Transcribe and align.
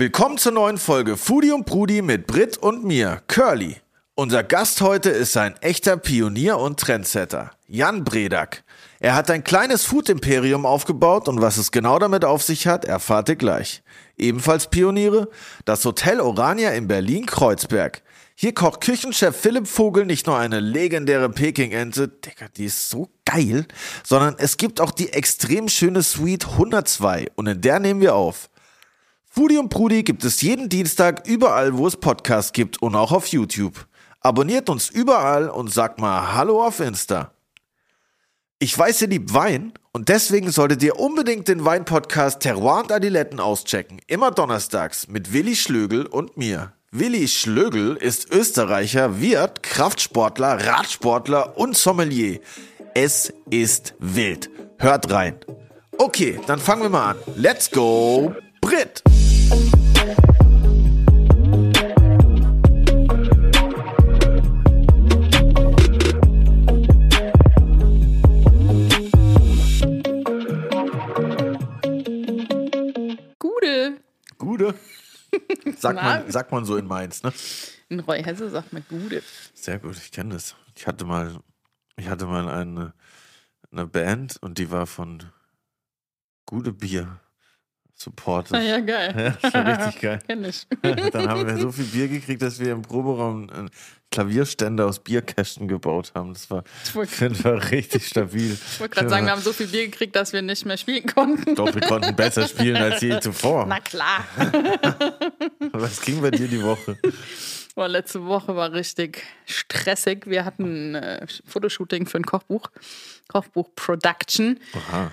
Willkommen 0.00 0.38
zur 0.38 0.52
neuen 0.52 0.78
Folge 0.78 1.18
Foodie 1.18 1.50
und 1.50 1.66
Prudi 1.66 2.00
mit 2.00 2.26
Brit 2.26 2.56
und 2.56 2.84
mir, 2.84 3.20
Curly. 3.26 3.76
Unser 4.14 4.42
Gast 4.42 4.80
heute 4.80 5.10
ist 5.10 5.36
ein 5.36 5.54
echter 5.60 5.98
Pionier 5.98 6.56
und 6.56 6.80
Trendsetter, 6.80 7.50
Jan 7.66 8.02
Bredak. 8.02 8.64
Er 8.98 9.14
hat 9.14 9.30
ein 9.30 9.44
kleines 9.44 9.84
Food-Imperium 9.84 10.64
aufgebaut 10.64 11.28
und 11.28 11.42
was 11.42 11.58
es 11.58 11.70
genau 11.70 11.98
damit 11.98 12.24
auf 12.24 12.42
sich 12.42 12.66
hat, 12.66 12.86
erfahrt 12.86 13.28
ihr 13.28 13.36
gleich. 13.36 13.82
Ebenfalls 14.16 14.68
Pioniere, 14.68 15.28
das 15.66 15.84
Hotel 15.84 16.20
Orania 16.20 16.70
in 16.70 16.88
Berlin-Kreuzberg. 16.88 18.00
Hier 18.34 18.54
kocht 18.54 18.80
Küchenchef 18.80 19.36
Philipp 19.36 19.68
Vogel 19.68 20.06
nicht 20.06 20.26
nur 20.26 20.38
eine 20.38 20.60
legendäre 20.60 21.28
Peking-Ente, 21.28 22.08
Digga, 22.08 22.46
die 22.56 22.64
ist 22.64 22.88
so 22.88 23.10
geil, 23.26 23.66
sondern 24.02 24.36
es 24.38 24.56
gibt 24.56 24.80
auch 24.80 24.92
die 24.92 25.12
extrem 25.12 25.68
schöne 25.68 26.02
Suite 26.02 26.46
102 26.52 27.26
und 27.34 27.48
in 27.48 27.60
der 27.60 27.80
nehmen 27.80 28.00
wir 28.00 28.14
auf. 28.14 28.48
Foodie 29.32 29.58
und 29.58 29.68
Prudi 29.68 30.02
gibt 30.02 30.24
es 30.24 30.42
jeden 30.42 30.68
Dienstag 30.68 31.24
überall, 31.24 31.78
wo 31.78 31.86
es 31.86 31.96
Podcasts 31.96 32.52
gibt 32.52 32.82
und 32.82 32.96
auch 32.96 33.12
auf 33.12 33.28
YouTube. 33.28 33.86
Abonniert 34.18 34.68
uns 34.68 34.90
überall 34.90 35.48
und 35.48 35.72
sagt 35.72 36.00
mal 36.00 36.34
Hallo 36.34 36.66
auf 36.66 36.80
Insta. 36.80 37.30
Ich 38.58 38.76
weiß, 38.76 39.02
ihr 39.02 39.08
liebt 39.08 39.32
Wein 39.32 39.72
und 39.92 40.08
deswegen 40.08 40.50
solltet 40.50 40.82
ihr 40.82 40.98
unbedingt 40.98 41.46
den 41.46 41.64
Wein-Podcast 41.64 42.40
Terroir 42.40 42.80
und 42.80 42.90
Adiletten 42.90 43.38
auschecken. 43.38 44.00
Immer 44.08 44.32
donnerstags 44.32 45.06
mit 45.06 45.32
Willi 45.32 45.54
Schlögel 45.54 46.06
und 46.06 46.36
mir. 46.36 46.72
Willi 46.90 47.28
Schlögel 47.28 47.94
ist 47.94 48.32
Österreicher, 48.32 49.20
Wirt, 49.20 49.62
Kraftsportler, 49.62 50.66
Radsportler 50.66 51.56
und 51.56 51.76
Sommelier. 51.76 52.40
Es 52.94 53.32
ist 53.48 53.94
wild. 54.00 54.50
Hört 54.78 55.08
rein. 55.12 55.36
Okay, 55.98 56.40
dann 56.48 56.58
fangen 56.58 56.82
wir 56.82 56.90
mal 56.90 57.10
an. 57.10 57.16
Let's 57.36 57.70
go, 57.70 58.34
Brit! 58.60 59.02
Gude. 73.38 74.00
Gude. 74.38 74.74
Sagt 75.76 76.02
man, 76.02 76.30
sagt 76.30 76.52
man 76.52 76.64
so 76.64 76.76
in 76.76 76.86
Mainz, 76.86 77.22
ne? 77.22 77.32
In 77.88 78.00
Roy 78.00 78.22
Hesse 78.22 78.50
sagt 78.50 78.72
man 78.72 78.84
Gude. 78.88 79.22
Sehr 79.54 79.78
gut, 79.78 79.96
ich 79.96 80.12
kenne 80.12 80.34
das. 80.34 80.54
Ich 80.76 80.86
hatte 80.86 81.04
mal, 81.04 81.40
ich 81.96 82.08
hatte 82.08 82.26
mal 82.26 82.48
eine, 82.48 82.92
eine 83.72 83.86
Band 83.86 84.36
und 84.42 84.58
die 84.58 84.70
war 84.70 84.86
von 84.86 85.24
Gute 86.46 86.72
Bier 86.72 87.20
supported. 88.00 88.54
Ah 88.54 88.60
ja, 88.60 88.80
geil. 88.80 89.36
Ja, 89.42 89.52
war 89.52 89.66
richtig 89.66 90.00
geil. 90.00 90.18
Kenn 90.26 90.44
ich. 90.44 90.66
Dann 91.12 91.28
haben 91.28 91.46
wir 91.46 91.58
so 91.58 91.70
viel 91.70 91.84
Bier 91.84 92.08
gekriegt, 92.08 92.42
dass 92.42 92.58
wir 92.58 92.72
im 92.72 92.82
Proberaum 92.82 93.50
einen 93.50 93.70
Klavierständer 94.10 94.86
aus 94.86 94.98
Bierkästen 94.98 95.68
gebaut 95.68 96.12
haben. 96.14 96.32
Das 96.32 96.50
war, 96.50 96.64
das 96.94 97.44
war 97.44 97.70
richtig 97.70 98.06
stabil. 98.06 98.52
ich 98.52 98.80
wollte 98.80 98.94
gerade 98.94 99.08
sagen, 99.08 99.26
wir 99.26 99.32
haben 99.32 99.42
so 99.42 99.52
viel 99.52 99.68
Bier 99.68 99.86
gekriegt, 99.86 100.16
dass 100.16 100.32
wir 100.32 100.42
nicht 100.42 100.64
mehr 100.64 100.78
spielen 100.78 101.06
konnten. 101.06 101.54
Doch, 101.54 101.72
wir 101.72 101.82
konnten 101.82 102.16
besser 102.16 102.48
spielen 102.48 102.76
als 102.76 103.00
je 103.02 103.20
zuvor. 103.20 103.66
Na 103.66 103.80
klar. 103.80 104.24
Was 105.72 106.00
ging 106.00 106.20
bei 106.22 106.30
dir 106.30 106.48
die 106.48 106.62
Woche? 106.62 106.98
Boah, 107.76 107.86
letzte 107.86 108.24
Woche 108.24 108.56
war 108.56 108.72
richtig 108.72 109.22
stressig. 109.46 110.26
Wir 110.26 110.44
hatten 110.44 110.96
ein 110.96 111.02
äh, 111.02 111.26
Fotoshooting 111.46 112.06
für 112.06 112.18
ein 112.18 112.24
Kochbuch. 112.26 112.68
Kochbuch 113.28 113.68
Production. 113.76 114.58
Aha. 114.74 115.12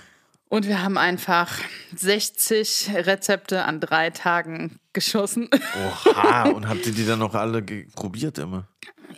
Und 0.50 0.68
wir 0.68 0.82
haben 0.82 0.98
einfach 0.98 1.60
60 1.96 2.92
Rezepte 2.94 3.66
an 3.66 3.80
drei 3.80 4.10
Tagen 4.12 4.80
geschossen. 4.94 5.50
Oha, 6.06 6.50
und 6.50 6.70
habt 6.70 6.86
ihr 6.86 6.94
die 6.94 7.06
dann 7.06 7.20
noch 7.20 7.36
alle 7.36 7.62
probiert 7.62 8.38
immer? 8.38 8.68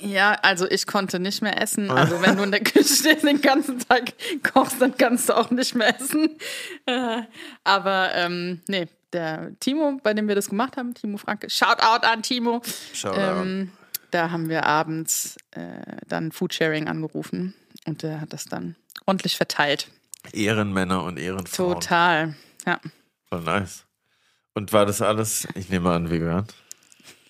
Ja, 0.02 0.34
also 0.42 0.70
ich 0.70 0.88
konnte 0.88 1.20
nicht 1.20 1.42
mehr 1.42 1.62
essen. 1.62 1.92
Also 1.92 2.22
wenn 2.22 2.38
du 2.38 2.44
in 2.44 2.52
der 2.52 2.64
Küche 2.64 2.94
stehst 2.94 3.24
den 3.28 3.42
ganzen 3.42 3.80
Tag 3.80 4.14
kochst, 4.44 4.82
dann 4.82 4.96
kannst 4.98 5.30
du 5.30 5.34
auch 5.38 5.52
nicht 5.52 5.76
mehr 5.76 6.00
essen. 6.00 6.38
Äh, 6.86 7.24
Aber 7.64 8.12
ähm, 8.16 8.62
nee, 8.68 8.88
der 9.14 9.52
Timo, 9.60 10.00
bei 10.02 10.14
dem 10.14 10.28
wir 10.28 10.36
das 10.36 10.50
gemacht 10.50 10.78
haben, 10.78 10.94
Timo 10.94 11.18
Franke, 11.18 11.50
Shoutout 11.50 12.06
an 12.06 12.24
Timo. 12.24 12.62
Schau 12.94 13.14
Ähm, 13.14 13.72
da 14.12 14.32
haben 14.32 14.50
wir 14.50 14.66
abends 14.66 15.38
äh, 15.52 15.82
dann 16.08 16.32
Foodsharing 16.32 16.88
angerufen 16.88 17.54
und 17.86 18.04
der 18.04 18.22
hat 18.22 18.34
das 18.34 18.46
dann 18.46 18.76
ordentlich 19.06 19.38
verteilt. 19.38 19.88
Ehrenmänner 20.34 21.04
und 21.04 21.18
Ehrenfrauen. 21.18 21.74
Total. 21.76 22.36
Ja. 22.66 22.80
Voll 23.30 23.42
nice. 23.42 23.86
Und 24.54 24.74
war 24.74 24.86
das 24.86 25.02
alles, 25.02 25.48
ich 25.56 25.70
nehme 25.70 25.92
an, 25.92 26.10
vegan? 26.10 26.46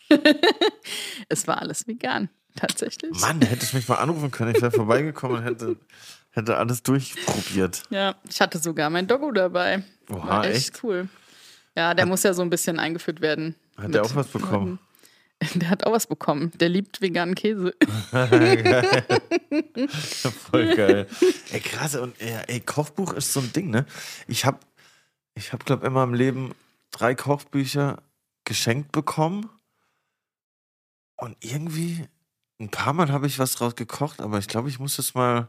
Es 1.30 1.48
war 1.48 1.60
alles 1.62 1.88
vegan, 1.88 2.30
tatsächlich. 2.56 3.12
Mann, 3.20 3.42
hättest 3.42 3.74
mich 3.76 3.88
mal 3.88 3.96
anrufen 3.96 4.32
können. 4.32 4.56
Ich 4.56 4.62
wäre 4.62 4.72
vorbeigekommen 4.72 5.38
und 5.38 5.44
hätte, 5.44 5.76
hätte 6.32 6.58
alles 6.58 6.82
durchprobiert. 6.82 7.84
Ja, 7.92 8.16
ich 8.28 8.42
hatte 8.42 8.58
sogar 8.58 8.90
mein 8.90 9.06
Doggo 9.08 9.32
dabei. 9.32 9.84
Oha, 10.10 10.28
War 10.28 10.46
echt, 10.46 10.56
echt? 10.74 10.84
cool. 10.84 11.08
Ja, 11.76 11.94
der 11.94 12.08
muss 12.08 12.24
ja 12.24 12.34
so 12.34 12.42
ein 12.42 12.50
bisschen 12.50 12.80
eingeführt 12.80 13.22
werden. 13.22 13.56
Hat 13.78 13.94
der 13.94 14.04
auch 14.04 14.16
was 14.16 14.28
bekommen? 14.28 14.80
Der 15.56 15.70
hat 15.70 15.86
auch 15.86 15.94
was 15.94 16.08
bekommen. 16.08 16.52
Der 16.60 16.70
liebt 16.70 17.02
veganen 17.02 17.36
Käse. 17.36 17.74
Voll 20.52 20.76
geil. 20.76 21.08
Ey, 21.52 21.60
krass. 21.62 21.96
Und 21.96 22.16
ey, 22.20 22.60
Kochbuch 22.60 23.14
ist 23.14 23.32
so 23.34 23.40
ein 23.40 23.54
Ding, 23.54 23.70
ne? 23.70 23.86
Ich 24.28 24.46
habe, 24.46 24.60
ich 25.36 25.54
hab, 25.54 25.66
glaube 25.66 25.86
immer 25.86 26.04
im 26.04 26.14
Leben 26.14 26.54
drei 26.92 27.16
Kochbücher 27.16 28.04
geschenkt 28.44 28.92
bekommen. 28.92 29.50
Und 31.16 31.38
irgendwie, 31.42 32.06
ein 32.60 32.70
paar 32.70 32.94
Mal 32.94 33.12
habe 33.12 33.28
ich 33.28 33.40
was 33.40 33.54
draus 33.54 33.76
gekocht, 33.76 34.22
aber 34.22 34.40
ich 34.40 34.48
glaube, 34.48 34.70
ich 34.70 34.80
muss 34.80 34.98
das 34.98 35.14
mal 35.14 35.48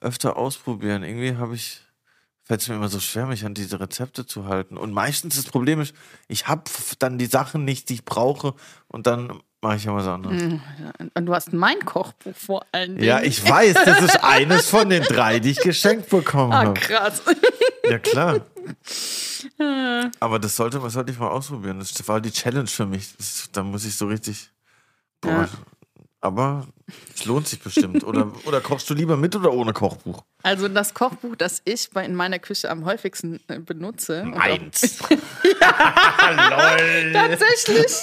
öfter 0.00 0.36
ausprobieren. 0.36 1.02
Irgendwie 1.02 1.36
habe 1.36 1.54
ich, 1.54 1.80
fällt 2.44 2.60
es 2.62 2.68
mir 2.68 2.74
immer 2.74 2.88
so 2.88 3.00
schwer, 3.00 3.26
mich 3.26 3.44
an 3.44 3.54
diese 3.54 3.78
Rezepte 3.80 4.26
zu 4.26 4.46
halten. 4.46 4.76
Und 4.76 4.92
meistens 4.92 5.36
das 5.36 5.44
Problem 5.46 5.80
ist, 5.80 5.94
ich 6.28 6.48
habe 6.48 6.64
dann 6.98 7.18
die 7.18 7.26
Sachen 7.26 7.64
nicht, 7.64 7.88
die 7.88 7.94
ich 7.94 8.04
brauche, 8.04 8.54
und 8.88 9.06
dann 9.06 9.40
mache 9.60 9.76
ich 9.76 9.84
ja 9.84 9.94
was 9.94 10.06
anderes. 10.08 10.42
Und 11.14 11.26
du 11.26 11.34
hast 11.34 11.52
mein 11.52 11.78
Kochbuch 11.84 12.34
vor 12.34 12.66
allen 12.72 12.96
Dingen. 12.96 13.04
Ja, 13.06 13.22
ich 13.22 13.48
weiß, 13.48 13.74
das 13.84 14.02
ist 14.02 14.16
eines 14.24 14.68
von 14.68 14.90
den 14.90 15.04
drei, 15.04 15.38
die 15.38 15.50
ich 15.52 15.60
geschenkt 15.60 16.08
bekommen 16.10 16.52
Ah, 16.52 16.64
habe. 16.64 16.74
krass. 16.74 17.22
Ja, 17.88 17.98
klar. 18.00 18.40
Aber 20.20 20.38
das 20.38 20.56
sollte, 20.56 20.78
das 20.80 20.92
sollte 20.92 21.12
ich 21.12 21.18
mal 21.18 21.28
ausprobieren. 21.28 21.78
Das 21.78 22.08
war 22.08 22.20
die 22.20 22.30
Challenge 22.32 22.66
für 22.66 22.86
mich. 22.86 23.16
Das, 23.16 23.48
da 23.52 23.62
muss 23.62 23.84
ich 23.84 23.96
so 23.96 24.06
richtig. 24.06 24.50
Boah. 25.20 25.30
Ja. 25.30 25.48
Aber 26.24 26.68
es 27.14 27.24
lohnt 27.24 27.48
sich 27.48 27.60
bestimmt. 27.60 28.04
Oder, 28.04 28.30
oder 28.44 28.60
kochst 28.60 28.88
du 28.88 28.94
lieber 28.94 29.16
mit 29.16 29.34
oder 29.34 29.52
ohne 29.52 29.72
Kochbuch? 29.72 30.22
Also 30.44 30.68
das 30.68 30.94
Kochbuch, 30.94 31.34
das 31.36 31.60
ich 31.64 31.90
bei, 31.90 32.04
in 32.04 32.14
meiner 32.14 32.38
Küche 32.38 32.70
am 32.70 32.84
häufigsten 32.84 33.40
äh, 33.48 33.58
benutze. 33.58 34.22
und 34.22 34.34
auch- 34.34 34.40
Eins. 34.40 35.00
Lol. 35.10 35.18
Tatsächlich. 37.12 37.92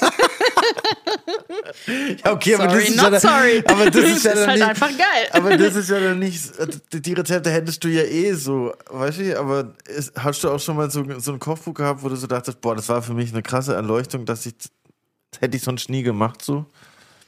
Ja, 2.23 2.33
okay, 2.33 2.55
aber 2.55 2.67
das 2.67 2.83
ist 2.89 2.95
not 2.97 3.11
ja, 3.13 3.19
sorry. 3.19 3.63
Aber 3.67 3.89
das 3.89 4.03
ist 4.03 4.25
ja 4.25 4.31
ist 4.31 4.39
dann 4.39 4.47
halt 4.49 4.59
nicht, 4.59 4.69
einfach 4.69 4.89
geil. 4.89 5.27
Aber 5.31 5.57
das 5.57 5.75
ist 5.75 5.89
ja 5.89 5.99
dann 5.99 6.19
nicht, 6.19 6.51
die 6.91 7.13
Rezepte 7.13 7.51
hättest 7.51 7.83
du 7.83 7.87
ja 7.87 8.03
eh 8.03 8.33
so, 8.33 8.73
weißt 8.89 9.19
du, 9.19 9.39
aber 9.39 9.73
ist, 9.85 10.11
hast 10.17 10.43
du 10.43 10.49
auch 10.49 10.59
schon 10.59 10.75
mal 10.77 10.89
so, 10.89 11.05
so 11.19 11.33
ein 11.33 11.39
Kochbuch 11.39 11.73
gehabt, 11.73 12.03
wo 12.03 12.09
du 12.09 12.15
so 12.15 12.27
dachtest, 12.27 12.61
boah, 12.61 12.75
das 12.75 12.89
war 12.89 13.01
für 13.01 13.13
mich 13.13 13.31
eine 13.31 13.41
krasse 13.43 13.75
Erleuchtung, 13.75 14.25
dass 14.25 14.45
ich, 14.45 14.55
das 15.31 15.41
hätte 15.41 15.57
ich 15.57 15.63
sonst 15.63 15.89
nie 15.89 16.03
gemacht, 16.03 16.41
so? 16.43 16.65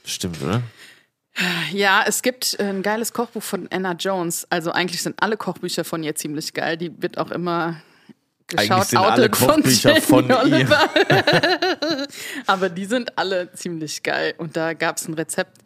Stimmt, 0.04 0.42
oder? 0.42 0.62
Ja, 1.72 2.04
es 2.06 2.20
gibt 2.22 2.58
äh, 2.60 2.64
ein 2.64 2.82
geiles 2.82 3.12
Kochbuch 3.12 3.42
von 3.42 3.66
Anna 3.72 3.92
Jones. 3.92 4.46
Also 4.50 4.70
eigentlich 4.72 5.02
sind 5.02 5.22
alle 5.22 5.36
Kochbücher 5.36 5.84
von 5.84 6.02
ihr 6.02 6.14
ziemlich 6.14 6.52
geil. 6.52 6.76
Die 6.76 6.92
wird 7.00 7.16
auch 7.16 7.30
immer 7.30 7.80
Eigentlich 8.54 8.84
sind 8.84 8.98
alle 8.98 9.30
geschaut 9.30 9.48
von 9.50 9.62
Kochbücher 9.62 10.02
von 10.02 10.28
Jamie 10.28 10.60
ihr. 10.60 10.68
Aber 12.46 12.68
die 12.68 12.84
sind 12.84 13.16
alle 13.18 13.50
ziemlich 13.52 14.02
geil. 14.02 14.34
Und 14.36 14.56
da 14.58 14.74
gab 14.74 14.98
es 14.98 15.08
ein 15.08 15.14
Rezept, 15.14 15.58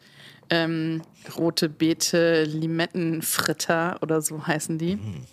ähm, 0.51 1.03
rote 1.37 1.69
Beete, 1.69 2.45
Limettenfritter 2.45 3.99
oder 4.03 4.23
so 4.23 4.47
heißen 4.47 4.79
die. 4.79 4.97
Mhm. 4.97 5.25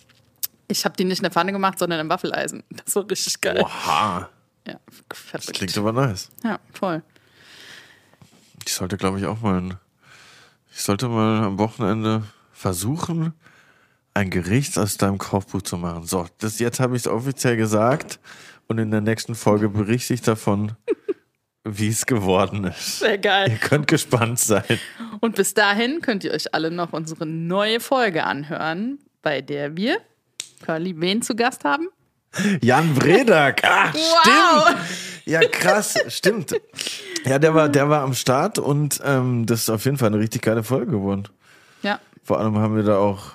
Ich 0.66 0.84
habe 0.84 0.96
die 0.96 1.04
nicht 1.04 1.18
in 1.18 1.24
der 1.24 1.30
Pfanne 1.30 1.52
gemacht, 1.52 1.78
sondern 1.78 2.00
im 2.00 2.08
Waffeleisen. 2.08 2.64
Das 2.84 2.96
war 2.96 3.08
richtig 3.08 3.40
geil. 3.40 3.60
Oha, 3.60 4.28
Ja, 4.66 4.80
das 5.08 5.18
verrückt. 5.18 5.52
klingt 5.54 5.78
aber 5.78 5.92
nice. 5.92 6.30
Ja, 6.42 6.58
voll. 6.72 7.02
Ich 8.66 8.72
sollte, 8.72 8.96
glaube 8.96 9.20
ich, 9.20 9.26
auch 9.26 9.40
mal, 9.42 9.60
ein, 9.60 9.74
ich 10.74 10.82
sollte 10.82 11.08
mal 11.08 11.44
am 11.44 11.58
Wochenende 11.58 12.24
versuchen, 12.52 13.32
ein 14.12 14.30
Gericht 14.30 14.76
aus 14.76 14.96
deinem 14.96 15.18
Kochbuch 15.18 15.62
zu 15.62 15.76
machen. 15.78 16.04
So, 16.04 16.26
das, 16.38 16.58
jetzt 16.58 16.80
habe 16.80 16.96
ich 16.96 17.02
es 17.02 17.08
offiziell 17.08 17.56
gesagt 17.56 18.18
und 18.66 18.78
in 18.78 18.90
der 18.90 19.00
nächsten 19.00 19.36
Folge 19.36 19.68
berichte 19.68 20.14
ich 20.14 20.22
davon, 20.22 20.72
wie 21.64 21.88
es 21.88 22.06
geworden 22.06 22.64
ist. 22.64 22.98
Sehr 22.98 23.18
geil. 23.18 23.50
Ihr 23.50 23.56
könnt 23.56 23.86
gespannt 23.86 24.40
sein. 24.40 24.80
Und 25.20 25.36
bis 25.36 25.54
dahin 25.54 26.00
könnt 26.00 26.24
ihr 26.24 26.32
euch 26.32 26.52
alle 26.54 26.70
noch 26.70 26.92
unsere 26.92 27.24
neue 27.24 27.78
Folge 27.80 28.24
anhören, 28.24 28.98
bei 29.22 29.40
der 29.40 29.76
wir 29.76 29.98
Curly 30.64 31.00
wen 31.00 31.22
zu 31.22 31.36
Gast 31.36 31.64
haben? 31.64 31.88
Jan 32.60 32.94
Bredak. 32.94 33.62
Ah, 33.64 33.92
Wow. 33.92 34.68
stimmt. 34.68 34.78
Ja, 35.26 35.40
krass, 35.40 35.94
stimmt. 36.08 36.54
Ja, 37.24 37.38
der 37.38 37.54
war, 37.54 37.68
der 37.70 37.88
war 37.88 38.02
am 38.02 38.12
Start 38.14 38.58
und 38.58 39.00
ähm, 39.04 39.46
das 39.46 39.62
ist 39.62 39.70
auf 39.70 39.84
jeden 39.86 39.96
Fall 39.96 40.08
eine 40.08 40.18
richtig 40.18 40.42
geile 40.42 40.62
Folge 40.62 40.92
geworden. 40.92 41.24
Ja. 41.82 41.98
Vor 42.22 42.38
allem 42.40 42.58
haben 42.58 42.76
wir 42.76 42.82
da 42.82 42.98
auch, 42.98 43.32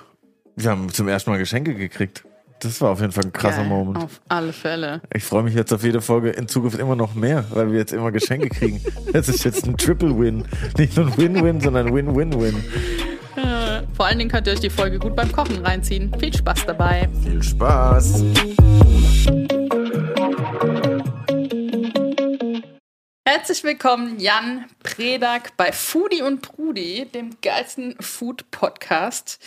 wir 0.54 0.70
haben 0.70 0.92
zum 0.92 1.08
ersten 1.08 1.30
Mal 1.30 1.38
Geschenke 1.38 1.74
gekriegt. 1.74 2.24
Das 2.60 2.80
war 2.82 2.90
auf 2.90 3.00
jeden 3.00 3.10
Fall 3.12 3.24
ein 3.24 3.32
krasser 3.32 3.60
Geil, 3.62 3.68
Moment. 3.68 4.04
Auf 4.04 4.20
alle 4.28 4.52
Fälle. 4.52 5.00
Ich 5.14 5.24
freue 5.24 5.42
mich 5.42 5.54
jetzt 5.54 5.72
auf 5.72 5.82
jede 5.82 6.02
Folge 6.02 6.30
in 6.30 6.46
Zukunft 6.46 6.78
immer 6.78 6.94
noch 6.94 7.14
mehr, 7.14 7.44
weil 7.50 7.72
wir 7.72 7.78
jetzt 7.78 7.92
immer 7.92 8.12
Geschenke 8.12 8.48
kriegen. 8.50 8.80
Das 9.12 9.28
ist 9.28 9.42
jetzt 9.44 9.66
ein 9.66 9.76
Triple-Win. 9.76 10.44
Nicht 10.78 10.96
nur 10.96 11.06
ein 11.06 11.16
Win-Win, 11.16 11.60
sondern 11.60 11.88
ein 11.88 11.94
Win-Win-Win. 11.94 12.62
Vor 13.94 14.06
allen 14.06 14.18
Dingen 14.18 14.30
könnt 14.30 14.46
ihr 14.46 14.52
euch 14.52 14.60
die 14.60 14.70
Folge 14.70 14.98
gut 14.98 15.14
beim 15.14 15.30
Kochen 15.32 15.64
reinziehen. 15.64 16.12
Viel 16.18 16.34
Spaß 16.34 16.66
dabei. 16.66 17.08
Viel 17.22 17.42
Spaß. 17.42 18.24
Herzlich 23.24 23.62
willkommen, 23.62 24.18
Jan 24.18 24.66
Predak 24.82 25.56
bei 25.56 25.72
Foodie 25.72 26.22
und 26.22 26.42
Prudi, 26.42 27.06
dem 27.06 27.36
geilsten 27.42 27.96
Food-Podcast. 28.00 29.38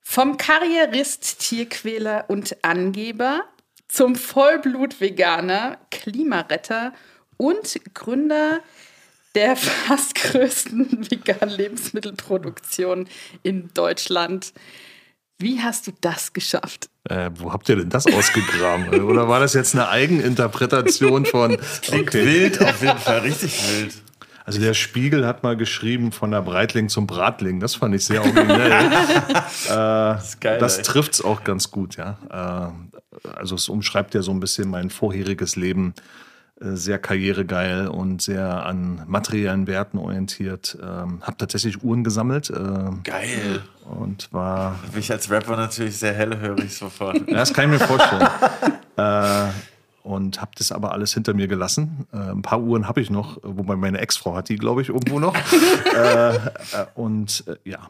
Vom 0.00 0.36
Karrierist, 0.36 1.40
Tierquäler 1.40 2.24
und 2.28 2.56
Angeber 2.62 3.44
zum 3.88 4.16
Vollblut-Veganer, 4.16 5.78
Klimaretter 5.90 6.92
und 7.36 7.78
Gründer 7.94 8.60
der 9.36 9.54
fast 9.56 10.16
größten 10.16 11.10
veganen 11.10 11.54
Lebensmittelproduktion 11.54 13.06
in 13.44 13.70
Deutschland. 13.74 14.52
Wie 15.38 15.60
hast 15.60 15.86
du 15.86 15.92
das 16.00 16.32
geschafft? 16.32 16.88
Äh, 17.04 17.30
wo 17.34 17.52
habt 17.52 17.68
ihr 17.68 17.76
denn 17.76 17.90
das 17.90 18.06
ausgegraben? 18.06 19.02
Oder 19.02 19.28
war 19.28 19.38
das 19.38 19.52
jetzt 19.52 19.74
eine 19.74 19.88
Eigeninterpretation 19.88 21.26
von 21.26 21.52
okay. 21.92 22.24
Wild, 22.24 22.62
auf 22.62 22.82
jeden 22.82 22.98
Fall 22.98 23.18
richtig 23.18 23.60
wild. 23.70 23.94
Also 24.46 24.60
der 24.60 24.74
Spiegel 24.74 25.26
hat 25.26 25.42
mal 25.42 25.56
geschrieben 25.56 26.12
von 26.12 26.30
der 26.30 26.40
Breitling 26.40 26.88
zum 26.88 27.06
Bratling. 27.06 27.60
Das 27.60 27.74
fand 27.74 27.94
ich 27.94 28.04
sehr 28.04 28.22
originell. 28.22 28.70
äh, 28.70 29.68
das 29.68 30.38
das 30.40 30.78
ey. 30.78 30.84
trifft's 30.84 31.20
auch 31.20 31.44
ganz 31.44 31.70
gut, 31.70 31.96
ja. 31.96 32.16
Äh, 32.30 33.28
also 33.36 33.56
es 33.56 33.68
umschreibt 33.68 34.14
ja 34.14 34.22
so 34.22 34.30
ein 34.30 34.40
bisschen 34.40 34.70
mein 34.70 34.88
vorheriges 34.88 35.56
Leben. 35.56 35.94
Äh, 36.60 36.74
Sehr 36.76 36.98
karrieregeil 36.98 37.88
und 37.88 38.22
sehr 38.22 38.64
an 38.64 39.02
materiellen 39.06 39.66
Werten 39.66 39.98
orientiert. 39.98 40.78
Ähm, 40.82 41.20
hab 41.22 41.36
tatsächlich 41.38 41.82
Uhren 41.82 42.02
gesammelt 42.04 42.48
äh, 42.50 42.54
Geil. 43.04 43.62
und 43.84 44.32
war 44.32 44.76
Bin 44.90 45.00
ich 45.00 45.10
als 45.12 45.30
Rapper 45.30 45.56
natürlich 45.56 45.98
sehr 45.98 46.14
hellhörig 46.14 46.74
sofort. 46.74 47.16
Ja, 47.28 47.36
das 47.36 47.52
kann 47.52 47.72
ich 47.72 47.78
mir 47.78 47.86
vorstellen. 47.86 48.26
äh, 48.96 49.50
und 50.02 50.40
habe 50.40 50.52
das 50.56 50.70
aber 50.72 50.92
alles 50.92 51.12
hinter 51.12 51.34
mir 51.34 51.48
gelassen. 51.48 52.06
Äh, 52.12 52.30
ein 52.30 52.42
paar 52.42 52.60
Uhren 52.62 52.86
habe 52.88 53.00
ich 53.00 53.10
noch, 53.10 53.38
wobei 53.42 53.76
meine 53.76 53.98
Ex-Frau 53.98 54.36
hat 54.36 54.48
die, 54.48 54.56
glaube 54.56 54.80
ich, 54.80 54.88
irgendwo 54.88 55.18
noch. 55.18 55.34
äh, 55.94 56.36
äh, 56.36 56.38
und 56.94 57.44
äh, 57.48 57.56
ja, 57.68 57.80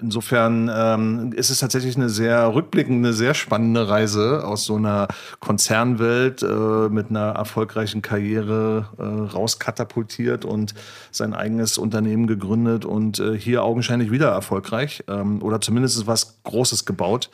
insofern 0.00 0.70
ähm, 0.74 1.32
ist 1.32 1.50
es 1.50 1.58
tatsächlich 1.58 1.96
eine 1.96 2.08
sehr 2.08 2.54
rückblickende, 2.54 3.12
sehr 3.12 3.34
spannende 3.34 3.88
Reise 3.88 4.44
aus 4.44 4.64
so 4.64 4.76
einer 4.76 5.08
Konzernwelt 5.40 6.42
äh, 6.42 6.88
mit 6.88 7.10
einer 7.10 7.32
erfolgreichen 7.32 8.02
Karriere 8.02 8.88
äh, 8.98 9.02
rauskatapultiert 9.02 10.44
und 10.44 10.74
sein 11.10 11.34
eigenes 11.34 11.78
Unternehmen 11.78 12.26
gegründet 12.26 12.84
und 12.84 13.18
äh, 13.18 13.38
hier 13.38 13.62
augenscheinlich 13.62 14.10
wieder 14.10 14.30
erfolgreich 14.30 15.04
ähm, 15.08 15.42
oder 15.42 15.60
zumindest 15.60 16.06
was 16.06 16.42
Großes 16.42 16.84
gebaut, 16.84 17.30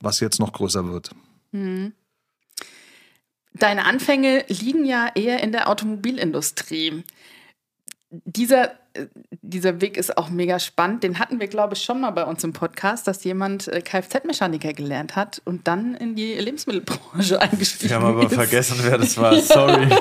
was 0.00 0.20
jetzt 0.20 0.38
noch 0.38 0.52
größer 0.52 0.90
wird. 0.90 1.10
Deine 3.56 3.84
Anfänge 3.84 4.44
liegen 4.48 4.84
ja 4.84 5.08
eher 5.14 5.40
in 5.40 5.52
der 5.52 5.68
Automobilindustrie. 5.68 7.04
Dieser, 8.24 8.70
äh, 8.94 9.06
dieser 9.42 9.80
Weg 9.80 9.96
ist 9.96 10.16
auch 10.16 10.30
mega 10.30 10.58
spannend. 10.58 11.02
Den 11.02 11.18
hatten 11.18 11.40
wir, 11.40 11.48
glaube 11.48 11.74
ich, 11.74 11.82
schon 11.82 12.00
mal 12.00 12.10
bei 12.10 12.24
uns 12.24 12.44
im 12.44 12.52
Podcast, 12.52 13.06
dass 13.06 13.24
jemand 13.24 13.68
äh, 13.68 13.80
Kfz-Mechaniker 13.80 14.72
gelernt 14.72 15.16
hat 15.16 15.42
und 15.44 15.66
dann 15.66 15.94
in 15.94 16.14
die 16.14 16.34
Lebensmittelbranche 16.34 17.40
eingestiegen 17.40 17.90
Wir 17.90 17.96
haben 17.96 18.06
aber 18.06 18.26
ist. 18.26 18.34
vergessen, 18.34 18.76
wer 18.82 18.98
das 18.98 19.16
war. 19.18 19.38
Sorry. 19.40 19.88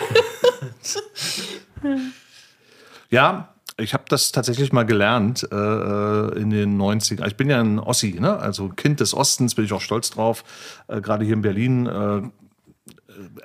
Ja, 3.10 3.54
ich 3.78 3.94
habe 3.94 4.06
das 4.10 4.32
tatsächlich 4.32 4.72
mal 4.74 4.86
gelernt 4.86 5.48
äh, 5.52 5.56
äh, 5.56 6.40
in 6.40 6.50
den 6.50 6.82
90ern. 6.82 7.28
Ich 7.28 7.36
bin 7.36 7.50
ja 7.50 7.60
ein 7.60 7.78
Ossi, 7.78 8.18
ne? 8.20 8.38
also 8.38 8.70
Kind 8.70 9.00
des 9.00 9.14
Ostens, 9.14 9.54
bin 9.54 9.66
ich 9.66 9.74
auch 9.74 9.82
stolz 9.82 10.10
drauf. 10.10 10.44
Äh, 10.88 11.02
Gerade 11.02 11.24
hier 11.24 11.36
in 11.36 11.42
Berlin. 11.42 11.86
Äh, 11.86 12.22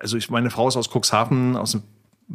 also 0.00 0.16
ich, 0.16 0.30
meine 0.30 0.50
Frau 0.50 0.68
ist 0.68 0.76
aus 0.76 0.88
Cuxhaven, 0.88 1.56
aus 1.56 1.72
dem 1.72 1.82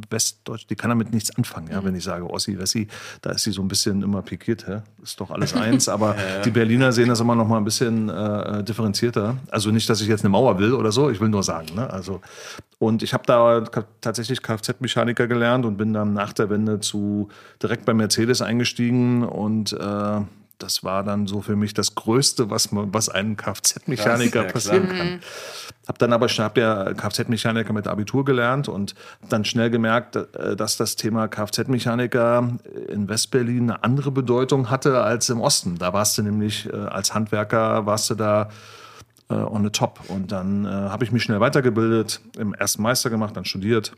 Westdeutsch, 0.10 0.66
die 0.70 0.76
kann 0.76 0.90
damit 0.90 1.14
nichts 1.14 1.36
anfangen, 1.36 1.70
ja, 1.72 1.84
wenn 1.84 1.96
ich 1.96 2.04
sage 2.04 2.30
Ossi, 2.30 2.58
Wessi, 2.58 2.88
da 3.22 3.32
ist 3.32 3.44
sie 3.44 3.52
so 3.52 3.62
ein 3.62 3.68
bisschen 3.68 4.02
immer 4.02 4.22
pikiert, 4.22 4.68
hä? 4.68 4.82
ist 5.04 5.20
doch 5.20 5.30
alles 5.32 5.54
eins, 5.56 5.88
aber 5.88 6.16
die 6.44 6.52
Berliner 6.52 6.92
sehen 6.92 7.10
das 7.10 7.20
immer 7.20 7.36
noch 7.36 7.48
mal 7.48 7.58
ein 7.58 7.64
bisschen 7.64 8.10
äh, 8.10 8.64
differenzierter. 8.64 9.38
Also 9.50 9.72
nicht, 9.72 9.90
dass 9.90 10.02
ich 10.02 10.08
jetzt 10.08 10.22
eine 10.22 10.30
Mauer 10.30 10.58
will 10.58 10.74
oder 10.74 10.92
so, 10.92 11.10
ich 11.10 11.20
will 11.20 11.30
nur 11.30 11.44
sagen, 11.44 11.68
ne? 11.76 11.90
also 11.90 12.22
und 12.80 13.02
ich 13.02 13.14
habe 13.14 13.24
da 13.26 13.64
tatsächlich 14.02 14.42
Kfz-Mechaniker 14.42 15.28
gelernt 15.28 15.66
und 15.66 15.78
bin 15.78 15.94
dann 15.94 16.14
nach 16.14 16.34
der 16.34 16.50
Wende 16.50 16.82
zu 16.82 17.30
direkt 17.62 17.86
bei 17.86 17.94
Mercedes 17.94 18.42
eingestiegen 18.42 19.24
und 19.24 19.72
äh, 19.74 20.22
das 20.60 20.84
war 20.84 21.04
dann 21.04 21.28
so 21.28 21.42
für 21.42 21.56
mich 21.56 21.74
das 21.74 21.96
Größte, 21.96 22.50
was, 22.50 22.72
man, 22.72 22.94
was 22.94 23.10
einem 23.10 23.36
Kfz-Mechaniker 23.38 24.46
ja, 24.46 24.52
passieren 24.52 24.88
kann. 24.88 25.20
Hab 25.88 26.00
dann 26.00 26.14
aber 26.14 26.28
hab 26.28 26.58
ja 26.58 26.94
Kfz-Mechaniker 26.94 27.74
mit 27.74 27.88
Abitur 27.88 28.24
gelernt 28.24 28.70
und 28.70 28.96
dann 29.28 29.44
schnell 29.44 29.70
gemerkt, 29.70 30.16
äh, 30.16 30.56
dass 30.56 30.78
das 30.78 30.96
Thema 30.96 31.28
Kfz-Mechaniker 31.28 32.58
in 32.88 33.10
Westberlin 33.10 33.72
eine 33.72 33.84
andere 33.84 34.12
Bedeutung 34.12 34.70
hatte 34.70 35.02
als 35.02 35.30
im 35.30 35.42
Osten. 35.42 35.78
Da 35.78 35.94
warst 35.94 36.18
du 36.18 36.24
nämlich 36.24 36.72
äh, 36.72 36.76
als 36.76 37.14
Handwerker 37.14 37.86
warst 37.86 38.10
du 38.10 38.16
da 38.16 38.50
äh, 39.30 39.34
on 39.34 39.64
the 39.64 39.70
top. 39.70 40.00
Und 40.08 40.32
dann 40.32 40.68
habe 40.68 41.04
ich 41.04 41.12
mich 41.12 41.24
schnell 41.24 41.40
weitergebildet, 41.40 42.22
im 42.38 42.54
ersten 42.54 42.82
Meister 42.82 43.10
gemacht, 43.10 43.36
dann 43.36 43.46
studiert 43.46 43.94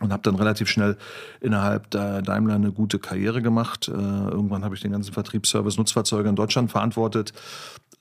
und 0.00 0.12
habe 0.12 0.22
dann 0.22 0.36
relativ 0.36 0.68
schnell 0.68 0.96
innerhalb 1.40 1.90
der 1.90 2.22
Daimler 2.22 2.54
eine 2.54 2.72
gute 2.72 2.98
Karriere 2.98 3.42
gemacht. 3.42 3.88
Äh, 3.88 3.92
irgendwann 3.92 4.64
habe 4.64 4.74
ich 4.74 4.80
den 4.80 4.92
ganzen 4.92 5.12
Vertriebsservice 5.12 5.76
Nutzfahrzeuge 5.76 6.28
in 6.28 6.36
Deutschland 6.36 6.70
verantwortet. 6.70 7.32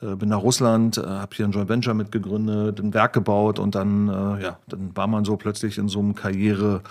Äh, 0.01 0.15
bin 0.15 0.29
nach 0.29 0.41
Russland, 0.41 0.97
äh, 0.97 1.05
habe 1.05 1.35
hier 1.35 1.45
ein 1.45 1.51
Joint 1.51 1.69
Venture 1.69 1.95
mitgegründet, 1.95 2.79
ein 2.79 2.93
Werk 2.93 3.13
gebaut 3.13 3.57
und 3.57 3.73
dann, 3.73 4.09
äh, 4.09 4.43
ja, 4.43 4.59
dann 4.67 4.95
war 4.95 5.07
man 5.07 5.25
so 5.25 5.37
plötzlich 5.37 5.77
in 5.77 5.89
so 5.89 5.99
einem 5.99 6.13
Karriere 6.13 6.81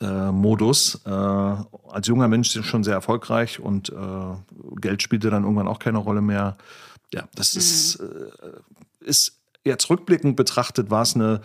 äh, 0.00 0.32
Modus. 0.32 1.00
Äh, 1.06 1.10
als 1.10 2.06
junger 2.08 2.26
Mensch 2.26 2.50
schon 2.64 2.82
sehr 2.82 2.94
erfolgreich 2.94 3.60
und 3.60 3.92
Geld 4.80 5.02
spielte 5.02 5.30
dann 5.30 5.44
irgendwann 5.44 5.68
auch 5.68 5.78
keine 5.78 5.98
Rolle 5.98 6.22
mehr. 6.22 6.56
Ja, 7.12 7.24
das 7.34 7.54
ist, 7.54 7.96
äh, 7.96 8.06
ist 9.00 9.38
jetzt 9.64 9.90
rückblickend 9.90 10.34
betrachtet, 10.34 10.90
war 10.90 11.02
es 11.02 11.14
eine 11.14 11.40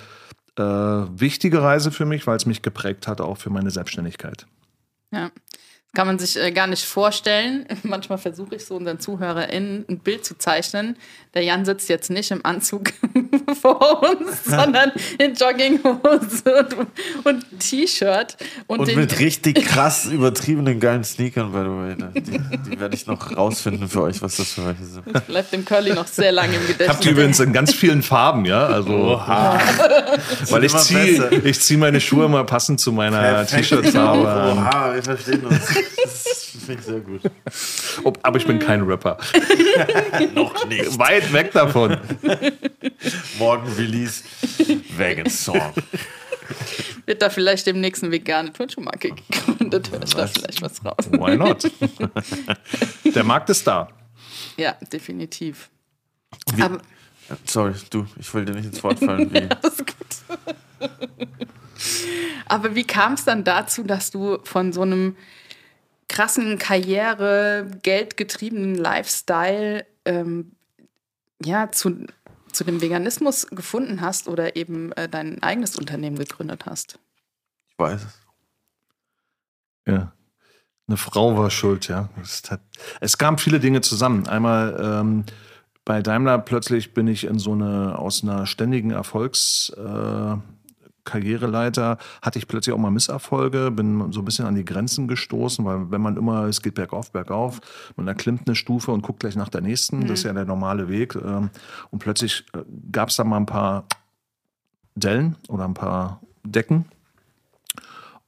äh, 0.60 0.64
wichtige 0.64 1.62
Reise 1.62 1.92
für 1.92 2.06
mich, 2.06 2.28
weil 2.28 2.38
es 2.38 2.46
mich 2.46 2.62
geprägt 2.62 3.08
hat, 3.08 3.22
auch 3.22 3.38
für 3.38 3.50
meine 3.50 3.72
Selbstständigkeit. 3.72 4.46
Ja. 5.12 5.32
Kann 5.98 6.06
man 6.06 6.20
sich 6.20 6.38
äh, 6.38 6.52
gar 6.52 6.68
nicht 6.68 6.86
vorstellen. 6.86 7.66
Manchmal 7.82 8.20
versuche 8.20 8.54
ich 8.54 8.66
so 8.66 8.76
unseren 8.76 9.00
ZuhörerInnen 9.00 9.84
ein 9.90 9.98
Bild 9.98 10.24
zu 10.24 10.38
zeichnen. 10.38 10.96
Der 11.34 11.42
Jan 11.42 11.66
sitzt 11.66 11.90
jetzt 11.90 12.12
nicht 12.12 12.30
im 12.30 12.46
Anzug 12.46 12.94
vor 13.62 14.04
uns, 14.04 14.44
sondern 14.46 14.92
in 15.18 15.34
Jogginghose 15.34 16.68
und, 17.24 17.26
und 17.26 17.60
T-Shirt. 17.60 18.38
Und, 18.68 18.82
Und 18.82 18.96
mit 18.96 19.18
richtig 19.18 19.66
krass 19.66 20.06
übertriebenen 20.06 20.80
geilen 20.80 21.04
Sneakern, 21.04 21.52
by 21.52 21.58
the 21.58 22.12
way. 22.12 22.22
Die, 22.22 22.40
die 22.70 22.80
werde 22.80 22.94
ich 22.94 23.08
noch 23.08 23.36
rausfinden 23.36 23.90
für 23.90 24.04
euch, 24.04 24.22
was 24.22 24.38
das 24.38 24.54
für 24.54 24.68
welche 24.68 24.86
sind. 24.86 25.26
bleibt 25.26 25.52
dem 25.52 25.66
Curly 25.66 25.96
noch 25.96 26.06
sehr 26.06 26.32
lange 26.32 26.58
im 26.58 26.62
Ich 26.62 26.68
habe 26.68 26.74
Gedächtnis. 26.74 27.00
die 27.00 27.10
übrigens 27.10 27.40
in 27.40 27.54
ganz 27.54 27.74
vielen 27.74 28.04
Farben, 28.04 28.46
ja. 28.46 28.68
Also, 28.68 29.20
weil 30.52 30.64
ich 30.64 30.78
ziehe 30.78 31.42
ich 31.44 31.60
zieh 31.60 31.78
meine 31.78 32.00
Schuhe 32.00 32.30
mal 32.30 32.46
passend 32.46 32.80
zu 32.80 32.92
meiner 32.92 33.48
T-Shirt-Farbe 33.48 34.30
an. 34.30 34.58
Oha, 34.60 34.94
wir 34.94 35.02
verstehen 35.02 35.44
uns. 35.44 35.87
Das 36.04 36.64
finde 36.66 36.82
ich 36.82 36.86
sehr 36.86 37.00
gut. 37.00 37.22
Ob- 38.04 38.20
Aber 38.24 38.38
ich 38.38 38.46
bin 38.46 38.60
kein 38.60 38.82
Rapper. 38.84 39.18
Noch 40.36 40.66
nicht. 40.68 40.98
Weit 41.00 41.32
weg 41.34 41.52
davon. 41.54 41.98
Morgen 43.38 43.72
Release 43.74 44.24
Vegan 44.98 45.30
Song. 45.30 45.74
Wird 47.06 47.22
da 47.22 47.30
vielleicht 47.30 47.68
demnächst 47.68 48.04
eine 48.04 48.12
vegane 48.12 48.52
Turnschuhmarke 48.54 49.12
gegründet? 49.12 49.92
Hör 49.92 50.04
ich 50.04 50.14
da 50.14 50.28
vielleicht 50.28 50.62
was 50.62 50.84
raus? 50.84 51.10
Why 51.12 51.38
not? 51.38 51.70
Der 53.16 53.24
Markt 53.24 53.50
ist 53.50 53.66
da. 53.68 53.90
Ja, 54.58 54.76
definitiv. 54.92 55.70
Wie- 56.54 56.62
Aber 56.64 56.80
Sorry, 57.46 57.74
du, 57.90 58.06
ich 58.18 58.34
wollte 58.34 58.52
dir 58.54 58.58
nicht 58.58 58.68
ins 58.68 58.82
Wort 58.84 59.00
fallen. 59.00 59.30
Wie, 59.34 59.42
Das 59.62 59.74
ist 59.74 59.86
gut. 59.86 59.96
Aber 62.46 62.76
wie 62.76 62.84
kam 62.86 63.14
es 63.14 63.26
dann 63.26 63.44
dazu, 63.44 63.84
dass 63.84 64.12
du 64.12 64.40
von 64.44 64.72
so 64.72 64.82
einem 64.82 65.16
krassen 66.08 66.58
Karriere, 66.58 67.70
geldgetriebenen 67.84 68.76
Lifestyle 68.76 69.86
ähm, 70.06 70.54
ja, 71.44 71.72
zu, 71.72 72.06
zu 72.52 72.64
dem 72.64 72.82
Veganismus 72.82 73.48
gefunden 73.48 74.02
hast 74.02 74.28
oder 74.28 74.56
eben 74.56 74.92
äh, 74.94 75.08
dein 75.10 75.42
eigenes 75.44 75.76
Unternehmen 75.76 76.18
gegründet 76.18 76.66
hast? 76.66 77.00
weiß 77.78 78.04
es. 78.06 78.20
Ja. 79.86 80.12
Eine 80.88 80.98
Frau 80.98 81.38
war 81.38 81.50
schuld, 81.50 81.88
ja. 81.88 82.10
Es, 82.22 82.50
hat, 82.50 82.62
es 83.02 83.18
kamen 83.18 83.38
viele 83.38 83.60
Dinge 83.60 83.82
zusammen. 83.82 84.28
Einmal 84.28 84.78
ähm, 84.82 85.26
bei 85.84 86.02
Daimler 86.02 86.40
plötzlich 86.40 86.94
bin 86.94 87.08
ich 87.08 87.26
in 87.26 87.40
so 87.40 87.54
eine, 87.54 87.98
aus 88.00 88.24
einer 88.24 88.46
ständigen 88.46 88.92
Erfolgs, 88.92 89.70
äh, 89.70 90.36
Karriereleiter 91.08 91.98
hatte 92.22 92.38
ich 92.38 92.48
plötzlich 92.48 92.76
auch 92.76 92.80
mal 92.80 92.92
Misserfolge, 92.92 93.72
bin 93.72 94.12
so 94.12 94.22
ein 94.22 94.26
bisschen 94.26 94.46
an 94.46 94.56
die 94.56 94.66
Grenzen 94.66 95.08
gestoßen, 95.08 95.66
weil 95.66 95.90
wenn 95.90 96.02
man 96.02 96.18
immer, 96.18 96.44
es 96.44 96.62
geht 96.62 96.76
bergauf, 96.76 97.12
bergauf, 97.12 97.60
man 97.96 98.08
erklimmt 98.08 98.44
eine 98.46 98.56
Stufe 98.56 98.92
und 98.92 99.02
guckt 99.02 99.22
gleich 99.22 99.36
nach 99.36 99.50
der 99.50 99.62
nächsten, 99.62 100.00
mhm. 100.00 100.08
das 100.08 100.20
ist 100.20 100.26
ja 100.26 100.34
der 100.34 100.46
normale 100.46 100.90
Weg. 100.90 101.16
Ähm, 101.16 101.50
und 101.90 102.00
plötzlich 102.00 102.46
äh, 102.54 102.60
gab 102.92 103.10
es 103.10 103.16
da 103.16 103.24
mal 103.24 103.38
ein 103.38 103.46
paar 103.48 103.86
Dellen 104.96 105.36
oder 105.48 105.66
ein 105.66 105.74
paar 105.74 106.22
Decken. 106.44 106.86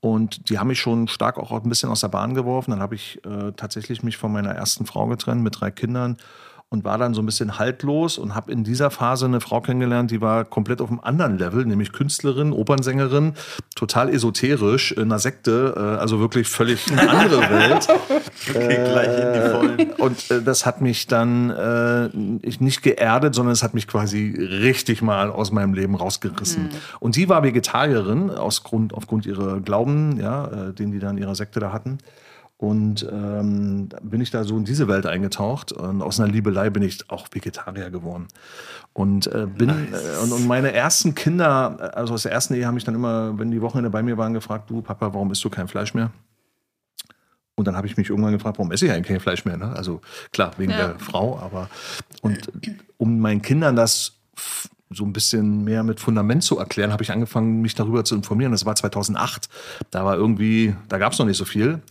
Und 0.02 0.50
die 0.50 0.58
haben 0.58 0.68
mich 0.68 0.80
schon 0.80 1.10
stark 1.10 1.38
auch 1.38 1.52
ein 1.52 1.68
bisschen 1.68 1.90
aus 1.90 2.02
der 2.02 2.08
Bahn 2.08 2.34
geworfen. 2.34 2.72
Dann 2.72 2.80
habe 2.80 2.96
ich 2.96 3.24
äh, 3.26 3.52
tatsächlich 3.52 4.02
mich 4.02 4.16
von 4.16 4.32
meiner 4.32 4.52
ersten 4.52 4.86
Frau 4.86 5.08
getrennt 5.08 5.44
mit 5.44 5.60
drei 5.60 5.72
Kindern 5.72 6.18
und 6.72 6.84
war 6.84 7.00
dann 7.00 7.16
so 7.16 7.22
ein 7.22 7.26
bisschen 7.26 7.58
haltlos 7.58 8.20
und 8.20 8.36
habe 8.36 8.52
in 8.52 8.64
dieser 8.64 8.92
Phase 8.92 9.26
eine 9.26 9.42
Frau 9.42 9.60
kennengelernt, 9.60 10.12
die 10.12 10.22
war 10.22 10.46
komplett 10.46 10.82
auf 10.82 10.90
einem 10.90 11.00
anderen 11.00 11.40
Level, 11.40 11.66
nämlich 11.66 11.92
Künstlerin, 11.92 12.54
Opernsängerin, 12.54 13.34
total 13.76 14.10
esoterisch, 14.10 14.92
in 14.92 15.04
einer 15.04 15.18
Sekte, 15.18 15.74
äh, 15.76 15.80
also 16.00 16.20
wirklich 16.20 16.48
völlig 16.48 16.92
eine 16.92 17.10
andere 17.10 17.42
Welt. 17.50 17.88
okay, 18.50 18.76
äh, 18.76 18.92
gleich 18.92 19.08
in 19.08 19.34
die 19.34 19.50
Vollen. 19.50 19.92
Und 19.94 20.30
äh, 20.30 20.44
das 20.44 20.68
hat 20.68 20.80
mich 20.82 21.08
dann 21.08 21.50
äh, 21.50 22.10
nicht 22.14 22.84
geerdet, 22.84 23.34
sondern 23.34 23.54
es 23.54 23.64
hat 23.64 23.74
mich 23.74 23.88
quasi 23.88 24.36
richtig 24.38 25.02
mal 25.02 25.32
aus 25.32 25.52
meinem 25.52 25.74
Leben 25.74 25.96
rausgerissen. 25.96 26.66
Mhm. 26.66 26.70
Und 27.00 27.16
die 27.16 27.30
war 27.30 27.42
Vegetarierin 27.42 28.30
aus 28.30 28.64
Grund, 28.64 28.94
aufgrund 28.94 29.26
ihrer 29.26 29.60
Glauben, 29.60 30.20
ja, 30.20 30.46
äh, 30.46 30.74
den 30.74 30.92
die 30.92 31.00
dann 31.00 31.18
in 31.18 31.24
ihrer 31.24 31.36
Sekte 31.36 31.60
da 31.60 31.74
hatten. 31.74 31.98
Und 32.60 33.08
ähm, 33.10 33.88
bin 34.02 34.20
ich 34.20 34.32
da 34.32 34.44
so 34.44 34.58
in 34.58 34.66
diese 34.66 34.90
Welt 34.90 35.06
eingetaucht. 35.06 35.72
Und 35.72 36.02
aus 36.02 36.20
einer 36.20 36.30
Liebelei 36.30 36.70
bin 36.70 36.84
ich 36.84 37.10
auch 37.10 37.28
Vegetarier 37.32 37.90
geworden. 37.90 38.28
Und 38.92 39.28
äh, 39.28 39.48
bin 39.48 39.68
nice. 39.68 40.18
äh, 40.18 40.24
und, 40.24 40.34
und, 40.34 40.46
meine 40.46 40.74
ersten 40.74 41.16
Kinder, 41.16 41.96
also 41.96 42.16
aus 42.16 42.24
der 42.24 42.34
ersten 42.34 42.56
Ehe, 42.56 42.68
haben 42.68 42.76
mich 42.76 42.84
dann 42.84 42.96
immer, 42.96 43.40
wenn 43.40 43.50
die 43.50 43.62
Wochenende 43.62 43.90
bei 43.90 44.04
mir 44.04 44.18
waren, 44.18 44.34
gefragt: 44.34 44.70
Du 44.70 44.82
Papa, 44.82 45.14
warum 45.14 45.32
isst 45.32 45.42
du 45.46 45.50
kein 45.50 45.70
Fleisch 45.70 45.94
mehr? 45.94 46.12
Und 47.56 47.66
dann 47.66 47.78
habe 47.78 47.88
ich 47.88 47.96
mich 47.96 48.10
irgendwann 48.10 48.34
gefragt, 48.34 48.58
warum 48.58 48.74
esse 48.74 48.88
ich 48.88 48.92
eigentlich 48.92 49.08
kein 49.08 49.20
Fleisch 49.22 49.46
mehr? 49.46 49.56
Ne? 49.56 49.74
Also 49.74 50.02
klar, 50.34 50.52
wegen 50.58 50.72
ja. 50.72 50.78
der 50.78 51.00
Frau, 51.00 51.40
aber 51.40 51.70
und 52.22 52.52
um 52.98 53.20
meinen 53.20 53.42
Kindern 53.42 53.78
das 53.78 54.20
so 54.90 55.06
ein 55.06 55.14
bisschen 55.14 55.64
mehr 55.64 55.84
mit 55.84 56.00
Fundament 56.00 56.44
zu 56.44 56.58
erklären, 56.58 56.92
habe 56.92 57.04
ich 57.04 57.12
angefangen, 57.12 57.62
mich 57.62 57.76
darüber 57.76 58.04
zu 58.04 58.16
informieren. 58.16 58.52
Das 58.52 58.66
war 58.66 58.76
2008. 58.76 59.48
Da 59.92 60.04
war 60.04 60.16
irgendwie, 60.16 60.76
da 60.88 60.98
gab 60.98 61.14
es 61.14 61.20
noch 61.20 61.26
nicht 61.26 61.38
so 61.38 61.46
viel. 61.46 61.82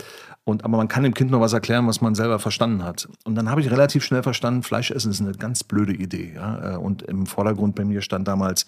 Und, 0.49 0.65
aber 0.65 0.79
man 0.79 0.89
kann 0.89 1.03
dem 1.03 1.13
Kind 1.13 1.31
noch 1.31 1.43
was 1.43 1.53
erklären, 1.53 1.87
was 1.89 2.01
man 2.01 2.15
selber 2.15 2.39
verstanden 2.39 2.83
hat. 2.83 3.07
Und 3.25 3.35
dann 3.35 3.51
habe 3.51 3.61
ich 3.61 3.71
relativ 3.71 4.03
schnell 4.03 4.23
verstanden, 4.23 4.63
Fleisch 4.63 4.91
essen 4.91 5.11
ist 5.11 5.21
eine 5.21 5.33
ganz 5.33 5.63
blöde 5.63 5.93
Idee. 5.93 6.33
Ja? 6.35 6.77
Äh, 6.77 6.77
und 6.79 7.03
im 7.03 7.27
Vordergrund 7.27 7.75
bei 7.75 7.85
mir 7.85 8.01
stand 8.01 8.27
damals 8.27 8.65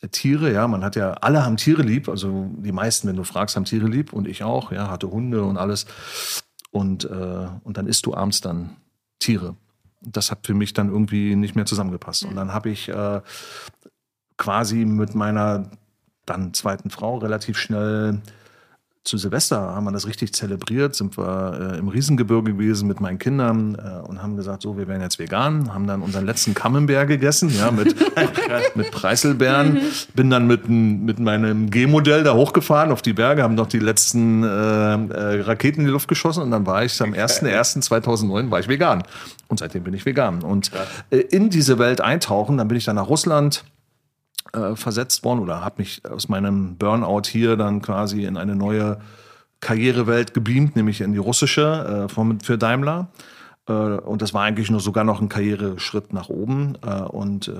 äh, 0.00 0.06
Tiere, 0.06 0.52
ja, 0.52 0.68
man 0.68 0.84
hat 0.84 0.94
ja, 0.94 1.14
alle 1.14 1.44
haben 1.44 1.56
Tiere 1.56 1.82
lieb, 1.82 2.08
also 2.08 2.48
die 2.58 2.70
meisten, 2.70 3.08
wenn 3.08 3.16
du 3.16 3.24
fragst, 3.24 3.56
haben 3.56 3.64
Tiere 3.64 3.88
lieb 3.88 4.12
und 4.12 4.28
ich 4.28 4.44
auch, 4.44 4.70
ja, 4.70 4.90
hatte 4.90 5.10
Hunde 5.10 5.42
und 5.42 5.56
alles. 5.56 5.86
Und, 6.70 7.04
äh, 7.06 7.48
und 7.64 7.76
dann 7.76 7.88
isst 7.88 8.06
du 8.06 8.14
abends 8.14 8.40
dann 8.40 8.76
Tiere. 9.18 9.56
Das 10.00 10.30
hat 10.30 10.46
für 10.46 10.54
mich 10.54 10.72
dann 10.72 10.88
irgendwie 10.88 11.34
nicht 11.34 11.56
mehr 11.56 11.66
zusammengepasst. 11.66 12.26
Und 12.26 12.36
dann 12.36 12.54
habe 12.54 12.70
ich 12.70 12.90
äh, 12.90 13.22
quasi 14.36 14.84
mit 14.84 15.16
meiner 15.16 15.68
dann 16.26 16.54
zweiten 16.54 16.90
Frau 16.90 17.18
relativ 17.18 17.58
schnell 17.58 18.20
zu 19.08 19.16
Silvester 19.16 19.58
haben 19.58 19.84
wir 19.84 19.92
das 19.92 20.06
richtig 20.06 20.32
zelebriert, 20.34 20.94
sind 20.94 21.16
wir 21.16 21.72
äh, 21.74 21.78
im 21.78 21.88
Riesengebirge 21.88 22.52
gewesen 22.52 22.86
mit 22.86 23.00
meinen 23.00 23.18
Kindern 23.18 23.74
äh, 23.74 24.06
und 24.06 24.22
haben 24.22 24.36
gesagt, 24.36 24.62
so, 24.62 24.76
wir 24.76 24.86
werden 24.86 25.00
jetzt 25.00 25.18
vegan, 25.18 25.72
haben 25.72 25.86
dann 25.86 26.02
unseren 26.02 26.26
letzten 26.26 26.54
Camembert 26.54 27.08
gegessen, 27.08 27.50
ja, 27.56 27.70
mit, 27.70 27.96
mit 28.74 28.90
Preiselbeeren, 28.90 29.74
mhm. 29.74 29.80
bin 30.14 30.30
dann 30.30 30.46
mit, 30.46 30.68
mit 30.68 31.18
meinem 31.18 31.70
G-Modell 31.70 32.22
da 32.22 32.34
hochgefahren 32.34 32.92
auf 32.92 33.02
die 33.02 33.14
Berge, 33.14 33.42
haben 33.42 33.54
noch 33.54 33.66
die 33.66 33.78
letzten 33.78 34.42
äh, 34.42 34.46
äh 34.46 35.40
Raketen 35.40 35.80
in 35.80 35.86
die 35.86 35.92
Luft 35.92 36.08
geschossen 36.08 36.42
und 36.42 36.50
dann 36.50 36.66
war 36.66 36.84
ich 36.84 37.00
am 37.00 37.12
1.1.2009 37.12 38.50
war 38.50 38.60
ich 38.60 38.68
vegan. 38.68 39.02
Und 39.48 39.60
seitdem 39.60 39.84
bin 39.84 39.94
ich 39.94 40.04
vegan. 40.04 40.42
Und 40.42 40.70
äh, 41.10 41.16
in 41.16 41.48
diese 41.48 41.78
Welt 41.78 42.02
eintauchen, 42.02 42.58
dann 42.58 42.68
bin 42.68 42.76
ich 42.76 42.84
dann 42.84 42.96
nach 42.96 43.08
Russland, 43.08 43.64
äh, 44.52 44.76
versetzt 44.76 45.24
worden 45.24 45.40
oder 45.40 45.64
habe 45.64 45.76
mich 45.78 46.02
aus 46.08 46.28
meinem 46.28 46.76
Burnout 46.76 47.22
hier 47.26 47.56
dann 47.56 47.82
quasi 47.82 48.24
in 48.24 48.36
eine 48.36 48.54
neue 48.54 48.98
Karrierewelt 49.60 50.34
gebeamt, 50.34 50.76
nämlich 50.76 51.00
in 51.00 51.12
die 51.12 51.18
russische 51.18 52.08
äh, 52.08 52.42
für 52.42 52.58
Daimler. 52.58 53.08
Äh, 53.68 53.72
und 53.72 54.22
das 54.22 54.34
war 54.34 54.44
eigentlich 54.44 54.70
nur 54.70 54.80
sogar 54.80 55.04
noch 55.04 55.20
ein 55.20 55.28
Karriereschritt 55.28 56.12
nach 56.12 56.28
oben 56.28 56.76
äh, 56.86 57.02
und 57.02 57.48
äh, 57.48 57.52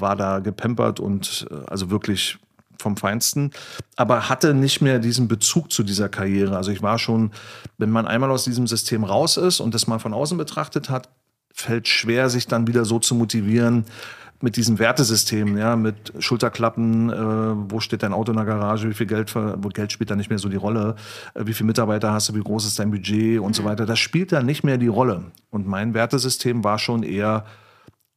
war 0.00 0.16
da 0.16 0.40
gepempert 0.40 1.00
und 1.00 1.46
äh, 1.50 1.54
also 1.66 1.90
wirklich 1.90 2.38
vom 2.78 2.96
Feinsten, 2.96 3.52
aber 3.96 4.28
hatte 4.28 4.54
nicht 4.54 4.80
mehr 4.80 4.98
diesen 4.98 5.28
Bezug 5.28 5.70
zu 5.70 5.84
dieser 5.84 6.08
Karriere. 6.08 6.56
Also 6.56 6.72
ich 6.72 6.82
war 6.82 6.98
schon, 6.98 7.30
wenn 7.78 7.90
man 7.90 8.06
einmal 8.06 8.30
aus 8.30 8.44
diesem 8.44 8.66
System 8.66 9.04
raus 9.04 9.36
ist 9.36 9.60
und 9.60 9.72
das 9.72 9.86
mal 9.86 10.00
von 10.00 10.12
außen 10.12 10.36
betrachtet 10.36 10.90
hat, 10.90 11.08
fällt 11.54 11.86
schwer, 11.86 12.28
sich 12.28 12.46
dann 12.48 12.66
wieder 12.66 12.84
so 12.84 12.98
zu 12.98 13.14
motivieren, 13.14 13.84
mit 14.42 14.56
diesem 14.56 14.78
Wertesystem, 14.78 15.56
ja, 15.56 15.76
mit 15.76 16.12
Schulterklappen, 16.18 17.10
äh, 17.10 17.70
wo 17.70 17.80
steht 17.80 18.02
dein 18.02 18.12
Auto 18.12 18.32
in 18.32 18.36
der 18.36 18.44
Garage, 18.44 18.88
wie 18.88 18.94
viel 18.94 19.06
Geld, 19.06 19.34
wo 19.34 19.68
Geld 19.68 19.92
spielt 19.92 20.10
da 20.10 20.16
nicht 20.16 20.30
mehr 20.30 20.38
so 20.38 20.48
die 20.48 20.56
Rolle, 20.56 20.96
äh, 21.34 21.46
wie 21.46 21.54
viele 21.54 21.68
Mitarbeiter 21.68 22.12
hast 22.12 22.28
du, 22.28 22.34
wie 22.34 22.40
groß 22.40 22.66
ist 22.66 22.78
dein 22.78 22.90
Budget 22.90 23.38
und 23.40 23.48
mhm. 23.48 23.54
so 23.54 23.64
weiter. 23.64 23.86
Das 23.86 23.98
spielt 23.98 24.32
da 24.32 24.42
nicht 24.42 24.64
mehr 24.64 24.78
die 24.78 24.88
Rolle. 24.88 25.30
Und 25.50 25.66
mein 25.66 25.94
Wertesystem 25.94 26.64
war 26.64 26.78
schon 26.78 27.04
eher 27.04 27.46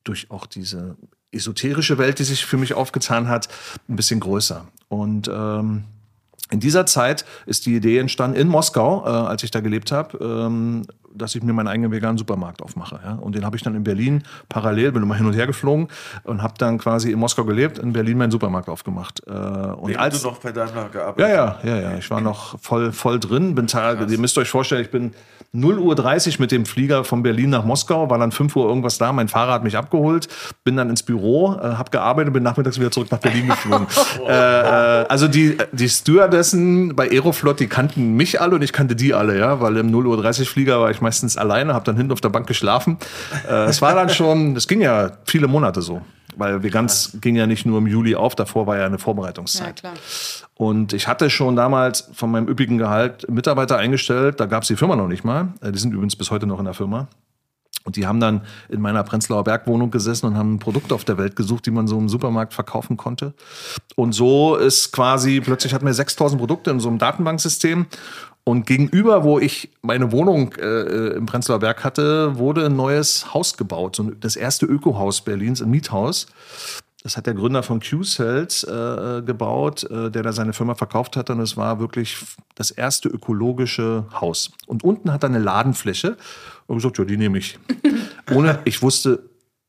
durch 0.03 0.31
auch 0.31 0.45
diese 0.45 0.97
esoterische 1.31 1.97
Welt, 1.97 2.19
die 2.19 2.23
sich 2.23 2.45
für 2.45 2.57
mich 2.57 2.73
aufgetan 2.73 3.27
hat, 3.27 3.47
ein 3.87 3.95
bisschen 3.95 4.19
größer. 4.19 4.65
Und 4.87 5.29
ähm, 5.31 5.83
in 6.51 6.59
dieser 6.59 6.85
Zeit 6.85 7.25
ist 7.45 7.65
die 7.65 7.75
Idee 7.75 7.97
entstanden 7.97 8.37
in 8.37 8.47
Moskau, 8.47 9.05
äh, 9.05 9.09
als 9.09 9.43
ich 9.43 9.51
da 9.51 9.59
gelebt 9.59 9.91
habe, 9.91 10.17
ähm, 10.19 10.85
dass 11.15 11.35
ich 11.35 11.43
mir 11.43 11.53
meinen 11.53 11.67
eigenen 11.67 11.91
veganen 11.91 12.17
Supermarkt 12.17 12.61
aufmache. 12.61 12.99
Ja? 13.03 13.13
Und 13.13 13.35
den 13.35 13.45
habe 13.45 13.55
ich 13.55 13.63
dann 13.63 13.75
in 13.75 13.83
Berlin 13.83 14.23
parallel, 14.49 14.91
bin 14.91 15.03
immer 15.03 15.15
hin 15.15 15.25
und 15.25 15.33
her 15.33 15.47
geflogen 15.47 15.87
und 16.23 16.41
habe 16.41 16.55
dann 16.57 16.77
quasi 16.77 17.11
in 17.11 17.19
Moskau 17.19 17.43
gelebt, 17.45 17.77
in 17.77 17.93
Berlin 17.93 18.17
meinen 18.17 18.31
Supermarkt 18.31 18.69
aufgemacht. 18.69 19.21
Äh, 19.27 19.31
und 19.31 19.89
Während 19.89 19.97
als 19.97 20.21
du 20.21 20.27
noch 20.27 20.39
bei 20.39 20.51
Daimler 20.51 20.89
gearbeitet 20.89 21.29
Ja, 21.29 21.29
ja, 21.29 21.59
ja, 21.63 21.81
ja. 21.91 21.97
Ich 21.97 22.09
war 22.09 22.21
noch 22.21 22.59
voll, 22.59 22.91
voll 22.91 23.19
drin. 23.19 23.55
Bin 23.55 23.67
Tag, 23.67 24.09
ihr 24.09 24.19
müsst 24.19 24.37
euch 24.37 24.49
vorstellen, 24.49 24.81
ich 24.81 24.91
bin 24.91 25.13
0 25.55 25.79
Uhr 25.79 25.95
30 25.95 26.39
mit 26.39 26.51
dem 26.51 26.65
Flieger 26.65 27.03
von 27.03 27.23
Berlin 27.23 27.49
nach 27.49 27.63
Moskau, 27.63 28.09
war 28.09 28.17
dann 28.17 28.31
5 28.31 28.55
Uhr 28.55 28.67
irgendwas 28.67 28.97
da, 28.97 29.11
mein 29.13 29.27
Fahrer 29.27 29.53
hat 29.53 29.63
mich 29.63 29.77
abgeholt, 29.77 30.27
bin 30.63 30.75
dann 30.75 30.89
ins 30.89 31.03
Büro, 31.03 31.53
äh, 31.53 31.61
habe 31.61 31.89
gearbeitet, 31.91 32.33
bin 32.33 32.43
nachmittags 32.43 32.79
wieder 32.79 32.91
zurück 32.91 33.07
nach 33.11 33.19
Berlin 33.19 33.47
geflogen. 33.47 33.87
äh, 34.27 34.31
äh, 34.31 35.05
also 35.07 35.27
die, 35.27 35.57
die 35.71 35.89
Stewardessen 35.89 36.95
bei 36.95 37.09
Aeroflot, 37.09 37.59
die 37.59 37.67
kannten 37.67 38.15
mich 38.15 38.41
alle 38.41 38.55
und 38.55 38.61
ich 38.61 38.73
kannte 38.73 38.95
die 38.95 39.13
alle, 39.13 39.37
ja, 39.39 39.61
weil 39.61 39.77
im 39.77 39.89
0 39.89 40.07
Uhr 40.07 40.17
30 40.17 40.49
Flieger 40.49 40.79
war 40.81 40.91
ich 40.91 41.01
meistens 41.05 41.37
alleine, 41.37 41.73
habe 41.73 41.85
dann 41.85 41.95
hinten 41.95 42.11
auf 42.11 42.21
der 42.21 42.29
Bank 42.29 42.47
geschlafen. 42.47 42.97
Äh, 43.47 43.65
es 43.65 43.81
war 43.81 43.93
dann 43.95 44.09
schon, 44.09 44.55
es 44.57 44.67
ging 44.67 44.81
ja 44.81 45.11
viele 45.25 45.47
Monate 45.47 45.81
so. 45.81 46.01
Weil 46.37 46.63
Veganz 46.63 47.11
ja. 47.13 47.19
ging 47.21 47.35
ja 47.37 47.47
nicht 47.47 47.65
nur 47.65 47.77
im 47.77 47.87
Juli 47.87 48.15
auf, 48.15 48.35
davor 48.35 48.67
war 48.67 48.77
ja 48.77 48.85
eine 48.85 48.99
Vorbereitungszeit. 48.99 49.81
Ja, 49.83 49.93
und 50.55 50.91
ich 50.91 51.07
hatte 51.07 51.29
schon 51.29 51.55
damals 51.55 52.09
von 52.13 52.29
meinem 52.31 52.49
üppigen 52.49 52.77
Gehalt 52.77 53.29
Mitarbeiter 53.29 53.77
eingestellt, 53.77 54.39
da 54.39 54.45
gab 54.45 54.63
es 54.63 54.67
die 54.67 54.75
Firma 54.75 54.95
noch 54.95 55.07
nicht 55.07 55.23
mal. 55.23 55.53
Äh, 55.61 55.71
die 55.71 55.79
sind 55.79 55.93
übrigens 55.93 56.15
bis 56.15 56.31
heute 56.31 56.47
noch 56.47 56.59
in 56.59 56.65
der 56.65 56.73
Firma. 56.73 57.07
Und 57.85 57.97
die 57.97 58.07
haben 58.07 58.19
dann 58.19 58.41
in 58.67 58.81
meiner 58.81 59.03
Prenzlauer 59.03 59.43
Bergwohnung 59.43 59.91
gesessen 59.91 60.25
und 60.25 60.35
haben 60.35 60.57
Produkte 60.57 60.95
auf 60.95 61.05
der 61.05 61.19
Welt 61.19 61.35
gesucht, 61.35 61.67
die 61.67 61.71
man 61.71 61.87
so 61.87 61.99
im 61.99 62.09
Supermarkt 62.09 62.53
verkaufen 62.53 62.97
konnte. 62.97 63.35
Und 63.95 64.13
so 64.13 64.55
ist 64.55 64.91
quasi, 64.91 65.39
plötzlich 65.39 65.73
hatten 65.73 65.85
wir 65.85 65.93
6000 65.93 66.39
Produkte 66.39 66.71
in 66.71 66.79
so 66.79 66.89
einem 66.89 66.97
Datenbanksystem. 66.97 67.85
Und 68.47 68.67
gegenüber, 68.67 69.23
wo 69.23 69.39
ich 69.39 69.71
meine 69.81 70.11
Wohnung 70.11 70.53
äh, 70.53 71.15
im 71.15 71.25
Prenzlauer 71.25 71.59
Berg 71.59 71.83
hatte, 71.83 72.37
wurde 72.37 72.67
ein 72.67 72.75
neues 72.75 73.33
Haus 73.33 73.57
gebaut. 73.57 73.99
Das 74.19 74.35
erste 74.35 74.67
Ökohaus 74.67 75.21
Berlins, 75.21 75.63
ein 75.63 75.71
Miethaus. 75.71 76.27
Das 77.01 77.17
hat 77.17 77.25
der 77.25 77.33
Gründer 77.33 77.63
von 77.63 77.81
Q-Cells 77.81 78.63
äh, 78.63 79.23
gebaut, 79.23 79.83
äh, 79.89 80.11
der 80.11 80.21
da 80.21 80.31
seine 80.31 80.53
Firma 80.53 80.75
verkauft 80.75 81.17
hat. 81.17 81.31
Und 81.31 81.39
es 81.39 81.57
war 81.57 81.79
wirklich 81.79 82.17
das 82.53 82.69
erste 82.69 83.09
ökologische 83.09 84.05
Haus. 84.13 84.51
Und 84.67 84.83
unten 84.83 85.11
hat 85.11 85.23
er 85.23 85.29
eine 85.29 85.39
Ladenfläche. 85.39 86.15
Und 86.67 86.77
gesagt, 86.77 86.99
ja, 86.99 87.05
die 87.05 87.17
nehme 87.17 87.39
ich. 87.39 87.57
Ohne, 88.31 88.59
ich 88.65 88.83
wusste, 88.83 89.23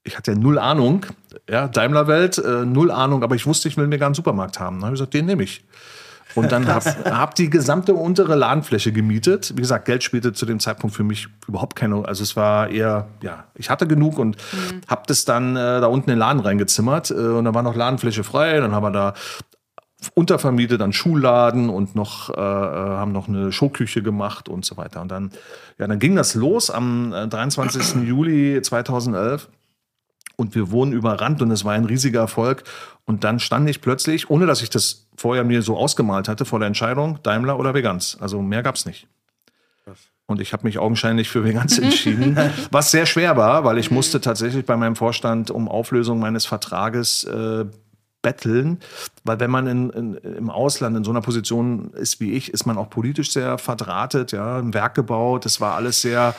ich 0.04 0.18
hatte 0.18 0.32
ja 0.32 0.38
null 0.38 0.58
Ahnung, 0.58 1.06
ja, 1.48 1.66
Daimler-Welt, 1.66 2.38
äh, 2.38 2.66
null 2.66 2.90
Ahnung, 2.90 3.22
aber 3.22 3.34
ich 3.36 3.46
wusste, 3.46 3.68
ich 3.68 3.76
will 3.78 3.86
mir 3.86 3.96
gerne 3.96 4.06
einen 4.06 4.14
Supermarkt 4.14 4.60
haben. 4.60 4.76
Dann 4.76 4.84
habe 4.84 4.94
ich 4.94 5.00
gesagt, 5.00 5.14
den 5.14 5.24
nehme 5.24 5.42
ich. 5.42 5.64
Und 6.36 6.52
dann 6.52 6.68
habe 6.68 6.84
hab 7.04 7.34
die 7.34 7.50
gesamte 7.50 7.94
untere 7.94 8.36
Ladenfläche 8.36 8.92
gemietet. 8.92 9.52
Wie 9.56 9.60
gesagt, 9.60 9.86
Geld 9.86 10.04
spielte 10.04 10.32
zu 10.32 10.46
dem 10.46 10.60
Zeitpunkt 10.60 10.94
für 10.94 11.04
mich 11.04 11.28
überhaupt 11.48 11.76
keine. 11.76 12.06
Also 12.06 12.22
es 12.22 12.36
war 12.36 12.68
eher, 12.68 13.08
ja, 13.22 13.44
ich 13.54 13.70
hatte 13.70 13.86
genug 13.86 14.18
und 14.18 14.36
mhm. 14.36 14.80
habe 14.86 15.02
das 15.06 15.24
dann 15.24 15.56
äh, 15.56 15.80
da 15.80 15.86
unten 15.86 16.10
in 16.10 16.16
den 16.16 16.20
Laden 16.20 16.40
reingezimmert. 16.40 17.10
Äh, 17.10 17.14
und 17.14 17.44
da 17.44 17.54
war 17.54 17.62
noch 17.62 17.74
Ladenfläche 17.74 18.22
frei. 18.22 18.60
Dann 18.60 18.72
haben 18.72 18.84
wir 18.84 18.92
da 18.92 19.14
untervermietet 20.14 20.82
an 20.82 20.92
Schuhladen 20.92 21.70
und 21.70 21.94
noch, 21.94 22.30
äh, 22.30 22.36
haben 22.36 23.12
noch 23.12 23.28
eine 23.28 23.50
Showküche 23.50 24.02
gemacht 24.02 24.48
und 24.48 24.64
so 24.64 24.76
weiter. 24.76 25.00
Und 25.00 25.10
dann, 25.10 25.30
ja, 25.78 25.86
dann 25.86 25.98
ging 25.98 26.14
das 26.14 26.34
los 26.34 26.70
am 26.70 27.10
23. 27.10 28.06
Juli 28.06 28.60
2011 28.62 29.48
und 30.36 30.54
wir 30.54 30.70
wurden 30.70 30.92
überrannt 30.92 31.42
und 31.42 31.50
es 31.50 31.64
war 31.64 31.72
ein 31.72 31.86
riesiger 31.86 32.20
Erfolg. 32.20 32.64
Und 33.04 33.24
dann 33.24 33.40
stand 33.40 33.68
ich 33.68 33.80
plötzlich, 33.80 34.30
ohne 34.30 34.46
dass 34.46 34.62
ich 34.62 34.70
das 34.70 35.08
vorher 35.16 35.44
mir 35.44 35.62
so 35.62 35.76
ausgemalt 35.76 36.28
hatte, 36.28 36.44
vor 36.44 36.58
der 36.58 36.68
Entscheidung, 36.68 37.18
Daimler 37.22 37.58
oder 37.58 37.74
Veganz. 37.74 38.16
Also 38.20 38.42
mehr 38.42 38.62
gab 38.62 38.74
es 38.74 38.84
nicht. 38.84 39.08
Und 40.26 40.40
ich 40.40 40.52
habe 40.52 40.64
mich 40.64 40.78
augenscheinlich 40.78 41.28
für 41.28 41.44
Veganz 41.44 41.78
entschieden, 41.82 42.36
was 42.70 42.90
sehr 42.90 43.06
schwer 43.06 43.36
war, 43.36 43.64
weil 43.64 43.78
ich 43.78 43.90
musste 43.90 44.20
tatsächlich 44.20 44.66
bei 44.66 44.76
meinem 44.76 44.96
Vorstand 44.96 45.50
um 45.50 45.68
Auflösung 45.68 46.18
meines 46.18 46.46
Vertrages 46.46 47.24
äh, 47.24 47.64
betteln, 48.22 48.80
weil 49.22 49.38
wenn 49.38 49.52
man 49.52 49.68
in, 49.68 49.90
in, 49.90 50.14
im 50.14 50.50
Ausland 50.50 50.96
in 50.96 51.04
so 51.04 51.12
einer 51.12 51.20
Position 51.20 51.92
ist 51.92 52.18
wie 52.18 52.32
ich, 52.32 52.52
ist 52.52 52.66
man 52.66 52.76
auch 52.76 52.90
politisch 52.90 53.30
sehr 53.30 53.56
verdrahtet, 53.56 54.32
ja, 54.32 54.58
im 54.58 54.74
Werk 54.74 54.96
gebaut, 54.96 55.44
das 55.44 55.60
war 55.60 55.76
alles 55.76 56.02
sehr 56.02 56.34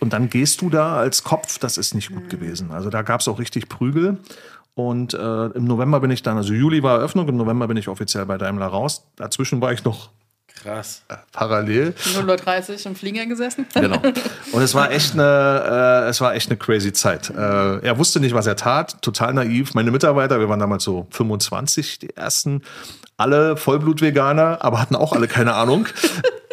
und 0.00 0.12
dann 0.12 0.30
gehst 0.30 0.60
du 0.60 0.70
da 0.70 0.96
als 0.96 1.24
Kopf, 1.24 1.58
das 1.58 1.78
ist 1.78 1.94
nicht 1.94 2.12
gut 2.12 2.28
gewesen. 2.28 2.70
Also 2.70 2.90
da 2.90 3.02
gab 3.02 3.20
es 3.20 3.28
auch 3.28 3.38
richtig 3.38 3.68
Prügel. 3.68 4.18
Und 4.74 5.14
äh, 5.14 5.46
im 5.46 5.64
November 5.64 6.00
bin 6.00 6.10
ich 6.10 6.22
dann, 6.22 6.36
also 6.36 6.54
Juli 6.54 6.82
war 6.82 6.98
Eröffnung, 6.98 7.28
im 7.28 7.36
November 7.36 7.66
bin 7.68 7.76
ich 7.76 7.88
offiziell 7.88 8.24
bei 8.26 8.38
Daimler 8.38 8.66
raus. 8.66 9.04
Dazwischen 9.16 9.60
war 9.60 9.72
ich 9.72 9.84
noch 9.84 10.10
Krass. 10.62 11.02
Äh, 11.08 11.16
parallel. 11.32 11.94
0.30 11.96 12.80
Uhr 12.80 12.86
im 12.86 12.96
Flieger 12.96 13.24
gesessen. 13.24 13.66
Genau. 13.74 13.96
Und 14.52 14.62
es 14.62 14.74
war 14.74 14.90
echt 14.90 15.14
eine, 15.14 16.04
äh, 16.04 16.08
es 16.08 16.20
war 16.20 16.34
echt 16.34 16.50
eine 16.50 16.58
crazy 16.58 16.92
Zeit. 16.92 17.30
Äh, 17.30 17.78
er 17.78 17.98
wusste 17.98 18.20
nicht, 18.20 18.34
was 18.34 18.46
er 18.46 18.56
tat, 18.56 19.00
total 19.00 19.32
naiv. 19.32 19.72
Meine 19.74 19.90
Mitarbeiter, 19.90 20.38
wir 20.38 20.48
waren 20.50 20.60
damals 20.60 20.84
so 20.84 21.06
25, 21.10 22.00
die 22.00 22.14
ersten, 22.14 22.62
alle 23.20 23.56
Vollblut-Veganer, 23.56 24.58
aber 24.60 24.80
hatten 24.80 24.96
auch 24.96 25.12
alle 25.12 25.28
keine 25.28 25.54
Ahnung. 25.54 25.86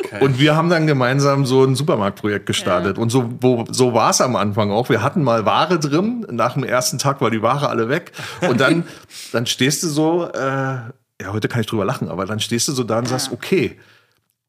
Okay. 0.03 0.24
Und 0.24 0.39
wir 0.39 0.55
haben 0.55 0.69
dann 0.69 0.88
gemeinsam 0.88 1.45
so 1.45 1.63
ein 1.63 1.75
Supermarktprojekt 1.75 2.45
gestartet. 2.45 2.97
Ja. 2.97 3.03
Und 3.03 3.09
so, 3.09 3.29
wo, 3.41 3.65
so 3.69 3.93
war 3.93 4.12
es 4.12 4.21
am 4.21 4.36
Anfang 4.36 4.71
auch. 4.71 4.89
Wir 4.89 5.01
hatten 5.01 5.24
mal 5.24 5.45
Ware 5.45 5.79
drin. 5.79 6.25
Nach 6.29 6.53
dem 6.53 6.63
ersten 6.63 7.00
Tag 7.00 7.19
war 7.19 7.31
die 7.31 7.41
Ware 7.41 7.69
alle 7.69 7.89
weg. 7.89 8.12
Und 8.47 8.62
dann, 8.62 8.86
dann 9.31 9.45
stehst 9.45 9.83
du 9.83 9.88
so, 9.88 10.29
äh, 10.33 10.39
ja, 10.39 11.31
heute 11.31 11.47
kann 11.47 11.62
ich 11.62 11.67
drüber 11.67 11.83
lachen, 11.83 12.09
aber 12.09 12.25
dann 12.25 12.39
stehst 12.39 12.67
du 12.67 12.74
so 12.74 12.83
da 12.83 13.00
und 13.00 13.07
sagst, 13.07 13.31
okay, 13.31 13.77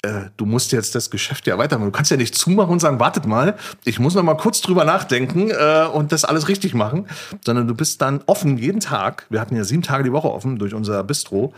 äh, 0.02 0.26
du 0.37 0.46
musst 0.46 0.70
jetzt 0.70 0.94
das 0.94 1.10
Geschäft 1.10 1.46
ja 1.46 1.58
weitermachen. 1.58 1.90
Du 1.90 1.96
kannst 1.96 2.10
ja 2.10 2.16
nicht 2.16 2.34
zumachen 2.34 2.70
und 2.70 2.80
sagen, 2.80 3.00
wartet 3.00 3.26
mal, 3.26 3.56
ich 3.84 3.98
muss 3.98 4.14
noch 4.14 4.22
mal 4.22 4.37
kurz 4.37 4.60
drüber 4.60 4.84
nachdenken 4.84 5.50
äh, 5.50 5.87
und 5.92 6.12
das 6.12 6.25
alles 6.25 6.48
richtig 6.48 6.75
machen, 6.75 7.08
sondern 7.44 7.66
du 7.66 7.75
bist 7.75 8.00
dann 8.00 8.22
offen 8.26 8.58
jeden 8.58 8.80
Tag. 8.80 9.26
Wir 9.28 9.40
hatten 9.40 9.56
ja 9.56 9.64
sieben 9.64 9.82
Tage 9.82 10.04
die 10.04 10.12
Woche 10.12 10.30
offen 10.30 10.58
durch 10.58 10.75
unser 10.75 11.02
Bistro. 11.02 11.52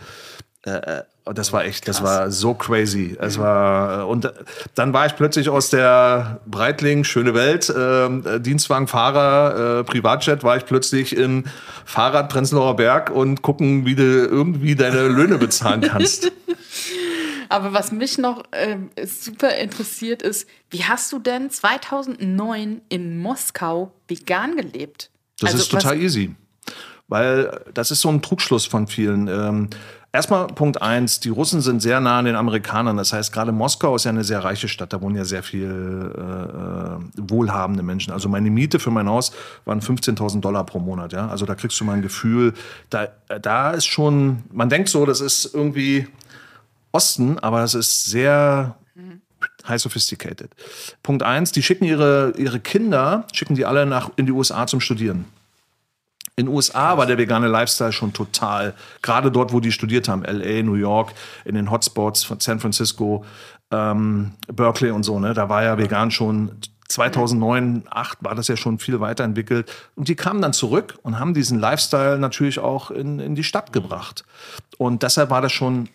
Äh, 0.65 0.71
äh 0.71 1.03
das 1.23 1.53
war 1.53 1.63
echt, 1.65 1.85
Krass. 1.85 1.97
das 1.97 2.03
war 2.03 2.31
so 2.31 2.55
crazy. 2.55 3.15
Es 3.19 3.37
mhm. 3.37 3.41
war 3.43 3.99
äh, 3.99 4.03
und 4.03 4.33
dann 4.73 4.91
war 4.91 5.05
ich 5.05 5.15
plötzlich 5.15 5.49
aus 5.49 5.69
der 5.69 6.41
Breitling 6.47 7.03
schöne 7.03 7.35
Welt 7.35 7.69
äh, 7.69 8.39
Dienstwagenfahrer 8.39 9.79
äh, 9.79 9.83
Privatjet 9.83 10.43
war 10.43 10.57
ich 10.57 10.65
plötzlich 10.65 11.15
in 11.15 11.45
Fahrrad 11.85 12.29
Prenzlauer 12.29 12.75
Berg 12.75 13.11
und 13.11 13.43
gucken, 13.43 13.85
wie 13.85 13.95
du 13.95 14.03
irgendwie 14.03 14.75
deine 14.75 15.07
Löhne 15.07 15.37
bezahlen 15.37 15.81
kannst. 15.81 16.31
Aber 17.49 17.73
was 17.73 17.91
mich 17.91 18.17
noch 18.17 18.43
äh, 18.51 18.77
super 19.05 19.55
interessiert 19.57 20.21
ist, 20.21 20.47
wie 20.69 20.85
hast 20.85 21.11
du 21.11 21.19
denn 21.19 21.49
2009 21.49 22.81
in 22.87 23.17
Moskau 23.17 23.91
vegan 24.07 24.55
gelebt? 24.55 25.11
Das 25.39 25.51
also, 25.51 25.63
ist 25.63 25.71
total 25.71 25.99
easy. 25.99 26.33
Weil 27.09 27.65
das 27.73 27.91
ist 27.91 27.99
so 28.01 28.09
ein 28.09 28.21
Trugschluss 28.21 28.65
von 28.65 28.87
vielen. 28.87 29.27
Ähm, 29.27 29.69
Erstmal 30.13 30.47
Punkt 30.47 30.81
eins, 30.81 31.21
die 31.21 31.29
Russen 31.29 31.61
sind 31.61 31.81
sehr 31.81 32.01
nah 32.01 32.19
an 32.19 32.25
den 32.25 32.35
Amerikanern. 32.35 32.97
Das 32.97 33.13
heißt, 33.13 33.31
gerade 33.31 33.53
Moskau 33.53 33.95
ist 33.95 34.03
ja 34.03 34.09
eine 34.09 34.25
sehr 34.25 34.43
reiche 34.43 34.67
Stadt. 34.67 34.91
Da 34.91 35.01
wohnen 35.01 35.15
ja 35.15 35.23
sehr 35.23 35.41
viel 35.41 36.11
äh, 36.13 37.29
wohlhabende 37.29 37.81
Menschen. 37.81 38.11
Also 38.11 38.27
meine 38.27 38.49
Miete 38.49 38.79
für 38.79 38.91
mein 38.91 39.07
Haus 39.07 39.31
waren 39.63 39.79
15.000 39.79 40.41
Dollar 40.41 40.65
pro 40.65 40.79
Monat. 40.79 41.13
Ja? 41.13 41.29
Also 41.29 41.45
da 41.45 41.55
kriegst 41.55 41.79
du 41.79 41.85
mal 41.85 41.93
ein 41.93 42.01
Gefühl. 42.01 42.53
Da, 42.89 43.07
da 43.41 43.71
ist 43.71 43.85
schon, 43.85 44.43
man 44.51 44.69
denkt 44.69 44.89
so, 44.89 45.05
das 45.05 45.21
ist 45.21 45.53
irgendwie 45.53 46.07
Osten, 46.91 47.39
aber 47.39 47.61
das 47.61 47.73
ist 47.73 48.03
sehr 48.03 48.75
high 49.65 49.81
sophisticated. 49.81 50.51
Punkt 51.03 51.23
eins, 51.23 51.53
die 51.53 51.63
schicken 51.63 51.85
ihre, 51.85 52.33
ihre 52.37 52.59
Kinder, 52.59 53.25
schicken 53.31 53.55
die 53.55 53.65
alle 53.65 53.85
nach, 53.85 54.11
in 54.17 54.25
die 54.25 54.31
USA 54.31 54.67
zum 54.67 54.81
Studieren. 54.81 55.25
In 56.35 56.45
den 56.45 56.55
USA 56.55 56.97
war 56.97 57.05
der 57.05 57.17
vegane 57.17 57.47
Lifestyle 57.47 57.91
schon 57.91 58.13
total, 58.13 58.73
gerade 59.01 59.31
dort, 59.31 59.51
wo 59.51 59.59
die 59.59 59.71
studiert 59.71 60.07
haben, 60.07 60.23
LA, 60.23 60.63
New 60.63 60.75
York, 60.75 61.13
in 61.45 61.55
den 61.55 61.69
Hotspots 61.69 62.23
von 62.23 62.39
San 62.39 62.59
Francisco, 62.59 63.25
ähm, 63.69 64.31
Berkeley 64.47 64.91
und 64.91 65.03
so, 65.03 65.19
ne, 65.19 65.33
da 65.33 65.49
war 65.49 65.63
ja 65.63 65.77
vegan 65.77 66.11
schon 66.11 66.51
2009, 66.87 67.83
2008 67.83 68.17
war 68.21 68.35
das 68.35 68.47
ja 68.47 68.57
schon 68.57 68.79
viel 68.79 68.99
weiterentwickelt. 68.99 69.71
Und 69.95 70.07
die 70.09 70.15
kamen 70.15 70.41
dann 70.41 70.53
zurück 70.53 70.97
und 71.03 71.19
haben 71.19 71.33
diesen 71.33 71.59
Lifestyle 71.59 72.19
natürlich 72.19 72.59
auch 72.59 72.91
in, 72.91 73.19
in 73.19 73.35
die 73.35 73.43
Stadt 73.43 73.71
gebracht. 73.71 74.25
Und 74.77 75.03
deshalb 75.03 75.29
war 75.29 75.41
das 75.41 75.51
schon 75.51 75.89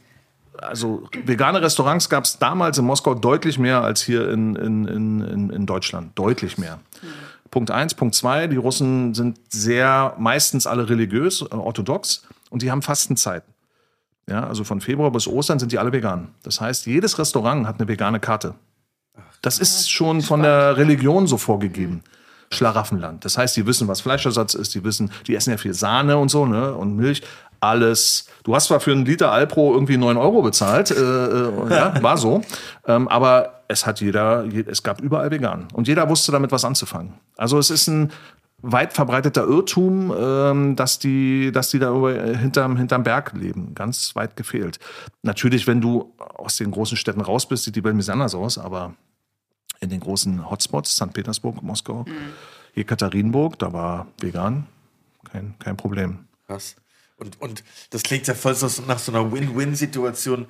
also 0.58 1.06
vegane 1.24 1.60
Restaurants 1.60 2.08
gab 2.08 2.24
es 2.24 2.38
damals 2.38 2.78
in 2.78 2.84
Moskau 2.86 3.14
deutlich 3.14 3.58
mehr 3.58 3.82
als 3.82 4.02
hier 4.02 4.30
in, 4.30 4.56
in, 4.56 4.86
in, 4.86 5.50
in 5.50 5.66
Deutschland. 5.66 6.18
Deutlich 6.18 6.56
mehr. 6.56 6.78
Punkt 7.50 7.70
eins. 7.70 7.94
Punkt 7.94 8.14
zwei, 8.14 8.46
die 8.46 8.56
Russen 8.56 9.14
sind 9.14 9.38
sehr, 9.48 10.14
meistens 10.18 10.66
alle 10.66 10.88
religiös, 10.88 11.42
äh, 11.42 11.54
orthodox 11.54 12.26
und 12.50 12.62
die 12.62 12.70
haben 12.70 12.82
Fastenzeiten. 12.82 13.52
Ja, 14.28 14.46
also 14.46 14.64
von 14.64 14.80
Februar 14.80 15.12
bis 15.12 15.28
Ostern 15.28 15.58
sind 15.58 15.70
die 15.70 15.78
alle 15.78 15.92
vegan. 15.92 16.34
Das 16.42 16.60
heißt, 16.60 16.86
jedes 16.86 17.18
Restaurant 17.18 17.66
hat 17.66 17.78
eine 17.78 17.86
vegane 17.88 18.18
Karte. 18.18 18.54
Das 19.40 19.58
ist 19.58 19.88
schon 19.90 20.22
von 20.22 20.42
der 20.42 20.76
Religion 20.76 21.28
so 21.28 21.36
vorgegeben. 21.36 22.02
Schlaraffenland. 22.50 23.24
Das 23.24 23.38
heißt, 23.38 23.56
die 23.56 23.66
wissen, 23.66 23.88
was 23.88 24.00
Fleischersatz 24.00 24.54
ist, 24.54 24.74
die 24.74 24.84
wissen, 24.84 25.10
die 25.26 25.34
essen 25.34 25.50
ja 25.50 25.56
viel 25.56 25.74
Sahne 25.74 26.16
und 26.16 26.28
so, 26.28 26.46
ne, 26.46 26.74
und 26.74 26.96
Milch 26.96 27.22
alles. 27.60 28.28
Du 28.44 28.54
hast 28.54 28.66
zwar 28.66 28.80
für 28.80 28.92
einen 28.92 29.04
Liter 29.04 29.32
Alpro 29.32 29.74
irgendwie 29.74 29.96
9 29.96 30.16
Euro 30.16 30.42
bezahlt, 30.42 30.90
äh, 30.90 30.94
äh, 30.94 31.50
ja, 31.70 31.94
war 32.02 32.16
so, 32.16 32.42
ähm, 32.86 33.08
aber 33.08 33.64
es 33.68 33.86
hat 33.86 34.00
jeder, 34.00 34.44
es 34.66 34.82
gab 34.82 35.00
überall 35.00 35.30
vegan 35.30 35.68
und 35.72 35.88
jeder 35.88 36.08
wusste 36.08 36.32
damit 36.32 36.52
was 36.52 36.64
anzufangen. 36.64 37.14
Also 37.36 37.58
es 37.58 37.70
ist 37.70 37.88
ein 37.88 38.12
weit 38.62 38.92
verbreiteter 38.92 39.44
Irrtum, 39.44 40.12
ähm, 40.16 40.76
dass 40.76 40.98
die, 40.98 41.52
dass 41.52 41.70
die 41.70 41.78
da 41.78 41.94
über, 41.94 42.12
hinterm, 42.12 42.76
hinterm 42.76 43.02
Berg 43.02 43.32
leben. 43.34 43.74
Ganz 43.74 44.16
weit 44.16 44.36
gefehlt. 44.36 44.78
Natürlich, 45.22 45.66
wenn 45.66 45.80
du 45.80 46.12
aus 46.18 46.56
den 46.56 46.70
großen 46.70 46.96
Städten 46.96 47.20
raus 47.20 47.46
bist, 47.46 47.64
sieht 47.64 47.76
die 47.76 47.84
Welt 47.84 47.94
ein 47.94 47.98
bisschen 47.98 48.14
anders 48.14 48.34
aus, 48.34 48.58
aber 48.58 48.94
in 49.80 49.90
den 49.90 50.00
großen 50.00 50.50
Hotspots, 50.50 50.96
St. 50.96 51.12
Petersburg, 51.12 51.62
Moskau, 51.62 52.04
mhm. 52.04 52.32
Jekaterinburg, 52.74 53.58
da 53.58 53.72
war 53.72 54.06
vegan, 54.20 54.66
kein, 55.30 55.54
kein 55.58 55.76
Problem. 55.76 56.26
Krass. 56.46 56.76
Und, 57.18 57.40
und 57.40 57.64
das 57.90 58.02
klingt 58.02 58.26
ja 58.26 58.34
voll 58.34 58.54
so 58.54 58.68
nach 58.86 58.98
so 58.98 59.12
einer 59.12 59.32
Win-Win-Situation, 59.32 60.46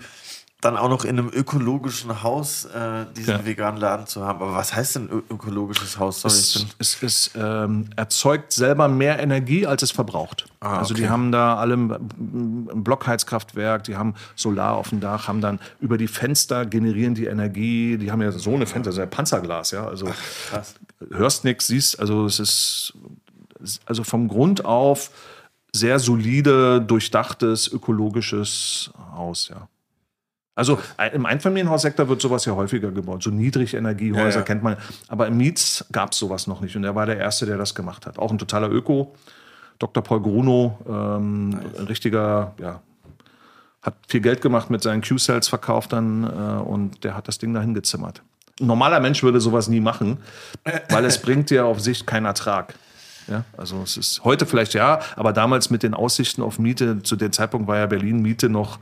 dann 0.63 0.77
auch 0.77 0.89
noch 0.89 1.05
in 1.05 1.19
einem 1.19 1.29
ökologischen 1.29 2.23
Haus 2.23 2.65
äh, 2.65 3.05
diesen 3.15 3.35
ja. 3.35 3.45
veganen 3.45 3.79
Laden 3.79 4.07
zu 4.07 4.25
haben. 4.25 4.43
Aber 4.43 4.55
was 4.55 4.75
heißt 4.75 4.97
denn 4.97 5.09
ökologisches 5.31 5.99
Haus? 5.99 6.23
Sorry, 6.23 6.35
es, 6.35 6.67
es, 6.79 7.03
es 7.03 7.31
ähm, 7.37 7.91
erzeugt 7.95 8.53
selber 8.53 8.89
mehr 8.89 9.21
Energie, 9.21 9.67
als 9.67 9.83
es 9.83 9.91
verbraucht. 9.91 10.47
Ah, 10.61 10.79
also 10.79 10.95
die 10.95 11.09
haben 11.11 11.31
da 11.31 11.57
alle 11.57 11.75
ein 11.75 12.83
Blockheizkraftwerk, 12.83 13.85
die 13.85 13.97
haben 13.97 14.15
Solar 14.35 14.77
auf 14.77 14.89
dem 14.89 15.01
Dach, 15.01 15.29
haben 15.29 15.43
dann 15.43 15.61
über 15.79 15.99
die 15.99 16.09
Fenster 16.09 16.65
generieren 16.65 17.15
die 17.15 17.27
Energie. 17.27 17.99
Die 17.99 18.11
haben 18.11 18.23
ja 18.23 18.33
so 18.33 18.55
eine 18.55 18.67
Fenster, 18.67 18.93
so 18.93 19.03
ein 19.03 19.11
Panzerglas, 19.11 19.73
ja. 19.73 19.87
Also 19.87 20.09
Ach, 20.53 20.65
hörst 21.11 21.45
nichts, 21.45 21.67
siehst, 21.67 22.01
also 22.01 22.25
es 22.25 22.41
ist 22.41 22.95
also 23.85 24.05
vom 24.05 24.29
Grund 24.29 24.65
auf 24.65 25.11
sehr 25.77 25.99
solide, 25.99 26.81
durchdachtes, 26.81 27.69
ökologisches 27.69 28.91
Haus, 29.15 29.49
ja. 29.49 29.69
Also 30.57 30.79
im 31.13 31.27
Einfamilienhaussektor 31.27 32.09
wird 32.09 32.23
sowas 32.23 32.47
ja 32.47 32.55
häufiger 32.55 32.91
gebaut. 32.91 33.23
So 33.23 33.29
Niedrigenergiehäuser 33.29 34.29
ja, 34.31 34.37
ja. 34.37 34.43
kennt 34.43 34.63
man. 34.63 34.79
Aber 35.07 35.27
im 35.27 35.37
Miets 35.37 35.85
gab 35.93 36.13
es 36.13 36.19
sowas 36.19 36.47
noch 36.47 36.63
nicht. 36.63 36.75
Und 36.77 36.85
er 36.85 36.95
war 36.95 37.05
der 37.05 37.19
Erste, 37.19 37.45
der 37.45 37.59
das 37.59 37.75
gemacht 37.75 38.07
hat. 38.07 38.19
Auch 38.19 38.31
ein 38.31 38.39
totaler 38.39 38.71
Öko. 38.71 39.15
Dr. 39.79 40.03
Paul 40.03 40.23
Gruno, 40.23 40.79
ähm, 40.89 41.51
nice. 41.51 41.79
ein 41.79 41.87
richtiger, 41.87 42.55
ja, 42.59 42.81
hat 43.83 43.95
viel 44.09 44.21
Geld 44.21 44.41
gemacht 44.41 44.71
mit 44.71 44.83
seinen 44.83 45.03
Q-Cells 45.03 45.49
verkauft 45.49 45.93
dann 45.93 46.25
äh, 46.25 46.63
und 46.63 47.05
der 47.05 47.15
hat 47.15 47.29
das 47.29 47.39
Ding 47.39 47.53
dahin 47.53 47.75
gezimmert. 47.75 48.23
Ein 48.61 48.69
normaler 48.69 49.01
Mensch 49.01 49.23
würde 49.23 49.41
sowas 49.41 49.69
nie 49.69 49.81
machen, 49.81 50.19
weil 50.89 51.05
es 51.05 51.19
bringt 51.23 51.51
dir 51.51 51.67
auf 51.67 51.81
Sicht 51.81 52.07
keinen 52.07 52.25
Ertrag. 52.25 52.75
Ja, 53.29 53.45
also 53.57 53.83
es 53.83 53.97
ist 53.97 54.25
heute 54.25 54.47
vielleicht 54.47 54.75
ja, 54.75 55.01
aber 55.17 55.33
damals 55.33 55.71
mit 55.71 55.83
den 55.83 55.95
Aussichten 55.95 56.43
auf 56.43 56.59
Miete, 56.59 57.03
zu 57.03 57.17
dem 57.17 57.33
Zeitpunkt 57.33 57.67
war 57.67 57.77
ja 57.77 57.87
Berlin 57.87 58.23
Miete 58.23 58.49
noch 58.49 58.79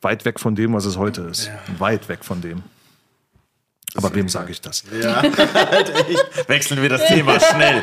weit 0.00 0.24
weg 0.24 0.40
von 0.40 0.54
dem, 0.54 0.72
was 0.74 0.84
es 0.84 0.96
heute 0.96 1.22
ist. 1.22 1.46
Ja. 1.46 1.80
Weit 1.80 2.08
weg 2.08 2.24
von 2.24 2.40
dem. 2.40 2.62
Aber 3.94 4.14
wem 4.14 4.28
sage 4.28 4.52
ich 4.52 4.60
das? 4.60 4.84
Ja, 5.02 5.22
wechseln 6.46 6.82
wir 6.82 6.88
das 6.88 7.06
Thema 7.06 7.40
schnell. 7.40 7.82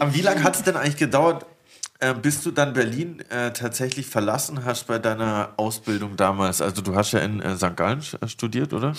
Aber 0.00 0.14
wie 0.14 0.20
lange 0.22 0.42
hat 0.42 0.56
es 0.56 0.62
denn 0.62 0.76
eigentlich 0.76 0.96
gedauert, 0.96 1.46
äh, 2.00 2.14
bis 2.14 2.42
du 2.42 2.50
dann 2.50 2.72
Berlin 2.72 3.20
äh, 3.30 3.52
tatsächlich 3.52 4.06
verlassen 4.06 4.64
hast 4.64 4.86
bei 4.86 4.98
deiner 4.98 5.50
Ausbildung 5.56 6.16
damals? 6.16 6.60
Also 6.60 6.82
du 6.82 6.94
hast 6.94 7.12
ja 7.12 7.20
in 7.20 7.40
äh, 7.40 7.56
St. 7.56 7.76
Gallen 7.76 8.02
äh, 8.20 8.28
studiert, 8.28 8.72
oder? 8.72 8.92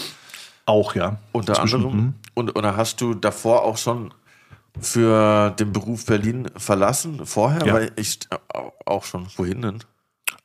Auch, 0.65 0.95
ja. 0.95 1.17
Unter 1.31 1.53
Zwischen- 1.53 1.75
anderem. 1.77 1.97
Mhm. 1.97 2.13
Und 2.33 2.55
oder 2.57 2.75
hast 2.75 2.99
du 3.01 3.13
davor 3.13 3.63
auch 3.63 3.77
schon 3.77 4.13
für 4.79 5.51
den 5.51 5.71
Beruf 5.71 6.05
Berlin 6.05 6.49
verlassen? 6.57 7.25
Vorher? 7.25 7.65
Ja. 7.65 7.73
Weil 7.73 7.91
ich 7.95 8.19
äh, 8.31 8.37
auch 8.85 9.03
schon. 9.05 9.27
Wohin 9.37 9.61
denn? 9.61 9.79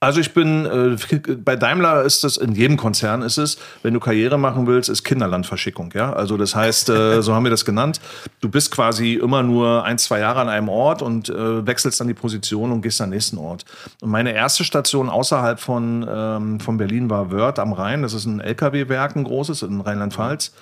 Also 0.02 0.18
ich 0.18 0.34
bin, 0.34 0.66
äh, 0.66 1.36
bei 1.36 1.54
Daimler 1.54 2.02
ist 2.02 2.24
es, 2.24 2.36
in 2.36 2.56
jedem 2.56 2.76
Konzern 2.76 3.22
ist 3.22 3.38
es, 3.38 3.56
wenn 3.84 3.94
du 3.94 4.00
Karriere 4.00 4.36
machen 4.36 4.66
willst, 4.66 4.88
ist 4.88 5.04
Kinderlandverschickung, 5.04 5.92
ja. 5.94 6.12
Also 6.12 6.36
das 6.36 6.56
heißt, 6.56 6.88
äh, 6.88 7.22
so 7.22 7.36
haben 7.36 7.44
wir 7.44 7.52
das 7.52 7.64
genannt. 7.64 8.00
Du 8.40 8.48
bist 8.48 8.72
quasi 8.72 9.14
immer 9.14 9.44
nur 9.44 9.84
ein, 9.84 9.98
zwei 9.98 10.18
Jahre 10.18 10.40
an 10.40 10.48
einem 10.48 10.68
Ort 10.68 11.02
und 11.02 11.28
äh, 11.28 11.64
wechselst 11.64 12.00
dann 12.00 12.08
die 12.08 12.14
Position 12.14 12.72
und 12.72 12.82
gehst 12.82 13.00
an 13.00 13.10
den 13.10 13.14
nächsten 13.14 13.38
Ort. 13.38 13.64
Und 14.00 14.10
meine 14.10 14.32
erste 14.32 14.64
Station 14.64 15.08
außerhalb 15.08 15.60
von, 15.60 16.04
ähm, 16.10 16.58
von 16.58 16.78
Berlin 16.78 17.08
war 17.08 17.30
Wörth 17.30 17.60
am 17.60 17.72
Rhein. 17.72 18.02
Das 18.02 18.12
ist 18.12 18.24
ein 18.24 18.40
LKW-Werk, 18.40 19.14
ein 19.14 19.22
großes 19.22 19.62
in 19.62 19.80
Rheinland-Pfalz. 19.80 20.52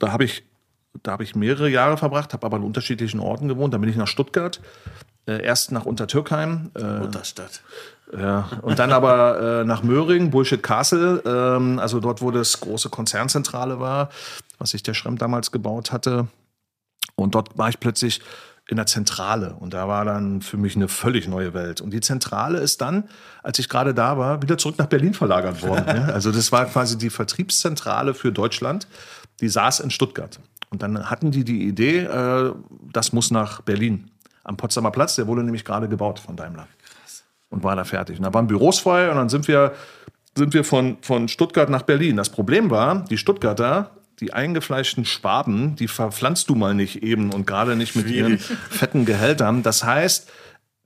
Da 0.00 0.10
habe 0.10 0.24
ich, 0.24 0.42
da 1.04 1.12
habe 1.12 1.22
ich 1.22 1.36
mehrere 1.36 1.68
Jahre 1.68 1.96
verbracht, 1.96 2.32
habe 2.32 2.44
aber 2.44 2.56
an 2.56 2.64
unterschiedlichen 2.64 3.20
Orten 3.20 3.46
gewohnt. 3.46 3.72
Dann 3.72 3.82
bin 3.82 3.90
ich 3.90 3.96
nach 3.96 4.08
Stuttgart, 4.08 4.60
äh, 5.28 5.44
erst 5.44 5.70
nach 5.70 5.86
Untertürkheim, 5.86 6.72
äh, 6.74 6.82
Unterstadt. 6.82 7.62
Ja, 8.16 8.48
und 8.62 8.78
dann 8.78 8.92
aber 8.92 9.60
äh, 9.60 9.64
nach 9.64 9.82
Möhring, 9.82 10.30
Bullshit 10.30 10.62
Castle, 10.62 11.22
ähm, 11.26 11.78
also 11.78 12.00
dort, 12.00 12.22
wo 12.22 12.30
das 12.30 12.60
große 12.60 12.88
Konzernzentrale 12.88 13.80
war, 13.80 14.08
was 14.58 14.70
sich 14.70 14.82
der 14.82 14.94
Schremm 14.94 15.18
damals 15.18 15.52
gebaut 15.52 15.92
hatte. 15.92 16.28
Und 17.16 17.34
dort 17.34 17.58
war 17.58 17.68
ich 17.68 17.80
plötzlich 17.80 18.20
in 18.68 18.76
der 18.76 18.86
Zentrale 18.86 19.54
und 19.54 19.72
da 19.72 19.88
war 19.88 20.04
dann 20.04 20.42
für 20.42 20.58
mich 20.58 20.76
eine 20.76 20.88
völlig 20.88 21.26
neue 21.26 21.54
Welt. 21.54 21.80
Und 21.80 21.90
die 21.90 22.00
Zentrale 22.00 22.58
ist 22.58 22.80
dann, 22.80 23.04
als 23.42 23.58
ich 23.58 23.68
gerade 23.68 23.94
da 23.94 24.18
war, 24.18 24.42
wieder 24.42 24.58
zurück 24.58 24.78
nach 24.78 24.86
Berlin 24.86 25.14
verlagert 25.14 25.62
worden. 25.62 25.86
ne? 25.86 26.08
Also 26.12 26.32
das 26.32 26.52
war 26.52 26.66
quasi 26.66 26.98
die 26.98 27.10
Vertriebszentrale 27.10 28.14
für 28.14 28.30
Deutschland, 28.30 28.86
die 29.40 29.48
saß 29.48 29.80
in 29.80 29.90
Stuttgart. 29.90 30.38
Und 30.70 30.82
dann 30.82 31.10
hatten 31.10 31.30
die 31.30 31.44
die 31.44 31.66
Idee, 31.66 32.00
äh, 32.00 32.52
das 32.92 33.12
muss 33.12 33.30
nach 33.30 33.62
Berlin. 33.62 34.10
Am 34.44 34.56
Potsdamer 34.56 34.90
Platz, 34.90 35.16
der 35.16 35.26
wurde 35.26 35.42
nämlich 35.42 35.64
gerade 35.64 35.88
gebaut 35.88 36.18
von 36.18 36.36
Daimler 36.36 36.68
und 37.50 37.62
war 37.62 37.76
da 37.76 37.84
fertig. 37.84 38.18
Und 38.18 38.24
da 38.24 38.34
waren 38.34 38.46
Büros 38.46 38.78
frei 38.80 39.10
und 39.10 39.16
dann 39.16 39.28
sind 39.28 39.48
wir, 39.48 39.72
sind 40.34 40.54
wir 40.54 40.64
von, 40.64 40.98
von 41.02 41.28
Stuttgart 41.28 41.70
nach 41.70 41.82
Berlin. 41.82 42.16
Das 42.16 42.30
Problem 42.30 42.70
war, 42.70 43.04
die 43.04 43.18
Stuttgarter, 43.18 43.90
die 44.20 44.32
eingefleischten 44.32 45.04
Schwaben, 45.04 45.76
die 45.76 45.88
verpflanzt 45.88 46.48
du 46.50 46.54
mal 46.54 46.74
nicht 46.74 47.02
eben 47.02 47.32
und 47.32 47.46
gerade 47.46 47.76
nicht 47.76 47.96
mit 47.96 48.10
ihren 48.10 48.38
fetten 48.70 49.04
Gehältern. 49.04 49.62
Das 49.62 49.84
heißt, 49.84 50.30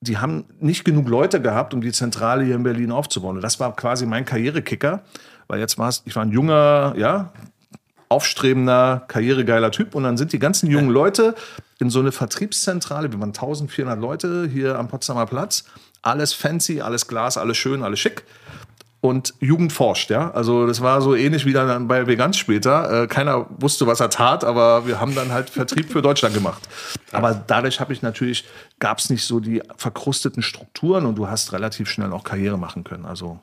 die 0.01 0.19
haben 0.19 0.45
nicht 0.59 0.85
genug 0.85 1.09
Leute 1.09 1.41
gehabt, 1.41 1.75
um 1.75 1.81
die 1.81 1.93
Zentrale 1.93 2.45
hier 2.45 2.57
in 2.57 2.65
Berlin 2.65 2.91
aufzubauen. 2.91 3.37
Und 3.37 3.43
das 3.43 3.61
war 3.61 3.75
quasi 3.77 4.05
mein 4.05 4.25
Karrierekicker, 4.25 5.03
weil 5.47 5.61
jetzt 5.61 5.79
war 5.79 5.89
es, 5.89 6.03
ich 6.05 6.17
war 6.17 6.25
ein 6.25 6.33
junger, 6.33 6.95
ja, 6.97 7.33
aufstrebender, 8.09 9.05
karrieregeiler 9.09 9.71
Typ. 9.71 9.95
Und 9.95 10.03
dann 10.03 10.17
sind 10.17 10.33
die 10.33 10.39
ganzen 10.39 10.71
jungen 10.71 10.91
Leute 10.91 11.35
in 11.79 11.89
so 11.89 12.01
eine 12.01 12.13
Vertriebszentrale, 12.13 13.11
wir 13.13 13.21
waren 13.21 13.31
1400 13.31 13.99
Leute 13.99 14.49
hier 14.53 14.79
am 14.79 14.89
Potsdamer 14.89 15.27
Platz. 15.27 15.65
Alles 16.03 16.33
fancy, 16.33 16.81
alles 16.81 17.07
Glas, 17.07 17.39
alles 17.39 17.57
schön, 17.57 17.83
alles 17.83 18.01
schick. 18.01 18.25
Und 19.01 19.35
Jugend 19.41 19.73
forscht, 19.73 20.11
ja. 20.11 20.31
Also 20.31 20.65
das 20.67 20.81
war 20.81 21.03
so 21.03 21.17
ähnlich 21.17 21.45
wie 21.45 21.53
dann 21.53 21.89
bei 21.89 22.07
Veganz 22.07 22.37
später. 22.37 23.03
Äh, 23.03 23.07
keiner 23.09 23.47
wusste, 23.59 23.89
was 23.89 23.99
er 23.99 24.11
tat, 24.11 24.45
aber 24.45 24.87
wir 24.87 25.01
haben 25.01 25.15
dann 25.17 25.33
halt 25.33 25.51
Vertrieb 25.51 25.91
für 25.91 26.03
Deutschland 26.03 26.35
gemacht. 26.35 26.63
Aber 27.13 27.35
dadurch 27.35 27.81
habe 27.81 27.93
ich 27.93 28.01
natürlich, 28.01 28.45
gab 28.79 28.99
es 28.99 29.11
nicht 29.11 29.25
so 29.27 29.41
die 29.41 29.61
verkrusteten 29.77 30.41
Strukturen 30.41 31.05
und 31.05 31.17
du 31.17 31.29
hast 31.29 31.53
relativ 31.53 31.91
schnell 31.91 32.13
auch 32.13 32.23
Karriere 32.23 32.57
machen 32.57 32.85
können. 32.85 33.05
Also 33.05 33.41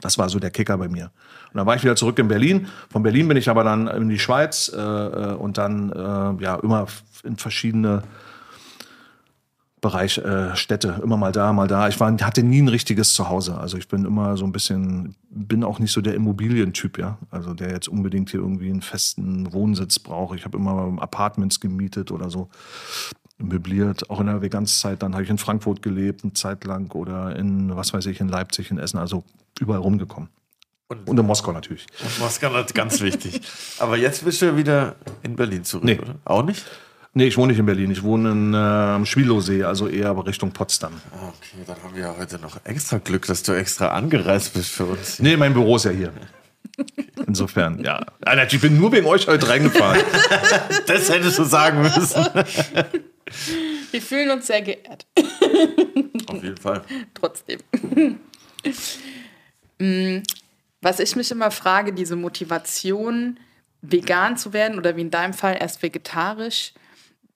das 0.00 0.16
war 0.16 0.28
so 0.28 0.38
der 0.38 0.50
Kicker 0.50 0.78
bei 0.78 0.88
mir. 0.88 1.10
Und 1.52 1.56
dann 1.56 1.66
war 1.66 1.74
ich 1.74 1.82
wieder 1.82 1.96
zurück 1.96 2.18
in 2.18 2.28
Berlin. 2.28 2.68
Von 2.90 3.02
Berlin 3.02 3.26
bin 3.26 3.36
ich 3.36 3.48
aber 3.48 3.64
dann 3.64 3.88
in 3.88 4.08
die 4.08 4.18
Schweiz 4.18 4.70
äh, 4.72 4.80
äh, 4.80 5.34
und 5.34 5.58
dann 5.58 5.90
äh, 5.90 6.42
ja 6.42 6.54
immer 6.62 6.86
in 7.24 7.36
verschiedene 7.36 8.02
Bereich 9.80 10.18
äh, 10.18 10.56
Städte, 10.56 11.00
immer 11.02 11.16
mal 11.16 11.30
da, 11.32 11.52
mal 11.52 11.68
da. 11.68 11.88
Ich 11.88 12.00
war, 12.00 12.12
hatte 12.20 12.42
nie 12.42 12.60
ein 12.60 12.68
richtiges 12.68 13.14
Zuhause. 13.14 13.56
Also 13.58 13.76
ich 13.76 13.86
bin 13.88 14.04
immer 14.04 14.36
so 14.36 14.44
ein 14.44 14.52
bisschen, 14.52 15.14
bin 15.30 15.62
auch 15.62 15.78
nicht 15.78 15.92
so 15.92 16.00
der 16.00 16.14
Immobilientyp, 16.14 16.98
ja. 16.98 17.18
Also 17.30 17.54
der 17.54 17.70
jetzt 17.70 17.88
unbedingt 17.88 18.30
hier 18.30 18.40
irgendwie 18.40 18.70
einen 18.70 18.82
festen 18.82 19.52
Wohnsitz 19.52 19.98
braucht. 19.98 20.36
Ich 20.36 20.44
habe 20.44 20.58
immer 20.58 20.96
Apartments 21.00 21.60
gemietet 21.60 22.10
oder 22.10 22.28
so 22.30 22.48
möbliert. 23.38 24.10
Auch 24.10 24.20
in 24.20 24.26
der 24.26 24.42
Veganzzeit, 24.42 25.02
dann 25.02 25.12
habe 25.14 25.22
ich 25.22 25.30
in 25.30 25.38
Frankfurt 25.38 25.82
gelebt, 25.82 26.24
eine 26.24 26.32
Zeit 26.32 26.64
lang 26.64 26.92
oder 26.94 27.36
in, 27.36 27.74
was 27.76 27.92
weiß 27.92 28.06
ich, 28.06 28.20
in 28.20 28.28
Leipzig, 28.28 28.70
in 28.70 28.78
Essen, 28.78 28.98
also 28.98 29.22
überall 29.60 29.80
rumgekommen. 29.80 30.28
Und, 30.88 31.06
in 31.18 31.26
Moskau 31.26 31.52
natürlich. 31.52 31.86
Moskau 32.18 32.56
ist 32.58 32.74
ganz 32.74 33.00
wichtig. 33.02 33.42
Aber 33.78 33.96
jetzt 33.98 34.24
bist 34.24 34.40
du 34.40 34.56
wieder 34.56 34.96
in 35.22 35.36
Berlin 35.36 35.62
zurück, 35.62 35.84
Nee. 35.84 35.98
oder? 35.98 36.14
Auch 36.24 36.42
nicht? 36.42 36.64
Nee, 37.14 37.26
ich 37.26 37.36
wohne 37.36 37.48
nicht 37.52 37.58
in 37.58 37.66
Berlin. 37.66 37.90
Ich 37.90 38.02
wohne 38.02 38.30
in, 38.32 38.54
äh, 38.54 38.56
am 38.56 39.06
Schwilowsee, 39.06 39.64
also 39.64 39.88
eher 39.88 40.08
aber 40.10 40.26
Richtung 40.26 40.52
Potsdam. 40.52 41.00
Ah, 41.12 41.28
Okay, 41.38 41.64
dann 41.66 41.82
haben 41.82 41.94
wir 41.94 42.02
ja 42.02 42.14
heute 42.18 42.38
noch 42.38 42.58
extra 42.64 42.98
Glück, 42.98 43.26
dass 43.26 43.42
du 43.42 43.52
extra 43.52 43.88
angereist 43.88 44.52
bist 44.54 44.70
für 44.70 44.84
uns. 44.84 45.18
Nee, 45.18 45.36
mein 45.36 45.52
Büro 45.54 45.76
ist 45.76 45.84
ja 45.86 45.90
hier. 45.90 46.12
Insofern, 47.26 47.82
ja. 47.82 48.04
Alter, 48.24 48.52
ich 48.52 48.60
bin 48.60 48.78
nur 48.78 48.92
wegen 48.92 49.06
euch 49.06 49.26
heute 49.26 49.48
reingefahren. 49.48 50.00
Das 50.86 51.10
hättest 51.10 51.38
du 51.38 51.44
sagen 51.44 51.80
müssen. 51.82 52.24
Wir 53.90 54.00
fühlen 54.02 54.30
uns 54.30 54.46
sehr 54.46 54.62
geehrt. 54.62 55.06
Auf 56.28 56.42
jeden 56.42 56.56
Fall. 56.56 56.82
Trotzdem. 57.14 57.60
Mm, 59.78 60.18
Was 60.80 61.00
ich 61.00 61.16
mich 61.16 61.30
immer 61.30 61.50
frage, 61.50 61.92
diese 61.92 62.16
Motivation, 62.16 63.38
vegan 63.82 64.36
zu 64.36 64.52
werden 64.52 64.78
oder 64.78 64.96
wie 64.96 65.02
in 65.02 65.10
deinem 65.10 65.32
Fall 65.34 65.56
erst 65.60 65.82
vegetarisch, 65.82 66.72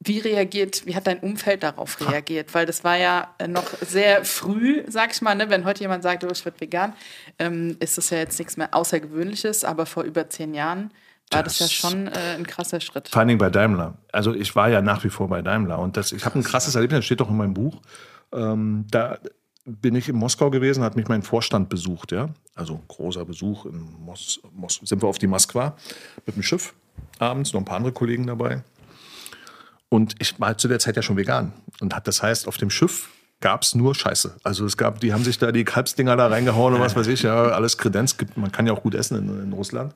wie 0.04 0.18
reagiert, 0.18 0.84
wie 0.86 0.96
hat 0.96 1.06
dein 1.06 1.20
Umfeld 1.20 1.62
darauf 1.62 2.00
reagiert? 2.00 2.52
Weil 2.54 2.66
das 2.66 2.82
war 2.84 2.96
ja 2.96 3.34
äh, 3.38 3.46
noch 3.48 3.64
sehr 3.80 4.24
früh, 4.24 4.82
sag 4.88 5.12
ich 5.12 5.22
mal, 5.22 5.34
ne? 5.34 5.48
wenn 5.50 5.64
heute 5.64 5.80
jemand 5.80 6.02
sagt, 6.02 6.24
oh, 6.24 6.28
ich 6.32 6.44
werde 6.44 6.60
vegan, 6.60 6.92
ähm, 7.38 7.76
ist 7.80 7.98
das 7.98 8.10
ja 8.10 8.18
jetzt 8.18 8.38
nichts 8.38 8.56
mehr 8.56 8.74
Außergewöhnliches, 8.74 9.64
aber 9.64 9.86
vor 9.86 10.02
über 10.04 10.28
zehn 10.28 10.54
Jahren 10.54 10.90
war 11.30 11.42
das, 11.42 11.58
ja 11.58 11.66
Das- 11.66 11.72
schon 11.72 12.08
äh, 12.08 12.34
ein 12.36 12.46
krasser 12.46 12.80
Schritt. 12.80 13.08
Vor 13.08 13.20
allen 13.20 13.28
Dingen 13.28 13.38
bei 13.38 13.50
Daimler. 13.50 13.96
Also 14.12 14.34
ich 14.34 14.54
war 14.56 14.68
ja 14.68 14.82
nach 14.82 15.04
wie 15.04 15.08
vor 15.10 15.28
bei 15.28 15.40
Daimler. 15.42 15.78
Und 15.78 15.96
das, 15.96 16.12
ich 16.12 16.24
habe 16.24 16.38
ein 16.38 16.42
krasses 16.42 16.74
Erlebnis, 16.74 16.98
das 16.98 17.04
steht 17.06 17.20
doch 17.20 17.30
in 17.30 17.36
meinem 17.36 17.54
Buch. 17.54 17.80
Ähm, 18.32 18.86
da 18.90 19.18
bin 19.64 19.94
ich 19.94 20.08
in 20.08 20.16
Moskau 20.16 20.50
gewesen, 20.50 20.82
hat 20.82 20.96
mich 20.96 21.06
mein 21.08 21.22
Vorstand 21.22 21.68
besucht, 21.68 22.10
ja. 22.12 22.30
Also 22.56 22.80
großer 22.88 23.24
Besuch 23.24 23.66
in 23.66 23.80
Mos, 24.04 24.40
Mos 24.52 24.80
sind 24.82 25.00
wir 25.00 25.08
auf 25.08 25.18
die 25.18 25.28
Moskwa 25.28 25.76
mit 26.26 26.34
dem 26.36 26.42
Schiff 26.42 26.74
abends, 27.18 27.52
noch 27.52 27.60
ein 27.60 27.64
paar 27.64 27.76
andere 27.76 27.92
Kollegen 27.92 28.26
dabei. 28.26 28.62
Und 29.92 30.14
ich 30.20 30.40
war 30.40 30.56
zu 30.56 30.68
der 30.68 30.78
Zeit 30.78 30.96
ja 30.96 31.02
schon 31.02 31.18
vegan. 31.18 31.52
Und 31.80 31.94
hat, 31.94 32.08
das 32.08 32.22
heißt, 32.22 32.48
auf 32.48 32.56
dem 32.56 32.70
Schiff 32.70 33.10
gab 33.42 33.60
es 33.60 33.74
nur 33.74 33.94
Scheiße. 33.94 34.36
Also 34.42 34.64
es 34.64 34.78
gab, 34.78 35.00
die 35.00 35.12
haben 35.12 35.22
sich 35.22 35.36
da 35.36 35.52
die 35.52 35.64
Kalbsdinger 35.64 36.16
da 36.16 36.28
reingehauen 36.28 36.72
und 36.72 36.80
was 36.80 36.96
weiß 36.96 37.08
ich, 37.08 37.24
ja, 37.24 37.48
alles 37.48 37.76
Kredenz 37.76 38.16
gibt. 38.16 38.38
Man 38.38 38.50
kann 38.50 38.66
ja 38.66 38.72
auch 38.72 38.82
gut 38.82 38.94
essen 38.94 39.18
in, 39.18 39.42
in 39.42 39.52
Russland. 39.52 39.92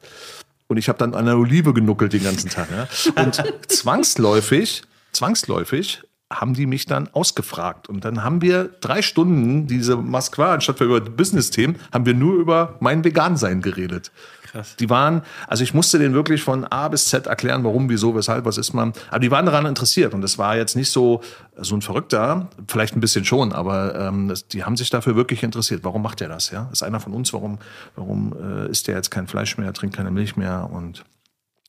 Und 0.67 0.77
ich 0.77 0.91
habe 0.91 0.99
dann 0.99 1.15
an 1.15 1.25
der 1.25 1.39
Olive 1.39 1.73
genuckelt 1.73 2.13
den 2.13 2.25
ganzen 2.25 2.51
Tag. 2.51 2.69
Ja. 2.71 3.23
Und 3.23 3.43
zwangsläufig, 3.69 4.83
zwangsläufig 5.13 6.03
haben 6.31 6.53
die 6.53 6.67
mich 6.67 6.85
dann 6.85 7.09
ausgefragt. 7.15 7.89
Und 7.89 8.05
dann 8.05 8.23
haben 8.23 8.43
wir 8.43 8.65
drei 8.83 9.01
Stunden 9.01 9.67
diese 9.67 9.97
Moskwa, 9.97 10.53
anstatt 10.53 10.79
wir 10.79 10.89
über 10.89 11.01
Business-Themen, 11.01 11.77
haben 11.91 12.05
wir 12.05 12.13
nur 12.13 12.35
über 12.35 12.77
mein 12.81 13.03
Vegan-Sein 13.03 13.63
geredet. 13.63 14.13
Krass. 14.51 14.77
Die 14.77 14.89
waren, 14.91 15.23
also 15.47 15.63
ich 15.63 15.75
musste 15.75 15.99
denen 15.99 16.15
wirklich 16.15 16.43
von 16.43 16.65
A 16.65 16.89
bis 16.89 17.07
Z 17.07 17.27
erklären, 17.27 17.65
warum, 17.65 17.89
wieso, 17.89 18.15
weshalb, 18.15 18.45
was 18.45 18.59
ist 18.59 18.73
man. 18.73 18.93
Aber 19.09 19.19
die 19.21 19.31
waren 19.31 19.47
daran 19.47 19.67
interessiert. 19.67 20.15
Und 20.15 20.23
das 20.23 20.39
war 20.39 20.57
jetzt 20.57 20.77
nicht 20.77 20.91
so, 20.91 21.21
so 21.57 21.75
ein 21.75 21.83
Verrückter, 21.83 22.49
vielleicht 22.69 22.97
ein 22.97 23.01
bisschen 23.01 23.25
schon, 23.25 23.53
aber 23.53 23.95
ähm, 23.95 24.29
das, 24.29 24.49
die 24.49 24.65
haben 24.65 24.77
sich 24.77 24.91
dafür 24.91 25.17
wirklich 25.17 25.43
interessiert. 25.43 25.85
Warum 25.85 26.03
macht 26.03 26.21
er 26.21 26.29
das? 26.29 26.51
Ja? 26.51 26.69
Ist 26.73 26.83
einer 26.83 27.01
von 27.01 27.13
uns, 27.13 27.33
warum, 27.33 27.59
warum 27.95 28.35
äh, 28.41 28.71
isst 28.71 28.89
der 28.89 28.97
jetzt 28.97 29.11
kein 29.11 29.27
Fleisch 29.27 29.59
mehr, 29.59 29.73
trinkt 29.73 29.97
keine 29.97 30.11
Milch 30.11 30.37
mehr 30.37 30.69
und 30.71 31.05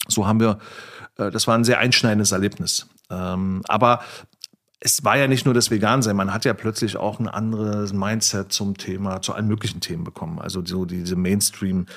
So 0.08 0.28
haben 0.28 0.40
wir, 0.40 0.60
äh, 1.18 1.32
das 1.32 1.48
war 1.48 1.56
ein 1.56 1.64
sehr 1.64 1.80
einschneidendes 1.80 2.32
Erlebnis. 2.32 2.88
Ähm, 3.10 3.62
aber 3.68 4.02
es 4.80 5.04
war 5.04 5.18
ja 5.18 5.28
nicht 5.28 5.46
nur 5.46 5.56
das 5.56 5.72
Vegan-Sein, 5.72 6.16
man 6.16 6.34
hat 6.34 6.46
ja 6.46 6.54
plötzlich 6.54 6.98
auch 6.98 7.20
ein 7.20 7.28
anderes 7.28 7.94
Mindset 7.94 8.54
zum 8.54 8.78
Thema, 8.78 9.22
zu 9.22 9.34
allen 9.34 9.48
möglichen 9.48 9.82
Themen 9.82 10.04
bekommen. 10.04 10.40
Also 10.40 10.64
so 10.64 10.86
diese 10.86 11.16
Mainstream, 11.16 11.88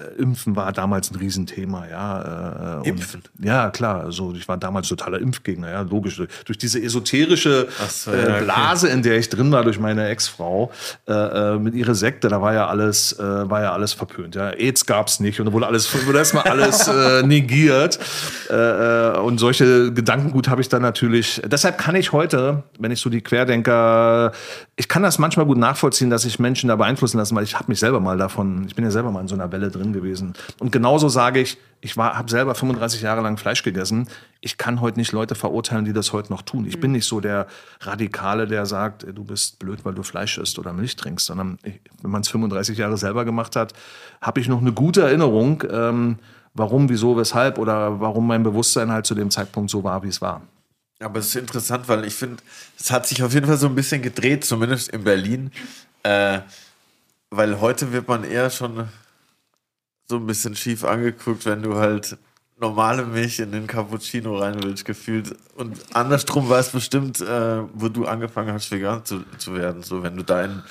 äh, 0.00 0.20
Impfen 0.20 0.56
war 0.56 0.72
damals 0.72 1.10
ein 1.10 1.16
Riesenthema, 1.16 1.86
ja. 1.88 2.82
Äh, 2.82 2.88
Impfen? 2.88 3.22
Und, 3.38 3.44
ja, 3.44 3.70
klar. 3.70 4.04
Also 4.04 4.32
ich 4.34 4.48
war 4.48 4.56
damals 4.56 4.88
totaler 4.88 5.18
Impfgegner, 5.20 5.70
ja, 5.70 5.80
logisch. 5.82 6.20
Durch, 6.44 6.58
diese 6.58 6.82
esoterische 6.82 7.68
so, 7.88 8.10
äh, 8.10 8.16
ja, 8.16 8.34
okay. 8.34 8.44
Blase, 8.44 8.88
in 8.88 9.02
der 9.02 9.18
ich 9.18 9.28
drin 9.28 9.52
war, 9.52 9.64
durch 9.64 9.78
meine 9.78 10.08
Ex-Frau, 10.08 10.70
äh, 11.06 11.12
äh, 11.12 11.58
mit 11.58 11.74
ihrer 11.74 11.94
Sekte, 11.94 12.28
da 12.28 12.40
war 12.40 12.54
ja 12.54 12.66
alles, 12.66 13.16
war 13.18 13.62
ja 13.62 13.72
alles 13.72 13.92
verpönt. 13.92 14.34
Ja. 14.34 14.50
AIDS 14.50 14.86
gab's 14.86 15.20
nicht 15.20 15.40
und 15.40 15.46
da 15.46 15.52
wurde 15.52 15.66
alles, 15.66 15.92
wurde 16.06 16.18
erstmal 16.18 16.44
alles 16.44 16.90
negiert. 17.24 17.98
Und 19.22 19.38
solche 19.38 19.92
Gedankengut 19.92 20.48
habe 20.48 20.60
ich 20.60 20.68
dann 20.68 20.82
natürlich. 20.82 21.40
Deshalb 21.46 21.78
kann 21.78 21.94
ich 21.94 22.12
heute, 22.12 22.64
wenn 22.78 22.90
ich 22.90 23.00
so 23.00 23.10
die 23.10 23.20
Querdenker, 23.20 24.32
ich 24.76 24.88
kann 24.88 25.02
das 25.02 25.18
manchmal 25.18 25.46
gut 25.46 25.58
nachvollziehen, 25.58 26.10
dass 26.10 26.22
sich 26.22 26.38
Menschen 26.38 26.68
da 26.68 26.76
beeinflussen 26.76 27.18
lassen, 27.18 27.36
weil 27.36 27.44
ich 27.44 27.54
habe 27.54 27.66
mich 27.68 27.78
selber 27.78 28.00
mal 28.00 28.16
davon, 28.16 28.64
ich 28.66 28.74
bin 28.74 28.84
ja 28.84 28.90
selber 28.90 29.10
mal 29.10 29.20
in 29.20 29.28
so 29.28 29.34
einer 29.34 29.52
Welle 29.52 29.70
drin 29.70 29.89
gewesen. 29.92 30.34
Und 30.58 30.72
genauso 30.72 31.08
sage 31.08 31.40
ich, 31.40 31.58
ich 31.82 31.96
habe 31.96 32.30
selber 32.30 32.54
35 32.54 33.00
Jahre 33.00 33.22
lang 33.22 33.38
Fleisch 33.38 33.62
gegessen. 33.62 34.06
Ich 34.40 34.58
kann 34.58 34.82
heute 34.82 34.98
nicht 34.98 35.12
Leute 35.12 35.34
verurteilen, 35.34 35.86
die 35.86 35.94
das 35.94 36.12
heute 36.12 36.30
noch 36.30 36.42
tun. 36.42 36.66
Ich 36.66 36.78
bin 36.78 36.92
nicht 36.92 37.06
so 37.06 37.20
der 37.20 37.46
Radikale, 37.80 38.46
der 38.46 38.66
sagt, 38.66 39.06
du 39.06 39.24
bist 39.24 39.58
blöd, 39.58 39.84
weil 39.84 39.94
du 39.94 40.02
Fleisch 40.02 40.36
isst 40.36 40.58
oder 40.58 40.74
Milch 40.74 40.96
trinkst, 40.96 41.26
sondern 41.26 41.58
ich, 41.62 41.80
wenn 42.02 42.10
man 42.10 42.20
es 42.20 42.28
35 42.28 42.76
Jahre 42.76 42.98
selber 42.98 43.24
gemacht 43.24 43.56
hat, 43.56 43.72
habe 44.20 44.40
ich 44.40 44.48
noch 44.48 44.60
eine 44.60 44.72
gute 44.72 45.02
Erinnerung, 45.02 45.64
ähm, 45.70 46.18
warum, 46.52 46.90
wieso, 46.90 47.16
weshalb 47.16 47.56
oder 47.56 48.00
warum 48.00 48.26
mein 48.26 48.42
Bewusstsein 48.42 48.90
halt 48.90 49.06
zu 49.06 49.14
dem 49.14 49.30
Zeitpunkt 49.30 49.70
so 49.70 49.82
war, 49.82 50.02
wie 50.02 50.08
es 50.08 50.20
war. 50.20 50.42
Aber 51.02 51.20
es 51.20 51.28
ist 51.28 51.36
interessant, 51.36 51.88
weil 51.88 52.04
ich 52.04 52.14
finde, 52.14 52.42
es 52.78 52.90
hat 52.90 53.06
sich 53.06 53.22
auf 53.22 53.32
jeden 53.32 53.46
Fall 53.46 53.56
so 53.56 53.66
ein 53.66 53.74
bisschen 53.74 54.02
gedreht, 54.02 54.44
zumindest 54.44 54.90
in 54.90 55.04
Berlin. 55.04 55.50
Äh, 56.02 56.40
weil 57.30 57.60
heute 57.60 57.92
wird 57.92 58.06
man 58.08 58.24
eher 58.24 58.50
schon 58.50 58.88
so 60.10 60.16
ein 60.16 60.26
bisschen 60.26 60.54
schief 60.56 60.84
angeguckt, 60.84 61.46
wenn 61.46 61.62
du 61.62 61.76
halt 61.76 62.18
normale 62.60 63.06
Milch 63.06 63.38
in 63.38 63.52
den 63.52 63.66
Cappuccino 63.66 64.36
rein 64.36 64.62
willst, 64.62 64.84
gefühlt. 64.84 65.34
Und 65.56 65.78
andersrum 65.94 66.50
war 66.50 66.58
es 66.58 66.68
bestimmt, 66.68 67.20
äh, 67.20 67.62
wo 67.72 67.88
du 67.88 68.04
angefangen 68.04 68.52
hast, 68.52 68.70
vegan 68.70 69.02
zu, 69.04 69.22
zu 69.38 69.54
werden. 69.54 69.82
So, 69.82 70.02
wenn 70.02 70.16
du 70.16 70.22
da 70.22 70.44
in 70.44 70.50
einen 70.50 70.62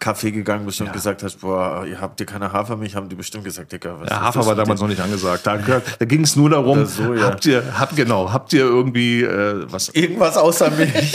Café 0.00 0.30
gegangen 0.30 0.64
bist 0.64 0.80
und 0.80 0.92
gesagt 0.92 1.22
hast, 1.22 1.40
boah, 1.40 1.84
ihr 1.86 2.00
habt 2.00 2.20
ihr 2.20 2.26
keine 2.26 2.52
Hafermilch, 2.52 2.94
haben 2.94 3.08
die 3.08 3.14
bestimmt 3.14 3.44
gesagt, 3.44 3.72
Digga, 3.72 3.96
was 3.98 4.08
Ja, 4.08 4.22
Hafer 4.22 4.46
war 4.46 4.54
damals 4.54 4.80
noch 4.80 4.88
nicht 4.88 5.00
angesagt. 5.00 5.46
Da, 5.46 5.56
da 5.56 6.04
ging 6.04 6.22
es 6.22 6.36
nur 6.36 6.50
darum, 6.50 6.86
so, 6.86 7.12
ja. 7.14 7.24
habt 7.24 7.44
ihr, 7.46 7.78
habt, 7.78 7.96
genau, 7.96 8.32
habt 8.32 8.52
ihr 8.52 8.64
irgendwie 8.64 9.22
äh, 9.22 9.66
was 9.70 9.90
Irgendwas 9.90 10.36
außer 10.36 10.70
Milch. 10.70 11.12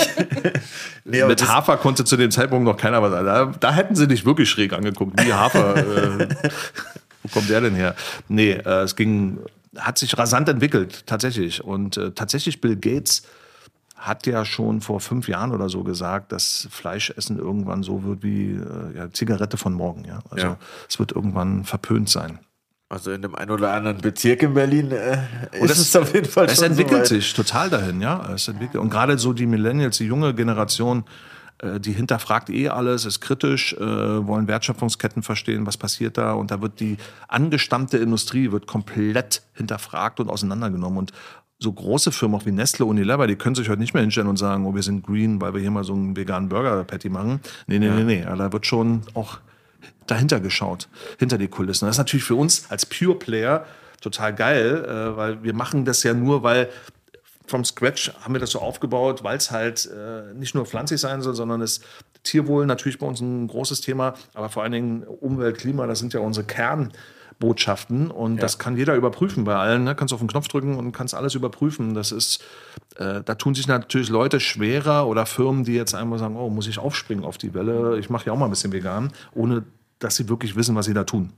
nee, 1.06 1.24
Mit 1.24 1.48
Hafer 1.48 1.78
konnte 1.78 2.06
zu 2.06 2.18
dem 2.18 2.30
Zeitpunkt 2.30 2.66
noch 2.66 2.78
keiner 2.78 3.02
was. 3.02 3.12
Da, 3.12 3.46
da 3.60 3.74
hätten 3.74 3.96
sie 3.96 4.08
dich 4.08 4.26
wirklich 4.26 4.50
schräg 4.50 4.74
angeguckt. 4.74 5.24
Wie 5.24 5.34
Hafer. 5.34 5.78
äh, 5.78 6.28
wo 7.30 7.40
kommt 7.40 7.50
der 7.50 7.62
denn 7.62 7.76
her? 7.76 7.96
Nee, 8.28 8.52
äh, 8.52 8.82
es 8.84 8.96
ging, 8.96 9.40
hat 9.78 9.98
sich 9.98 10.18
rasant 10.18 10.50
entwickelt, 10.50 11.06
tatsächlich. 11.06 11.64
Und 11.64 11.98
äh, 11.98 12.12
tatsächlich 12.12 12.60
Bill 12.62 12.76
Gates 12.76 13.24
hat 13.96 14.26
ja 14.28 14.46
schon 14.46 14.80
vor 14.82 15.02
fünf 15.02 15.28
Jahren 15.28 15.52
oder 15.52 15.68
so 15.70 15.84
gesagt, 15.84 16.32
dass 16.32 16.68
Fleischessen 16.72 17.38
irgendwann 17.38 17.84
so 17.84 18.04
wird 18.04 18.24
wie 18.24 18.52
äh, 18.54 18.98
ja, 18.98 19.12
Zigarette 19.12 19.58
von 19.58 19.74
morgen. 19.74 20.06
Ja? 20.06 20.20
Also 20.30 20.48
Ja. 20.48 20.58
es 20.88 21.00
wird 21.00 21.12
irgendwann 21.12 21.66
verpönt 21.66 22.10
sein. 22.10 22.40
Also 22.92 23.12
in 23.12 23.22
dem 23.22 23.36
einen 23.36 23.52
oder 23.52 23.72
anderen 23.74 23.98
Bezirk 24.00 24.42
in 24.42 24.54
Berlin 24.56 24.90
äh, 24.92 25.18
ist 25.52 25.70
das- 25.70 25.80
es 25.80 25.96
auf 25.96 26.14
jeden 26.14 26.28
Fall 26.30 26.46
Es 26.46 26.56
schon 26.56 26.66
entwickelt 26.66 27.08
so 27.08 27.16
weit. 27.16 27.22
sich 27.22 27.34
total 27.34 27.70
dahin, 27.70 28.02
ja. 28.02 28.32
Es 28.34 28.48
entwickelt. 28.48 28.82
Und 28.82 28.90
gerade 28.90 29.18
so 29.20 29.34
die 29.34 29.46
Millennials, 29.46 29.98
die 29.98 30.06
junge 30.06 30.34
Generation, 30.34 31.04
die 31.80 31.92
hinterfragt 31.92 32.50
eh 32.50 32.70
alles, 32.70 33.06
ist 33.06 33.20
kritisch, 33.20 33.74
äh, 33.74 33.80
wollen 33.80 34.48
Wertschöpfungsketten 34.48 35.24
verstehen, 35.24 35.66
was 35.66 35.78
passiert 35.78 36.18
da. 36.18 36.34
Und 36.34 36.52
da 36.52 36.62
wird 36.62 36.80
die 36.80 36.98
angestammte 37.28 37.98
Industrie 37.98 38.52
wird 38.52 38.68
komplett 38.68 39.42
hinterfragt 39.54 40.20
und 40.20 40.30
auseinandergenommen. 40.30 40.98
Und 40.98 41.14
so 41.60 41.74
große 41.74 42.14
Firmen 42.14 42.40
auch 42.40 42.46
wie 42.46 42.52
Nestle, 42.52 42.86
Unilever, 42.86 43.28
die 43.28 43.36
können 43.36 43.56
sich 43.56 43.68
heute 43.68 43.82
nicht 43.82 43.94
mehr 43.94 44.02
hinstellen 44.02 44.30
und 44.30 44.38
sagen, 44.38 44.66
oh, 44.66 44.74
wir 44.74 44.84
sind 44.84 45.06
green, 45.06 45.42
weil 45.42 45.54
wir 45.54 45.60
hier 45.60 45.72
mal 45.72 45.84
so 45.84 45.94
einen 45.94 46.16
veganen 46.16 46.48
Burger-Patty 46.48 47.10
machen. 47.10 47.42
Nee, 47.68 47.80
nee, 47.80 47.90
nee, 47.90 48.04
nee. 48.04 48.22
Ja, 48.22 48.36
Da 48.36 48.54
wird 48.54 48.66
schon 48.66 49.02
auch 49.14 49.40
dahinter 50.08 50.40
geschaut, 50.40 50.88
hinter 51.18 51.38
die 51.38 51.50
Kulissen. 51.50 51.86
Das 51.86 51.96
ist 51.96 52.00
natürlich 52.00 52.24
für 52.24 52.36
uns 52.36 52.72
als 52.72 52.86
Pure 52.86 53.16
Player 53.16 53.66
total 54.00 54.34
geil, 54.34 54.86
äh, 54.86 55.18
weil 55.18 55.44
wir 55.44 55.54
machen 55.54 55.84
das 55.84 56.04
ja 56.04 56.14
nur, 56.14 56.44
weil 56.44 56.70
vom 57.50 57.66
Scratch 57.66 58.12
haben 58.22 58.34
wir 58.34 58.40
das 58.40 58.52
so 58.52 58.60
aufgebaut, 58.60 59.24
weil 59.24 59.38
es 59.38 59.52
halt 59.52 59.90
äh, 59.92 60.34
nicht 60.34 60.56
nur 60.56 60.66
pflanzlich 60.66 61.02
sein 61.02 61.22
soll, 61.22 61.36
sondern 61.36 61.62
es 61.62 61.82
Tierwohl 62.24 62.66
natürlich 62.66 63.00
bei 63.00 63.08
uns 63.08 63.22
ein 63.22 63.48
großes 63.48 63.82
Thema, 63.82 64.14
aber 64.34 64.50
vor 64.50 64.64
allen 64.64 64.72
Dingen 64.72 65.04
Umwelt, 65.04 65.58
Klima, 65.58 65.88
das 65.88 66.00
sind 66.00 66.14
ja 66.14 66.20
unsere 66.20 66.46
Kernbotschaften 66.46 68.12
und 68.12 68.44
das 68.44 68.60
kann 68.60 68.76
jeder 68.76 68.96
überprüfen 68.96 69.46
bei 69.46 69.56
allen. 69.56 69.86
Ne? 69.86 69.96
Kannst 69.96 70.14
auf 70.14 70.20
den 70.20 70.28
Knopf 70.28 70.50
drücken 70.50 70.78
und 70.78 70.92
kannst 70.92 71.16
alles 71.16 71.36
überprüfen. 71.36 71.94
Das 71.94 72.12
ist, 72.12 72.44
äh, 72.98 73.22
da 73.24 73.36
tun 73.36 73.56
sich 73.56 73.68
natürlich 73.68 74.10
Leute 74.10 74.40
schwerer 74.40 75.08
oder 75.08 75.26
Firmen, 75.26 75.64
die 75.64 75.74
jetzt 75.74 75.96
einmal 75.96 76.20
sagen, 76.20 76.36
oh, 76.36 76.50
muss 76.50 76.68
ich 76.68 76.78
aufspringen 76.78 77.24
auf 77.24 77.38
die 77.38 77.54
Welle, 77.54 77.98
ich 78.00 78.10
mache 78.10 78.26
ja 78.26 78.34
auch 78.34 78.38
mal 78.38 78.46
ein 78.46 78.52
bisschen 78.52 78.74
vegan, 78.74 79.14
ohne 79.34 79.64
dass 80.00 80.18
sie 80.18 80.28
wirklich 80.28 80.56
wissen, 80.56 80.76
was 80.76 80.86
sie 80.86 80.94
da 80.94 81.06
tun. 81.06 81.32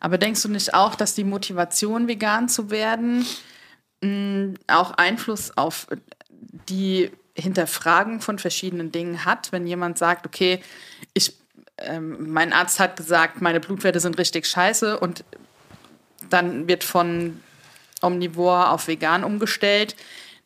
Aber 0.00 0.16
denkst 0.16 0.42
du 0.42 0.48
nicht 0.48 0.72
auch, 0.72 0.94
dass 0.94 1.14
die 1.14 1.24
Motivation, 1.24 2.08
vegan 2.08 2.48
zu 2.48 2.70
werden, 2.70 3.26
mh, 4.00 4.54
auch 4.66 4.92
Einfluss 4.92 5.56
auf 5.56 5.86
die 6.68 7.10
Hinterfragen 7.34 8.20
von 8.20 8.38
verschiedenen 8.38 8.92
Dingen 8.92 9.24
hat? 9.24 9.52
Wenn 9.52 9.66
jemand 9.66 9.98
sagt, 9.98 10.26
okay, 10.26 10.60
ich, 11.14 11.36
ähm, 11.78 12.32
mein 12.32 12.52
Arzt 12.52 12.80
hat 12.80 12.96
gesagt, 12.96 13.40
meine 13.40 13.60
Blutwerte 13.60 14.00
sind 14.00 14.18
richtig 14.18 14.46
scheiße 14.46 14.98
und 14.98 15.24
dann 16.28 16.68
wird 16.68 16.84
von 16.84 17.40
Omnivore 18.02 18.70
auf 18.70 18.88
vegan 18.88 19.24
umgestellt, 19.24 19.96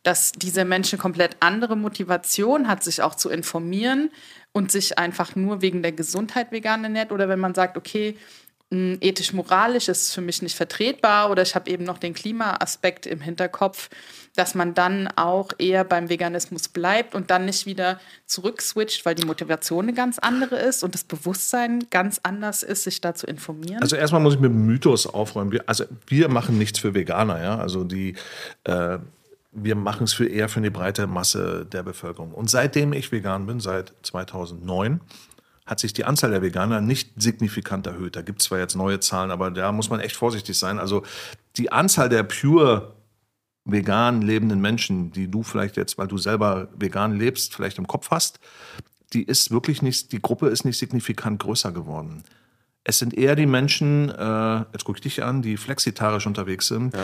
dass 0.02 0.32
dieser 0.32 0.64
Mensch 0.64 0.92
eine 0.92 1.00
komplett 1.00 1.36
andere 1.40 1.76
Motivation 1.76 2.68
hat, 2.68 2.84
sich 2.84 3.02
auch 3.02 3.14
zu 3.14 3.30
informieren 3.30 4.10
und 4.52 4.70
sich 4.70 4.98
einfach 4.98 5.34
nur 5.34 5.62
wegen 5.62 5.82
der 5.82 5.92
Gesundheit 5.92 6.52
vegan 6.52 6.84
ernährt. 6.84 7.10
Oder 7.10 7.28
wenn 7.28 7.40
man 7.40 7.54
sagt, 7.54 7.76
okay, 7.76 8.16
ethisch-moralisch 8.70 9.88
ist 9.88 10.02
es 10.02 10.14
für 10.14 10.20
mich 10.20 10.42
nicht 10.42 10.56
vertretbar 10.56 11.30
oder 11.30 11.42
ich 11.42 11.54
habe 11.54 11.70
eben 11.70 11.84
noch 11.84 11.98
den 11.98 12.14
Klimaaspekt 12.14 13.06
im 13.06 13.20
Hinterkopf, 13.20 13.88
dass 14.34 14.54
man 14.54 14.74
dann 14.74 15.08
auch 15.16 15.52
eher 15.58 15.84
beim 15.84 16.08
Veganismus 16.08 16.68
bleibt 16.68 17.14
und 17.14 17.30
dann 17.30 17.44
nicht 17.44 17.66
wieder 17.66 18.00
zurückswitcht, 18.26 19.06
weil 19.06 19.14
die 19.14 19.26
Motivation 19.26 19.84
eine 19.84 19.94
ganz 19.94 20.18
andere 20.18 20.56
ist 20.56 20.82
und 20.82 20.94
das 20.94 21.04
Bewusstsein 21.04 21.86
ganz 21.90 22.20
anders 22.24 22.62
ist, 22.62 22.84
sich 22.84 23.00
da 23.00 23.14
zu 23.14 23.26
informieren. 23.26 23.80
Also 23.80 23.96
erstmal 23.96 24.20
muss 24.20 24.34
ich 24.34 24.40
mit 24.40 24.50
dem 24.50 24.66
Mythos 24.66 25.06
aufräumen. 25.06 25.60
Also 25.66 25.84
wir 26.06 26.28
machen 26.28 26.58
nichts 26.58 26.80
für 26.80 26.94
Veganer, 26.94 27.42
ja. 27.42 27.58
Also 27.58 27.84
die, 27.84 28.16
äh, 28.64 28.98
wir 29.52 29.76
machen 29.76 30.04
es 30.04 30.12
für 30.12 30.26
eher 30.26 30.48
für 30.48 30.58
eine 30.58 30.72
breite 30.72 31.06
Masse 31.06 31.64
der 31.70 31.84
Bevölkerung. 31.84 32.32
Und 32.32 32.50
seitdem 32.50 32.92
ich 32.92 33.12
vegan 33.12 33.46
bin, 33.46 33.60
seit 33.60 33.92
2009, 34.02 35.00
hat 35.66 35.80
sich 35.80 35.92
die 35.92 36.04
Anzahl 36.04 36.30
der 36.30 36.42
Veganer 36.42 36.80
nicht 36.80 37.12
signifikant 37.16 37.86
erhöht. 37.86 38.16
Da 38.16 38.22
gibt 38.22 38.40
es 38.40 38.48
zwar 38.48 38.58
jetzt 38.58 38.76
neue 38.76 39.00
Zahlen, 39.00 39.30
aber 39.30 39.50
da 39.50 39.72
muss 39.72 39.88
man 39.88 40.00
echt 40.00 40.16
vorsichtig 40.16 40.58
sein. 40.58 40.78
Also 40.78 41.02
die 41.56 41.72
Anzahl 41.72 42.08
der 42.08 42.22
pure 42.22 42.94
vegan 43.64 44.20
lebenden 44.20 44.60
Menschen, 44.60 45.10
die 45.12 45.30
du 45.30 45.42
vielleicht 45.42 45.76
jetzt, 45.76 45.96
weil 45.96 46.06
du 46.06 46.18
selber 46.18 46.68
vegan 46.76 47.16
lebst, 47.16 47.54
vielleicht 47.54 47.78
im 47.78 47.86
Kopf 47.86 48.10
hast, 48.10 48.40
die 49.14 49.22
ist 49.22 49.50
wirklich 49.50 49.80
nicht, 49.80 50.12
die 50.12 50.20
Gruppe 50.20 50.48
ist 50.48 50.64
nicht 50.64 50.78
signifikant 50.78 51.40
größer 51.40 51.72
geworden. 51.72 52.24
Es 52.86 52.98
sind 52.98 53.14
eher 53.14 53.34
die 53.34 53.46
Menschen, 53.46 54.10
äh, 54.10 54.56
jetzt 54.74 54.84
gucke 54.84 54.98
ich 54.98 55.02
dich 55.02 55.22
an, 55.22 55.40
die 55.40 55.56
flexitarisch 55.56 56.26
unterwegs 56.26 56.68
sind, 56.68 56.94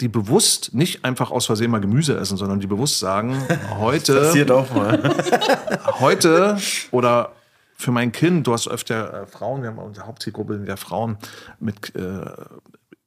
die 0.00 0.08
bewusst 0.08 0.74
nicht 0.74 1.06
einfach 1.06 1.30
aus 1.30 1.46
Versehen 1.46 1.70
mal 1.70 1.80
Gemüse 1.80 2.18
essen, 2.18 2.36
sondern 2.36 2.60
die 2.60 2.66
bewusst 2.66 2.98
sagen, 2.98 3.42
heute, 3.78 4.20
Passiert 4.20 4.50
auch 4.50 4.74
mal. 4.74 5.14
heute 6.00 6.58
oder 6.90 7.32
für 7.80 7.92
mein 7.92 8.12
Kind, 8.12 8.46
du 8.46 8.52
hast 8.52 8.68
öfter 8.68 9.22
äh, 9.22 9.26
Frauen, 9.26 9.62
wir 9.62 9.70
haben 9.70 9.78
unsere 9.78 10.06
Hauptzielgruppe 10.06 10.54
sind 10.54 10.68
ja 10.68 10.76
Frauen 10.76 11.16
mit 11.58 11.94
äh, 11.96 12.26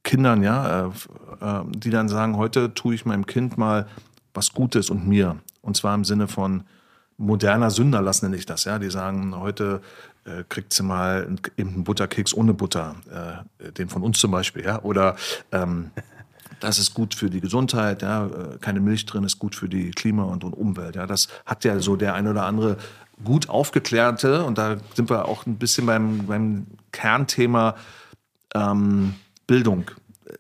Kindern, 0.03 0.43
ja, 0.43 0.87
äh, 0.87 0.89
äh, 1.41 1.63
die 1.69 1.91
dann 1.91 2.09
sagen, 2.09 2.37
heute 2.37 2.73
tue 2.73 2.95
ich 2.95 3.05
meinem 3.05 3.25
Kind 3.25 3.57
mal 3.57 3.87
was 4.33 4.53
Gutes 4.53 4.89
und 4.89 5.07
mir. 5.07 5.37
Und 5.61 5.77
zwar 5.77 5.93
im 5.93 6.03
Sinne 6.03 6.27
von 6.27 6.63
moderner 7.17 7.69
Sünderlass 7.69 8.23
nenne 8.23 8.35
ich 8.35 8.45
das, 8.45 8.65
ja. 8.65 8.79
Die 8.79 8.89
sagen, 8.89 9.35
heute 9.37 9.81
äh, 10.25 10.43
kriegt 10.49 10.73
sie 10.73 10.83
mal 10.83 11.25
einen, 11.25 11.39
einen 11.57 11.83
Butterkeks 11.83 12.33
ohne 12.33 12.53
Butter, 12.53 12.95
äh, 13.59 13.71
den 13.71 13.89
von 13.89 14.01
uns 14.01 14.17
zum 14.19 14.31
Beispiel, 14.31 14.65
ja. 14.65 14.81
Oder 14.81 15.15
ähm, 15.51 15.91
das 16.59 16.79
ist 16.79 16.93
gut 16.93 17.13
für 17.13 17.29
die 17.29 17.41
Gesundheit, 17.41 18.01
ja, 18.01 18.25
äh, 18.25 18.57
keine 18.59 18.79
Milch 18.79 19.05
drin 19.05 19.23
ist 19.23 19.37
gut 19.37 19.53
für 19.53 19.69
die 19.69 19.91
Klima 19.91 20.23
und, 20.23 20.43
und 20.43 20.53
Umwelt. 20.53 20.95
Ja, 20.95 21.05
das 21.05 21.27
hat 21.45 21.63
ja 21.63 21.79
so 21.79 21.95
der 21.95 22.15
ein 22.15 22.27
oder 22.27 22.45
andere 22.45 22.77
gut 23.23 23.49
aufgeklärte 23.49 24.43
und 24.45 24.57
da 24.57 24.77
sind 24.95 25.09
wir 25.09 25.27
auch 25.27 25.45
ein 25.45 25.57
bisschen 25.57 25.85
beim, 25.85 26.25
beim 26.27 26.67
Kernthema 26.91 27.75
ähm, 28.53 29.15
Bildung. 29.47 29.85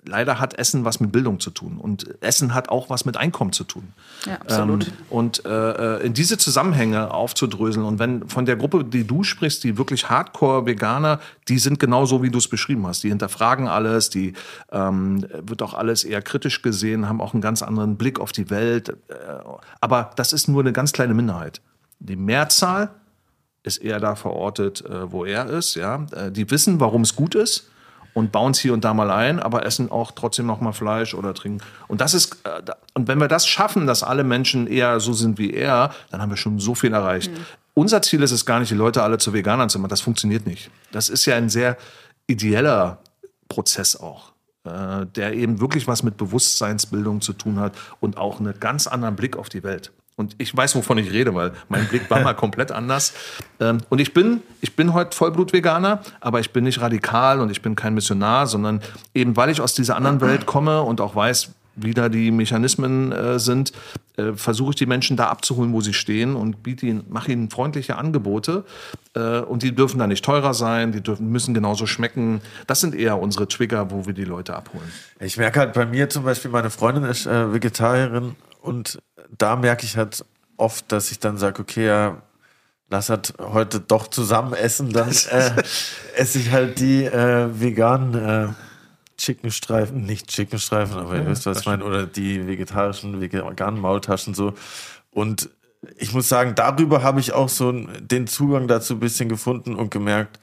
leider 0.05 0.39
hat 0.39 0.55
Essen 0.55 0.85
was 0.85 0.99
mit 0.99 1.11
Bildung 1.11 1.39
zu 1.39 1.49
tun 1.49 1.77
und 1.77 2.21
Essen 2.21 2.53
hat 2.53 2.69
auch 2.69 2.89
was 2.89 3.05
mit 3.05 3.17
Einkommen 3.17 3.51
zu 3.53 3.63
tun. 3.63 3.93
Ja, 4.25 4.35
absolut. 4.35 4.87
Ähm, 4.87 4.93
und 5.09 5.45
äh, 5.45 5.97
in 5.99 6.13
diese 6.13 6.37
Zusammenhänge 6.37 7.13
aufzudröseln 7.13 7.85
und 7.85 7.99
wenn 7.99 8.27
von 8.27 8.45
der 8.45 8.55
Gruppe, 8.55 8.83
die 8.83 9.05
du 9.05 9.23
sprichst, 9.23 9.63
die 9.63 9.77
wirklich 9.77 10.09
Hardcore-Veganer, 10.09 11.19
die 11.47 11.59
sind 11.59 11.79
genauso, 11.79 12.23
wie 12.23 12.29
du 12.29 12.37
es 12.37 12.47
beschrieben 12.47 12.87
hast. 12.87 13.03
Die 13.03 13.09
hinterfragen 13.09 13.67
alles, 13.67 14.09
die 14.09 14.33
ähm, 14.71 15.25
wird 15.41 15.61
auch 15.61 15.73
alles 15.73 16.03
eher 16.03 16.21
kritisch 16.21 16.61
gesehen, 16.61 17.07
haben 17.07 17.21
auch 17.21 17.33
einen 17.33 17.41
ganz 17.41 17.61
anderen 17.61 17.97
Blick 17.97 18.19
auf 18.19 18.31
die 18.31 18.49
Welt. 18.49 18.89
Äh, 18.89 18.93
aber 19.81 20.11
das 20.15 20.33
ist 20.33 20.47
nur 20.47 20.61
eine 20.61 20.73
ganz 20.73 20.91
kleine 20.91 21.13
Minderheit. 21.13 21.61
Die 22.03 22.17
Mehrzahl 22.17 22.89
ist 23.63 23.77
eher 23.77 23.99
da 23.99 24.15
verortet, 24.15 24.83
äh, 24.85 25.11
wo 25.11 25.23
er 25.23 25.47
ist. 25.47 25.75
Ja, 25.75 26.05
äh, 26.11 26.31
die 26.31 26.51
wissen, 26.51 26.81
warum 26.81 27.01
es 27.01 27.15
gut 27.15 27.33
ist 27.33 27.69
und 28.13 28.33
bauen 28.33 28.51
es 28.51 28.59
hier 28.59 28.73
und 28.73 28.83
da 28.83 28.93
mal 28.93 29.09
ein, 29.09 29.39
aber 29.39 29.65
essen 29.65 29.89
auch 29.89 30.11
trotzdem 30.11 30.45
noch 30.45 30.59
mal 30.59 30.73
Fleisch 30.73 31.13
oder 31.13 31.33
trinken. 31.33 31.63
Und 31.87 32.01
das 32.01 32.13
ist 32.13 32.37
äh, 32.43 32.61
und 32.93 33.07
wenn 33.07 33.19
wir 33.19 33.29
das 33.29 33.47
schaffen, 33.47 33.87
dass 33.87 34.03
alle 34.03 34.25
Menschen 34.25 34.67
eher 34.67 34.99
so 34.99 35.13
sind 35.13 35.37
wie 35.37 35.53
er, 35.53 35.93
dann 36.11 36.21
haben 36.21 36.29
wir 36.29 36.37
schon 36.37 36.59
so 36.59 36.75
viel 36.75 36.93
erreicht. 36.93 37.31
Unser 37.73 38.01
Ziel 38.01 38.21
ist 38.21 38.31
es 38.31 38.45
gar 38.45 38.59
nicht, 38.59 38.69
die 38.69 38.75
Leute 38.75 39.01
alle 39.01 39.17
zu 39.17 39.33
Veganern 39.33 39.69
zu 39.69 39.79
machen. 39.79 39.89
Das 39.89 40.01
funktioniert 40.01 40.45
nicht. 40.45 40.69
Das 40.91 41.07
ist 41.07 41.25
ja 41.25 41.37
ein 41.37 41.49
sehr 41.49 41.77
ideeller 42.27 42.99
Prozess 43.47 43.95
auch, 43.95 44.33
der 44.63 45.33
eben 45.33 45.59
wirklich 45.59 45.87
was 45.87 46.03
mit 46.03 46.15
Bewusstseinsbildung 46.15 47.21
zu 47.21 47.33
tun 47.33 47.59
hat 47.59 47.73
und 47.99 48.17
auch 48.17 48.39
einen 48.39 48.59
ganz 48.59 48.85
anderen 48.85 49.15
Blick 49.15 49.37
auf 49.37 49.49
die 49.49 49.63
Welt. 49.63 49.91
Und 50.15 50.35
ich 50.37 50.55
weiß, 50.55 50.75
wovon 50.75 50.97
ich 50.99 51.11
rede, 51.11 51.33
weil 51.33 51.53
mein 51.69 51.87
Blick 51.87 52.09
war 52.09 52.21
mal 52.21 52.33
komplett 52.35 52.71
anders. 52.71 53.13
Ähm, 53.59 53.79
und 53.89 53.99
ich 53.99 54.13
bin, 54.13 54.41
ich 54.61 54.75
bin 54.75 54.93
heute 54.93 55.15
Vollblut-Veganer, 55.15 56.01
aber 56.21 56.39
ich 56.39 56.51
bin 56.51 56.63
nicht 56.63 56.81
radikal 56.81 57.39
und 57.39 57.49
ich 57.49 57.61
bin 57.61 57.75
kein 57.75 57.93
Missionar, 57.95 58.47
sondern 58.47 58.81
eben 59.13 59.35
weil 59.35 59.49
ich 59.49 59.61
aus 59.61 59.73
dieser 59.73 59.95
anderen 59.95 60.21
Welt 60.21 60.45
komme 60.45 60.83
und 60.83 61.01
auch 61.01 61.15
weiß, 61.15 61.51
wie 61.75 61.93
da 61.93 62.09
die 62.09 62.31
Mechanismen 62.31 63.11
äh, 63.11 63.39
sind, 63.39 63.71
äh, 64.17 64.33
versuche 64.33 64.71
ich 64.71 64.75
die 64.75 64.85
Menschen 64.85 65.17
da 65.17 65.29
abzuholen, 65.29 65.73
wo 65.73 65.81
sie 65.81 65.93
stehen 65.93 66.35
und 66.35 66.61
biete 66.61 66.85
ihnen, 66.85 67.03
mache 67.09 67.31
ihnen 67.31 67.49
freundliche 67.49 67.97
Angebote. 67.97 68.63
Äh, 69.15 69.39
und 69.39 69.63
die 69.63 69.73
dürfen 69.73 69.97
da 69.97 70.07
nicht 70.07 70.23
teurer 70.23 70.53
sein, 70.53 70.91
die 70.91 71.01
dürfen, 71.01 71.29
müssen 71.31 71.53
genauso 71.53 71.87
schmecken. 71.87 72.41
Das 72.67 72.79
sind 72.81 72.93
eher 72.93 73.19
unsere 73.19 73.47
Trigger, 73.47 73.89
wo 73.89 74.05
wir 74.05 74.13
die 74.13 74.25
Leute 74.25 74.55
abholen. 74.55 74.91
Ich 75.19 75.37
merke 75.37 75.59
halt 75.59 75.73
bei 75.73 75.85
mir 75.85 76.09
zum 76.09 76.23
Beispiel, 76.23 76.51
meine 76.51 76.69
Freundin 76.69 77.05
ist 77.05 77.25
äh, 77.25 77.51
Vegetarierin 77.51 78.35
und 78.61 78.99
da 79.37 79.55
merke 79.55 79.85
ich 79.85 79.97
halt 79.97 80.25
oft, 80.57 80.91
dass 80.91 81.11
ich 81.11 81.19
dann 81.19 81.37
sage, 81.37 81.61
okay, 81.61 81.87
ja, 81.87 82.21
lass 82.89 83.09
halt 83.09 83.33
heute 83.39 83.79
doch 83.79 84.07
zusammen 84.07 84.53
essen, 84.53 84.91
dann 84.91 85.09
äh, 85.09 85.51
esse 86.15 86.39
ich 86.39 86.51
halt 86.51 86.79
die 86.79 87.05
äh, 87.05 87.49
veganen 87.59 88.13
äh, 88.15 88.47
Chickenstreifen, 89.17 90.05
nicht 90.05 90.27
Chickenstreifen, 90.27 90.97
aber 90.97 91.15
ihr 91.15 91.25
wisst, 91.27 91.45
was 91.45 91.61
ich 91.61 91.65
meine, 91.65 91.83
oder 91.83 92.05
die 92.05 92.45
vegetarischen, 92.45 93.21
veganen 93.21 93.79
Maultaschen 93.79 94.33
so. 94.33 94.53
Und 95.11 95.49
ich 95.97 96.13
muss 96.13 96.29
sagen, 96.29 96.55
darüber 96.55 97.03
habe 97.03 97.19
ich 97.19 97.33
auch 97.33 97.49
so 97.49 97.71
den 97.71 98.27
Zugang 98.27 98.67
dazu 98.67 98.95
ein 98.95 98.99
bisschen 98.99 99.29
gefunden 99.29 99.75
und 99.75 99.91
gemerkt, 99.91 100.39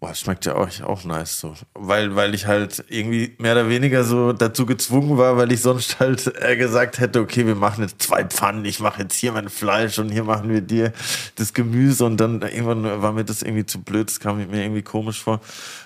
Boah, 0.00 0.14
schmeckt 0.14 0.46
ja 0.46 0.54
auch, 0.54 0.68
auch 0.82 1.02
nice 1.02 1.40
so. 1.40 1.54
Weil, 1.74 2.14
weil 2.14 2.32
ich 2.32 2.46
halt 2.46 2.84
irgendwie 2.88 3.34
mehr 3.38 3.52
oder 3.54 3.68
weniger 3.68 4.04
so 4.04 4.32
dazu 4.32 4.64
gezwungen 4.64 5.18
war, 5.18 5.36
weil 5.36 5.50
ich 5.50 5.60
sonst 5.60 5.98
halt 5.98 6.32
äh, 6.40 6.56
gesagt 6.56 7.00
hätte, 7.00 7.20
okay, 7.20 7.46
wir 7.46 7.56
machen 7.56 7.82
jetzt 7.82 8.02
zwei 8.02 8.24
Pfannen, 8.24 8.64
ich 8.64 8.78
mache 8.78 9.02
jetzt 9.02 9.16
hier 9.16 9.32
mein 9.32 9.48
Fleisch 9.48 9.98
und 9.98 10.10
hier 10.10 10.22
machen 10.22 10.50
wir 10.50 10.60
dir 10.60 10.92
das 11.34 11.52
Gemüse 11.52 12.04
und 12.04 12.16
dann 12.16 12.42
irgendwann 12.42 13.02
war 13.02 13.12
mir 13.12 13.24
das 13.24 13.42
irgendwie 13.42 13.66
zu 13.66 13.82
blöd, 13.82 14.08
das 14.08 14.20
kam 14.20 14.36
mir 14.36 14.62
irgendwie 14.62 14.82
komisch 14.82 15.20
vor. 15.20 15.40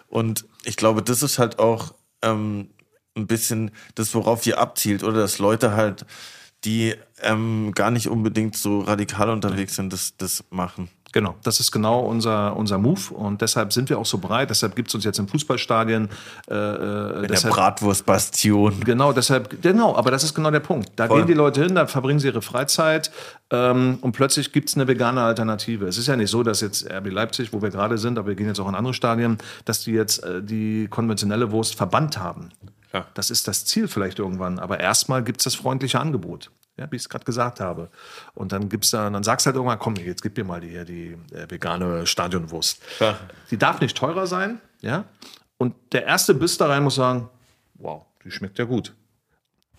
Und 0.08 0.44
ich 0.64 0.76
glaube, 0.76 1.02
das 1.02 1.22
ist 1.22 1.38
halt 1.38 1.58
auch 1.58 1.94
ähm, 2.20 2.68
ein 3.16 3.26
bisschen 3.26 3.70
das, 3.94 4.14
worauf 4.14 4.44
ihr 4.46 4.58
abzielt, 4.58 5.04
oder 5.04 5.20
dass 5.20 5.38
Leute 5.38 5.72
halt, 5.72 6.04
die 6.64 6.94
ähm, 7.22 7.72
gar 7.74 7.90
nicht 7.90 8.08
unbedingt 8.08 8.58
so 8.58 8.80
radikal 8.80 9.30
unterwegs 9.30 9.74
sind, 9.74 9.90
das, 9.90 10.18
das 10.18 10.44
machen. 10.50 10.90
Genau, 11.12 11.34
das 11.42 11.60
ist 11.60 11.70
genau 11.70 12.00
unser, 12.00 12.56
unser 12.56 12.78
Move 12.78 13.12
und 13.12 13.42
deshalb 13.42 13.72
sind 13.74 13.90
wir 13.90 13.98
auch 13.98 14.06
so 14.06 14.16
breit. 14.16 14.48
Deshalb 14.48 14.74
gibt 14.74 14.88
es 14.88 14.94
uns 14.94 15.04
jetzt 15.04 15.18
in 15.18 15.28
Fußballstadien. 15.28 16.08
Äh, 16.50 16.54
äh, 16.54 16.56
In 16.56 17.20
der 17.20 17.22
deshalb, 17.28 17.54
Bratwurstbastion. 17.54 18.80
Genau, 18.80 19.12
deshalb, 19.12 19.60
genau, 19.60 19.94
aber 19.94 20.10
das 20.10 20.24
ist 20.24 20.34
genau 20.34 20.50
der 20.50 20.60
Punkt. 20.60 20.90
Da 20.96 21.06
Voll. 21.06 21.18
gehen 21.18 21.26
die 21.26 21.34
Leute 21.34 21.62
hin, 21.62 21.74
da 21.74 21.86
verbringen 21.86 22.18
sie 22.18 22.28
ihre 22.28 22.40
Freizeit 22.40 23.10
ähm, 23.50 23.98
und 24.00 24.12
plötzlich 24.12 24.52
gibt 24.52 24.70
es 24.70 24.74
eine 24.74 24.88
vegane 24.88 25.20
Alternative. 25.20 25.86
Es 25.86 25.98
ist 25.98 26.06
ja 26.06 26.16
nicht 26.16 26.30
so, 26.30 26.42
dass 26.42 26.62
jetzt 26.62 26.90
RB 26.90 27.10
Leipzig, 27.10 27.52
wo 27.52 27.60
wir 27.60 27.68
gerade 27.68 27.98
sind, 27.98 28.18
aber 28.18 28.28
wir 28.28 28.34
gehen 28.34 28.46
jetzt 28.46 28.60
auch 28.60 28.68
in 28.68 28.74
andere 28.74 28.94
Stadien, 28.94 29.36
dass 29.66 29.84
die 29.84 29.92
jetzt 29.92 30.24
äh, 30.24 30.42
die 30.42 30.88
konventionelle 30.88 31.50
Wurst 31.52 31.74
verbannt 31.74 32.16
haben. 32.16 32.48
Ja. 32.94 33.06
Das 33.12 33.30
ist 33.30 33.48
das 33.48 33.66
Ziel 33.66 33.86
vielleicht 33.86 34.18
irgendwann, 34.18 34.58
aber 34.58 34.80
erstmal 34.80 35.22
gibt 35.22 35.40
es 35.40 35.44
das 35.44 35.54
freundliche 35.54 36.00
Angebot. 36.00 36.50
Ja, 36.78 36.90
wie 36.90 36.96
ich 36.96 37.02
es 37.02 37.08
gerade 37.08 37.24
gesagt 37.24 37.60
habe. 37.60 37.90
Und 38.34 38.52
dann 38.52 38.68
gibt's 38.70 38.90
da, 38.90 39.08
dann 39.10 39.22
sagst 39.22 39.44
du 39.44 39.48
halt 39.48 39.56
irgendwann, 39.56 39.78
komm, 39.78 39.94
jetzt 39.96 40.22
gib 40.22 40.36
mir 40.38 40.44
mal 40.44 40.60
die, 40.60 40.70
hier 40.70 40.84
die 40.84 41.18
äh, 41.32 41.50
vegane 41.50 42.06
Stadionwurst. 42.06 42.82
Ja. 42.98 43.18
Die 43.50 43.58
darf 43.58 43.80
nicht 43.80 43.96
teurer 43.96 44.26
sein, 44.26 44.60
ja. 44.80 45.04
Und 45.58 45.74
der 45.92 46.06
erste 46.06 46.34
Biss 46.34 46.56
da 46.56 46.66
rein 46.66 46.82
muss 46.82 46.94
sagen, 46.94 47.28
wow, 47.74 48.06
die 48.24 48.30
schmeckt 48.30 48.58
ja 48.58 48.64
gut. 48.64 48.94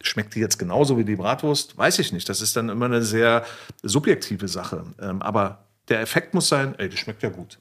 Schmeckt 0.01 0.36
die 0.36 0.39
jetzt 0.39 0.60
genauso 0.60 0.97
wie 0.97 1.03
die 1.03 1.15
Bratwurst? 1.15 1.77
Weiß 1.77 1.97
ich 1.99 2.13
nicht. 2.13 2.29
Das 2.29 2.41
ist 2.41 2.56
dann 2.56 2.69
immer 2.69 2.86
eine 2.86 3.01
sehr 3.01 3.45
subjektive 3.82 4.47
Sache. 4.47 4.84
Ähm, 5.01 5.21
aber 5.21 5.65
der 5.89 6.01
Effekt 6.01 6.34
muss 6.34 6.47
sein, 6.47 6.75
ey, 6.77 6.89
die 6.89 6.97
schmeckt 6.97 7.23
ja 7.23 7.29
gut. 7.29 7.58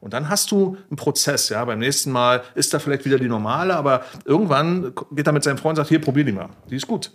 Und 0.00 0.12
dann 0.12 0.28
hast 0.28 0.50
du 0.50 0.76
einen 0.88 0.96
Prozess, 0.96 1.48
ja. 1.48 1.64
Beim 1.64 1.78
nächsten 1.78 2.12
Mal 2.12 2.42
ist 2.54 2.74
da 2.74 2.78
vielleicht 2.78 3.04
wieder 3.04 3.18
die 3.18 3.28
normale, 3.28 3.74
aber 3.74 4.04
irgendwann 4.24 4.92
geht 5.12 5.26
er 5.26 5.32
mit 5.32 5.42
seinem 5.42 5.58
Freund 5.58 5.72
und 5.72 5.76
sagt, 5.76 5.88
hier, 5.88 6.00
probier 6.00 6.24
die 6.24 6.32
mal. 6.32 6.50
Die 6.70 6.76
ist 6.76 6.86
gut. 6.86 7.10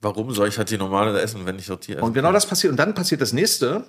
Warum 0.00 0.30
soll 0.32 0.48
ich 0.48 0.56
halt 0.56 0.70
die 0.70 0.78
normale 0.78 1.20
essen, 1.20 1.44
wenn 1.44 1.58
ich 1.58 1.66
dort 1.66 1.86
die 1.86 1.92
esse? 1.92 2.02
Und 2.02 2.14
genau 2.14 2.32
das 2.32 2.46
passiert. 2.46 2.70
Und 2.70 2.78
dann 2.78 2.94
passiert 2.94 3.20
das 3.20 3.32
nächste. 3.32 3.84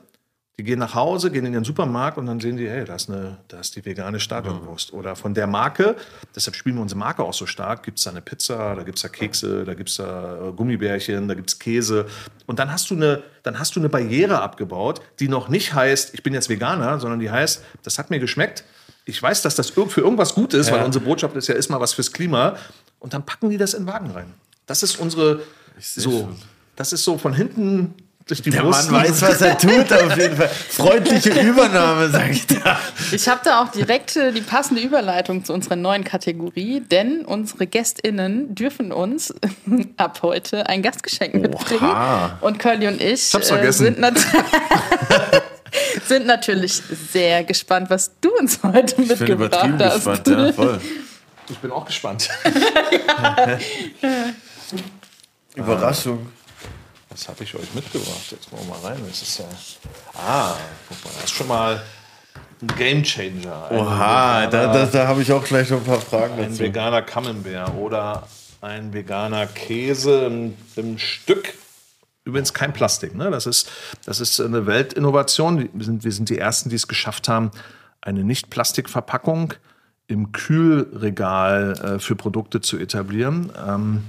Die 0.59 0.65
gehen 0.65 0.79
nach 0.79 0.93
Hause, 0.93 1.31
gehen 1.31 1.45
in 1.45 1.53
den 1.53 1.63
Supermarkt 1.63 2.17
und 2.17 2.25
dann 2.25 2.41
sehen 2.41 2.57
die, 2.57 2.69
hey, 2.69 2.83
da 2.83 2.95
ist, 2.95 3.09
eine, 3.09 3.37
da 3.47 3.61
ist 3.61 3.75
die 3.77 3.85
vegane 3.85 4.19
Stadionwurst. 4.19 4.91
Oder 4.91 5.15
von 5.15 5.33
der 5.33 5.47
Marke, 5.47 5.95
deshalb 6.35 6.57
spielen 6.57 6.75
wir 6.75 6.81
unsere 6.81 6.99
Marke 6.99 7.23
auch 7.23 7.33
so 7.33 7.45
stark, 7.45 7.83
gibt 7.83 7.99
es 7.99 8.03
da 8.03 8.11
eine 8.11 8.21
Pizza, 8.21 8.75
da 8.75 8.83
gibt 8.83 8.97
es 8.97 9.01
da 9.01 9.07
Kekse, 9.07 9.63
da 9.63 9.73
gibt 9.73 9.89
es 9.89 9.95
da 9.95 10.49
äh, 10.49 10.51
Gummibärchen, 10.51 11.29
da 11.29 11.35
gibt 11.35 11.49
es 11.49 11.57
Käse. 11.57 12.05
Und 12.47 12.59
dann 12.59 12.69
hast, 12.69 12.91
du 12.91 12.95
eine, 12.95 13.23
dann 13.43 13.59
hast 13.59 13.77
du 13.77 13.79
eine 13.79 13.87
Barriere 13.87 14.41
abgebaut, 14.41 15.01
die 15.19 15.29
noch 15.29 15.47
nicht 15.47 15.73
heißt, 15.73 16.13
ich 16.13 16.21
bin 16.21 16.33
jetzt 16.33 16.49
Veganer, 16.49 16.99
sondern 16.99 17.21
die 17.21 17.31
heißt, 17.31 17.63
das 17.83 17.97
hat 17.97 18.09
mir 18.09 18.19
geschmeckt. 18.19 18.65
Ich 19.05 19.23
weiß, 19.23 19.41
dass 19.43 19.55
das 19.55 19.69
für 19.69 20.01
irgendwas 20.01 20.35
gut 20.35 20.53
ist, 20.53 20.69
weil 20.71 20.83
unsere 20.83 21.03
Botschaft 21.03 21.35
ist 21.37 21.47
ja, 21.47 21.55
ist 21.55 21.69
mal 21.69 21.79
was 21.79 21.93
fürs 21.93 22.11
Klima. 22.11 22.57
Und 22.99 23.13
dann 23.13 23.25
packen 23.25 23.49
die 23.49 23.57
das 23.57 23.73
in 23.73 23.83
den 23.83 23.87
Wagen 23.87 24.11
rein. 24.11 24.33
Das 24.67 24.83
ist 24.83 24.99
unsere, 24.99 25.41
so, 25.81 26.11
schon. 26.11 26.35
das 26.75 26.93
ist 26.93 27.03
so 27.03 27.17
von 27.17 27.33
hinten 27.33 27.93
durch 28.27 28.41
die 28.41 28.49
Der 28.51 28.61
Brust. 28.61 28.91
Mann 28.91 29.03
weiß, 29.03 29.21
was 29.23 29.41
er 29.41 29.57
tut, 29.57 29.91
auf 29.91 30.15
jeden 30.17 30.37
Fall. 30.37 30.47
Freundliche 30.47 31.31
Übernahme, 31.41 32.09
sag 32.09 32.29
ich 32.29 32.47
da. 32.47 32.79
Ich 33.11 33.27
habe 33.27 33.41
da 33.43 33.61
auch 33.61 33.69
direkt 33.69 34.15
äh, 34.15 34.31
die 34.31 34.41
passende 34.41 34.81
Überleitung 34.81 35.43
zu 35.43 35.53
unserer 35.53 35.75
neuen 35.75 36.03
Kategorie, 36.03 36.79
denn 36.81 37.25
unsere 37.25 37.67
GästInnen 37.67 38.55
dürfen 38.55 38.91
uns 38.91 39.33
ab 39.97 40.19
heute 40.21 40.67
ein 40.69 40.81
Gastgeschenk 40.81 41.33
mitbringen. 41.33 41.91
Und 42.41 42.59
Curly 42.59 42.87
und 42.87 43.01
ich, 43.01 43.33
hab's 43.33 43.47
äh, 43.49 43.53
vergessen. 43.55 43.85
sind, 43.85 43.99
nat 43.99 44.13
sind 46.07 46.25
natürlich 46.25 46.81
sehr 47.11 47.43
gespannt, 47.43 47.89
was 47.89 48.11
du 48.21 48.29
uns 48.37 48.59
heute 48.63 49.01
Ich 49.01 49.07
bin 49.07 49.07
mitgebracht 49.07 49.65
übertrieben 49.67 49.79
hast. 49.79 50.05
gespannt, 50.05 50.27
ja, 50.27 50.53
voll. 50.53 50.81
Ich 51.49 51.57
bin 51.57 51.71
auch 51.71 51.85
gespannt. 51.85 52.29
Überraschung. 55.55 56.27
Was 57.09 57.27
habe 57.27 57.43
ich 57.43 57.53
euch 57.55 57.73
mitgebracht? 57.73 58.31
Jetzt 58.31 58.49
gucken 58.49 58.67
wir 58.67 58.75
mal 58.77 58.87
rein. 58.93 59.01
Das 59.07 59.21
ist 59.21 59.37
ja. 59.39 59.45
Ah, 60.13 60.55
guck 60.87 61.03
mal, 61.03 61.11
das 61.15 61.23
ist 61.25 61.31
schon 61.31 61.47
mal 61.47 61.81
ein 62.61 62.67
Game 62.77 63.03
Changer. 63.03 63.67
Ein 63.69 63.77
Oha, 63.79 64.47
da, 64.47 64.71
veganer- 64.71 64.73
da, 64.73 64.85
da 64.85 65.07
habe 65.07 65.21
ich 65.21 65.31
auch 65.31 65.43
gleich 65.43 65.69
noch 65.69 65.79
ein 65.79 65.83
paar 65.83 65.99
Fragen 65.99 66.35
ein 66.35 66.49
dazu. 66.51 66.59
veganer 66.59 67.01
Camembert 67.01 67.73
oder 67.75 68.27
ein 68.61 68.93
veganer 68.93 69.45
Käse 69.47 70.25
im, 70.27 70.53
im 70.77 70.97
Stück. 70.97 71.53
Übrigens 72.23 72.53
kein 72.53 72.71
Plastik. 72.71 73.15
Ne? 73.15 73.29
Das, 73.31 73.45
ist, 73.45 73.69
das 74.05 74.19
ist 74.21 74.39
eine 74.39 74.67
Weltinnovation. 74.67 75.69
Wir 75.73 75.83
sind, 75.85 76.03
wir 76.03 76.11
sind 76.11 76.29
die 76.29 76.37
Ersten, 76.37 76.69
die 76.69 76.75
es 76.75 76.87
geschafft 76.87 77.27
haben, 77.27 77.51
eine 77.99 78.23
Nicht-Plastikverpackung 78.23 79.55
im 80.07 80.31
Kühlregal 80.31 81.95
äh, 81.97 81.99
für 81.99 82.15
Produkte 82.15 82.61
zu 82.61 82.77
etablieren. 82.77 83.51
Ähm, 83.67 84.03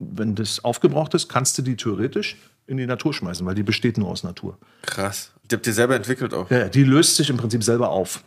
wenn 0.00 0.34
das 0.34 0.64
aufgebraucht 0.64 1.14
ist, 1.14 1.28
kannst 1.28 1.56
du 1.58 1.62
die 1.62 1.76
theoretisch 1.76 2.36
in 2.66 2.76
die 2.78 2.86
Natur 2.86 3.12
schmeißen, 3.14 3.44
weil 3.46 3.54
die 3.54 3.62
besteht 3.62 3.98
nur 3.98 4.08
aus 4.08 4.22
Natur. 4.24 4.58
Krass. 4.82 5.30
Die 5.50 5.54
habt 5.54 5.66
ihr 5.66 5.72
selber 5.74 5.94
entwickelt 5.94 6.32
auch. 6.34 6.50
Ja, 6.50 6.68
die 6.68 6.84
löst 6.84 7.16
sich 7.16 7.28
im 7.30 7.36
Prinzip 7.36 7.62
selber 7.62 7.90
auf. 7.90 8.22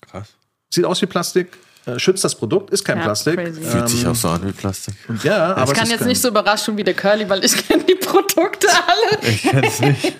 Krass. 0.00 0.34
Sieht 0.72 0.84
aus 0.84 1.00
wie 1.02 1.06
Plastik, 1.06 1.56
äh, 1.86 1.98
schützt 1.98 2.24
das 2.24 2.34
Produkt, 2.34 2.70
ist 2.70 2.84
kein 2.84 2.98
Ja, 2.98 3.04
Plastik. 3.04 3.36
crazy. 3.36 3.62
Fühlt 3.62 3.88
sich 3.88 4.06
auch 4.06 4.14
so 4.14 4.28
an 4.28 4.46
wie 4.46 4.52
Plastik. 4.52 4.94
Ja, 5.22 5.54
aber 5.54 5.70
Ich 5.70 5.76
kann 5.76 5.84
es 5.84 5.90
jetzt 5.90 5.98
kein- 6.00 6.08
nicht 6.08 6.20
so 6.20 6.28
überraschen 6.28 6.76
wie 6.76 6.84
der 6.84 6.94
Curly, 6.94 7.28
weil 7.28 7.44
ich 7.44 7.56
kenne 7.68 7.84
die 7.84 7.94
Produkte 7.94 8.66
alle. 8.68 9.28
Ich 9.28 9.42
kenn's 9.42 9.80
nicht. 9.80 10.16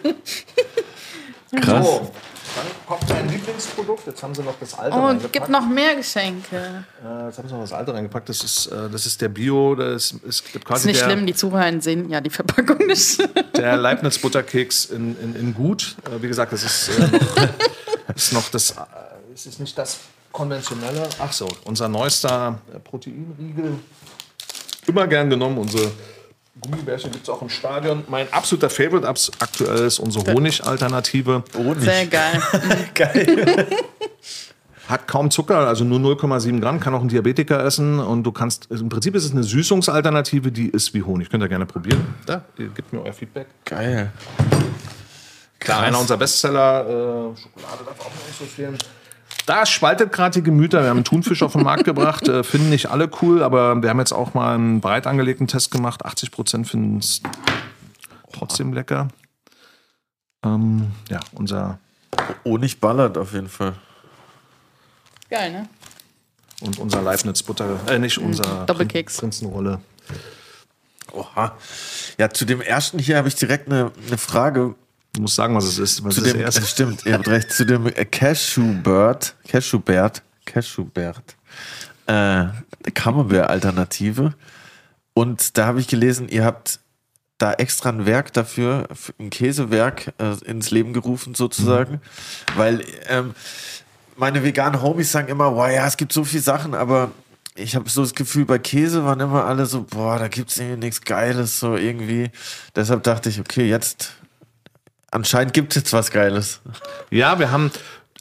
Krass. 1.60 1.84
So, 1.86 2.12
dann 2.56 2.66
kommt 2.86 3.08
mein 3.10 3.28
Lieblingsprodukt. 3.28 4.06
Jetzt 4.06 4.22
haben 4.22 4.34
sie 4.34 4.42
noch 4.42 4.54
das 4.58 4.78
alte 4.78 4.96
Oh, 4.96 5.06
reingepackt. 5.06 5.32
gibt 5.32 5.48
noch 5.48 5.66
mehr 5.66 5.94
Geschenke. 5.94 6.84
Äh, 7.04 7.26
jetzt 7.26 7.38
haben 7.38 7.48
sie 7.48 7.54
noch 7.54 7.60
das 7.60 7.72
alte 7.72 7.92
reingepackt. 7.94 8.28
Das 8.28 8.42
ist, 8.42 8.66
äh, 8.66 8.88
das 8.90 9.06
ist 9.06 9.20
der 9.20 9.28
Bio, 9.28 9.74
das 9.74 10.12
ist 10.12 10.44
Ist 10.52 10.64
quasi 10.64 10.88
nicht 10.88 11.00
der, 11.00 11.04
schlimm, 11.10 11.26
die 11.26 11.34
Zuhörer 11.34 11.80
sehen 11.80 12.08
ja 12.10 12.20
die 12.20 12.30
Verpackung 12.30 12.78
nicht. 12.86 13.18
der 13.56 13.76
Leibniz 13.76 14.18
Butterkeks 14.18 14.86
in, 14.86 15.16
in, 15.20 15.36
in 15.36 15.54
gut. 15.54 15.96
Äh, 16.10 16.22
wie 16.22 16.28
gesagt, 16.28 16.52
das 16.52 16.62
ist, 16.64 16.88
äh, 16.88 17.02
noch, 17.02 18.14
ist 18.16 18.32
noch 18.32 18.48
das, 18.50 18.70
äh, 18.72 18.74
es 19.34 19.46
ist 19.46 19.60
nicht 19.60 19.76
das 19.76 19.98
konventionelle. 20.32 21.08
Ach 21.18 21.32
so, 21.32 21.48
unser 21.64 21.88
neuester 21.88 22.58
äh, 22.74 22.78
Proteinriegel. 22.78 23.78
Immer 24.86 25.06
gern 25.08 25.28
genommen. 25.30 25.58
Unsere 25.58 25.90
Gummibärchen 26.60 27.10
gibt 27.10 27.24
es 27.24 27.28
auch 27.30 27.42
im 27.42 27.48
Stadion. 27.48 28.04
Mein 28.08 28.32
absoluter 28.32 28.70
Favorite 28.70 29.06
abs 29.06 29.30
aktuell 29.38 29.86
ist 29.86 29.98
unsere 29.98 30.32
Honig-Alternative. 30.32 31.44
Sehr 31.78 32.06
geil. 32.94 33.66
Hat 34.88 35.08
kaum 35.08 35.30
Zucker, 35.30 35.66
also 35.66 35.84
nur 35.84 35.98
0,7 35.98 36.60
Gramm, 36.60 36.78
kann 36.80 36.94
auch 36.94 37.00
ein 37.02 37.08
Diabetiker 37.08 37.64
essen. 37.64 37.98
Und 37.98 38.22
du 38.22 38.32
kannst, 38.32 38.70
also 38.70 38.84
im 38.84 38.88
Prinzip 38.88 39.14
ist 39.16 39.24
es 39.24 39.32
eine 39.32 39.42
Süßungsalternative, 39.42 40.52
die 40.52 40.68
ist 40.68 40.94
wie 40.94 41.02
Honig. 41.02 41.28
Könnt 41.28 41.42
ihr 41.42 41.48
gerne 41.48 41.66
probieren. 41.66 42.14
Da, 42.24 42.44
ihr 42.56 42.68
gebt 42.68 42.92
mir 42.92 43.02
euer 43.02 43.12
Feedback. 43.12 43.48
Geil. 43.64 44.12
Klar, 45.58 45.80
einer 45.82 45.98
unserer 45.98 46.18
Bestseller. 46.18 46.82
Äh, 46.82 47.36
Schokolade 47.36 47.84
darf 47.84 48.00
auch 48.00 48.10
nicht 48.26 48.38
so 48.38 48.44
fehlen. 48.44 48.78
Da 49.46 49.64
spaltet 49.64 50.12
gerade 50.12 50.34
die 50.34 50.42
Gemüter. 50.42 50.82
Wir 50.82 50.90
haben 50.90 50.98
einen 50.98 51.04
Thunfisch 51.04 51.42
auf 51.42 51.52
den 51.52 51.62
Markt 51.62 51.84
gebracht. 51.84 52.28
Äh, 52.28 52.44
finden 52.44 52.68
nicht 52.68 52.90
alle 52.90 53.08
cool, 53.22 53.42
aber 53.42 53.80
wir 53.82 53.88
haben 53.88 53.98
jetzt 53.98 54.12
auch 54.12 54.34
mal 54.34 54.54
einen 54.54 54.80
breit 54.80 55.06
angelegten 55.06 55.46
Test 55.46 55.70
gemacht. 55.70 56.04
80 56.04 56.30
Prozent 56.30 56.68
finden 56.68 56.98
es 56.98 57.22
trotzdem 58.32 58.72
lecker. 58.72 59.08
Ähm, 60.44 60.92
ja, 61.08 61.20
unser 61.32 61.78
Honig 62.44 62.80
ballert 62.80 63.16
auf 63.16 63.32
jeden 63.32 63.48
Fall. 63.48 63.74
Geil, 65.30 65.52
ne? 65.52 65.68
und 66.60 66.78
unser 66.78 67.02
Leibniz 67.02 67.42
Butter, 67.42 67.78
äh, 67.88 67.98
nicht 67.98 68.18
unser 68.18 68.64
Doppelkeks. 68.66 69.18
Prinzenrolle. 69.18 69.80
Oha. 71.12 71.56
Ja, 72.18 72.30
zu 72.30 72.44
dem 72.44 72.60
ersten 72.60 72.98
hier 72.98 73.16
habe 73.16 73.28
ich 73.28 73.34
direkt 73.34 73.68
eine, 73.68 73.92
eine 74.06 74.18
Frage. 74.18 74.74
Du 75.16 75.22
musst 75.22 75.34
sagen, 75.34 75.54
was 75.54 75.64
es 75.64 75.78
ist. 75.78 76.04
Was 76.04 76.16
Zu 76.16 76.20
ist 76.22 76.34
dem, 76.34 76.42
das 76.42 76.56
äh, 76.58 76.62
stimmt, 76.62 77.06
ihr 77.06 77.14
habt 77.14 77.26
recht. 77.26 77.50
Zu 77.50 77.64
dem 77.64 77.86
äh, 77.86 78.04
Cashew-Bird, 78.04 79.34
Cashew-Bert, 79.48 80.22
Cashew-Bert, 80.44 81.36
äh, 82.06 82.44
Camembert-Alternative. 82.92 84.34
Und 85.14 85.56
da 85.56 85.66
habe 85.66 85.80
ich 85.80 85.88
gelesen, 85.88 86.28
ihr 86.28 86.44
habt 86.44 86.80
da 87.38 87.54
extra 87.54 87.88
ein 87.88 88.04
Werk 88.04 88.34
dafür, 88.34 88.88
ein 89.18 89.30
Käsewerk 89.30 90.12
äh, 90.18 90.34
ins 90.44 90.70
Leben 90.70 90.92
gerufen 90.92 91.34
sozusagen, 91.34 92.02
weil 92.54 92.84
ähm, 93.08 93.34
meine 94.16 94.42
veganen 94.42 94.82
Homies 94.82 95.12
sagen 95.12 95.28
immer, 95.28 95.50
boah, 95.50 95.70
ja, 95.70 95.86
es 95.86 95.96
gibt 95.96 96.12
so 96.12 96.24
viele 96.24 96.42
Sachen, 96.42 96.74
aber 96.74 97.10
ich 97.54 97.74
habe 97.74 97.88
so 97.88 98.02
das 98.02 98.14
Gefühl, 98.14 98.44
bei 98.44 98.58
Käse 98.58 99.04
waren 99.04 99.20
immer 99.20 99.46
alle 99.46 99.64
so, 99.64 99.82
boah, 99.82 100.18
da 100.18 100.28
gibt's 100.28 100.58
irgendwie 100.58 100.86
nichts 100.86 101.00
Geiles, 101.00 101.58
so 101.58 101.76
irgendwie. 101.76 102.30
Deshalb 102.74 103.02
dachte 103.02 103.30
ich, 103.30 103.40
okay, 103.40 103.66
jetzt 103.66 104.12
anscheinend 105.10 105.52
gibt 105.54 105.72
es 105.72 105.82
jetzt 105.82 105.92
was 105.92 106.10
Geiles. 106.10 106.60
Ja, 107.10 107.38
wir 107.38 107.50
haben, 107.50 107.70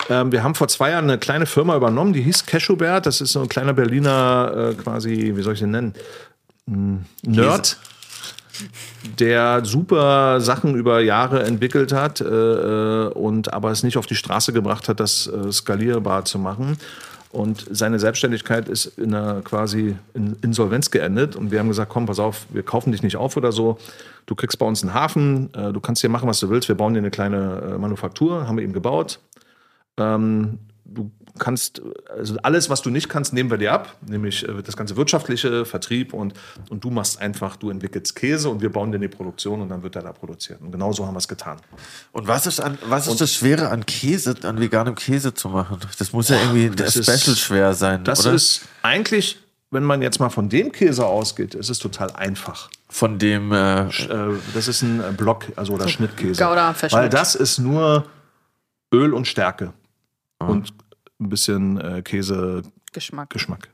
ähm, 0.10 0.32
wir 0.32 0.44
haben 0.44 0.56
vor 0.56 0.68
zwei 0.68 0.92
Jahren 0.92 1.06
eine 1.06 1.18
kleine 1.18 1.46
Firma 1.46 1.76
übernommen, 1.76 2.14
die 2.14 2.22
hieß 2.22 2.46
Cashewbert. 2.46 3.06
Das 3.06 3.22
ist 3.22 3.34
so 3.34 3.42
ein 3.42 3.50
kleiner 3.50 3.74
Berliner, 3.74 4.72
äh, 4.72 4.74
quasi, 4.76 5.34
wie 5.36 5.42
soll 5.42 5.54
ich 5.54 5.60
den 5.60 5.72
nennen? 5.72 5.94
Hm, 6.68 7.06
Nerd. 7.24 7.78
Der 9.20 9.66
super 9.66 10.40
Sachen 10.40 10.76
über 10.76 11.02
Jahre 11.02 11.44
entwickelt 11.44 11.92
hat 11.92 12.22
äh, 12.22 12.26
äh, 12.26 13.08
und 13.10 13.54
aber 13.54 13.72
es 13.72 13.84
nicht 13.84 13.98
auf 13.98 14.06
die 14.06 14.16
Straße 14.16 14.54
gebracht 14.54 14.88
hat, 14.88 15.02
das 15.02 15.28
äh, 15.28 15.52
skalierbar 15.52 16.24
zu 16.24 16.40
machen. 16.40 16.78
Und 17.36 17.66
seine 17.70 18.00
Selbstständigkeit 18.00 18.70
ist 18.70 18.86
in 18.98 19.14
einer 19.14 19.42
quasi 19.42 19.98
in 20.14 20.38
Insolvenz 20.42 20.90
geendet. 20.90 21.36
Und 21.36 21.52
wir 21.52 21.60
haben 21.60 21.68
gesagt, 21.68 21.92
komm, 21.92 22.06
pass 22.06 22.18
auf, 22.18 22.46
wir 22.50 22.64
kaufen 22.64 22.94
dich 22.94 23.04
nicht 23.04 23.18
auf 23.18 23.36
oder 23.36 23.52
so. 23.52 23.78
Du 24.26 24.36
kriegst 24.36 24.58
bei 24.58 24.66
uns 24.66 24.82
einen 24.84 24.94
Hafen, 24.94 25.54
äh, 25.54 25.72
du 25.72 25.80
kannst 25.80 26.02
hier 26.02 26.10
machen, 26.10 26.28
was 26.28 26.40
du 26.40 26.50
willst. 26.50 26.68
Wir 26.68 26.76
bauen 26.76 26.94
dir 26.94 27.00
eine 27.00 27.12
kleine 27.12 27.74
äh, 27.76 27.78
Manufaktur, 27.78 28.48
haben 28.48 28.58
wir 28.58 28.64
ihm 28.64 28.74
gebaut. 28.74 29.20
Ähm, 29.98 30.60
du 30.84 31.12
kannst, 31.38 31.82
also 32.18 32.38
alles, 32.44 32.70
was 32.70 32.82
du 32.82 32.90
nicht 32.90 33.10
kannst, 33.10 33.34
nehmen 33.34 33.50
wir 33.52 33.58
dir 33.58 33.74
ab, 33.74 33.98
nämlich 34.08 34.48
äh, 34.48 34.62
das 34.64 34.78
ganze 34.78 34.96
wirtschaftliche, 34.96 35.66
Vertrieb 35.66 36.14
und, 36.14 36.34
und 36.70 36.84
du 36.84 36.90
machst 36.90 37.20
einfach, 37.22 37.56
du 37.58 37.70
entwickelst 37.70 38.16
Käse 38.16 38.50
und 38.50 38.62
wir 38.62 38.72
bauen 38.72 38.92
dir 38.92 39.00
die 39.00 39.08
Produktion 39.10 39.62
und 39.62 39.70
dann 39.70 39.84
wird 39.84 39.96
er 39.96 40.02
da 40.04 40.14
produziert. 40.14 40.62
Und 40.62 40.72
genau 40.72 40.92
so 40.94 41.06
haben 41.06 41.14
wir 41.14 41.20
es 41.20 41.28
getan. 41.28 41.58
Und 42.14 42.28
was 42.28 42.48
ist, 42.48 42.62
an, 42.62 42.78
was 42.88 43.08
ist 43.08 43.20
das 43.22 43.34
Schwere 43.34 43.70
an 43.70 43.86
Käse, 43.86 44.36
an 44.44 44.60
veganem 44.60 44.96
Käse 44.96 45.34
zu 45.34 45.50
machen? 45.50 45.78
Das 46.00 46.14
muss 46.14 46.30
ja 46.30 46.38
irgendwie 46.42 46.70
das 46.70 46.94
das 46.94 47.08
ist- 47.08 47.22
special 47.22 47.36
schwer 47.36 47.74
sein, 47.74 48.04
Das 48.06 48.26
oder? 48.26 48.34
ist 48.34 48.62
eigentlich, 48.82 49.38
wenn 49.72 49.84
man 49.84 50.02
jetzt 50.02 50.20
mal 50.20 50.30
von 50.30 50.48
dem 50.50 50.72
Käse 50.72 51.06
ausgeht, 51.06 51.54
ist 51.56 51.70
es 51.70 51.80
total 51.80 52.12
einfach. 52.12 52.70
Von 52.90 53.18
dem, 53.20 53.52
äh, 53.52 53.88
Äh, 53.88 54.38
das 54.54 54.68
ist 54.68 54.82
ein 54.84 55.02
äh, 55.02 55.12
Block, 55.12 55.46
also 55.56 55.74
oder 55.74 55.88
Schnittkäse. 55.88 56.42
Gouda 56.44 56.74
verschnitt. 56.74 57.02
Weil 57.02 57.10
das 57.10 57.36
ist 57.36 57.58
nur 57.60 58.06
Öl 58.94 59.14
und 59.14 59.28
Stärke 59.28 59.74
und 60.40 60.74
ein 61.20 61.30
bisschen 61.30 61.80
äh, 61.80 62.02
Käsegeschmack. 62.02 63.30
Geschmack. 63.30 63.70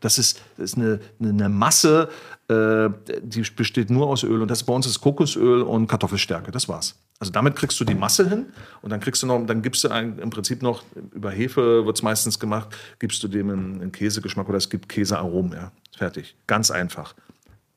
Das 0.00 0.18
ist, 0.18 0.40
das 0.56 0.72
ist 0.72 0.76
eine- 0.78 1.00
eine 1.20 1.48
Masse, 1.48 2.08
äh, 2.48 2.90
die 3.22 3.42
besteht 3.56 3.90
nur 3.90 4.06
aus 4.06 4.22
Öl. 4.22 4.42
Und 4.42 4.50
das 4.50 4.62
bei 4.62 4.72
uns 4.72 4.86
ist 4.86 5.00
Kokosöl 5.00 5.62
und 5.62 5.86
Kartoffelstärke. 5.86 6.50
Das 6.50 6.68
war's. 6.68 6.98
Also 7.18 7.32
damit 7.32 7.56
kriegst 7.56 7.78
du 7.80 7.84
die 7.84 7.94
Masse 7.94 8.28
hin 8.28 8.46
und 8.82 8.90
dann 8.90 9.00
kriegst 9.00 9.22
du 9.22 9.26
noch, 9.26 9.46
dann 9.46 9.62
gibst 9.62 9.84
du 9.84 9.88
ein, 9.88 10.18
im 10.18 10.30
Prinzip 10.30 10.62
noch, 10.62 10.82
über 11.12 11.30
Hefe 11.30 11.86
wird 11.86 11.96
es 11.96 12.02
meistens 12.02 12.38
gemacht, 12.38 12.76
gibst 12.98 13.22
du 13.22 13.28
dem 13.28 13.50
einen, 13.50 13.92
Käsegeschmack 13.92 14.48
oder 14.48 14.58
es 14.58 14.68
gibt 14.68 14.88
Käsearomen, 14.88 15.52
ja. 15.52 15.72
Fertig. 15.96 16.36
Ganz 16.46 16.70
einfach. 16.70 17.14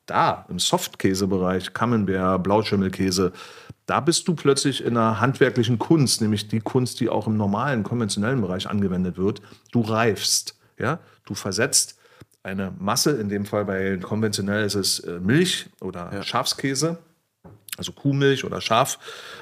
Da, 0.08 0.46
im 0.50 0.58
Softkäsebereich, 0.58 1.74
Camembert, 1.74 2.44
Blauschimmelkäse, 2.44 3.32
da 3.86 4.02
bist 4.02 4.28
du 4.28 4.36
plötzlich 4.36 4.84
in 4.84 4.98
einer 4.98 5.22
handwerklichen 5.22 5.80
Kunst, 5.80 6.22
nämlich 6.22 6.48
die 6.48 6.60
Kunst, 6.60 7.00
die 7.00 7.08
auch 7.08 7.28
im 7.28 7.38
normalen, 7.38 7.84
konventionellen 7.84 8.42
Bereich 8.42 8.70
angewendet 8.70 9.18
wird. 9.18 9.42
Du 9.72 9.82
reifst, 9.82 10.58
ja, 10.78 11.00
du 11.26 11.36
versetzt 11.36 11.97
eine 12.44 12.74
Masse, 12.80 13.12
in 13.12 13.30
dem 13.30 13.46
Fall 13.46 13.66
bei 13.66 13.98
konventionell 13.98 14.66
ist 14.66 14.76
es 14.76 15.00
äh, 15.00 15.20
Milch 15.20 15.68
oder 15.82 16.24
Schafskäse, 16.24 16.98
also 17.78 17.92
Kuhmilch 17.92 18.44
oder 18.44 18.60
Schaf 18.60 18.98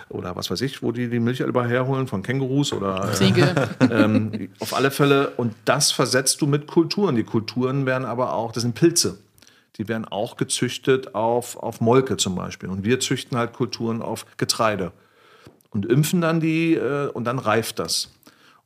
oder 0.09 0.35
was 0.35 0.51
weiß 0.51 0.61
ich, 0.61 0.83
wo 0.83 0.91
die 0.91 1.09
die 1.09 1.19
Milch 1.19 1.37
selber 1.37 1.65
herholen, 1.65 2.07
von 2.07 2.21
Kängurus 2.21 2.73
oder 2.73 3.09
äh, 3.09 3.13
Ziege. 3.13 3.53
ähm, 3.91 4.49
auf 4.59 4.75
alle 4.75 4.91
Fälle. 4.91 5.29
Und 5.31 5.55
das 5.65 5.91
versetzt 5.91 6.41
du 6.41 6.47
mit 6.47 6.67
Kulturen. 6.67 7.15
Die 7.15 7.23
Kulturen 7.23 7.85
werden 7.85 8.05
aber 8.05 8.33
auch, 8.33 8.51
das 8.51 8.63
sind 8.63 8.75
Pilze. 8.75 9.17
Die 9.77 9.87
werden 9.87 10.05
auch 10.05 10.37
gezüchtet 10.37 11.15
auf, 11.15 11.57
auf 11.57 11.81
Molke 11.81 12.17
zum 12.17 12.35
Beispiel. 12.35 12.69
Und 12.69 12.83
wir 12.83 12.99
züchten 12.99 13.37
halt 13.37 13.53
Kulturen 13.53 14.01
auf 14.01 14.25
Getreide. 14.37 14.91
Und 15.69 15.85
impfen 15.85 16.21
dann 16.21 16.39
die 16.39 16.75
äh, 16.75 17.07
und 17.09 17.25
dann 17.25 17.39
reift 17.39 17.79
das. 17.79 18.09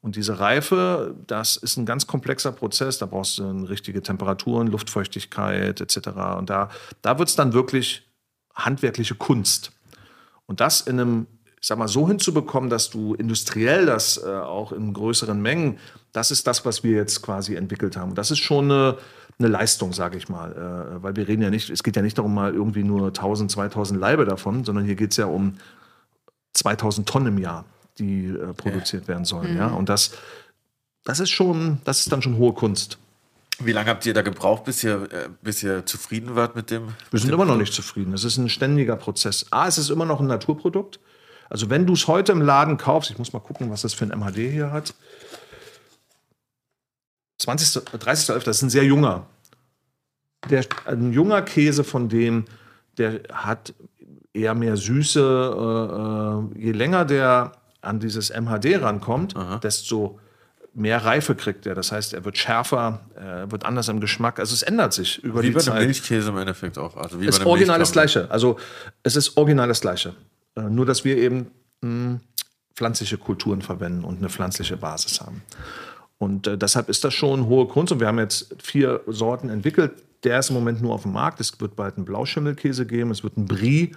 Und 0.01 0.15
diese 0.15 0.39
Reife, 0.39 1.15
das 1.27 1.57
ist 1.57 1.77
ein 1.77 1.85
ganz 1.85 2.07
komplexer 2.07 2.51
Prozess. 2.53 2.99
Da 2.99 3.05
brauchst 3.05 3.37
du 3.37 3.43
richtige 3.63 4.01
Temperaturen, 4.01 4.67
Luftfeuchtigkeit 4.67 5.81
etc. 5.81 6.09
Und 6.37 6.49
da, 6.49 6.69
da 7.01 7.19
wird 7.19 7.29
es 7.29 7.35
dann 7.35 7.53
wirklich 7.53 8.09
handwerkliche 8.55 9.15
Kunst. 9.15 9.71
Und 10.45 10.61
das 10.61 10.81
in 10.81 10.99
einem, 10.99 11.27
ich 11.59 11.67
sag 11.67 11.77
mal, 11.77 11.87
so 11.87 12.07
hinzubekommen, 12.07 12.69
dass 12.69 12.89
du 12.89 13.13
industriell 13.13 13.85
das 13.85 14.17
äh, 14.17 14.29
auch 14.29 14.71
in 14.71 14.93
größeren 14.93 15.41
Mengen, 15.41 15.77
das 16.13 16.31
ist 16.31 16.47
das, 16.47 16.65
was 16.65 16.83
wir 16.83 16.95
jetzt 16.95 17.21
quasi 17.21 17.55
entwickelt 17.55 17.97
haben. 17.97 18.15
Das 18.15 18.31
ist 18.31 18.39
schon 18.39 18.65
eine, 18.71 18.97
eine 19.37 19.47
Leistung, 19.49 19.93
sage 19.93 20.17
ich 20.17 20.29
mal. 20.29 20.51
Äh, 20.53 21.03
weil 21.03 21.15
wir 21.17 21.27
reden 21.27 21.41
ja 21.41 21.49
nicht, 21.49 21.69
es 21.69 21.83
geht 21.83 21.97
ja 21.97 22.01
nicht 22.01 22.17
darum, 22.17 22.33
mal 22.33 22.53
irgendwie 22.53 22.83
nur 22.83 23.07
1000, 23.07 23.51
2000 23.51 23.99
Leibe 23.99 24.25
davon, 24.25 24.63
sondern 24.63 24.85
hier 24.85 24.95
geht 24.95 25.11
es 25.11 25.17
ja 25.17 25.25
um 25.25 25.55
2000 26.53 27.07
Tonnen 27.07 27.27
im 27.27 27.37
Jahr, 27.37 27.65
die 27.99 28.25
äh, 28.25 28.53
produziert 28.53 29.07
werden 29.07 29.25
sollen. 29.25 29.57
Ja? 29.57 29.67
Und 29.67 29.89
das, 29.89 30.11
das 31.03 31.19
ist 31.19 31.29
schon, 31.29 31.79
das 31.83 31.99
ist 31.99 32.11
dann 32.11 32.21
schon 32.21 32.37
hohe 32.37 32.53
Kunst. 32.53 32.97
wie 33.59 33.71
lange 33.71 33.89
habt 33.89 34.05
ihr 34.05 34.13
da 34.13 34.21
gebraucht, 34.21 34.63
bis 34.63 34.83
ihr, 34.83 35.03
äh, 35.11 35.29
bis 35.41 35.61
ihr 35.63 35.85
zufrieden 35.85 36.35
wart 36.35 36.55
mit 36.55 36.71
dem? 36.71 36.93
Wir 37.11 37.19
sind 37.19 37.31
immer 37.31 37.45
noch 37.45 37.57
nicht 37.57 37.73
zufrieden. 37.73 38.13
Es 38.13 38.23
ist 38.23 38.37
ein 38.37 38.49
ständiger 38.49 38.95
Prozess. 38.95 39.47
A, 39.51 39.67
es 39.67 39.77
ist 39.77 39.89
immer 39.89 40.05
noch 40.05 40.19
ein 40.19 40.27
Naturprodukt. 40.27 40.99
Also 41.49 41.69
wenn 41.69 41.85
du 41.85 41.93
es 41.93 42.07
heute 42.07 42.31
im 42.31 42.41
Laden 42.41 42.77
kaufst, 42.77 43.11
ich 43.11 43.17
muss 43.17 43.33
mal 43.33 43.39
gucken, 43.39 43.69
was 43.71 43.81
das 43.81 43.93
für 43.93 44.05
ein 44.05 44.17
MHD 44.17 44.51
hier 44.51 44.71
hat. 44.71 44.93
20. 47.39 47.83
30.11., 47.85 48.43
das 48.43 48.57
ist 48.57 48.61
ein 48.61 48.69
sehr 48.69 48.85
junger. 48.85 49.25
Der, 50.49 50.65
ein 50.85 51.11
junger 51.11 51.41
Käse 51.41 51.83
von 51.83 52.07
dem, 52.07 52.45
der 52.97 53.21
hat 53.33 53.73
eher 54.33 54.55
mehr 54.55 54.77
Süße. 54.77 55.19
Äh, 56.55 56.59
äh, 56.59 56.65
je 56.65 56.71
länger 56.71 57.05
der 57.05 57.53
an 57.81 57.99
dieses 57.99 58.29
MHD 58.29 58.81
rankommt, 58.81 59.33
desto 59.63 60.19
mehr 60.73 61.03
Reife 61.03 61.33
kriegt 61.35 61.65
er. 61.65 61.75
Das 61.75 61.91
heißt, 61.91 62.13
er 62.13 62.23
wird 62.25 62.37
schärfer, 62.37 63.01
er 63.15 63.51
wird 63.51 63.65
anders 63.65 63.87
im 63.89 63.99
Geschmack. 63.99 64.39
Also 64.39 64.53
es 64.53 64.61
ändert 64.61 64.93
sich 64.93 65.23
über 65.23 65.41
Wie 65.41 65.47
die 65.47 65.53
bei 65.53 65.59
Zeit. 65.61 65.79
dem 65.79 65.85
Milchkäse 65.85 66.29
im 66.29 66.37
Endeffekt 66.37 66.77
auch. 66.77 66.95
Also 66.95 67.19
wie 67.19 67.25
Es 67.27 67.37
ist 67.37 67.43
bei 67.43 67.49
original 67.49 67.79
das. 67.79 67.91
Gleiche. 67.91 68.29
Also 68.29 68.57
es 69.03 69.15
ist 69.15 69.35
original 69.37 69.67
das 69.67 69.81
Gleiche. 69.81 70.13
Äh, 70.55 70.61
nur, 70.61 70.85
dass 70.85 71.03
wir 71.03 71.17
eben 71.17 71.47
mh, 71.81 72.19
pflanzliche 72.75 73.17
Kulturen 73.17 73.61
verwenden 73.61 74.03
und 74.03 74.19
eine 74.19 74.29
pflanzliche 74.29 74.77
Basis 74.77 75.19
haben. 75.21 75.41
Und 76.17 76.47
äh, 76.47 76.57
deshalb 76.57 76.87
ist 76.89 77.03
das 77.03 77.13
schon 77.13 77.47
hohe 77.47 77.67
Kunst. 77.67 77.91
Und 77.91 77.99
wir 77.99 78.07
haben 78.07 78.19
jetzt 78.19 78.55
vier 78.61 79.01
Sorten 79.07 79.49
entwickelt. 79.49 79.93
Der 80.23 80.39
ist 80.39 80.49
im 80.49 80.55
Moment 80.55 80.81
nur 80.81 80.93
auf 80.93 81.01
dem 81.03 81.13
Markt. 81.13 81.39
Es 81.39 81.59
wird 81.59 81.75
bald 81.75 81.95
einen 81.97 82.05
Blauschimmelkäse 82.05 82.85
geben. 82.85 83.09
Es 83.11 83.23
wird 83.23 83.37
einen 83.37 83.47
Brie. 83.47 83.95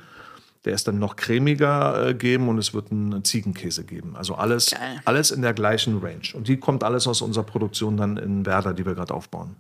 Der 0.65 0.75
ist 0.75 0.87
dann 0.87 0.99
noch 0.99 1.17
cremiger 1.17 2.09
äh, 2.09 2.15
geben 2.15 2.49
und 2.49 2.59
es 2.59 2.73
wird 2.73 2.93
einen 2.93 3.25
Ziegenkäse 3.25 3.85
geben. 3.85 4.17
Also 4.17 4.37
alles, 4.37 4.71
Geil. 4.71 5.01
alles 5.05 5.31
in 5.31 5.43
der 5.43 5.55
gleichen 5.55 5.99
Range. 5.99 6.23
Und 6.35 6.47
die 6.49 6.57
kommt 6.57 6.85
alles 6.85 7.07
aus 7.07 7.21
unserer 7.21 7.45
Produktion 7.45 7.97
dann 7.97 8.17
in 8.17 8.47
Werder, 8.47 8.73
die 8.73 8.87
wir 8.87 8.95
gerade 8.95 9.13
aufbauen. 9.13 9.57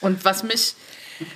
Und 0.00 0.24
was 0.24 0.42
mich, 0.42 0.74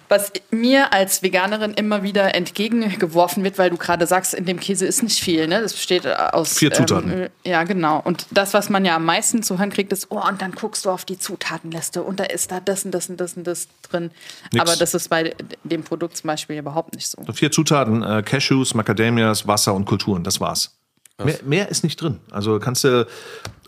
was 0.09 0.33
mir 0.51 0.93
als 0.93 1.23
Veganerin 1.23 1.73
immer 1.75 2.03
wieder 2.03 2.35
entgegengeworfen 2.35 3.45
wird, 3.45 3.59
weil 3.59 3.71
du 3.71 3.77
gerade 3.77 4.07
sagst, 4.07 4.35
in 4.35 4.45
dem 4.45 4.61
Käse 4.61 4.87
ist 4.87 5.03
nicht 5.03 5.21
viel, 5.21 5.47
ne? 5.47 5.61
Das 5.61 5.73
besteht 5.73 6.07
aus 6.07 6.59
Vier 6.59 6.73
Zutaten. 6.73 7.11
Ähm, 7.13 7.29
ja, 7.45 7.65
genau. 7.65 8.01
Und 8.03 8.27
das, 8.31 8.55
was 8.55 8.69
man 8.69 8.85
ja 8.85 8.97
am 8.97 9.05
meisten 9.05 9.43
zu 9.43 9.59
hören 9.59 9.71
kriegt, 9.71 9.93
ist, 9.93 10.09
oh, 10.11 10.21
und 10.21 10.43
dann 10.43 10.53
guckst 10.53 10.85
du 10.85 10.91
auf 10.91 11.05
die 11.05 11.19
Zutatenliste 11.19 12.03
und 12.03 12.21
da 12.21 12.25
ist 12.25 12.51
da 12.51 12.61
das 12.61 12.85
und 12.85 12.93
das 12.93 13.09
und 13.09 13.21
das 13.21 13.35
und 13.35 13.47
das 13.47 13.69
drin. 13.83 14.11
Nix. 14.53 14.61
Aber 14.63 14.77
das 14.77 14.95
ist 14.95 15.09
bei 15.09 15.35
dem 15.65 15.83
Produkt 15.83 16.17
zum 16.17 16.29
Beispiel 16.29 16.59
überhaupt 16.59 16.95
nicht 16.95 17.09
so. 17.09 17.23
So 17.27 17.33
vier 17.33 17.51
Zutaten: 17.51 18.03
äh, 18.03 18.23
Cashews, 18.23 18.75
Macadamias, 18.75 19.47
Wasser 19.47 19.75
und 19.75 19.85
Kulturen. 19.85 20.25
Das 20.25 20.41
war's. 20.41 20.77
Mehr, 21.25 21.39
mehr 21.45 21.69
ist 21.69 21.85
nicht 21.85 22.01
drin. 22.01 22.19
Also 22.31 22.59
kannst 22.59 22.85
du. 22.85 23.07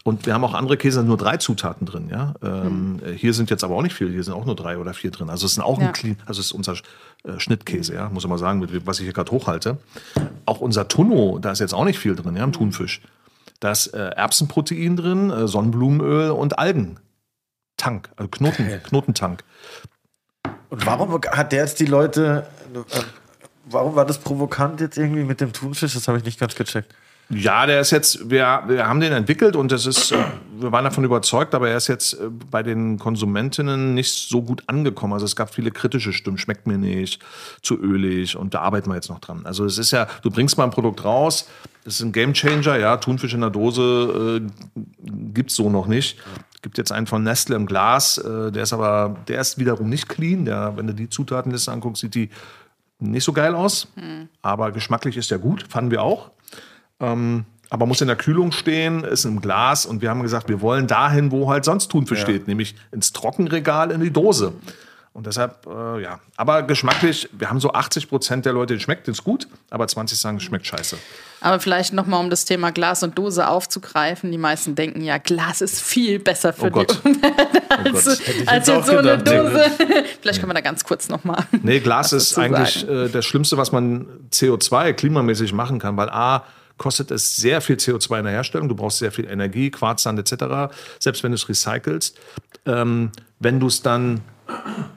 Und 0.05 0.27
wir 0.27 0.35
haben 0.35 0.43
auch 0.45 0.55
andere 0.55 0.77
Käse, 0.77 1.05
nur 1.05 1.17
drei 1.17 1.37
Zutaten 1.37 1.87
drin. 1.87 2.09
Ja? 2.11 2.35
Ähm, 2.43 3.01
Hier 3.17 3.33
sind 3.35 3.51
jetzt 3.51 3.63
aber 3.63 3.77
auch 3.77 3.83
nicht 3.83 3.95
viel, 3.95 4.11
hier 4.11 4.25
sind 4.25 4.35
auch 4.35 4.45
nur 4.45 4.57
drei 4.57 4.79
oder 4.79 4.95
vier 4.95 5.11
drin. 5.13 5.31
Also 5.31 5.47
es 5.47 5.53
ist 5.53 5.61
auch 5.61 5.81
Ja. 5.81 5.89
ein 5.89 5.93
clean, 5.93 6.17
also 6.27 6.41
es 6.41 6.47
ist 6.47 6.53
unser 6.53 6.73
äh, 7.25 7.39
Schnittkäse, 7.39 7.95
ja, 7.95 8.09
muss 8.09 8.25
ich 8.25 8.29
mal 8.29 8.39
sagen, 8.39 8.59
mit, 8.59 8.85
was 8.87 8.99
ich 8.99 9.05
hier 9.05 9.13
gerade 9.13 9.31
hochhalte. 9.31 9.79
Auch 10.45 10.61
unser 10.61 10.89
Tunno, 10.89 11.39
da 11.39 11.53
ist 11.53 11.61
jetzt 11.61 11.73
auch 11.73 11.85
nicht 11.85 11.99
viel 12.01 12.17
drin, 12.17 12.35
ja, 12.37 12.43
im 12.43 12.53
Thunfisch. 12.53 13.01
Da 13.61 13.71
ist 13.71 13.89
äh, 13.89 14.09
Erbsenprotein 14.09 14.97
drin, 14.97 15.31
äh, 15.31 15.47
Sonnenblumenöl 15.47 16.31
und 16.33 16.59
Algen. 16.59 16.99
Tank, 17.77 18.11
also 18.17 18.29
Knoten, 18.29 18.69
Knotentank. 18.83 19.45
Und 20.69 20.85
warum 20.85 21.13
hat 21.31 21.53
der 21.53 21.61
jetzt 21.63 21.79
die 21.79 21.87
Leute. 21.87 22.47
Äh, 22.75 23.01
warum 23.67 23.95
war 23.95 24.05
das 24.05 24.19
provokant 24.19 24.81
jetzt 24.81 24.99
irgendwie 24.99 25.23
mit 25.23 25.41
dem 25.41 25.53
Thunfisch? 25.53 25.95
Das 25.95 26.09
habe 26.09 26.19
ich 26.19 26.25
nicht 26.25 26.41
ganz 26.41 26.57
gecheckt. 26.57 26.93
Ja, 27.35 27.65
der 27.65 27.81
ist 27.81 27.91
jetzt, 27.93 28.29
wir, 28.29 28.63
wir 28.67 28.87
haben 28.87 29.01
den 29.01 29.13
entwickelt 29.13 29.57
und 29.57 29.73
das 29.73 29.87
ist, 29.87 30.13
äh, 30.13 30.17
wir 30.59 30.71
waren 30.71 30.85
davon 30.85 31.03
überzeugt, 31.03 31.55
aber 31.55 31.71
er 31.71 31.79
ist 31.79 31.89
jetzt 31.89 32.15
äh, 32.15 32.29
bei 32.51 32.63
den 32.63 32.99
Konsumentinnen 32.99 33.95
nicht 33.95 34.13
so 34.13 34.43
gut 34.43 34.63
angekommen. 34.67 35.15
Also 35.15 35.25
es 35.25 35.35
gab 35.35 35.55
viele 35.55 35.71
kritische 35.71 36.13
Stimmen, 36.13 36.37
schmeckt 36.37 36.67
mir 36.67 36.77
nicht, 36.77 37.23
zu 37.63 37.79
ölig 37.81 38.37
und 38.37 38.53
da 38.53 38.61
arbeiten 38.61 38.91
wir 38.91 38.97
jetzt 38.97 39.09
noch 39.09 39.19
dran. 39.19 39.47
Also 39.47 39.65
es 39.65 39.79
ist 39.79 39.93
ja, 39.93 40.09
du 40.23 40.31
bringst 40.31 40.59
mal 40.59 40.65
ein 40.65 40.71
Produkt 40.71 41.05
raus, 41.05 41.49
das 41.85 41.95
ist 41.95 42.03
ein 42.03 42.13
Gamechanger, 42.13 42.79
ja, 42.79 42.99
Thunfisch 42.99 43.33
in 43.33 43.41
der 43.41 43.51
Dose 43.51 44.43
äh, 44.43 44.81
gibt's 45.33 45.55
so 45.55 45.71
noch 45.71 45.87
nicht. 45.87 46.19
Gibt 46.61 46.77
jetzt 46.77 46.93
einen 46.93 47.07
von 47.07 47.23
Nestle 47.23 47.57
im 47.57 47.65
Glas, 47.65 48.19
äh, 48.19 48.53
der 48.53 48.65
ist 48.65 48.75
aber, 48.75 49.17
der 49.27 49.41
ist 49.41 49.59
wiederum 49.59 49.89
nicht 49.89 50.09
clean. 50.09 50.45
Der, 50.45 50.77
wenn 50.77 50.87
du 50.87 50.93
die 50.93 51.09
Zutatenliste 51.09 51.73
anguckst, 51.73 52.03
sieht 52.03 52.15
die 52.15 52.29
nicht 53.01 53.25
so 53.25 53.33
geil 53.33 53.55
aus. 53.55 53.89
Aber 54.43 54.71
geschmacklich 54.71 55.17
ist 55.17 55.31
der 55.31 55.39
gut, 55.39 55.65
fanden 55.69 55.91
wir 55.91 56.03
auch 56.03 56.31
aber 57.71 57.87
muss 57.87 58.01
in 58.01 58.07
der 58.07 58.17
Kühlung 58.17 58.53
stehen, 58.53 59.03
ist 59.05 59.25
im 59.25 59.41
Glas 59.41 59.87
und 59.87 60.03
wir 60.03 60.11
haben 60.11 60.23
gesagt, 60.23 60.49
wir 60.49 60.61
wollen 60.61 60.87
dahin, 60.87 61.31
wo 61.31 61.51
halt 61.51 61.65
sonst 61.65 61.89
Thunfisch 61.89 62.21
steht, 62.21 62.47
nämlich 62.47 62.75
ins 62.93 63.13
Trockenregal 63.13 63.91
in 63.91 64.01
die 64.01 64.13
Dose. 64.13 64.53
Und 65.15 65.27
deshalb, 65.27 65.67
äh, 65.67 66.03
ja, 66.03 66.21
aber 66.39 66.63
geschmacklich, 66.63 67.29
wir 67.33 67.51
haben 67.51 67.61
so 67.61 67.73
80 67.73 68.09
Prozent 68.09 68.47
der 68.47 68.55
Leute, 68.55 68.69
denen 68.69 68.81
schmeckt 68.81 69.09
es 69.09 69.23
gut, 69.23 69.47
aber 69.69 69.87
20 69.87 70.19
sagen, 70.19 70.39
es 70.39 70.43
schmeckt 70.43 70.67
scheiße. 70.67 70.97
Aber 71.43 71.61
vielleicht 71.61 71.93
nochmal, 71.93 72.21
um 72.21 72.31
das 72.31 72.47
Thema 72.47 72.73
Glas 72.73 73.03
und 73.03 73.19
Dose 73.19 73.47
aufzugreifen. 73.47 74.33
Die 74.33 74.39
meisten 74.39 74.75
denken 74.75 75.03
ja, 75.03 75.19
Glas 75.19 75.61
ist 75.61 75.83
viel 75.83 76.19
besser 76.19 76.55
für 76.55 76.67
Oh 76.67 76.71
Gott. 76.71 76.99
die 77.05 77.09
Umwelt 77.09 77.35
Oh 77.35 77.75
als, 77.85 78.05
Gott. 78.07 78.21
ich 78.27 78.49
als 78.49 78.69
jetzt 78.69 78.87
so 78.87 78.97
eine 78.97 79.19
gedacht, 79.19 79.27
Dose. 79.29 79.65
vielleicht 80.23 80.41
können 80.41 80.51
wir 80.51 80.55
da 80.55 80.61
ganz 80.63 80.83
kurz 80.83 81.11
nochmal. 81.11 81.45
Nee, 81.63 81.81
Glas 81.81 82.15
ist 82.15 82.39
eigentlich 82.39 82.89
äh, 82.89 83.09
das 83.09 83.27
Schlimmste, 83.27 83.59
was 83.59 83.71
man 83.71 84.07
CO2 84.31 84.95
klimamäßig 84.95 85.53
machen 85.53 85.79
kann, 85.79 85.97
weil 85.99 86.09
A, 86.09 86.45
kostet 86.83 87.13
es 87.13 87.37
sehr 87.37 87.61
viel 87.61 87.77
CO2 87.77 88.19
in 88.19 88.25
der 88.25 88.33
Herstellung. 88.33 88.69
Du 88.69 88.75
brauchst 88.75 88.99
sehr 88.99 89.13
viel 89.13 89.27
Energie, 89.27 89.71
Quarzsand 89.71 90.19
etc. 90.19 90.75
Selbst 90.99 91.23
wenn 91.23 91.31
du 91.31 91.37
es 91.37 91.49
recycelst. 91.49 92.19
Ähm, 92.67 93.13
wenn 93.39 93.61
du 93.61 93.69
es 93.69 93.83
dann 93.83 94.21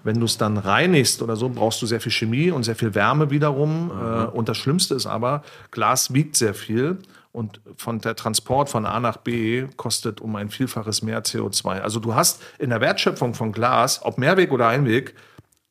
wenn 0.04 0.20
du 0.20 0.26
es 0.26 0.38
dann 0.38 0.58
reinigst 0.58 1.22
oder 1.22 1.36
so, 1.36 1.48
brauchst 1.48 1.82
du 1.82 1.86
sehr 1.86 2.02
viel 2.02 2.12
Chemie 2.12 2.52
und 2.52 2.64
sehr 2.64 2.76
viel 2.76 2.94
Wärme 2.94 3.30
wiederum. 3.30 3.92
Äh, 3.92 4.26
und 4.26 4.50
das 4.50 4.58
Schlimmste 4.58 4.96
ist 4.96 5.06
aber, 5.06 5.44
Glas 5.72 6.14
wiegt 6.14 6.36
sehr 6.36 6.56
viel 6.56 6.98
und 7.32 7.62
von 7.78 8.00
der 8.00 8.16
Transport 8.16 8.70
von 8.70 8.86
A 8.86 9.00
nach 9.00 9.18
B 9.18 9.68
kostet 9.78 10.20
um 10.20 10.36
ein 10.36 10.50
Vielfaches 10.50 11.04
mehr 11.04 11.24
CO2. 11.24 11.80
Also 11.80 12.00
du 12.00 12.16
hast 12.16 12.42
in 12.58 12.72
der 12.72 12.82
Wertschöpfung 12.82 13.36
von 13.36 13.52
Glas, 13.52 14.02
ob 14.04 14.18
Mehrweg 14.18 14.52
oder 14.52 14.68
Einweg, 14.68 15.14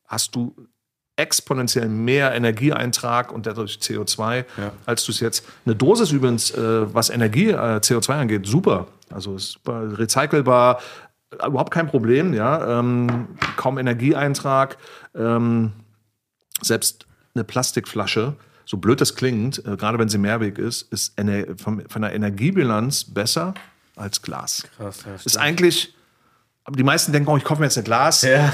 hast 0.07 0.33
du 0.35 0.55
exponentiell 1.17 1.87
mehr 1.87 2.33
Energieeintrag 2.33 3.31
und 3.31 3.45
dadurch 3.45 3.79
CO2, 3.81 4.45
als 4.85 5.05
du 5.05 5.11
es 5.11 5.19
jetzt. 5.19 5.45
Eine 5.65 5.75
Dosis 5.75 6.11
übrigens, 6.11 6.51
äh, 6.51 6.93
was 6.93 7.09
Energie, 7.09 7.49
äh, 7.49 7.79
CO2 7.79 8.13
angeht, 8.13 8.45
super. 8.45 8.87
Also 9.09 9.35
ist 9.35 9.53
super 9.53 9.97
recycelbar, 9.97 10.79
äh, 11.31 11.47
überhaupt 11.47 11.71
kein 11.71 11.87
Problem, 11.87 12.33
ja. 12.33 12.79
Ähm, 12.79 13.29
kaum 13.55 13.77
Energieeintrag. 13.77 14.77
Ähm, 15.15 15.71
selbst 16.61 17.05
eine 17.33 17.43
Plastikflasche, 17.43 18.35
so 18.65 18.77
blöd 18.77 19.01
das 19.01 19.15
klingt, 19.15 19.63
äh, 19.65 19.77
gerade 19.77 19.99
wenn 19.99 20.09
sie 20.09 20.17
Mehrweg 20.17 20.57
ist, 20.57 20.91
ist 20.91 21.17
ener 21.17 21.45
von, 21.57 21.83
von 21.87 22.01
der 22.01 22.13
Energiebilanz 22.13 23.05
besser 23.05 23.53
als 23.95 24.21
Glas. 24.21 24.63
Krass, 24.77 25.03
ja, 25.05 25.15
ist 25.15 25.37
eigentlich, 25.37 25.93
aber 26.63 26.75
die 26.75 26.83
meisten 26.83 27.11
denken, 27.11 27.29
oh, 27.29 27.37
ich 27.37 27.43
kaufe 27.43 27.59
mir 27.61 27.67
jetzt 27.67 27.77
ein 27.77 27.83
Glas. 27.83 28.21
Ja, 28.21 28.53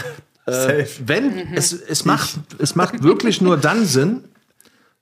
Äh, 0.52 0.88
wenn 1.06 1.54
es, 1.54 1.74
es 1.74 2.06
macht 2.06 2.40
es 2.60 2.76
macht 2.76 3.04
wirklich 3.04 3.42
nur 3.42 3.58
dann 3.58 3.86
Sinn, 3.86 4.24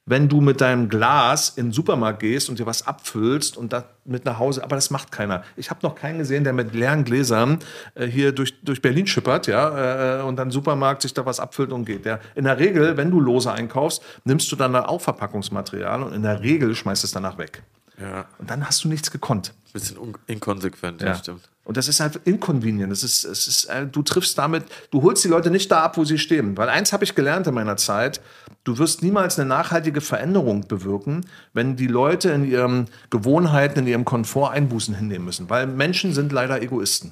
wenn 0.10 0.28
du 0.28 0.41
mit 0.41 0.60
deinem 0.60 0.89
Glas 0.89 1.50
in 1.56 1.68
den 1.68 1.72
Supermarkt 1.72 2.22
gehst 2.22 2.50
und 2.50 2.58
dir 2.58 2.66
was 2.66 2.88
abfüllst 2.88 3.58
und 3.58 3.72
das 3.72 3.84
mit 4.06 4.26
nach 4.26 4.39
Hause, 4.39 4.64
aber 4.64 4.76
das 4.76 4.89
macht 4.89 5.12
keiner. 5.12 5.43
Ich 5.56 5.70
habe 5.70 5.82
noch 5.84 5.93
keinen 5.93 6.18
gesehen, 6.18 6.43
der 6.43 6.52
mit 6.52 6.74
leeren 6.74 7.04
Gläsern 7.04 7.60
äh, 7.93 8.08
hier 8.08 8.32
durch, 8.32 8.60
durch 8.64 8.82
Berlin 8.82 9.06
schippert, 9.06 9.45
ja, 9.45 10.20
äh, 10.20 10.24
und 10.24 10.38
dann 10.38 10.47
im 10.47 10.52
Supermarkt 10.52 11.04
sich 11.04 11.14
da 11.14 11.28
was 11.28 11.39
abfüllt 11.39 11.72
und 11.72 11.86
geht. 11.86 12.06
Ja. 12.08 12.20
In 12.34 12.45
der 12.45 12.58
Regel, 12.58 12.97
wenn 12.97 13.12
du 13.12 13.20
lose 13.20 13.52
einkaufst, 13.52 14.02
nimmst 14.24 14.52
du 14.52 14.56
dann 14.56 14.76
auch 14.76 15.00
Verpackungsmaterial 15.00 16.02
und 16.02 16.14
in 16.14 16.24
der 16.24 16.41
Regel 16.41 16.74
schmeißt 16.74 17.04
es 17.04 17.12
danach 17.12 17.38
weg. 17.38 17.62
Ja, 18.02 18.26
Und 18.39 18.50
dann 18.50 18.66
hast 18.66 18.84
du 18.84 18.88
nichts 18.88 19.12
gekonnt. 19.12 19.54
bisschen 19.74 19.97
inkonsequent, 20.26 21.02
ja, 21.02 21.16
stimmt. 21.16 21.50
Und 21.70 21.78
das 21.78 21.88
ist 21.88 21.99
halt 21.99 22.20
inconvenient. 22.26 22.91
Das 22.91 23.03
ist, 23.03 23.24
es 23.24 23.47
ist, 23.47 23.65
äh, 23.65 23.86
du 23.86 24.01
triffst 24.01 24.36
damit, 24.39 24.63
du 24.89 25.03
holst 25.03 25.24
die 25.24 25.28
Leute 25.28 25.51
nicht 25.51 25.70
da 25.70 25.84
ab, 25.84 25.97
wo 25.97 26.03
sie 26.03 26.17
stehen. 26.17 26.57
Weil 26.57 26.67
eins 26.67 26.93
habe 26.93 27.03
ich 27.03 27.13
gelernt 27.13 27.45
in 27.45 27.53
meiner 27.53 27.78
Zeit, 27.78 28.22
du 28.63 28.80
wirst 28.80 29.03
niemals 29.03 29.38
eine 29.38 29.47
nachhaltige 29.47 30.01
Veränderung 30.01 30.67
bewirken, 30.67 31.28
wenn 31.53 31.76
die 31.76 31.86
Leute 31.86 32.32
in 32.32 32.43
ihren 32.43 32.88
Gewohnheiten, 33.11 33.82
in 33.82 33.86
ihrem 33.86 34.03
Komfort 34.03 34.49
Einbußen 34.49 34.95
hinnehmen 34.95 35.26
müssen. 35.26 35.47
Weil 35.51 35.67
Menschen 35.67 36.11
sind 36.11 36.32
leider 36.32 36.59
Egoisten. 36.59 37.11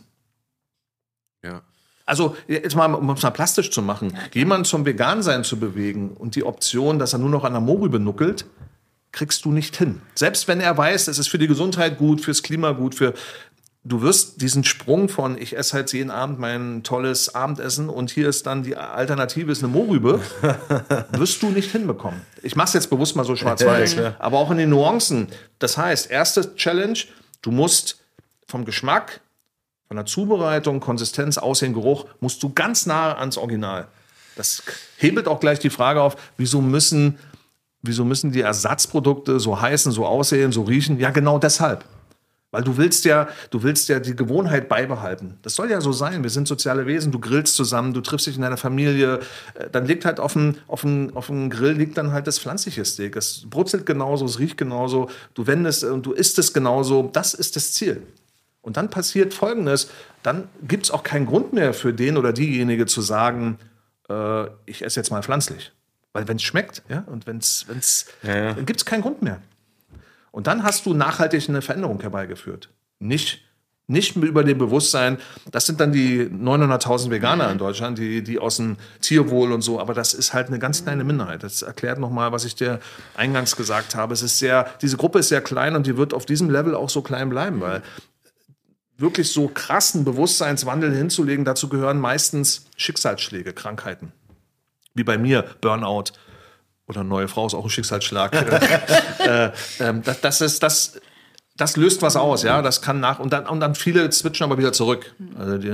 Ja. 1.43 1.61
Also 2.07 2.35
jetzt 2.47 2.75
mal, 2.75 2.91
um 2.91 3.11
es 3.11 3.21
mal 3.21 3.29
plastisch 3.29 3.69
zu 3.69 3.83
machen, 3.83 4.17
jemanden 4.33 4.65
zum 4.65 4.87
Vegansein 4.87 5.43
zu 5.43 5.59
bewegen 5.59 6.09
und 6.09 6.35
die 6.35 6.43
Option, 6.43 6.97
dass 6.97 7.13
er 7.13 7.19
nur 7.19 7.29
noch 7.29 7.43
an 7.43 7.53
der 7.53 7.61
Morübe 7.61 7.99
nuckelt, 7.99 8.47
kriegst 9.11 9.45
du 9.45 9.51
nicht 9.51 9.77
hin. 9.77 10.01
Selbst 10.15 10.47
wenn 10.47 10.59
er 10.59 10.75
weiß, 10.75 11.07
es 11.09 11.19
ist 11.19 11.27
für 11.27 11.37
die 11.37 11.47
Gesundheit 11.47 11.97
gut, 11.99 12.21
fürs 12.21 12.43
Klima 12.43 12.71
gut, 12.71 12.95
für 12.95 13.13
du 13.87 14.01
wirst 14.01 14.41
diesen 14.41 14.63
Sprung 14.63 15.07
von 15.09 15.37
ich 15.37 15.55
esse 15.55 15.73
halt 15.73 15.93
jeden 15.93 16.11
Abend 16.11 16.39
mein 16.39 16.83
tolles 16.83 17.33
Abendessen 17.33 17.89
und 17.89 18.11
hier 18.11 18.27
ist 18.27 18.45
dann 18.45 18.63
die 18.63 18.75
Alternative 18.75 19.51
ist 19.51 19.63
eine 19.63 19.71
Mohrrübe, 19.71 20.19
wirst 21.11 21.41
du 21.41 21.49
nicht 21.49 21.71
hinbekommen. 21.71 22.21
Ich 22.43 22.55
mache 22.55 22.67
es 22.67 22.73
jetzt 22.73 22.89
bewusst 22.89 23.15
mal 23.15 23.23
so 23.23 23.35
schwarz-weiß, 23.35 23.97
aber 24.19 24.37
auch 24.37 24.51
in 24.51 24.57
den 24.57 24.69
Nuancen. 24.69 25.27
Das 25.59 25.77
heißt, 25.77 26.11
erste 26.11 26.55
Challenge, 26.55 26.99
du 27.41 27.51
musst 27.51 27.99
vom 28.47 28.65
Geschmack, 28.65 29.21
von 29.87 29.95
der 29.95 30.05
Zubereitung, 30.05 30.81
Konsistenz, 30.81 31.37
Aussehen, 31.37 31.73
Geruch, 31.73 32.05
musst 32.19 32.43
du 32.43 32.53
ganz 32.53 32.85
nah 32.85 33.13
ans 33.17 33.37
Original. 33.37 33.87
Das 34.35 34.61
hebelt 34.97 35.27
auch 35.27 35.39
gleich 35.39 35.59
die 35.59 35.69
Frage 35.69 36.01
auf, 36.01 36.17
wieso 36.35 36.61
müssen, 36.61 37.17
wieso 37.81 38.03
müssen 38.03 38.33
die 38.33 38.41
Ersatzprodukte 38.41 39.39
so 39.39 39.59
heißen, 39.59 39.91
so 39.93 40.05
aussehen, 40.05 40.51
so 40.51 40.63
riechen? 40.63 40.99
Ja, 40.99 41.11
genau 41.11 41.39
deshalb. 41.39 41.85
Weil 42.51 42.63
du 42.63 42.77
willst 42.77 43.03
ja, 43.03 43.27
du 43.49 43.61
willst 43.63 43.89
ja 43.89 43.99
die 43.99 44.15
Gewohnheit 44.15 44.69
beibehalten. 44.69 45.37
Das 45.41 45.55
soll 45.55 45.69
ja 45.69 45.81
so 45.81 45.91
sein. 45.91 46.23
Wir 46.23 46.29
sind 46.29 46.47
soziale 46.47 46.85
Wesen. 46.85 47.11
Du 47.11 47.19
grillst 47.19 47.55
zusammen, 47.55 47.93
du 47.93 47.99
triffst 47.99 48.25
dich 48.25 48.37
in 48.37 48.41
deiner 48.41 48.55
Familie. 48.55 49.19
Äh, 49.55 49.69
Dann 49.69 49.85
liegt 49.85 50.05
halt 50.05 50.19
auf 50.21 50.33
dem, 50.33 50.55
auf 50.67 50.81
dem, 50.81 51.15
auf 51.15 51.27
dem 51.27 51.49
Grill 51.49 51.73
liegt 51.73 51.97
dann 51.97 52.13
halt 52.13 52.25
das 52.25 52.39
pflanzliche 52.39 52.85
Steak. 52.85 53.17
Es 53.17 53.45
brutzelt 53.49 53.85
genauso, 53.85 54.25
es 54.25 54.39
riecht 54.39 54.57
genauso. 54.57 55.09
Du 55.33 55.45
wendest 55.45 55.83
und 55.83 56.05
du 56.05 56.13
isst 56.13 56.39
es 56.39 56.53
genauso. 56.53 57.09
Das 57.11 57.33
ist 57.33 57.57
das 57.57 57.73
Ziel. 57.73 58.01
Und 58.61 58.77
dann 58.77 58.89
passiert 58.89 59.33
Folgendes: 59.33 59.89
Dann 60.23 60.47
gibt 60.65 60.85
es 60.85 60.91
auch 60.91 61.03
keinen 61.03 61.25
Grund 61.25 61.51
mehr 61.51 61.73
für 61.73 61.93
den 61.93 62.15
oder 62.17 62.31
diejenige 62.31 62.85
zu 62.85 63.01
sagen, 63.01 63.59
äh, 64.09 64.45
ich 64.65 64.83
esse 64.85 64.99
jetzt 65.01 65.11
mal 65.11 65.21
pflanzlich. 65.21 65.73
Weil 66.13 66.27
wenn 66.29 66.37
es 66.37 66.43
schmeckt, 66.43 66.81
ja, 66.89 67.03
und 67.07 67.27
wenn 67.27 67.37
es, 67.37 67.65
Ja, 68.23 68.35
ja. 68.35 68.53
dann 68.53 68.65
gibt 68.65 68.79
es 68.79 68.85
keinen 68.85 69.01
Grund 69.01 69.21
mehr. 69.21 69.41
Und 70.37 70.45
dann 70.45 70.61
hast 70.61 70.85
du 70.85 70.93
nachhaltig 70.93 71.49
eine 71.49 71.63
Veränderung 71.63 71.99
herbeigeführt. 71.99 72.69
Nicht, 72.99 73.41
nicht 73.87 74.15
über 74.15 74.43
dem 74.43 74.59
Bewusstsein, 74.59 75.17
das 75.49 75.65
sind 75.65 75.79
dann 75.79 75.91
die 75.91 76.25
900.000 76.25 77.09
Veganer 77.09 77.51
in 77.51 77.57
Deutschland, 77.57 77.97
die, 77.97 78.21
die 78.21 78.37
aus 78.37 78.57
dem 78.57 78.77
Tierwohl 79.01 79.51
und 79.51 79.63
so, 79.63 79.79
aber 79.79 79.95
das 79.95 80.13
ist 80.13 80.35
halt 80.35 80.49
eine 80.49 80.59
ganz 80.59 80.83
kleine 80.83 81.03
Minderheit. 81.03 81.41
Das 81.41 81.63
erklärt 81.63 81.97
nochmal, 81.97 82.33
was 82.33 82.45
ich 82.45 82.53
dir 82.53 82.79
eingangs 83.15 83.55
gesagt 83.55 83.95
habe. 83.95 84.13
Es 84.13 84.21
ist 84.21 84.37
sehr, 84.37 84.71
diese 84.83 84.95
Gruppe 84.95 85.17
ist 85.17 85.29
sehr 85.29 85.41
klein 85.41 85.75
und 85.75 85.87
die 85.87 85.97
wird 85.97 86.13
auf 86.13 86.27
diesem 86.27 86.51
Level 86.51 86.75
auch 86.75 86.91
so 86.91 87.01
klein 87.01 87.31
bleiben, 87.31 87.59
weil 87.59 87.81
wirklich 88.95 89.33
so 89.33 89.47
krassen 89.47 90.05
Bewusstseinswandel 90.05 90.93
hinzulegen, 90.93 91.45
dazu 91.45 91.67
gehören 91.67 91.99
meistens 91.99 92.67
Schicksalsschläge, 92.75 93.53
Krankheiten. 93.53 94.11
Wie 94.93 95.03
bei 95.03 95.17
mir, 95.17 95.45
Burnout 95.61 96.13
oder 96.87 97.03
neue 97.03 97.27
Frau 97.27 97.45
ist 97.45 97.53
auch 97.53 97.63
ein 97.63 97.69
Schicksalsschlag. 97.69 98.33
äh, 99.19 99.45
äh, 99.45 99.51
das, 100.03 100.21
das, 100.21 100.41
ist, 100.41 100.63
das, 100.63 100.99
das 101.55 101.75
löst 101.75 102.01
was 102.01 102.15
aus, 102.15 102.43
ja. 102.43 102.61
Das 102.61 102.81
kann 102.81 102.99
nach 102.99 103.19
und 103.19 103.33
dann, 103.33 103.45
und 103.45 103.59
dann 103.59 103.75
viele 103.75 104.11
switchen 104.11 104.45
aber 104.45 104.57
wieder 104.57 104.73
zurück. 104.73 105.13
Also 105.37 105.57
die, 105.57 105.69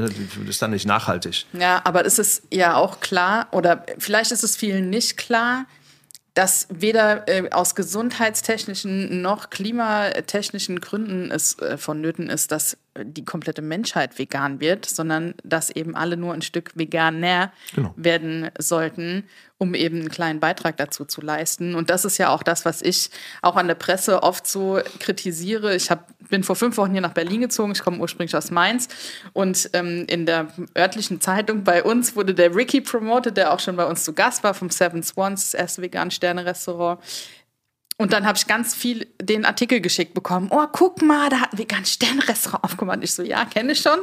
ist 0.47 0.61
dann 0.61 0.71
nicht 0.71 0.85
nachhaltig. 0.85 1.45
Ja, 1.53 1.81
aber 1.83 2.05
es 2.05 2.19
ist 2.19 2.43
ja 2.51 2.75
auch 2.75 2.99
klar, 2.99 3.47
oder 3.51 3.85
vielleicht 3.99 4.31
ist 4.31 4.43
es 4.43 4.55
vielen 4.55 4.89
nicht 4.89 5.17
klar, 5.17 5.65
dass 6.33 6.67
weder 6.69 7.27
äh, 7.27 7.49
aus 7.51 7.75
gesundheitstechnischen 7.75 9.21
noch 9.21 9.51
klimatechnischen 9.51 10.81
Gründen 10.81 11.29
es 11.29 11.59
äh, 11.59 11.77
vonnöten 11.77 12.27
ist, 12.27 12.51
dass 12.51 12.77
die 13.01 13.25
komplette 13.25 13.61
Menschheit 13.61 14.19
vegan 14.19 14.59
wird, 14.59 14.85
sondern 14.85 15.33
dass 15.43 15.69
eben 15.69 15.95
alle 15.95 16.15
nur 16.17 16.33
ein 16.33 16.41
Stück 16.41 16.71
veganer 16.75 17.51
Genau. 17.73 17.93
werden 17.95 18.51
sollten, 18.59 19.23
um 19.57 19.73
eben 19.73 20.01
einen 20.01 20.09
kleinen 20.09 20.39
Beitrag 20.39 20.77
dazu 20.77 21.05
zu 21.05 21.21
leisten. 21.21 21.73
Und 21.73 21.89
das 21.89 22.05
ist 22.05 22.17
ja 22.17 22.29
auch 22.29 22.43
das, 22.43 22.65
was 22.65 22.81
ich 22.81 23.09
auch 23.41 23.55
an 23.55 23.67
der 23.67 23.75
Presse 23.75 24.21
oft 24.21 24.45
so 24.45 24.79
kritisiere. 24.99 25.75
Ich 25.75 25.89
hab, 25.89 26.07
bin 26.29 26.43
vor 26.43 26.55
fünf 26.55 26.77
Wochen 26.77 26.91
hier 26.91 27.01
nach 27.01 27.13
Berlin 27.13 27.41
gezogen. 27.41 27.71
Ich 27.71 27.81
komme 27.81 27.97
ursprünglich 27.97 28.35
aus 28.35 28.51
Mainz. 28.51 28.87
Und 29.33 29.69
ähm, 29.73 30.05
in 30.07 30.25
der 30.25 30.47
örtlichen 30.77 31.19
Zeitung 31.21 31.63
bei 31.63 31.83
uns 31.83 32.15
wurde 32.15 32.33
der 32.35 32.55
Ricky 32.55 32.81
promoted, 32.81 33.37
der 33.37 33.53
auch 33.53 33.59
schon 33.59 33.75
bei 33.75 33.85
uns 33.85 34.03
zu 34.03 34.13
Gast 34.13 34.43
war 34.43 34.53
vom 34.53 34.69
Seven 34.69 35.01
Swans, 35.01 35.51
das 35.51 35.59
erste 35.59 35.81
vegan-Sterne-Restaurant. 35.81 36.99
Und 38.03 38.11
dann 38.11 38.25
habe 38.25 38.37
ich 38.37 38.47
ganz 38.47 38.75
viel 38.75 39.07
den 39.21 39.45
Artikel 39.45 39.79
geschickt 39.79 40.13
bekommen. 40.13 40.49
Oh, 40.51 40.65
guck 40.69 41.01
mal, 41.01 41.29
da 41.29 41.39
hat 41.39 41.53
ein 41.53 41.57
veganes 41.57 41.93
Sternrestaurant 41.93 42.61
aufgemacht. 42.65 42.99
Ich 43.01 43.13
so, 43.13 43.23
ja, 43.23 43.45
kenne 43.45 43.71
ich 43.71 43.79
schon. 43.79 43.97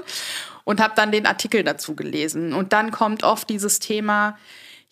Und 0.65 0.81
habe 0.81 0.95
dann 0.97 1.13
den 1.13 1.27
Artikel 1.27 1.65
dazu 1.65 1.95
gelesen. 1.95 2.55
Und 2.55 2.73
dann 2.73 2.93
kommt 2.93 3.25
oft 3.25 3.51
dieses 3.51 3.79
Thema, 3.79 4.39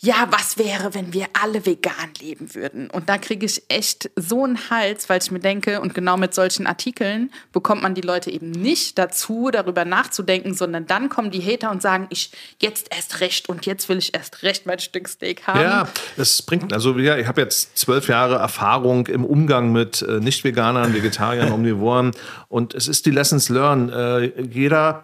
ja, 0.01 0.29
was 0.31 0.59
wäre, 0.59 0.95
wenn 0.95 1.13
wir 1.13 1.27
alle 1.43 1.67
vegan 1.67 2.13
leben 2.21 2.55
würden? 2.55 2.89
Und 2.89 3.09
da 3.09 3.19
kriege 3.19 3.45
ich 3.45 3.65
echt 3.69 4.11
so 4.15 4.45
einen 4.45 4.71
Hals, 4.71 5.09
weil 5.09 5.21
ich 5.21 5.33
mir 5.33 5.41
denke, 5.41 5.81
und 5.81 5.93
genau 5.93 6.17
mit 6.17 6.35
solchen 6.35 6.69
Artikeln 6.69 7.33
bekommt 7.53 7.83
man 7.83 7.97
die 7.97 8.01
Leute 8.03 8.31
eben 8.31 8.53
nicht 8.53 8.97
dazu, 8.97 9.51
darüber 9.51 9.85
nachzudenken, 9.85 10.55
sondern 10.55 10.87
dann 10.87 11.09
kommen 11.09 11.33
die 11.33 11.43
Hater 11.43 11.73
und 11.73 11.83
sagen, 11.83 12.07
ich 12.11 12.31
jetzt 12.63 12.95
erst 12.95 13.21
recht 13.21 13.49
und 13.49 13.67
jetzt 13.67 13.89
will 13.89 13.99
ich 13.99 14.15
erst 14.15 14.45
recht 14.45 14.67
mein 14.67 14.79
Stück 14.79 15.09
Steak 15.09 15.49
haben. 15.49 15.61
Ja, 15.61 15.89
es 16.17 16.43
bringt, 16.43 16.73
also 16.73 16.97
ja, 16.97 17.17
ich 17.19 17.27
habe 17.27 17.41
jetzt 17.41 17.77
zwölf 17.77 18.07
Jahre 18.07 18.37
Erfahrung 18.37 19.09
im 19.09 19.25
Umgang 19.25 19.73
mit 19.73 20.03
äh, 20.03 20.21
Nicht-Veganern, 20.21 20.95
Vegetariern, 20.95 21.51
Omnivoren 21.59 22.13
und 22.47 22.73
es 22.73 22.87
ist 22.87 23.05
die 23.05 23.11
Lessons 23.11 23.49
learned. 23.49 23.93
Äh, 23.93 24.43
jeder 24.43 25.03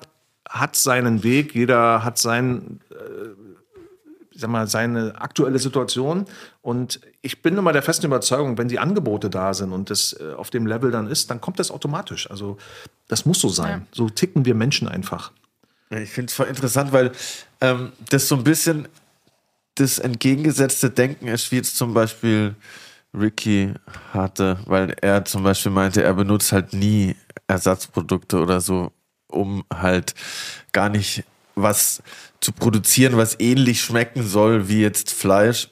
hat 0.48 0.76
seinen 0.76 1.24
Weg, 1.24 1.54
jeder 1.54 2.04
hat 2.04 2.18
sein, 2.18 2.80
äh, 2.90 2.94
sag 4.36 4.50
mal, 4.50 4.66
seine 4.66 5.20
aktuelle 5.20 5.58
Situation 5.58 6.26
und 6.62 7.00
ich 7.22 7.42
bin 7.42 7.56
immer 7.56 7.72
der 7.72 7.82
festen 7.82 8.06
Überzeugung, 8.06 8.58
wenn 8.58 8.68
die 8.68 8.78
Angebote 8.78 9.30
da 9.30 9.54
sind 9.54 9.72
und 9.72 9.90
das 9.90 10.16
äh, 10.18 10.34
auf 10.34 10.50
dem 10.50 10.66
Level 10.66 10.90
dann 10.90 11.06
ist, 11.06 11.30
dann 11.30 11.40
kommt 11.40 11.58
das 11.58 11.70
automatisch. 11.70 12.30
Also 12.30 12.58
das 13.08 13.26
muss 13.26 13.40
so 13.40 13.48
sein. 13.48 13.80
Ja. 13.80 13.86
So 13.92 14.08
ticken 14.08 14.44
wir 14.44 14.54
Menschen 14.54 14.88
einfach. 14.88 15.32
Ich 15.90 16.10
finde 16.10 16.30
es 16.30 16.34
voll 16.34 16.46
interessant, 16.46 16.92
weil 16.92 17.12
ähm, 17.60 17.92
das 18.10 18.28
so 18.28 18.36
ein 18.36 18.44
bisschen 18.44 18.88
das 19.76 19.98
entgegengesetzte 19.98 20.90
Denken 20.90 21.28
ist, 21.28 21.50
wie 21.50 21.56
jetzt 21.56 21.76
zum 21.76 21.94
Beispiel 21.94 22.54
Ricky 23.12 23.74
hatte, 24.12 24.58
weil 24.66 24.96
er 25.00 25.24
zum 25.24 25.42
Beispiel 25.44 25.72
meinte, 25.72 26.02
er 26.02 26.14
benutzt 26.14 26.52
halt 26.52 26.72
nie 26.72 27.16
Ersatzprodukte 27.46 28.38
oder 28.38 28.60
so, 28.60 28.92
um 29.28 29.64
halt 29.72 30.14
gar 30.72 30.88
nicht 30.88 31.24
was 31.54 32.02
zu 32.44 32.52
produzieren, 32.52 33.16
was 33.16 33.40
ähnlich 33.40 33.80
schmecken 33.80 34.22
soll 34.22 34.68
wie 34.68 34.82
jetzt 34.82 35.10
Fleisch. 35.10 35.70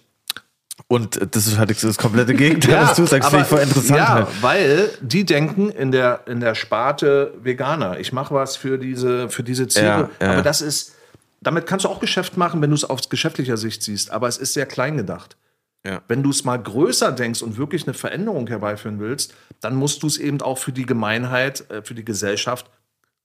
Und 0.88 1.20
das 1.34 1.46
ist 1.46 1.58
halt 1.58 1.70
das 1.82 1.98
komplette 1.98 2.34
Gegenteil, 2.34 2.82
was 2.82 2.96
du 2.96 3.06
sagst, 3.06 3.28
finde 3.28 3.44
ich 3.44 3.48
voll 3.48 3.60
interessant. 3.60 3.98
Ja, 3.98 4.14
halt. 4.14 4.28
weil 4.40 4.90
die 5.00 5.24
denken 5.24 5.70
in 5.70 5.92
der, 5.92 6.22
in 6.26 6.40
der 6.40 6.54
Sparte 6.54 7.34
Veganer. 7.42 8.00
Ich 8.00 8.12
mache 8.12 8.34
was 8.34 8.56
für 8.56 8.78
diese, 8.78 9.28
für 9.28 9.42
diese 9.42 9.68
Ziele. 9.68 10.10
Ja, 10.18 10.26
ja. 10.26 10.32
Aber 10.32 10.42
das 10.42 10.62
ist, 10.62 10.94
damit 11.40 11.66
kannst 11.66 11.84
du 11.84 11.90
auch 11.90 12.00
Geschäft 12.00 12.36
machen, 12.36 12.62
wenn 12.62 12.70
du 12.70 12.76
es 12.76 12.84
aus 12.84 13.08
geschäftlicher 13.10 13.58
Sicht 13.58 13.82
siehst. 13.82 14.10
Aber 14.10 14.28
es 14.28 14.38
ist 14.38 14.54
sehr 14.54 14.66
klein 14.66 14.96
gedacht. 14.96 15.36
Ja. 15.84 16.00
Wenn 16.08 16.22
du 16.22 16.30
es 16.30 16.44
mal 16.44 16.56
größer 16.56 17.12
denkst 17.12 17.42
und 17.42 17.58
wirklich 17.58 17.86
eine 17.86 17.94
Veränderung 17.94 18.46
herbeiführen 18.46 18.98
willst, 18.98 19.34
dann 19.60 19.74
musst 19.74 20.02
du 20.02 20.06
es 20.06 20.16
eben 20.16 20.40
auch 20.40 20.58
für 20.58 20.72
die 20.72 20.86
Gemeinheit, 20.86 21.70
äh, 21.70 21.82
für 21.82 21.94
die 21.94 22.04
Gesellschaft 22.04 22.70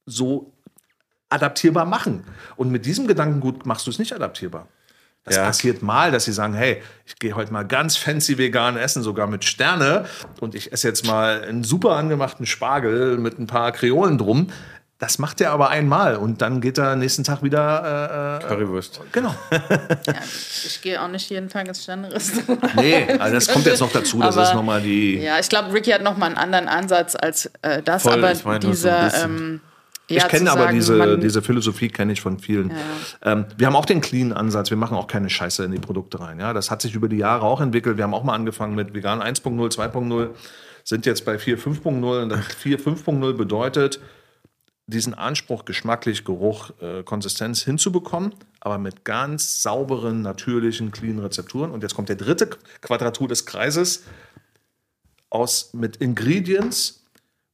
so 0.06 0.54
adaptierbar 1.30 1.86
machen. 1.86 2.24
Und 2.56 2.72
mit 2.72 2.86
diesem 2.86 3.08
Gedankengut 3.08 3.66
machst 3.66 3.86
du 3.88 3.92
es 3.92 4.00
nicht 4.00 4.14
adaptierbar. 4.14 4.68
Das 5.24 5.36
Ja. 5.36 5.44
passiert 5.44 5.82
mal, 5.84 6.12
dass 6.12 6.24
sie 6.24 6.32
sagen, 6.32 6.54
hey, 6.54 6.82
ich 7.06 7.18
gehe 7.18 7.36
heute 7.36 7.52
mal 7.52 7.64
ganz 7.68 7.98
fancy 7.98 8.38
vegan 8.38 8.78
essen, 8.78 9.04
sogar 9.04 9.28
mit 9.28 9.44
Sterne 9.44 10.06
und 10.40 10.56
ich 10.56 10.72
esse 10.72 10.88
jetzt 10.88 11.06
mal 11.06 11.42
einen 11.44 11.66
super 11.66 11.98
angemachten 11.98 12.46
Spargel 12.46 13.18
mit 13.18 13.38
ein 13.38 13.46
paar 13.46 13.74
Kreolen 13.74 14.18
drum. 14.18 14.48
Das 15.00 15.20
macht 15.20 15.42
er 15.42 15.52
aber 15.52 15.70
einmal 15.70 16.16
und 16.16 16.42
dann 16.42 16.60
geht 16.62 16.80
er 16.80 16.96
nächsten 16.96 17.24
Tag 17.24 17.44
wieder. 17.44 18.40
Äh, 18.42 18.46
äh, 18.46 18.48
Currywurst. 18.48 19.02
genau. 19.12 19.36
Ja, 19.52 20.14
ich 20.66 20.80
gehe 20.82 21.00
auch 21.02 21.08
nicht 21.10 21.30
jeden 21.30 21.50
Tag 21.50 21.68
ins 21.68 21.84
Sterne-Restaurant. 21.84 22.76
Nee, 22.78 23.06
also 23.20 23.34
das 23.36 23.48
kommt 23.50 23.66
jetzt 23.66 23.82
noch 23.82 23.92
dazu. 23.92 24.20
Das 24.22 24.36
Aber- 24.38 24.48
ist 24.48 24.54
nochmal 24.56 24.82
die. 24.82 25.18
Ja, 25.20 25.38
ich 25.40 25.50
glaube, 25.50 25.72
Ricky 25.74 25.92
hat 25.92 26.02
noch 26.02 26.18
mal 26.18 26.28
einen 26.28 26.38
anderen 26.38 26.68
Ansatz 26.70 27.16
als 27.20 27.52
äh, 27.62 27.84
das, 27.84 28.04
Voll, 28.04 28.14
aber 28.14 28.32
ich 28.32 28.40
so 28.40 28.58
dieser. 28.60 29.24
ein 29.26 29.62
Ich 30.10 30.18
ja, 30.18 30.28
kenne 30.28 30.52
aber 30.52 30.62
sagen, 30.62 30.76
diese, 30.76 31.18
diese 31.20 31.42
Philosophie 31.42 31.90
kenne 31.90 32.14
ich 32.14 32.22
von 32.22 32.40
vielen. 32.40 32.72
Ähm, 33.22 33.46
wir 33.58 33.68
haben 33.68 33.76
auch 33.76 33.86
den 33.86 34.00
clean-Ansatz. 34.00 34.70
Wir 34.70 34.78
machen 34.78 34.96
auch 34.96 35.08
keine 35.08 35.30
Scheiße 35.30 35.66
in 35.66 35.72
die 35.72 35.80
Produkte 35.80 36.22
rein. 36.22 36.40
Ja, 36.40 36.54
das 36.54 36.72
hat 36.72 36.82
sich 36.82 36.96
über 36.96 37.10
die 37.10 37.18
Jahre 37.18 37.46
auch 37.46 37.60
entwickelt. 37.60 37.98
Wir 37.98 38.06
haben 38.06 38.14
auch 38.14 38.24
mal 38.24 38.34
angefangen 38.34 38.74
mit 38.74 38.94
vegan 38.94 39.22
1.0, 39.22 39.76
2.0, 39.76 40.30
sind 40.86 41.06
jetzt 41.06 41.26
bei 41.26 41.38
4, 41.38 41.60
5.0. 41.60 42.22
Und 42.24 42.30
das 42.30 42.46
4, 42.58 42.80
5.0 42.80 43.34
bedeutet, 43.34 44.00
diesen 44.86 45.14
Anspruch, 45.14 45.66
geschmacklich, 45.66 46.24
Geruch, 46.24 46.72
äh, 46.80 47.04
Konsistenz 47.04 47.64
hinzubekommen, 47.64 48.34
aber 48.62 48.78
mit 48.78 49.04
ganz 49.04 49.62
sauberen, 49.62 50.22
natürlichen, 50.22 50.94
clean 50.94 51.20
Rezepturen. 51.20 51.72
Und 51.72 51.84
jetzt 51.84 51.94
kommt 51.94 52.08
der 52.08 52.16
dritte 52.16 52.50
Quadratur 52.80 53.28
des 53.28 53.46
Kreises 53.46 54.06
aus 55.30 55.74
mit 55.74 55.98
Ingredients, 55.98 57.04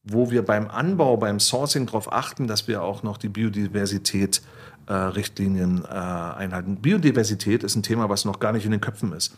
wo 0.04 0.30
wir 0.30 0.44
beim 0.44 0.68
Anbau, 0.68 1.16
beim 1.16 1.40
Sourcing 1.40 1.86
darauf 1.86 2.12
achten, 2.12 2.46
dass 2.46 2.68
wir 2.68 2.82
auch 2.82 3.02
noch 3.02 3.16
die 3.16 3.30
Biodiversität 3.30 4.42
äh, 4.86 4.92
Richtlinien 4.92 5.84
äh, 5.84 5.88
einhalten. 5.88 6.76
Biodiversität 6.76 7.64
ist 7.64 7.74
ein 7.74 7.82
Thema, 7.82 8.10
was 8.10 8.26
noch 8.26 8.38
gar 8.38 8.52
nicht 8.52 8.66
in 8.66 8.70
den 8.70 8.82
Köpfen 8.82 9.12
ist. 9.12 9.34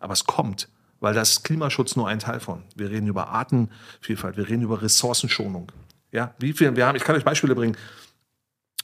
Aber 0.00 0.14
es 0.14 0.24
kommt, 0.24 0.68
weil 1.00 1.12
das 1.12 1.42
Klimaschutz 1.42 1.96
nur 1.96 2.08
ein 2.08 2.18
Teil 2.18 2.40
von. 2.40 2.62
Wir 2.74 2.90
reden 2.90 3.06
über 3.06 3.28
Artenvielfalt, 3.28 4.38
wir 4.38 4.48
reden 4.48 4.62
über 4.62 4.80
Ressourcenschonung. 4.80 5.70
Ja, 6.12 6.34
wie 6.38 6.54
viel, 6.54 6.74
wir 6.76 6.86
haben, 6.86 6.96
ich 6.96 7.04
kann 7.04 7.14
euch 7.14 7.24
Beispiele 7.24 7.54
bringen. 7.54 7.76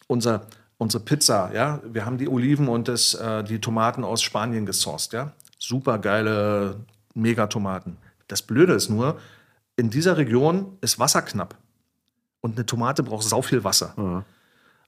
Unser, 0.06 0.46
unsere 0.76 1.02
Pizza, 1.02 1.50
ja, 1.54 1.80
wir 1.84 2.04
haben 2.04 2.18
die 2.18 2.28
Oliven 2.28 2.68
und 2.68 2.88
das, 2.88 3.14
äh, 3.14 3.42
die 3.42 3.60
Tomaten 3.60 4.04
aus 4.04 4.20
Spanien 4.22 4.66
gesourced, 4.66 5.14
ja. 5.14 5.32
Super 5.58 5.98
geile 5.98 6.84
Megatomaten. 7.14 7.96
Das 8.26 8.42
Blöde 8.42 8.74
ist 8.74 8.90
nur, 8.90 9.18
in 9.82 9.90
dieser 9.90 10.16
Region 10.16 10.78
ist 10.80 11.00
Wasser 11.00 11.22
knapp. 11.22 11.58
Und 12.40 12.56
eine 12.56 12.64
Tomate 12.64 13.02
braucht 13.02 13.24
sau 13.24 13.42
viel 13.42 13.64
Wasser. 13.64 14.24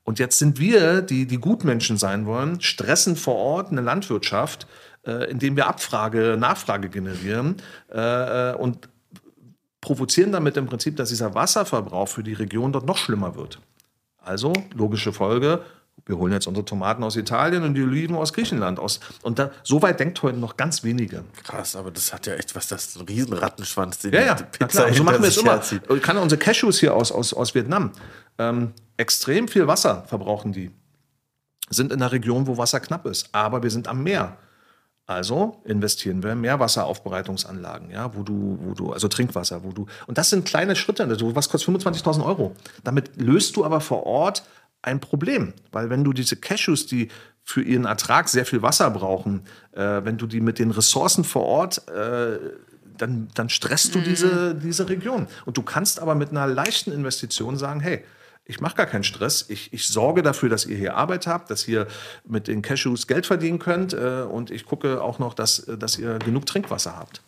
Und 0.04 0.18
jetzt 0.20 0.38
sind 0.38 0.60
wir, 0.60 1.02
die, 1.02 1.26
die 1.26 1.38
Gutmenschen 1.38 1.96
sein 1.98 2.26
wollen, 2.26 2.60
stressen 2.60 3.16
vor 3.16 3.34
Ort 3.34 3.72
eine 3.72 3.80
Landwirtschaft, 3.80 4.68
äh, 5.04 5.28
indem 5.28 5.56
wir 5.56 5.66
Abfrage, 5.66 6.36
Nachfrage 6.38 6.90
generieren 6.90 7.56
äh, 7.90 8.52
äh, 8.52 8.54
und 8.54 8.88
provozieren 9.80 10.30
damit 10.30 10.56
im 10.56 10.66
Prinzip, 10.66 10.96
dass 10.96 11.08
dieser 11.08 11.34
Wasserverbrauch 11.34 12.08
für 12.08 12.22
die 12.22 12.34
Region 12.34 12.70
dort 12.70 12.86
noch 12.86 12.96
schlimmer 12.96 13.34
wird. 13.34 13.60
Also, 14.18 14.52
logische 14.74 15.12
Folge, 15.12 15.62
wir 16.06 16.18
holen 16.18 16.32
jetzt 16.32 16.46
unsere 16.46 16.64
Tomaten 16.64 17.02
aus 17.02 17.16
Italien 17.16 17.62
und 17.62 17.74
die 17.74 17.82
Oliven 17.82 18.16
aus 18.16 18.32
Griechenland 18.32 18.78
aus. 18.78 19.00
Und 19.22 19.38
da, 19.38 19.50
so 19.62 19.80
weit 19.80 20.00
denkt 20.00 20.22
heute 20.22 20.38
noch 20.38 20.56
ganz 20.56 20.84
wenige. 20.84 21.24
Krass, 21.42 21.76
aber 21.76 21.90
das 21.90 22.12
hat 22.12 22.26
ja 22.26 22.34
echt 22.34 22.54
was, 22.54 22.68
das 22.68 22.86
ist 22.86 22.96
ein 23.00 23.06
riesen 23.06 23.32
Rattenschwanz, 23.32 23.98
den 23.98 24.12
Ja, 24.12 24.20
ja, 24.20 24.34
die 24.34 24.44
Pizza 24.44 24.66
klar. 24.66 24.88
So 24.88 24.94
hinter 24.94 25.04
machen 25.04 25.22
wir 25.22 25.28
es 25.28 25.36
immer. 25.38 25.96
Ich 25.96 26.02
kann 26.02 26.16
unsere 26.18 26.38
Cashews 26.38 26.78
hier 26.78 26.94
aus, 26.94 27.10
aus, 27.10 27.32
aus 27.32 27.54
Vietnam. 27.54 27.92
Ähm, 28.38 28.72
extrem 28.96 29.48
viel 29.48 29.66
Wasser 29.66 30.04
verbrauchen 30.06 30.52
die. 30.52 30.70
Sind 31.70 31.92
in 31.92 32.02
einer 32.02 32.12
Region, 32.12 32.46
wo 32.46 32.58
Wasser 32.58 32.80
knapp 32.80 33.06
ist. 33.06 33.30
Aber 33.32 33.62
wir 33.62 33.70
sind 33.70 33.88
am 33.88 34.02
Meer. 34.02 34.36
Also 35.06 35.60
investieren 35.64 36.22
wir 36.22 36.32
in 36.32 36.40
Meerwasseraufbereitungsanlagen, 36.40 37.90
ja, 37.90 38.14
wo 38.16 38.22
du, 38.22 38.58
wo 38.62 38.72
du, 38.72 38.92
also 38.92 39.06
Trinkwasser, 39.06 39.62
wo 39.62 39.72
du, 39.72 39.84
und 40.06 40.16
das 40.16 40.30
sind 40.30 40.46
kleine 40.46 40.76
Schritte, 40.76 41.04
also 41.04 41.36
was 41.36 41.50
kostet 41.50 41.76
25.000 41.76 42.24
Euro. 42.24 42.56
Damit 42.84 43.20
löst 43.20 43.54
du 43.56 43.66
aber 43.66 43.82
vor 43.82 44.06
Ort 44.06 44.44
ein 44.84 45.00
Problem, 45.00 45.52
weil 45.72 45.90
wenn 45.90 46.04
du 46.04 46.12
diese 46.12 46.36
Cashews, 46.36 46.86
die 46.86 47.08
für 47.42 47.62
ihren 47.62 47.84
Ertrag 47.84 48.28
sehr 48.28 48.46
viel 48.46 48.62
Wasser 48.62 48.90
brauchen, 48.90 49.42
äh, 49.72 50.04
wenn 50.04 50.16
du 50.16 50.26
die 50.26 50.40
mit 50.40 50.58
den 50.58 50.70
Ressourcen 50.70 51.24
vor 51.24 51.44
Ort 51.44 51.88
äh, 51.88 52.38
dann, 52.96 53.28
dann 53.34 53.48
stresst 53.48 53.94
du 53.94 54.00
diese, 54.00 54.54
diese 54.54 54.88
Region. 54.88 55.26
Und 55.46 55.56
du 55.56 55.62
kannst 55.62 56.00
aber 56.00 56.14
mit 56.14 56.30
einer 56.30 56.46
leichten 56.46 56.92
Investition 56.92 57.56
sagen, 57.56 57.80
hey, 57.80 58.04
ich 58.44 58.60
mache 58.60 58.76
gar 58.76 58.86
keinen 58.86 59.04
Stress. 59.04 59.46
Ich, 59.48 59.72
ich 59.72 59.88
sorge 59.88 60.22
dafür, 60.22 60.48
dass 60.48 60.66
ihr 60.66 60.76
hier 60.76 60.96
Arbeit 60.96 61.26
habt, 61.26 61.50
dass 61.50 61.66
ihr 61.66 61.86
mit 62.24 62.46
den 62.46 62.62
Cashews 62.62 63.06
Geld 63.06 63.26
verdienen 63.26 63.58
könnt 63.58 63.94
äh, 63.94 64.22
und 64.28 64.50
ich 64.50 64.66
gucke 64.66 65.02
auch 65.02 65.18
noch, 65.18 65.34
dass, 65.34 65.66
dass 65.66 65.98
ihr 65.98 66.18
genug 66.18 66.46
Trinkwasser 66.46 66.96
habt. 66.96 67.22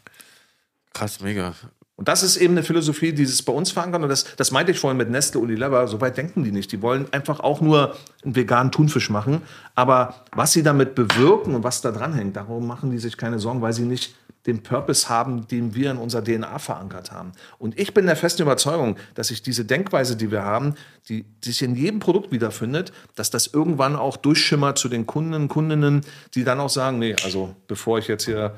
Krass, 0.93 1.21
mega. 1.21 1.55
Und 1.97 2.09
das 2.09 2.23
ist 2.23 2.37
eben 2.37 2.53
eine 2.53 2.63
Philosophie, 2.63 3.15
die 3.15 3.23
es 3.23 3.43
bei 3.43 3.53
uns 3.53 3.71
verankert. 3.71 4.03
Und 4.03 4.11
das, 4.11 4.37
das 4.37 4.51
meinte 4.51 4.71
ich 4.71 4.79
vorhin 4.79 4.99
mit 4.99 5.11
Nestle 5.11 5.41
Unilever. 5.41 5.89
So 5.89 5.99
weit 6.03 6.19
denken 6.19 6.45
die 6.45 6.53
nicht. 6.53 6.71
Die 6.71 6.83
wollen 6.83 7.11
einfach 7.11 7.41
auch 7.41 7.63
nur 7.63 7.97
einen 8.23 8.37
veganen 8.37 8.71
Thunfisch 8.71 9.09
machen. 9.09 9.41
Aber 9.75 10.15
was 10.33 10.53
sie 10.53 10.63
damit 10.63 10.95
bewirken 10.95 11.55
und 11.55 11.65
was 11.65 11.81
da 11.81 11.93
dran 11.93 12.13
hängt, 12.13 12.37
darum 12.37 12.67
machen 12.67 12.91
die 12.91 12.99
sich 12.99 13.17
keine 13.17 13.39
Sorgen, 13.39 13.63
weil 13.63 13.73
sie 13.73 13.87
nicht 13.87 14.15
den 14.47 14.63
Purpose 14.63 15.09
haben, 15.09 15.49
den 15.49 15.75
wir 15.75 15.91
in 15.91 15.97
unserer 15.97 16.23
DNA 16.23 16.59
verankert 16.59 17.13
haben. 17.13 17.33
Und 17.59 17.79
ich 17.79 17.95
bin 17.95 18.07
der 18.07 18.15
festen 18.15 18.43
Überzeugung, 18.43 18.97
dass 19.15 19.29
sich 19.29 19.43
diese 19.43 19.65
Denkweise, 19.65 20.17
die 20.17 20.31
wir 20.31 20.43
haben, 20.43 20.75
die, 21.09 21.25
die 21.45 21.49
sich 21.49 21.63
in 21.63 21.75
jedem 21.75 21.99
Produkt 21.99 22.31
wiederfindet, 22.31 22.93
dass 23.15 23.31
das 23.31 23.49
irgendwann 23.49 23.97
auch 23.97 24.17
durchschimmert 24.17 24.79
zu 24.79 24.89
den 24.89 25.07
Kunden, 25.07 25.49
Kundinnen, 25.49 26.03
die 26.35 26.45
dann 26.45 26.61
auch 26.61 26.71
sagen, 26.71 26.99
nee, 26.99 27.17
also 27.25 27.57
bevor 27.67 27.99
ich 27.99 28.07
jetzt 28.07 28.27
hier 28.27 28.55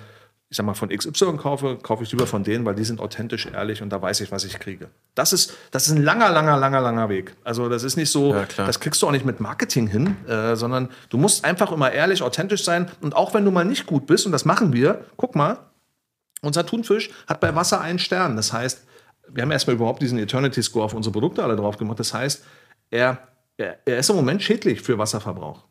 ich 0.51 0.57
sag 0.57 0.65
mal, 0.65 0.75
von 0.75 0.89
XY 0.89 1.37
kaufe, 1.37 1.77
kaufe 1.83 2.03
ich 2.03 2.11
lieber 2.11 2.27
von 2.27 2.43
denen, 2.43 2.65
weil 2.65 2.75
die 2.75 2.85
sind 2.85 3.01
authentisch, 3.01 3.47
ehrlich 3.47 3.83
und 3.83 3.91
da 3.91 4.01
weiß 4.01 4.21
ich, 4.23 4.33
was 4.33 4.45
ich 4.45 4.59
kriege. 4.59 4.89
Das 5.15 5.35
ist, 5.35 5.55
das 5.73 5.87
ist 5.87 5.95
ein 5.95 6.03
langer, 6.03 6.31
langer, 6.31 6.57
langer, 6.57 6.81
langer 6.81 7.09
Weg. 7.11 7.35
Also 7.45 7.69
das 7.69 7.83
ist 7.83 7.97
nicht 7.97 8.11
so, 8.11 8.35
ja, 8.35 8.47
das 8.57 8.81
kriegst 8.81 9.03
du 9.03 9.07
auch 9.07 9.13
nicht 9.13 9.27
mit 9.27 9.41
Marketing 9.41 9.89
hin, 9.89 10.17
äh, 10.27 10.57
sondern 10.57 10.89
du 11.11 11.19
musst 11.19 11.45
einfach 11.45 11.71
immer 11.71 11.93
ehrlich, 11.93 12.23
authentisch 12.23 12.65
sein 12.65 12.91
und 13.03 13.15
auch 13.15 13.35
wenn 13.35 13.45
du 13.45 13.51
mal 13.51 13.65
nicht 13.65 13.85
gut 13.85 14.07
bist, 14.07 14.25
und 14.25 14.33
das 14.33 14.47
machen 14.47 14.73
wir, 14.73 15.05
guck 15.19 15.37
mal, 15.37 15.59
unser 16.41 16.65
Thunfisch 16.65 17.11
hat 17.27 17.41
bei 17.41 17.55
Wasser 17.55 17.81
einen 17.81 17.99
Stern. 17.99 18.37
Das 18.37 18.53
heißt, 18.53 18.87
wir 19.29 19.43
haben 19.43 19.51
erstmal 19.51 19.77
überhaupt 19.77 20.01
diesen 20.01 20.19
Eternity 20.19 20.63
Score 20.63 20.85
auf 20.85 20.95
unsere 20.95 21.13
Produkte 21.13 21.43
alle 21.43 21.57
drauf 21.57 21.77
gemacht. 21.77 21.99
Das 21.99 22.15
heißt, 22.15 22.45
er, 22.91 23.19
er, 23.57 23.79
er 23.85 23.99
ist 23.99 24.09
im 24.09 24.17
Moment 24.17 24.43
schädlich 24.43 24.81
für 24.81 24.97
Wasserverbrauch. 24.97 25.65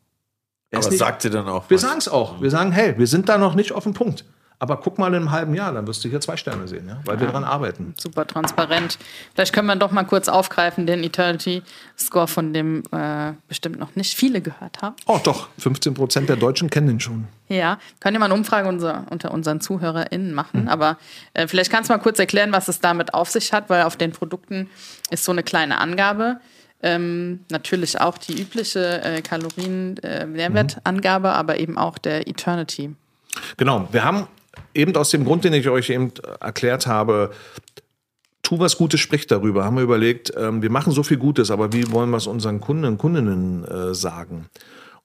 Er 0.70 0.78
Aber 0.78 0.92
sagt 0.92 1.24
ihr 1.24 1.30
dann 1.30 1.48
auch? 1.48 1.68
Wir 1.70 1.78
sagen 1.78 1.98
es 1.98 2.08
auch. 2.08 2.40
Wir 2.40 2.50
sagen, 2.50 2.72
hey, 2.72 2.96
wir 2.98 3.06
sind 3.06 3.28
da 3.28 3.38
noch 3.38 3.54
nicht 3.54 3.72
auf 3.72 3.84
dem 3.84 3.94
Punkt. 3.94 4.24
Aber 4.60 4.78
guck 4.78 4.98
mal 4.98 5.06
in 5.08 5.14
einem 5.14 5.30
halben 5.30 5.54
Jahr, 5.54 5.72
dann 5.72 5.86
wirst 5.86 6.04
du 6.04 6.08
hier 6.08 6.20
zwei 6.20 6.36
Sterne 6.36 6.66
sehen, 6.66 6.88
ja? 6.88 6.98
weil 7.04 7.14
ja. 7.14 7.20
wir 7.20 7.28
daran 7.28 7.44
arbeiten. 7.44 7.94
Super 7.96 8.26
transparent. 8.26 8.98
Vielleicht 9.34 9.52
können 9.52 9.68
wir 9.68 9.76
doch 9.76 9.92
mal 9.92 10.02
kurz 10.02 10.26
aufgreifen, 10.28 10.84
den 10.84 11.04
Eternity 11.04 11.62
Score, 11.96 12.26
von 12.26 12.52
dem 12.52 12.82
äh, 12.90 13.34
bestimmt 13.46 13.78
noch 13.78 13.94
nicht 13.94 14.16
viele 14.16 14.40
gehört 14.40 14.82
haben. 14.82 14.96
Oh, 15.06 15.20
doch. 15.22 15.48
15 15.58 15.94
Prozent 15.94 16.28
der 16.28 16.34
Deutschen 16.34 16.70
kennen 16.70 16.88
den 16.88 16.98
schon. 16.98 17.28
Ja, 17.48 17.78
können 18.00 18.14
ja 18.14 18.18
mal 18.18 18.24
eine 18.26 18.34
Umfrage 18.34 18.68
unser, 18.68 19.06
unter 19.10 19.30
unseren 19.30 19.60
ZuhörerInnen 19.60 20.34
machen. 20.34 20.62
Mhm. 20.62 20.68
Aber 20.68 20.96
äh, 21.34 21.46
vielleicht 21.46 21.70
kannst 21.70 21.88
du 21.88 21.94
mal 21.94 22.00
kurz 22.00 22.18
erklären, 22.18 22.50
was 22.50 22.66
es 22.66 22.80
damit 22.80 23.14
auf 23.14 23.30
sich 23.30 23.52
hat, 23.52 23.70
weil 23.70 23.84
auf 23.84 23.96
den 23.96 24.10
Produkten 24.10 24.68
ist 25.10 25.24
so 25.24 25.30
eine 25.30 25.44
kleine 25.44 25.78
Angabe. 25.78 26.40
Ähm, 26.82 27.44
natürlich 27.50 28.00
auch 28.00 28.18
die 28.18 28.40
übliche 28.40 29.02
äh, 29.02 29.22
Kalorien-Nährwertangabe, 29.22 31.28
äh, 31.28 31.30
mhm. 31.30 31.36
aber 31.36 31.58
eben 31.58 31.78
auch 31.78 31.98
der 31.98 32.26
Eternity. 32.26 32.96
Genau, 33.56 33.86
wir 33.92 34.02
haben 34.04 34.26
eben 34.74 34.94
aus 34.96 35.10
dem 35.10 35.24
Grund, 35.24 35.44
den 35.44 35.52
ich 35.52 35.68
euch 35.68 35.90
eben 35.90 36.12
erklärt 36.40 36.86
habe, 36.86 37.30
tu 38.42 38.58
was 38.58 38.78
Gutes, 38.78 39.00
sprich 39.00 39.26
darüber. 39.26 39.64
Haben 39.64 39.76
wir 39.76 39.82
überlegt, 39.82 40.32
ähm, 40.36 40.62
wir 40.62 40.70
machen 40.70 40.92
so 40.92 41.02
viel 41.02 41.18
Gutes, 41.18 41.50
aber 41.50 41.72
wie 41.72 41.90
wollen 41.92 42.10
wir 42.10 42.16
es 42.16 42.26
unseren 42.26 42.60
Kunden 42.60 42.84
und 42.86 42.98
Kundinnen 42.98 43.64
äh, 43.64 43.94
sagen? 43.94 44.46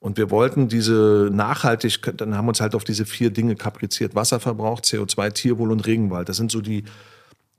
Und 0.00 0.18
wir 0.18 0.30
wollten 0.30 0.68
diese 0.68 1.30
Nachhaltigkeit, 1.32 2.20
dann 2.20 2.36
haben 2.36 2.46
wir 2.46 2.50
uns 2.50 2.60
halt 2.60 2.74
auf 2.74 2.84
diese 2.84 3.06
vier 3.06 3.30
Dinge 3.30 3.56
kapriziert. 3.56 4.14
Wasserverbrauch, 4.14 4.80
CO2, 4.80 5.32
Tierwohl 5.32 5.72
und 5.72 5.86
Regenwald. 5.86 6.28
Das 6.28 6.36
sind 6.36 6.50
so 6.50 6.60
die, 6.60 6.84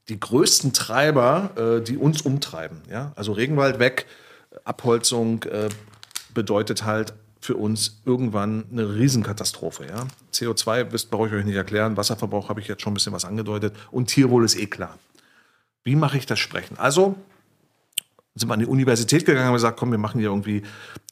die 0.09 0.19
größten 0.19 0.73
Treiber, 0.73 1.51
äh, 1.55 1.81
die 1.81 1.97
uns 1.97 2.21
umtreiben. 2.21 2.81
Ja? 2.89 3.13
Also 3.15 3.31
Regenwald 3.31 3.79
weg, 3.79 4.05
Abholzung 4.63 5.43
äh, 5.43 5.69
bedeutet 6.33 6.85
halt 6.85 7.13
für 7.45 7.55
uns 7.55 8.01
irgendwann 8.05 8.65
eine 8.71 8.95
Riesenkatastrophe. 8.95 9.85
Ja? 9.85 10.07
CO2 10.33 11.09
brauche 11.09 11.27
ich 11.27 11.33
euch 11.33 11.45
nicht 11.45 11.55
erklären, 11.55 11.95
Wasserverbrauch 11.95 12.49
habe 12.49 12.59
ich 12.59 12.67
jetzt 12.67 12.81
schon 12.81 12.91
ein 12.91 12.95
bisschen 12.95 13.13
was 13.13 13.25
angedeutet 13.25 13.75
und 13.91 14.07
Tierwohl 14.07 14.43
ist 14.43 14.57
eh 14.57 14.65
klar. 14.65 14.97
Wie 15.83 15.95
mache 15.95 16.17
ich 16.17 16.25
das 16.25 16.39
Sprechen? 16.39 16.77
Also 16.77 17.15
sind 18.33 18.49
wir 18.49 18.53
an 18.53 18.59
die 18.59 18.65
Universität 18.65 19.25
gegangen 19.25 19.47
und 19.47 19.53
gesagt, 19.53 19.79
komm, 19.79 19.91
wir 19.91 19.97
machen 19.97 20.19
hier 20.19 20.29
irgendwie, 20.29 20.63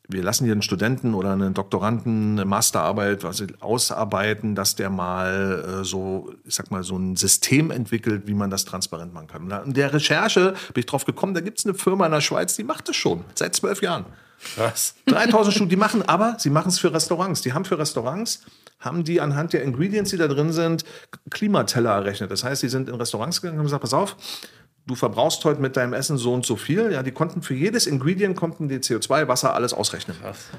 wir 0.09 0.21
lassen 0.21 0.43
hier 0.43 0.51
einen 0.51 0.61
Studenten 0.61 1.13
oder 1.13 1.31
einen 1.31 1.53
Doktoranden 1.53 2.33
eine 2.33 2.45
Masterarbeit 2.45 3.23
also 3.23 3.45
ausarbeiten, 3.61 4.53
dass 4.53 4.75
der 4.75 4.89
mal 4.89 5.81
äh, 5.81 5.85
so, 5.85 6.33
ich 6.45 6.55
sag 6.55 6.71
mal, 6.71 6.83
so 6.83 6.97
ein 6.97 7.15
System 7.15 7.71
entwickelt, 7.71 8.23
wie 8.27 8.33
man 8.33 8.49
das 8.49 8.65
transparent 8.65 9.13
machen 9.13 9.27
kann. 9.27 9.49
In 9.65 9.73
der 9.73 9.93
Recherche 9.93 10.55
bin 10.73 10.81
ich 10.81 10.85
drauf 10.85 11.05
gekommen, 11.05 11.33
da 11.33 11.41
gibt 11.41 11.59
es 11.59 11.65
eine 11.65 11.73
Firma 11.73 12.05
in 12.05 12.11
der 12.11 12.21
Schweiz, 12.21 12.55
die 12.55 12.63
macht 12.63 12.89
das 12.89 12.95
schon 12.95 13.23
seit 13.35 13.55
zwölf 13.55 13.81
Jahren. 13.81 14.05
Was? 14.57 14.95
3000 15.05 15.53
Stunden, 15.53 15.69
die 15.69 15.77
machen 15.77 16.01
aber, 16.03 16.35
sie 16.37 16.49
machen 16.49 16.69
es 16.69 16.79
für 16.79 16.93
Restaurants. 16.93 17.41
Die 17.41 17.53
haben 17.53 17.63
für 17.63 17.79
Restaurants, 17.79 18.41
haben 18.79 19.05
die 19.05 19.21
anhand 19.21 19.53
der 19.53 19.63
Ingredients, 19.63 20.11
die 20.11 20.17
da 20.17 20.27
drin 20.27 20.51
sind, 20.51 20.83
Klimateller 21.29 21.91
errechnet. 21.91 22.29
Das 22.29 22.43
heißt, 22.43 22.61
sie 22.61 22.69
sind 22.69 22.89
in 22.89 22.95
Restaurants 22.95 23.41
gegangen 23.41 23.55
und 23.55 23.59
haben 23.59 23.67
gesagt, 23.67 23.83
pass 23.83 23.93
auf, 23.93 24.17
du 24.85 24.95
verbrauchst 24.95 25.43
heute 25.45 25.61
mit 25.61 25.77
deinem 25.77 25.93
Essen 25.93 26.17
so 26.17 26.33
und 26.33 26.45
so 26.45 26.55
viel. 26.55 26.91
Ja, 26.91 27.03
die 27.03 27.11
konnten 27.11 27.41
für 27.41 27.53
jedes 27.53 27.87
Ingredient, 27.87 28.35
konnten 28.35 28.67
die 28.67 28.79
CO2, 28.79 29.27
Wasser, 29.27 29.53
alles 29.53 29.73
ausrechnen. 29.73 30.17
Was? 30.21 30.49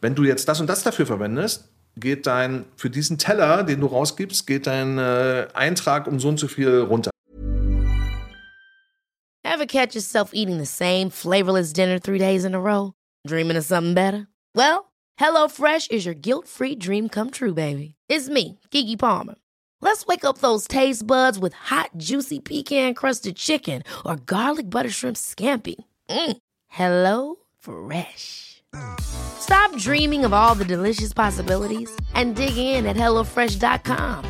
Wenn 0.00 0.14
du 0.14 0.24
jetzt 0.24 0.48
das 0.48 0.60
und 0.60 0.66
das 0.66 0.82
dafür 0.82 1.06
verwendest, 1.06 1.68
geht 1.96 2.26
dein, 2.26 2.64
für 2.76 2.90
diesen 2.90 3.18
Teller, 3.18 3.62
den 3.62 3.80
du 3.80 3.86
rausgibst, 3.86 4.46
geht 4.46 4.66
dein 4.66 4.98
äh, 4.98 5.46
Eintrag 5.54 6.06
um 6.06 6.18
so 6.18 6.28
und 6.28 6.38
so 6.38 6.48
viel 6.48 6.80
runter. 6.80 7.10
Ever 9.44 9.66
catch 9.66 9.94
yourself 9.94 10.30
eating 10.32 10.58
the 10.58 10.66
same 10.66 11.10
flavorless 11.10 11.72
dinner 11.72 12.00
three 12.00 12.18
days 12.18 12.44
in 12.44 12.54
a 12.54 12.58
row? 12.58 12.94
Dreaming 13.26 13.56
of 13.56 13.64
something 13.64 13.94
better? 13.94 14.26
Well, 14.56 14.92
HelloFresh 15.20 15.90
is 15.90 16.06
your 16.06 16.14
guilt-free 16.14 16.76
dream 16.76 17.08
come 17.08 17.30
true, 17.30 17.52
baby. 17.52 17.94
It's 18.08 18.28
me, 18.28 18.58
Kiki 18.70 18.96
Palmer. 18.96 19.34
Let's 19.84 20.06
wake 20.06 20.24
up 20.24 20.38
those 20.38 20.68
taste 20.68 21.04
buds 21.04 21.40
with 21.40 21.54
hot, 21.54 21.90
juicy 21.96 22.38
pecan-crusted 22.38 23.34
chicken 23.34 23.82
or 24.06 24.14
garlic 24.14 24.70
butter 24.70 24.90
shrimp 24.90 25.16
scampi. 25.16 25.74
Mm. 26.08 26.36
Hello 26.68 27.36
Fresh. 27.58 28.62
Stop 29.00 29.76
dreaming 29.76 30.24
of 30.24 30.32
all 30.32 30.54
the 30.54 30.64
delicious 30.64 31.12
possibilities 31.12 31.90
and 32.14 32.36
dig 32.36 32.56
in 32.56 32.86
at 32.86 32.96
HelloFresh.com. 32.96 34.24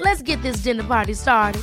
Let's 0.00 0.22
get 0.22 0.40
this 0.42 0.62
dinner 0.62 0.84
party 0.84 1.14
started. 1.14 1.62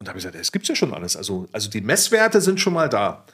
Und 0.00 0.08
da 0.08 0.08
habe 0.08 0.18
ich 0.18 0.24
gesagt, 0.24 0.34
es 0.34 0.50
gibt 0.50 0.66
ja 0.66 0.74
schon 0.74 0.92
alles. 0.92 1.16
Also, 1.16 1.46
also 1.52 1.70
die 1.70 1.80
Messwerte 1.80 2.40
sind 2.40 2.58
schon 2.58 2.72
mal 2.72 2.88
da. 2.88 3.24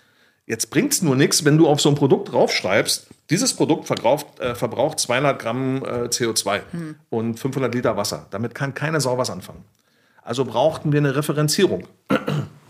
Jetzt 0.45 0.69
bringt 0.69 0.93
es 0.93 1.01
nur 1.01 1.17
nichts, 1.17 1.47
wenn 1.47 1.57
du 1.57 1.67
auf 1.67 1.81
so 1.81 1.89
ein 1.89 1.95
Produkt 1.95 2.31
draufschreibst, 2.31 3.07
dieses 3.31 3.55
Produkt 3.55 3.87
verbraucht, 3.87 4.41
äh, 4.41 4.55
verbraucht 4.55 4.99
200 5.01 5.39
Gramm 5.39 5.83
äh, 5.85 5.89
CO2 6.07 6.61
hm. 6.71 6.95
und 7.11 7.39
500 7.39 7.75
Liter 7.75 7.97
Wasser. 7.97 8.27
Damit 8.31 8.55
kann 8.55 8.75
keine 8.75 9.01
Sau 9.01 9.19
was 9.19 9.31
anfangen. 9.31 9.65
Also 10.23 10.45
brauchten 10.45 10.93
wir 10.93 10.99
eine 10.99 11.15
Referenzierung. 11.15 11.87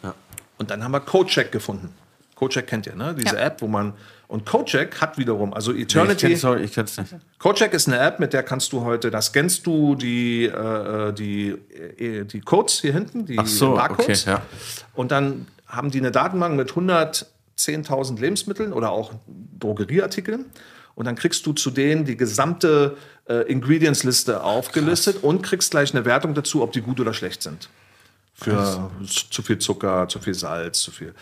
Ja. 0.00 0.14
Und 0.58 0.70
dann 0.70 0.84
haben 0.84 0.92
wir 0.92 1.00
CodeCheck 1.00 1.50
gefunden. 1.50 1.92
CodeCheck 2.36 2.68
kennt 2.68 2.86
ihr, 2.86 2.94
ne? 2.94 3.16
Diese 3.18 3.34
ja. 3.34 3.46
App, 3.46 3.60
wo 3.62 3.66
man. 3.66 3.94
Und 4.28 4.46
CodeCheck 4.46 5.00
hat 5.00 5.18
wiederum, 5.18 5.52
also 5.52 5.72
Eternity. 5.72 6.28
Nee, 6.28 6.34
ich 6.34 6.40
kenn's, 6.42 6.60
ich 6.60 6.72
kenn's 6.72 6.98
nicht. 6.98 7.16
CodeCheck 7.40 7.72
ist 7.72 7.88
eine 7.88 7.98
App, 7.98 8.20
mit 8.20 8.32
der 8.32 8.44
kannst 8.44 8.72
du 8.72 8.84
heute, 8.84 9.10
da 9.10 9.20
scannst 9.20 9.66
du 9.66 9.96
die, 9.96 10.44
äh, 10.44 11.12
die, 11.12 11.48
äh, 11.98 12.24
die 12.24 12.40
Codes 12.40 12.80
hier 12.80 12.92
hinten, 12.92 13.26
die 13.26 13.40
Ach 13.40 13.46
so, 13.46 13.74
Barcodes. 13.74 14.22
Okay, 14.22 14.36
ja. 14.36 14.42
Und 14.94 15.10
dann 15.10 15.48
haben 15.66 15.90
die 15.90 15.98
eine 15.98 16.12
Datenbank 16.12 16.56
mit 16.56 16.76
110.000 17.58 18.20
Lebensmitteln 18.20 18.72
oder 18.72 18.90
auch 18.90 19.12
Drogerieartikeln. 19.58 20.46
Und 20.94 21.04
dann 21.04 21.14
kriegst 21.14 21.46
du 21.46 21.52
zu 21.52 21.70
denen 21.70 22.04
die 22.04 22.16
gesamte 22.16 22.96
äh, 23.28 23.50
Ingredients-Liste 23.50 24.42
aufgelistet 24.42 25.16
Krass. 25.16 25.24
und 25.24 25.42
kriegst 25.42 25.70
gleich 25.70 25.94
eine 25.94 26.04
Wertung 26.04 26.34
dazu, 26.34 26.62
ob 26.62 26.72
die 26.72 26.80
gut 26.80 26.98
oder 26.98 27.14
schlecht 27.14 27.42
sind. 27.42 27.68
Für 28.34 28.58
also. 28.58 28.90
zu 29.30 29.42
viel 29.42 29.58
Zucker, 29.58 30.08
zu 30.08 30.18
viel 30.18 30.34
Salz, 30.34 30.80
zu 30.80 30.90
viel. 30.90 31.14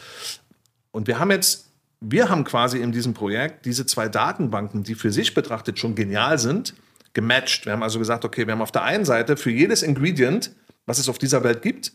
Und 0.93 1.07
wir 1.07 1.19
haben 1.19 1.31
jetzt, 1.31 1.67
wir 2.01 2.29
haben 2.31 2.45
quasi 2.45 2.79
in 2.79 2.93
diesem 2.93 3.13
Projekt 3.13 3.67
diese 3.67 3.85
zwei 3.85 4.09
Datenbanken, 4.09 4.83
die 4.83 4.95
für 4.95 5.13
sich 5.13 5.35
betrachtet 5.35 5.79
schon 5.79 5.95
genial 5.95 6.39
sind, 6.39 6.75
gematcht. 7.13 7.67
Wir 7.67 7.73
haben 7.73 7.83
also 7.83 7.99
gesagt, 7.99 8.25
okay, 8.25 8.47
wir 8.47 8.53
haben 8.53 8.63
auf 8.63 8.73
der 8.73 8.83
einen 8.83 9.05
Seite 9.05 9.37
für 9.37 9.51
jedes 9.51 9.83
Ingredient, 9.83 10.53
was 10.87 10.99
es 10.99 11.09
auf 11.09 11.19
dieser 11.19 11.43
Welt 11.45 11.63
gibt, 11.63 11.93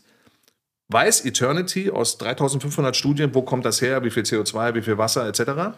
weiß 0.92 1.24
Eternity 1.24 1.90
aus 1.90 2.18
3500 2.18 2.96
Studien, 2.96 3.34
wo 3.34 3.42
kommt 3.42 3.64
das 3.64 3.80
her, 3.80 4.04
wie 4.04 4.10
viel 4.10 4.22
CO2, 4.22 4.74
wie 4.74 4.82
viel 4.82 4.98
Wasser 4.98 5.26
etc. 5.26 5.76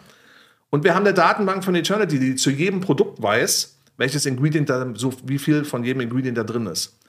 Und 0.69 0.83
wir 0.83 0.93
haben 0.93 1.05
eine 1.05 1.13
Datenbank 1.13 1.63
von 1.63 1.75
Eternity, 1.75 2.19
die 2.19 2.35
zu 2.35 2.49
jedem 2.49 2.81
Produkt 2.81 3.21
weiß, 3.21 3.77
welches 3.97 4.25
Ingredient 4.25 4.69
da, 4.69 4.85
so 4.95 5.13
wie 5.23 5.39
viel 5.39 5.63
von 5.63 5.83
jedem 5.83 6.01
Ingredient 6.01 6.37
da 6.37 6.43
drin 6.43 6.67
ist. 6.67 6.99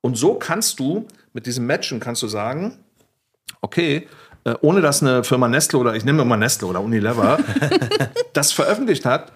Und 0.00 0.16
so 0.16 0.34
kannst 0.34 0.78
du 0.78 1.06
mit 1.32 1.46
diesem 1.46 1.66
Matchen 1.66 2.00
kannst 2.00 2.22
du 2.22 2.28
sagen, 2.28 2.78
okay, 3.60 4.06
äh, 4.44 4.54
ohne 4.60 4.80
dass 4.80 5.02
eine 5.02 5.24
Firma 5.24 5.48
Nestle 5.48 5.78
oder 5.78 5.94
ich 5.94 6.04
nehme 6.04 6.22
immer 6.22 6.36
Nestle 6.36 6.68
oder 6.68 6.80
Unilever 6.80 7.38
das 8.32 8.52
veröffentlicht 8.52 9.04
hat, 9.04 9.32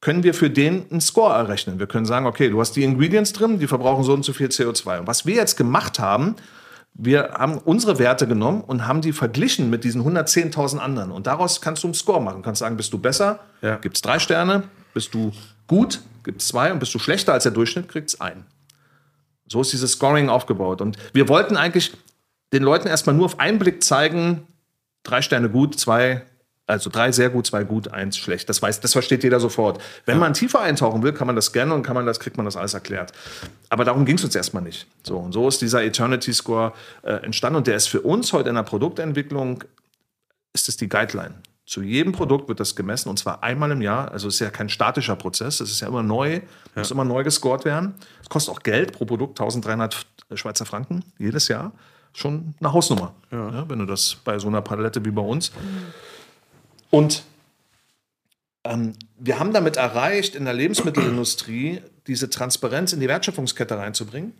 können 0.00 0.22
wir 0.22 0.34
für 0.34 0.50
den 0.50 0.86
einen 0.90 1.00
Score 1.00 1.34
errechnen. 1.34 1.78
Wir 1.78 1.86
können 1.86 2.06
sagen, 2.06 2.26
okay, 2.26 2.50
du 2.50 2.60
hast 2.60 2.72
die 2.76 2.84
Ingredients 2.84 3.32
drin, 3.32 3.58
die 3.58 3.66
verbrauchen 3.66 4.04
so 4.04 4.12
und 4.12 4.24
so 4.24 4.32
viel 4.32 4.48
CO2. 4.48 5.00
Und 5.00 5.06
was 5.06 5.26
wir 5.26 5.34
jetzt 5.34 5.56
gemacht 5.56 5.98
haben, 5.98 6.36
wir 6.98 7.34
haben 7.34 7.58
unsere 7.58 7.98
Werte 7.98 8.26
genommen 8.26 8.62
und 8.62 8.86
haben 8.86 9.00
die 9.02 9.12
verglichen 9.12 9.68
mit 9.70 9.84
diesen 9.84 10.02
110.000 10.02 10.78
anderen. 10.78 11.10
Und 11.10 11.26
daraus 11.26 11.60
kannst 11.60 11.82
du 11.82 11.88
einen 11.88 11.94
Score 11.94 12.22
machen. 12.22 12.38
Du 12.38 12.42
kannst 12.42 12.60
sagen, 12.60 12.76
bist 12.76 12.92
du 12.92 12.98
besser, 12.98 13.40
Ja. 13.60 13.76
gibt 13.76 13.96
es 13.96 14.02
drei 14.02 14.18
Sterne, 14.18 14.64
bist 14.94 15.12
du 15.12 15.32
gut, 15.66 16.00
gibt 16.24 16.40
es 16.40 16.48
zwei 16.48 16.72
und 16.72 16.78
bist 16.78 16.94
du 16.94 16.98
schlechter 16.98 17.32
als 17.34 17.42
der 17.42 17.52
Durchschnitt, 17.52 17.88
kriegt 17.88 18.08
es 18.08 18.20
einen. 18.20 18.44
So 19.46 19.60
ist 19.60 19.72
dieses 19.72 19.92
Scoring 19.92 20.28
aufgebaut. 20.28 20.80
Und 20.80 20.96
wir 21.12 21.28
wollten 21.28 21.56
eigentlich 21.56 21.92
den 22.52 22.62
Leuten 22.62 22.88
erstmal 22.88 23.14
nur 23.14 23.26
auf 23.26 23.38
einen 23.40 23.58
Blick 23.58 23.82
zeigen, 23.84 24.46
drei 25.02 25.20
Sterne 25.22 25.50
gut, 25.50 25.78
zwei, 25.78 26.22
also 26.66 26.90
drei 26.90 27.12
sehr 27.12 27.30
gut, 27.30 27.46
zwei 27.46 27.62
gut, 27.62 27.88
eins 27.88 28.16
schlecht. 28.16 28.48
Das 28.48 28.60
weiß, 28.60 28.80
das 28.80 28.92
versteht 28.92 29.22
jeder 29.22 29.38
sofort. 29.38 29.80
Wenn 30.04 30.18
man 30.18 30.34
tiefer 30.34 30.60
eintauchen 30.60 31.02
will, 31.02 31.12
kann 31.12 31.28
man 31.28 31.36
das 31.36 31.52
gerne 31.52 31.72
und 31.74 31.84
kann 31.84 31.94
man 31.94 32.06
das, 32.06 32.18
kriegt 32.18 32.36
man 32.36 32.44
das 32.44 32.56
alles 32.56 32.74
erklärt. 32.74 33.12
Aber 33.68 33.84
darum 33.84 34.04
ging 34.04 34.16
es 34.16 34.24
uns 34.24 34.34
erstmal 34.34 34.64
nicht. 34.64 34.86
So, 35.04 35.18
und 35.18 35.32
so 35.32 35.46
ist 35.46 35.62
dieser 35.62 35.84
Eternity 35.84 36.32
Score 36.32 36.72
äh, 37.02 37.12
entstanden 37.24 37.58
und 37.58 37.66
der 37.68 37.76
ist 37.76 37.86
für 37.86 38.00
uns 38.00 38.32
heute 38.32 38.48
in 38.48 38.56
der 38.56 38.64
Produktentwicklung, 38.64 39.62
ist 40.52 40.68
es 40.68 40.76
die 40.76 40.88
Guideline. 40.88 41.34
Zu 41.66 41.82
jedem 41.82 42.12
Produkt 42.12 42.48
wird 42.48 42.60
das 42.60 42.74
gemessen 42.74 43.08
und 43.08 43.18
zwar 43.18 43.42
einmal 43.42 43.70
im 43.70 43.82
Jahr. 43.82 44.10
Also 44.10 44.28
es 44.28 44.34
ist 44.34 44.40
ja 44.40 44.50
kein 44.50 44.68
statischer 44.68 45.16
Prozess, 45.16 45.60
es 45.60 45.70
ist 45.70 45.80
ja 45.80 45.88
immer 45.88 46.02
neu, 46.02 46.40
muss 46.74 46.90
immer 46.90 47.04
neu 47.04 47.22
gescored 47.22 47.64
werden. 47.64 47.94
Es 48.22 48.28
kostet 48.28 48.54
auch 48.54 48.60
Geld 48.60 48.92
pro 48.92 49.04
Produkt, 49.04 49.40
1300 49.40 50.06
Schweizer 50.34 50.64
Franken 50.64 51.04
jedes 51.18 51.48
Jahr. 51.48 51.72
Schon 52.12 52.54
eine 52.60 52.72
Hausnummer, 52.72 53.14
ja, 53.30 53.68
wenn 53.68 53.78
du 53.78 53.84
das 53.84 54.16
bei 54.24 54.38
so 54.38 54.48
einer 54.48 54.62
Palette 54.62 55.04
wie 55.04 55.10
bei 55.10 55.22
uns. 55.22 55.52
Und 56.96 57.24
ähm, 58.64 58.94
wir 59.18 59.38
haben 59.38 59.52
damit 59.52 59.76
erreicht, 59.76 60.34
in 60.34 60.46
der 60.46 60.54
Lebensmittelindustrie 60.54 61.82
diese 62.06 62.30
Transparenz 62.30 62.94
in 62.94 63.00
die 63.00 63.08
Wertschöpfungskette 63.08 63.76
reinzubringen, 63.76 64.32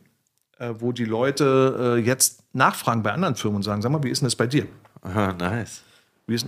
äh, 0.58 0.72
wo 0.78 0.92
die 0.92 1.04
Leute 1.04 1.96
äh, 1.98 2.00
jetzt 2.00 2.42
nachfragen 2.54 3.02
bei 3.02 3.12
anderen 3.12 3.36
Firmen 3.36 3.56
und 3.56 3.62
sagen, 3.62 3.82
sag 3.82 3.92
mal, 3.92 4.02
wie 4.02 4.08
ist 4.08 4.22
denn 4.22 4.26
das 4.26 4.36
bei 4.36 4.46
dir? 4.46 4.66
Ah, 5.02 5.34
nice. 5.38 5.82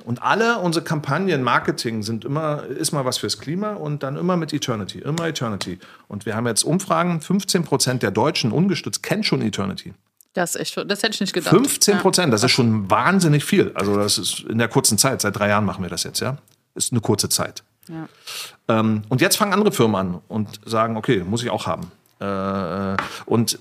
Und 0.06 0.22
alle 0.22 0.58
unsere 0.60 0.82
Kampagnen, 0.82 1.42
Marketing 1.42 2.02
sind 2.02 2.24
immer, 2.24 2.64
ist 2.64 2.92
mal 2.92 3.04
was 3.04 3.18
fürs 3.18 3.38
Klima 3.38 3.74
und 3.74 4.02
dann 4.02 4.16
immer 4.16 4.38
mit 4.38 4.54
Eternity, 4.54 5.00
immer 5.00 5.28
Eternity. 5.28 5.78
Und 6.08 6.24
wir 6.24 6.34
haben 6.34 6.46
jetzt 6.46 6.64
Umfragen, 6.64 7.20
15 7.20 7.64
Prozent 7.64 8.02
der 8.02 8.12
Deutschen 8.12 8.50
ungestützt 8.50 9.02
kennen 9.02 9.24
schon 9.24 9.42
Eternity. 9.42 9.92
Das, 10.34 10.54
ist 10.54 10.60
echt, 10.60 10.74
schon- 10.74 10.88
das 10.88 11.02
hätte 11.02 11.14
ich 11.14 11.20
nicht 11.20 11.32
gedacht. 11.32 11.50
15 11.54 11.98
Prozent, 11.98 12.32
das 12.32 12.42
ist 12.44 12.52
schon 12.52 12.90
wahnsinnig 12.90 13.44
viel. 13.44 13.72
Also 13.74 13.96
das 13.96 14.18
ist 14.18 14.40
in 14.40 14.58
der 14.58 14.68
kurzen 14.68 14.98
Zeit, 14.98 15.20
seit 15.20 15.36
drei 15.38 15.48
Jahren 15.48 15.64
machen 15.64 15.82
wir 15.82 15.90
das 15.90 16.04
jetzt, 16.04 16.20
ja. 16.20 16.36
Ist 16.74 16.92
eine 16.92 17.00
kurze 17.00 17.28
Zeit. 17.28 17.64
Ja. 17.88 18.08
Ähm, 18.68 19.02
und 19.08 19.20
jetzt 19.20 19.36
fangen 19.36 19.52
andere 19.52 19.72
Firmen 19.72 19.96
an 19.96 20.18
und 20.28 20.60
sagen, 20.66 20.96
okay, 20.96 21.24
muss 21.26 21.42
ich 21.42 21.50
auch 21.50 21.66
haben. 21.66 21.90
Äh, 22.20 22.96
und 23.26 23.54
äh, 23.54 23.58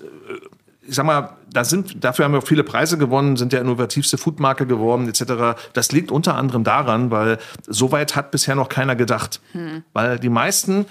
ich 0.89 0.95
sag 0.95 1.05
mal, 1.05 1.31
da 1.51 1.63
sind, 1.65 2.03
dafür 2.03 2.25
haben 2.25 2.31
wir 2.33 2.39
auch 2.39 2.47
viele 2.47 2.63
Preise 2.63 2.97
gewonnen, 2.97 3.35
sind 3.35 3.51
der 3.53 3.61
innovativste 3.61 4.17
Foodmarke 4.17 4.65
geworden, 4.65 5.07
etc. 5.09 5.59
Das 5.73 5.91
liegt 5.91 6.11
unter 6.11 6.35
anderem 6.35 6.63
daran, 6.63 7.11
weil 7.11 7.39
so 7.65 7.91
weit 7.91 8.15
hat 8.15 8.31
bisher 8.31 8.55
noch 8.55 8.69
keiner 8.69 8.95
gedacht. 8.95 9.41
Weil 9.93 10.17
die 10.19 10.29
meisten, 10.29 10.85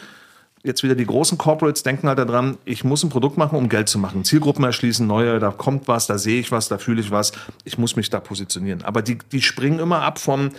jetzt 0.67 0.83
wieder 0.83 0.95
die 0.95 1.07
großen 1.07 1.39
Corporates, 1.39 1.83
denken 1.83 2.09
halt 2.09 2.19
daran, 2.19 2.59
ich 2.65 2.85
muss 2.85 3.03
ein 3.03 3.09
Produkt 3.09 3.39
machen, 3.39 3.57
um 3.57 3.69
Geld 3.69 3.89
zu 3.89 3.99
machen. 3.99 4.25
Zielgruppen 4.25 4.65
erschließen, 4.65 5.07
neue, 5.07 5.39
da 5.39 5.51
kommt 5.51 5.89
was, 5.89 6.07
da 6.07 6.19
sehe 6.19 6.41
ich 6.41 6.51
was, 6.51 6.69
da 6.69 6.79
fühle 6.79 7.01
ich 7.01 7.11
was, 7.11 7.33
ich 7.65 7.79
muss 7.79 7.97
mich 7.97 8.11
da 8.11 8.21
positionieren. 8.21 8.83
Aber 8.83 9.01
die, 9.01 9.19
die 9.33 9.43
springen 9.43 9.79
immer 9.79 10.03
ab 10.03 10.19
vom, 10.19 10.51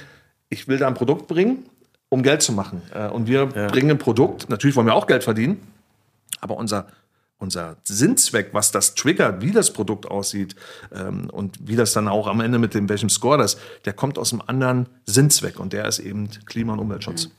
ich 0.50 0.68
will 0.68 0.78
da 0.78 0.88
ein 0.88 0.94
Produkt 0.94 1.28
bringen, 1.28 1.66
um 2.10 2.24
Geld 2.24 2.42
zu 2.42 2.54
machen. 2.54 2.82
Äh, 2.94 3.10
Und 3.10 3.28
wir 3.28 3.46
bringen 3.48 3.92
ein 3.92 3.98
Produkt, 3.98 4.50
natürlich 4.50 4.76
wollen 4.76 4.88
wir 4.88 4.96
auch 4.96 5.08
Geld 5.08 5.24
verdienen, 5.26 5.60
aber 6.40 6.56
unser, 6.56 6.88
unser 7.38 7.76
Sinnzweck, 7.84 8.50
was 8.54 8.72
das 8.72 8.96
triggert, 8.96 9.42
wie 9.42 9.52
das 9.52 9.74
Produkt 9.74 10.10
aussieht 10.10 10.56
ähm, 10.94 11.30
und 11.30 11.58
wie 11.68 11.76
das 11.76 11.92
dann 11.94 12.08
auch 12.08 12.28
am 12.28 12.40
Ende 12.40 12.60
mit 12.60 12.74
dem 12.74 12.88
welchem 12.88 13.10
Score 13.10 13.38
das, 13.38 13.58
der 13.86 13.94
kommt 13.94 14.18
aus 14.18 14.32
einem 14.32 14.42
anderen 14.48 14.88
Sinnzweck 15.06 15.60
und 15.60 15.74
der 15.74 15.86
ist 15.86 16.00
eben 16.00 16.30
Klima- 16.46 16.74
und 16.74 16.80
Umweltschutz. 16.80 17.30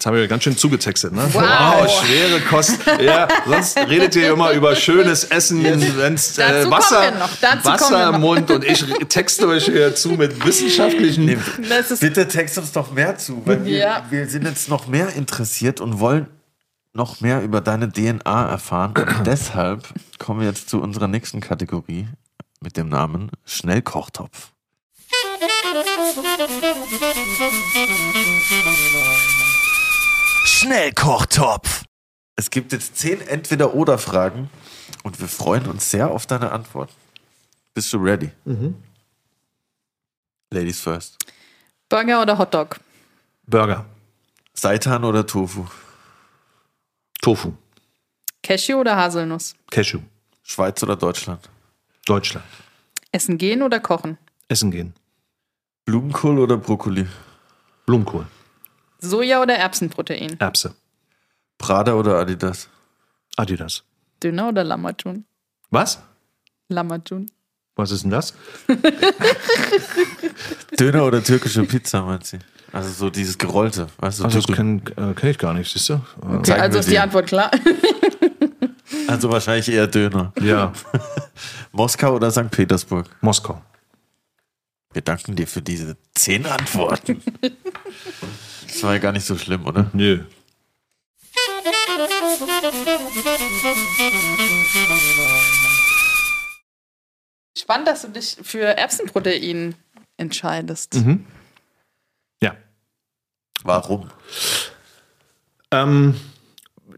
Jetzt 0.00 0.06
haben 0.06 0.16
wir 0.16 0.28
ganz 0.28 0.44
schön 0.44 0.56
zugetextet, 0.56 1.12
ne? 1.12 1.28
Wow. 1.30 2.02
schwere 2.02 2.40
Kost. 2.48 2.78
Ja, 3.02 3.28
sonst 3.46 3.76
redet 3.76 4.16
ihr 4.16 4.32
immer 4.32 4.52
über 4.52 4.74
schönes 4.74 5.24
Essen, 5.24 5.62
wenn's 5.62 6.38
äh, 6.38 6.70
Wasser, 6.70 7.02
wir 7.02 7.64
Wasser 7.66 8.08
wir 8.10 8.14
im. 8.14 8.22
Mund 8.22 8.50
und 8.50 8.64
ich 8.64 8.82
texte 9.10 9.46
euch 9.46 9.66
hier 9.66 9.94
zu 9.94 10.12
mit 10.12 10.42
wissenschaftlichen. 10.42 11.28
Ist, 11.28 12.00
Bitte 12.00 12.26
text 12.26 12.56
uns 12.56 12.72
doch 12.72 12.92
mehr 12.92 13.18
zu, 13.18 13.42
weil 13.44 13.62
wir, 13.66 13.76
Ja. 13.76 14.06
wir 14.08 14.26
sind 14.26 14.46
jetzt 14.46 14.70
noch 14.70 14.86
mehr 14.86 15.14
interessiert 15.16 15.82
und 15.82 16.00
wollen 16.00 16.28
noch 16.94 17.20
mehr 17.20 17.42
über 17.42 17.60
deine 17.60 17.92
DNA 17.92 18.48
erfahren. 18.48 18.94
Und 18.96 19.06
deshalb 19.26 19.86
kommen 20.18 20.40
wir 20.40 20.48
jetzt 20.48 20.70
zu 20.70 20.80
unserer 20.80 21.08
nächsten 21.08 21.42
Kategorie 21.42 22.08
mit 22.62 22.78
dem 22.78 22.88
Namen 22.88 23.30
Schnellkochtopf. 23.44 24.48
Schnellkochtopf. 30.44 31.84
Es 32.36 32.50
gibt 32.50 32.72
jetzt 32.72 32.96
zehn 32.96 33.20
Entweder-Oder-Fragen 33.20 34.48
und 35.02 35.20
wir 35.20 35.28
freuen 35.28 35.66
uns 35.66 35.90
sehr 35.90 36.10
auf 36.10 36.26
deine 36.26 36.52
Antwort. 36.52 36.90
Bist 37.74 37.92
du 37.92 37.98
ready? 37.98 38.30
Ladies 40.50 40.80
first. 40.80 41.16
Burger 41.88 42.22
oder 42.22 42.38
Hotdog? 42.38 42.80
Burger, 43.46 43.84
Seitan 44.54 45.04
oder 45.04 45.26
Tofu? 45.26 45.66
Tofu, 47.20 47.52
Cashew 48.42 48.76
oder 48.80 48.96
Haselnuss? 48.96 49.54
Cashew, 49.70 50.00
Schweiz 50.42 50.82
oder 50.82 50.96
Deutschland? 50.96 51.48
Deutschland. 52.06 52.46
Essen 53.12 53.36
gehen 53.38 53.62
oder 53.62 53.78
kochen? 53.80 54.16
Essen 54.48 54.70
gehen. 54.70 54.94
Blumenkohl 55.84 56.38
oder 56.38 56.56
Brokkoli? 56.56 57.06
Blumenkohl, 57.86 58.26
Soja 59.00 59.42
oder 59.42 59.54
Erbsenprotein? 59.56 60.38
Erbse, 60.38 60.74
Prada 61.58 61.94
oder 61.94 62.18
Adidas? 62.18 62.68
Adidas. 63.36 63.82
Döner 64.22 64.48
oder 64.48 64.64
Lammatschun? 64.64 65.24
Was? 65.70 65.98
Lammatschun. 66.68 67.30
Was 67.76 67.90
ist 67.92 68.02
denn 68.02 68.10
das? 68.10 68.34
Döner 70.78 71.04
oder 71.04 71.22
türkische 71.22 71.64
Pizza, 71.64 72.02
meint 72.02 72.26
sie? 72.26 72.38
Also 72.72 72.90
so 72.90 73.10
dieses 73.10 73.38
Gerollte, 73.38 73.88
weißt 73.98 74.20
du? 74.20 74.24
Also 74.24 74.40
das 74.40 74.54
kenne 74.56 74.82
äh, 74.96 75.14
kenn 75.14 75.30
ich 75.30 75.38
gar 75.38 75.54
nicht, 75.54 75.72
siehst 75.72 75.88
du? 75.88 75.94
Äh, 75.94 76.36
Okay, 76.36 76.52
also 76.52 76.78
ist 76.78 76.90
die. 76.90 76.98
Antwort 76.98 77.26
klar. 77.26 77.50
also 79.08 79.30
wahrscheinlich 79.30 79.68
eher 79.70 79.86
Döner. 79.86 80.32
Ja, 80.40 80.72
Moskau 81.72 82.14
oder 82.14 82.30
St. 82.30 82.50
Petersburg? 82.50 83.06
Moskau. 83.20 83.60
Wir 84.92 85.02
danken 85.02 85.34
dir 85.36 85.46
für 85.46 85.62
diese 85.62 85.96
zehn 86.14 86.46
Antworten. 86.46 87.22
Das 88.70 88.82
war 88.84 88.92
ja 88.94 88.98
gar 88.98 89.12
nicht 89.12 89.26
so 89.26 89.36
schlimm, 89.36 89.66
oder? 89.66 89.90
Nö. 89.92 90.24
Spannend, 97.58 97.88
dass 97.88 98.02
du 98.02 98.08
dich 98.08 98.36
für 98.42 98.62
Erbsenprotein 98.62 99.74
entscheidest. 100.16 100.94
Mhm. 100.94 101.26
Ja. 102.42 102.56
Warum? 103.64 104.10
Ähm, 105.72 106.14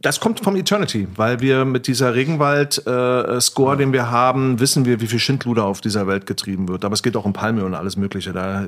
das 0.02 0.18
kommt 0.18 0.40
vom 0.40 0.56
Eternity, 0.56 1.06
weil 1.16 1.40
wir 1.40 1.64
mit 1.64 1.86
dieser 1.86 2.14
Regenwald-Score, 2.14 3.76
den 3.76 3.92
wir 3.92 4.10
haben, 4.10 4.58
wissen 4.58 4.84
wir, 4.84 5.00
wie 5.00 5.06
viel 5.06 5.20
Schindluder 5.20 5.64
auf 5.64 5.80
dieser 5.80 6.06
Welt 6.08 6.26
getrieben 6.26 6.68
wird. 6.68 6.84
Aber 6.84 6.94
es 6.94 7.02
geht 7.02 7.16
auch 7.16 7.24
um 7.24 7.32
Palmöl 7.32 7.64
und 7.64 7.74
alles 7.74 7.96
Mögliche. 7.96 8.32
Da, 8.32 8.66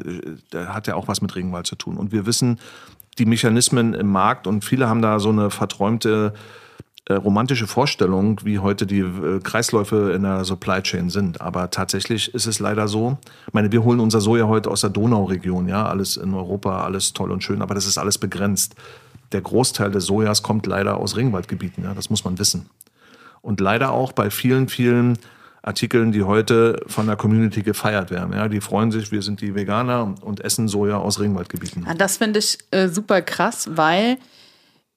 da 0.51 0.67
hat 0.73 0.87
ja 0.87 0.95
auch 0.95 1.09
was 1.09 1.21
mit 1.21 1.35
Regenwald 1.35 1.67
zu 1.67 1.75
tun. 1.75 1.97
Und 1.97 2.13
wir 2.13 2.25
wissen 2.25 2.61
die 3.19 3.27
Mechanismen 3.27 3.95
im 3.95 4.09
Markt 4.09 4.47
und 4.47 4.65
viele 4.65 4.89
haben 4.89 5.03
da 5.03 5.19
so 5.19 5.31
eine 5.31 5.51
verträumte 5.51 6.35
äh, 7.07 7.15
romantische 7.15 7.67
Vorstellung, 7.67 8.41
wie 8.45 8.61
heute 8.61 8.87
die 8.87 9.01
äh, 9.01 9.41
Kreisläufe 9.43 10.13
in 10.13 10.23
der 10.23 10.45
Supply 10.45 10.83
Chain 10.83 11.11
sind. 11.11 11.41
Aber 11.41 11.71
tatsächlich 11.71 12.33
ist 12.33 12.47
es 12.47 12.61
leider 12.61 12.89
so. 12.89 13.19
Ich 13.47 13.53
meine, 13.53 13.71
wir 13.73 13.85
holen 13.85 14.01
unser 14.01 14.21
Soja 14.21 14.47
heute 14.47 14.71
aus 14.71 14.83
der 14.83 14.91
Donauregion, 14.91 15.69
ja, 15.69 15.87
alles 15.87 16.17
in 16.17 16.33
Europa, 16.33 16.83
alles 16.85 17.13
toll 17.13 17.31
und 17.31 17.43
schön, 17.43 17.61
aber 17.61 17.75
das 17.75 17.87
ist 17.87 17.99
alles 17.99 18.19
begrenzt. 18.19 18.75
Der 19.35 19.43
Großteil 19.43 19.91
des 19.91 20.07
Sojas 20.07 20.45
kommt 20.45 20.65
leider 20.65 20.97
aus 20.97 21.17
Regenwaldgebieten, 21.17 21.83
ja, 21.83 21.93
das 21.93 22.09
muss 22.09 22.25
man 22.25 22.39
wissen. 22.39 22.71
Und 23.43 23.61
leider 23.61 23.91
auch 23.91 24.13
bei 24.13 24.31
vielen, 24.31 24.69
vielen 24.69 25.19
Artikeln, 25.61 26.13
die 26.13 26.23
heute 26.23 26.81
von 26.87 27.09
der 27.09 27.17
Community 27.17 27.63
gefeiert 27.63 28.13
werden. 28.13 28.33
Ja, 28.33 28.49
die 28.49 28.61
freuen 28.61 28.93
sich, 28.93 29.11
wir 29.11 29.23
sind 29.23 29.41
die 29.41 29.57
Veganer 29.57 30.15
und 30.21 30.41
essen 30.41 30.69
Soja 30.69 30.99
aus 30.99 31.19
Regenwaldgebieten. 31.19 31.85
Ja, 31.85 31.95
das 31.95 32.19
finde 32.19 32.39
ich 32.39 32.59
äh, 32.71 32.89
super 32.89 33.23
krass, 33.23 33.69
weil 33.73 34.19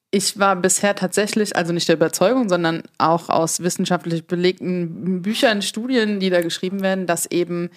ich 0.10 0.40
war 0.40 0.56
bisher 0.56 0.96
tatsächlich, 0.96 1.56
also 1.56 1.74
nicht 1.74 1.88
der 1.90 1.98
Überzeugung, 1.98 2.48
sondern 2.48 2.84
auch 2.98 3.28
aus 3.28 3.60
wissenschaftlich 3.60 4.26
belegten 4.26 5.22
Büchern, 5.22 5.62
Studien, 5.62 6.20
die 6.22 6.30
da 6.30 6.42
geschrieben 6.42 6.82
werden, 6.82 7.08
dass 7.08 7.26
eben 7.26 7.70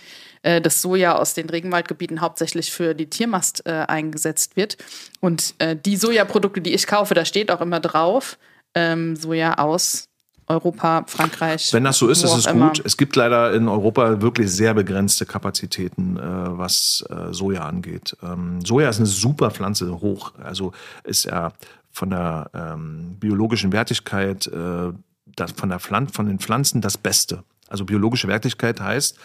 äh, 0.43 0.61
das 0.61 0.81
Soja 0.81 1.16
aus 1.16 1.35
den 1.35 1.51
Regenwaldgebieten 1.51 2.20
hauptsächlich 2.20 2.70
für 2.70 2.95
die 2.95 3.11
Tiermast 3.11 3.66
äh, 3.66 3.85
eingesetzt 3.89 4.57
wird. 4.57 4.76
Und 5.18 5.55
äh, 5.59 5.74
die 5.74 5.97
Sojaprodukte, 5.97 6.61
die 6.61 6.72
ich 6.72 6.87
kaufe, 6.87 7.14
da 7.14 7.24
steht 7.24 7.51
auch 7.51 7.61
immer 7.61 7.81
drauf, 7.81 8.39
ähm, 8.74 9.16
Soja 9.16 9.55
aus 9.55 10.07
Europa, 10.51 11.05
Frankreich. 11.07 11.72
Wenn 11.72 11.85
das 11.85 11.99
so 11.99 12.09
ist, 12.09 12.24
ist 12.24 12.35
es 12.35 12.47
immer. 12.47 12.68
gut. 12.68 12.83
Es 12.85 12.97
gibt 12.97 13.14
leider 13.14 13.53
in 13.55 13.68
Europa 13.68 14.20
wirklich 14.20 14.51
sehr 14.51 14.74
begrenzte 14.74 15.24
Kapazitäten, 15.24 16.16
äh, 16.16 16.20
was 16.22 17.05
äh, 17.09 17.33
Soja 17.33 17.62
angeht. 17.62 18.16
Ähm, 18.22 18.59
Soja 18.64 18.89
ist 18.89 18.99
eine 18.99 19.07
super 19.07 19.53
Pflanze, 19.53 20.01
hoch. 20.01 20.33
Also 20.43 20.72
ist 21.05 21.24
ja 21.24 21.53
von 21.93 22.11
der 22.11 22.51
ähm, 22.55 23.16
biologischen 23.18 23.72
Wertigkeit, 23.72 24.47
äh, 24.47 24.93
das, 25.26 25.53
von, 25.53 25.68
der 25.68 25.80
Pflan 25.80 26.09
von 26.09 26.26
den 26.26 26.38
Pflanzen 26.38 26.80
das 26.80 26.99
Beste. 26.99 27.45
Also 27.68 27.84
biologische 27.84 28.28
Wertigkeit 28.28 28.80
heißt 28.80 29.18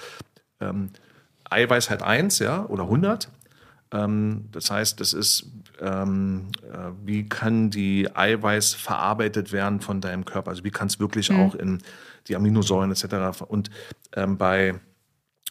ähm, 0.60 0.90
Eiweiß 1.50 1.90
hat 1.90 2.02
1 2.02 2.40
ja, 2.40 2.66
oder 2.66 2.84
100. 2.84 3.30
Ähm, 3.92 4.46
das 4.52 4.72
heißt, 4.72 5.00
das 5.00 5.14
ist, 5.14 5.48
ähm, 5.80 6.48
äh, 6.64 6.92
wie 7.04 7.28
kann 7.28 7.70
die 7.70 8.10
Eiweiß 8.14 8.74
verarbeitet 8.74 9.52
werden 9.52 9.80
von 9.80 10.02
deinem 10.02 10.26
Körper? 10.26 10.50
Also 10.50 10.64
wie 10.64 10.72
kann 10.72 10.88
es 10.88 11.00
wirklich 11.00 11.30
mhm. 11.30 11.40
auch 11.40 11.56
in 11.56 11.82
die 12.28 12.36
Aminosäuren 12.36 12.92
etc. 12.92 13.44
Und 13.48 13.70
ähm, 14.14 14.38
bei 14.38 14.76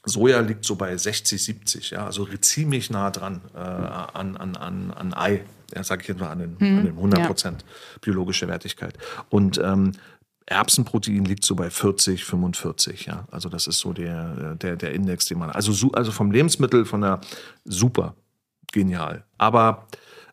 Soja 0.04 0.40
liegt 0.40 0.64
so 0.64 0.76
bei 0.76 0.96
60, 0.96 1.42
70, 1.42 1.90
ja, 1.90 2.04
also 2.04 2.26
ziemlich 2.40 2.90
nah 2.90 3.10
dran 3.10 3.40
äh, 3.54 3.58
an, 3.58 4.36
an, 4.36 4.56
an, 4.56 4.90
an 4.90 5.14
Ei, 5.14 5.40
sage 5.82 6.02
ich 6.02 6.08
jetzt 6.08 6.20
mal 6.20 6.30
an 6.30 6.38
den, 6.38 6.56
mhm. 6.58 6.78
an 6.78 6.84
den 6.84 6.96
100 6.96 7.26
Prozent 7.26 7.62
ja. 7.62 7.98
biologische 8.00 8.48
Wertigkeit. 8.48 8.98
Und 9.30 9.58
ähm, 9.58 9.92
Erbsenprotein 10.46 11.24
liegt 11.24 11.44
so 11.44 11.54
bei 11.54 11.70
40, 11.70 12.24
45, 12.24 13.06
ja. 13.06 13.26
Also 13.30 13.48
das 13.48 13.66
ist 13.66 13.78
so 13.78 13.92
der, 13.92 14.54
der, 14.56 14.76
der 14.76 14.92
Index, 14.92 15.26
den 15.26 15.38
man. 15.38 15.50
Also, 15.50 15.90
also 15.92 16.12
vom 16.12 16.30
Lebensmittel, 16.30 16.84
von 16.84 17.00
der 17.00 17.20
super 17.64 18.14
genial. 18.72 19.24
Aber 19.38 19.86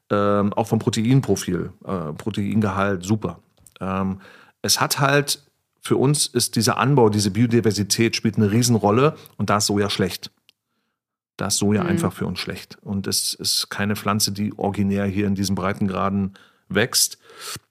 ähm, 0.10 0.52
auch 0.54 0.68
vom 0.68 0.80
Proteinprofil, 0.80 1.72
äh, 1.86 2.14
Proteingehalt 2.14 3.04
super. 3.06 3.40
Ähm, 3.80 4.20
es 4.62 4.82
hat 4.82 5.00
halt 5.00 5.44
für 5.82 5.98
uns 5.98 6.28
ist 6.28 6.56
dieser 6.56 6.78
Anbau, 6.78 7.10
diese 7.10 7.32
Biodiversität 7.32 8.16
spielt 8.16 8.38
eine 8.38 8.52
Riesenrolle 8.52 9.16
und 9.38 9.50
da 9.50 9.58
ist 9.58 9.66
Soja 9.66 9.90
schlecht. 9.90 10.32
Da 11.42 11.48
ist 11.48 11.58
Soja 11.58 11.82
mhm. 11.82 11.90
einfach 11.90 12.14
für 12.14 12.28
uns 12.28 12.38
schlecht. 12.38 12.78
Und 12.84 13.08
es 13.08 13.34
ist 13.34 13.72
keine 13.72 13.96
Pflanze, 13.96 14.32
die 14.32 14.54
originär 14.60 15.06
hier 15.06 15.26
in 15.26 15.34
diesen 15.34 15.56
Breitengraden 15.56 16.36
wächst. 16.70 17.18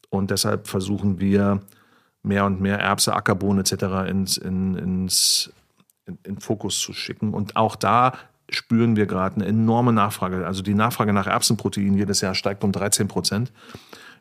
Und 0.09 0.33
deshalb 0.33 0.67
versuchen 0.67 1.21
wir 1.21 1.61
mehr 2.25 2.47
und 2.47 2.61
mehr 2.61 2.81
Erbse, 2.81 3.15
Ackerbohnen 3.15 3.61
etc. 3.61 4.11
ins, 4.11 4.39
in, 4.39 4.75
ins 4.75 5.53
in, 6.05 6.19
in 6.25 6.41
Fokus 6.41 6.81
zu 6.81 6.93
schicken. 6.93 7.33
Und 7.33 7.55
auch 7.55 7.77
da 7.77 8.15
spüren 8.49 8.97
wir 8.97 9.07
gerade 9.07 9.37
eine 9.37 9.47
enorme 9.47 9.93
Nachfrage. 9.93 10.45
Also 10.45 10.63
die 10.63 10.75
Nachfrage 10.75 11.13
nach 11.13 11.29
Erbsenprotein 11.29 11.95
jedes 11.95 12.23
Jahr 12.23 12.35
steigt 12.35 12.65
um 12.65 12.73
13 12.73 13.07
Prozent. 13.07 13.53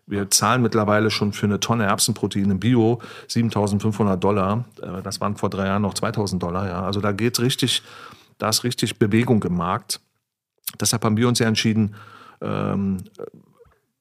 Wir 0.05 0.29
zahlen 0.29 0.61
mittlerweile 0.61 1.09
schon 1.09 1.33
für 1.33 1.47
eine 1.47 1.59
Tonne 1.59 1.85
Erbsenprotein 1.85 2.51
im 2.51 2.59
Bio 2.59 3.01
7.500 3.27 4.15
Dollar. 4.17 4.65
Äh, 4.79 5.01
das 5.01 5.19
waren 5.19 5.37
vor 5.37 5.49
drei 5.49 5.65
Jahren 5.65 5.81
noch 5.81 5.95
2.000 5.95 6.37
Dollar. 6.37 6.67
Ja. 6.67 6.83
Also 6.83 7.01
da 7.01 7.13
geht 7.13 7.39
richtig, 7.39 7.81
da 8.39 8.49
ist 8.49 8.63
richtig 8.63 8.97
Bewegung 8.97 9.43
im 9.43 9.55
Markt. 9.55 10.01
Deshalb 10.79 11.03
haben 11.05 11.17
wir 11.17 11.27
uns 11.27 11.39
ja 11.39 11.47
entschieden, 11.47 11.95
ähm, 12.41 12.97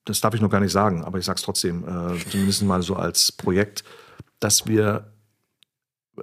das 0.05 0.20
darf 0.22 0.34
ich 0.34 0.41
noch 0.41 0.51
gar 0.51 0.61
nicht 0.61 0.72
sagen, 0.72 1.05
aber 1.05 1.18
ich 1.18 1.26
sage 1.26 1.36
es 1.36 1.43
trotzdem, 1.43 1.84
äh, 1.84 2.18
zumindest 2.30 2.62
mal 2.62 2.82
so 2.82 2.97
als 2.97 3.30
Projekt, 3.32 3.84
dass 4.41 4.66
wir 4.66 5.12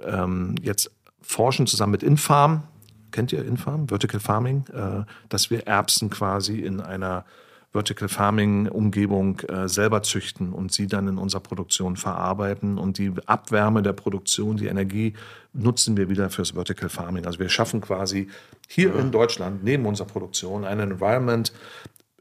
ähm, 0.02 0.56
jetzt 0.60 0.90
forschen 1.20 1.66
zusammen 1.66 1.92
mit 1.92 2.02
Infarm, 2.02 2.64
kennt 3.12 3.32
ihr 3.32 3.44
Infarm, 3.44 3.88
Vertical 3.88 4.20
Farming, 4.20 4.64
äh, 4.72 5.04
dass 5.28 5.50
wir 5.50 5.66
Erbsen 5.66 6.10
quasi 6.10 6.60
in 6.60 6.80
einer 6.80 7.24
Vertical 7.72 8.08
Farming 8.08 8.68
Umgebung 8.68 9.40
äh, 9.40 9.68
selber 9.68 10.02
züchten 10.02 10.52
und 10.52 10.72
sie 10.72 10.86
dann 10.86 11.08
in 11.08 11.18
unserer 11.18 11.42
Produktion 11.42 11.96
verarbeiten 11.96 12.78
und 12.78 12.98
die 12.98 13.12
Abwärme 13.26 13.82
der 13.82 13.92
Produktion, 13.92 14.56
die 14.56 14.66
Energie 14.66 15.14
nutzen 15.52 15.96
wir 15.96 16.08
wieder 16.08 16.30
fürs 16.30 16.52
Vertical 16.52 16.88
Farming. 16.88 17.26
Also 17.26 17.38
wir 17.38 17.48
schaffen 17.48 17.80
quasi 17.80 18.28
hier 18.68 18.90
ja. 18.90 19.00
in 19.00 19.10
Deutschland 19.10 19.62
neben 19.62 19.84
unserer 19.86 20.06
Produktion 20.06 20.64
ein 20.64 20.80
Environment 20.80 21.52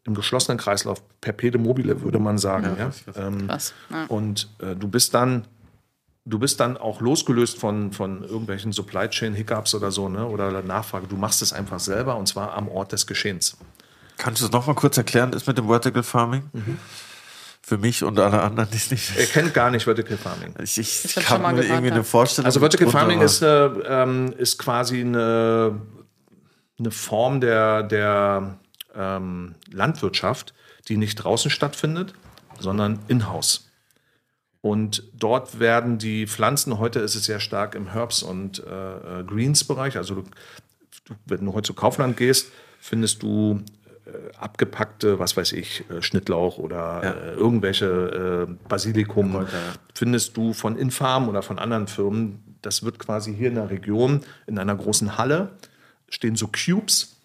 im 0.04 0.14
geschlossenen 0.14 0.58
Kreislauf, 0.58 1.02
perpede 1.20 1.58
mobile 1.58 2.02
würde 2.02 2.20
man 2.20 2.38
sagen. 2.38 2.76
Ja, 2.78 2.92
ja? 3.16 3.28
Ähm, 3.28 3.48
Krass. 3.48 3.74
Ja. 3.90 4.06
Und 4.08 4.50
äh, 4.60 4.76
du 4.76 4.88
bist 4.88 5.14
dann 5.14 5.48
du 6.26 6.40
bist 6.40 6.60
dann 6.60 6.76
auch 6.76 7.02
losgelöst 7.02 7.58
von, 7.58 7.92
von 7.92 8.24
irgendwelchen 8.24 8.72
Supply 8.72 9.08
Chain 9.10 9.34
Hiccups 9.34 9.76
oder 9.76 9.92
so, 9.92 10.10
ne? 10.10 10.28
Oder 10.28 10.64
Nachfrage. 10.64 11.08
Du 11.08 11.18
machst 11.18 11.42
es 11.42 11.54
einfach 11.54 11.80
selber 11.80 12.18
und 12.18 12.28
zwar 12.28 12.54
am 12.54 12.68
Ort 12.68 12.92
des 12.92 13.08
Geschehens. 13.08 13.58
Kannst 14.18 14.42
du 14.42 14.46
es 14.46 14.52
nochmal 14.52 14.76
kurz 14.76 14.98
erklären, 14.98 15.34
ist 15.34 15.48
mit 15.48 15.58
dem 15.58 15.68
Vertical 15.68 16.04
Farming? 16.04 16.50
Mhm. 16.54 16.80
Für 17.62 17.78
mich 17.80 18.04
und 18.04 18.20
alle 18.20 18.42
anderen, 18.44 18.70
die 18.70 18.78
es 18.78 18.92
nicht. 18.92 19.18
Er 19.18 19.26
kennt 19.26 19.54
gar 19.54 19.72
nicht 19.72 19.86
Vertical 19.86 20.18
Farming. 20.18 20.54
Ich, 20.62 20.78
ich, 20.78 21.06
ich 21.06 21.16
kann 21.16 21.42
mir 21.42 21.64
irgendwie 21.64 21.92
eine 21.92 22.04
Vorstellung. 22.04 22.46
Also 22.46 22.60
Vertical 22.60 22.90
Farming 22.90 23.22
ist, 23.22 23.42
eine, 23.42 23.84
ähm, 23.88 24.34
ist 24.38 24.60
quasi 24.60 25.02
eine, 25.02 25.82
eine 26.78 26.92
Form 26.92 27.42
der, 27.42 27.82
der 27.82 28.60
ähm, 28.94 29.56
Landwirtschaft, 29.72 30.54
die 30.88 30.98
nicht 30.98 31.16
draußen 31.16 31.50
stattfindet, 31.50 32.14
sondern 32.60 33.00
in-house. 33.08 33.72
Und 34.62 35.04
dort 35.14 35.60
werden 35.60 35.98
die 35.98 36.26
Pflanzen, 36.26 36.80
heute 36.80 37.00
ist 37.00 37.16
es 37.16 37.26
sehr 37.26 37.40
stark 37.40 37.76
im 37.76 37.88
Herbs- 37.88 38.24
und 38.24 38.64
äh, 38.66 39.20
äh 39.20 39.24
Greens-Bereich, 39.24 39.98
also 39.98 40.16
du, 40.16 41.14
wenn 41.26 41.46
du 41.46 41.54
heute 41.54 41.68
zu 41.68 41.74
Kaufland 41.74 42.18
gehst, 42.18 42.52
findest 42.80 43.22
du 43.22 43.62
äh, 43.62 43.75
abgepackte, 44.40 45.20
was 45.20 45.36
weiß 45.36 45.54
ich, 45.54 45.84
äh, 45.90 46.02
Schnittlauch 46.02 46.58
oder 46.58 47.02
ja. 47.04 47.12
äh, 47.12 47.34
irgendwelche 47.34 48.48
äh, 48.48 48.68
Basilikum 48.68 49.34
ja. 49.34 49.48
findest 49.94 50.38
du 50.38 50.54
von 50.54 50.78
Infarm 50.78 51.28
oder 51.28 51.42
von 51.42 51.58
anderen 51.60 51.88
Firmen. 51.88 52.58
Das 52.62 52.84
wird 52.84 53.00
quasi 53.00 53.36
hier 53.36 53.50
in 53.50 53.56
der 53.56 53.70
Region 53.70 54.22
in 54.48 54.60
einer 54.60 54.76
großen 54.76 55.18
Halle 55.18 55.50
stehen 56.10 56.36
so 56.36 56.48
Cubes, 56.48 57.18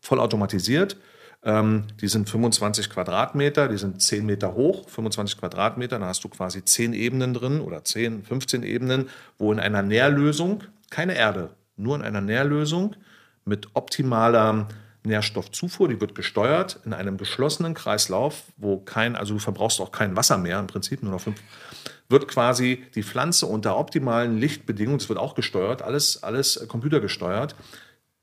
vollautomatisiert. 0.00 0.96
Ähm, 1.42 1.84
die 2.00 2.08
sind 2.08 2.28
25 2.28 2.88
Quadratmeter, 2.88 3.68
die 3.68 3.76
sind 3.76 4.00
10 4.00 4.24
Meter 4.24 4.54
hoch, 4.54 4.88
25 4.88 5.38
Quadratmeter. 5.38 5.98
Da 5.98 6.06
hast 6.06 6.24
du 6.24 6.28
quasi 6.28 6.64
10 6.64 6.94
Ebenen 6.94 7.34
drin 7.34 7.60
oder 7.60 7.84
10, 7.84 8.24
15 8.24 8.62
Ebenen, 8.62 9.08
wo 9.38 9.52
in 9.52 9.60
einer 9.60 9.82
Nährlösung, 9.82 10.64
keine 10.90 11.16
Erde, 11.16 11.50
nur 11.76 11.96
in 11.96 12.02
einer 12.02 12.20
Nährlösung 12.20 12.96
mit 13.44 13.68
optimaler 13.74 14.68
Nährstoffzufuhr, 15.04 15.88
die 15.88 16.00
wird 16.00 16.14
gesteuert 16.14 16.80
in 16.84 16.92
einem 16.92 17.18
geschlossenen 17.18 17.74
Kreislauf, 17.74 18.44
wo 18.56 18.78
kein, 18.78 19.16
also 19.16 19.34
du 19.34 19.40
verbrauchst 19.40 19.80
auch 19.80 19.92
kein 19.92 20.16
Wasser 20.16 20.38
mehr, 20.38 20.58
im 20.58 20.66
Prinzip 20.66 21.02
nur 21.02 21.12
noch 21.12 21.20
fünf, 21.20 21.40
wird 22.08 22.28
quasi 22.28 22.84
die 22.94 23.02
Pflanze 23.02 23.46
unter 23.46 23.76
optimalen 23.76 24.38
Lichtbedingungen, 24.38 24.98
das 24.98 25.08
wird 25.08 25.18
auch 25.18 25.34
gesteuert, 25.34 25.82
alles, 25.82 26.22
alles 26.22 26.66
computergesteuert. 26.68 27.54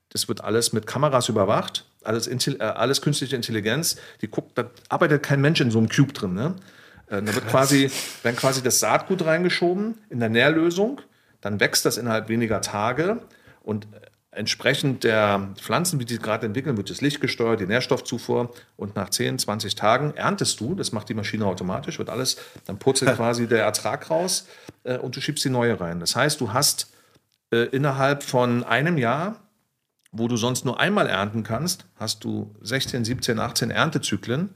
Das 0.10 0.28
wird 0.28 0.44
alles 0.44 0.74
mit 0.74 0.88
Kameras 0.88 1.30
überwacht, 1.30 1.86
alles, 2.04 2.28
äh, 2.28 2.58
alles 2.60 3.02
künstliche 3.02 3.36
Intelligenz. 3.36 3.96
Die 4.22 4.28
guckt, 4.28 4.58
da 4.58 4.70
arbeitet 4.90 5.24
kein 5.24 5.40
Mensch 5.40 5.62
in 5.62 5.72
so 5.72 5.78
einem 5.78 5.88
Cube 5.88 6.12
drin. 6.12 6.34
Ne? 6.34 6.56
Äh, 7.08 7.22
da 7.22 7.34
wird 7.34 7.48
quasi, 7.48 7.90
werden 8.24 8.36
quasi 8.36 8.62
das 8.62 8.80
Saatgut 8.80 9.26
reingeschoben 9.26 9.98
in 10.10 10.20
der 10.20 10.30
Nährlösung, 10.30 11.02
dann 11.40 11.60
wächst 11.60 11.86
das 11.86 11.98
innerhalb 11.98 12.28
weniger 12.28 12.62
Tage 12.62 13.22
und 13.64 13.88
entsprechend 14.32 15.04
der 15.04 15.50
Pflanzen, 15.56 16.00
wie 16.00 16.06
die 16.06 16.18
gerade 16.18 16.46
entwickeln, 16.46 16.78
wird 16.78 16.90
das 16.90 17.02
Licht 17.02 17.20
gesteuert, 17.20 17.60
die 17.60 17.66
Nährstoffzufuhr 17.66 18.54
und 18.78 18.96
nach 18.96 19.10
10, 19.10 19.40
20 19.40 19.76
Tagen 19.76 20.14
erntest 20.16 20.60
du, 20.62 20.74
das 20.74 20.94
macht 20.94 21.10
die 21.10 21.14
Maschine 21.14 21.46
automatisch, 21.46 22.00
wird 22.00 22.10
alles, 22.10 22.38
dann 22.66 22.80
purzelt 22.80 23.16
quasi 23.18 23.48
der 23.48 23.64
Ertrag 23.64 24.10
raus 24.10 24.48
äh, 24.84 24.98
und 24.98 25.16
du 25.16 25.22
schiebst 25.22 25.44
die 25.44 25.50
neue 25.50 25.80
rein. 25.80 26.00
Das 26.00 26.16
heißt, 26.16 26.40
du 26.40 26.54
hast 26.54 26.94
äh, 27.52 27.66
innerhalb 27.66 28.24
von 28.24 28.64
einem 28.64 28.98
Jahr, 28.98 29.42
wo 30.14 30.30
du 30.30 30.38
sonst 30.38 30.64
nur 30.64 30.80
einmal 30.80 31.08
ernten 31.08 31.44
kannst, 31.44 31.86
hast 31.98 32.24
du 32.24 32.56
16, 32.62 33.04
17, 33.04 33.38
18 33.38 33.70
Erntezyklen 33.70 34.54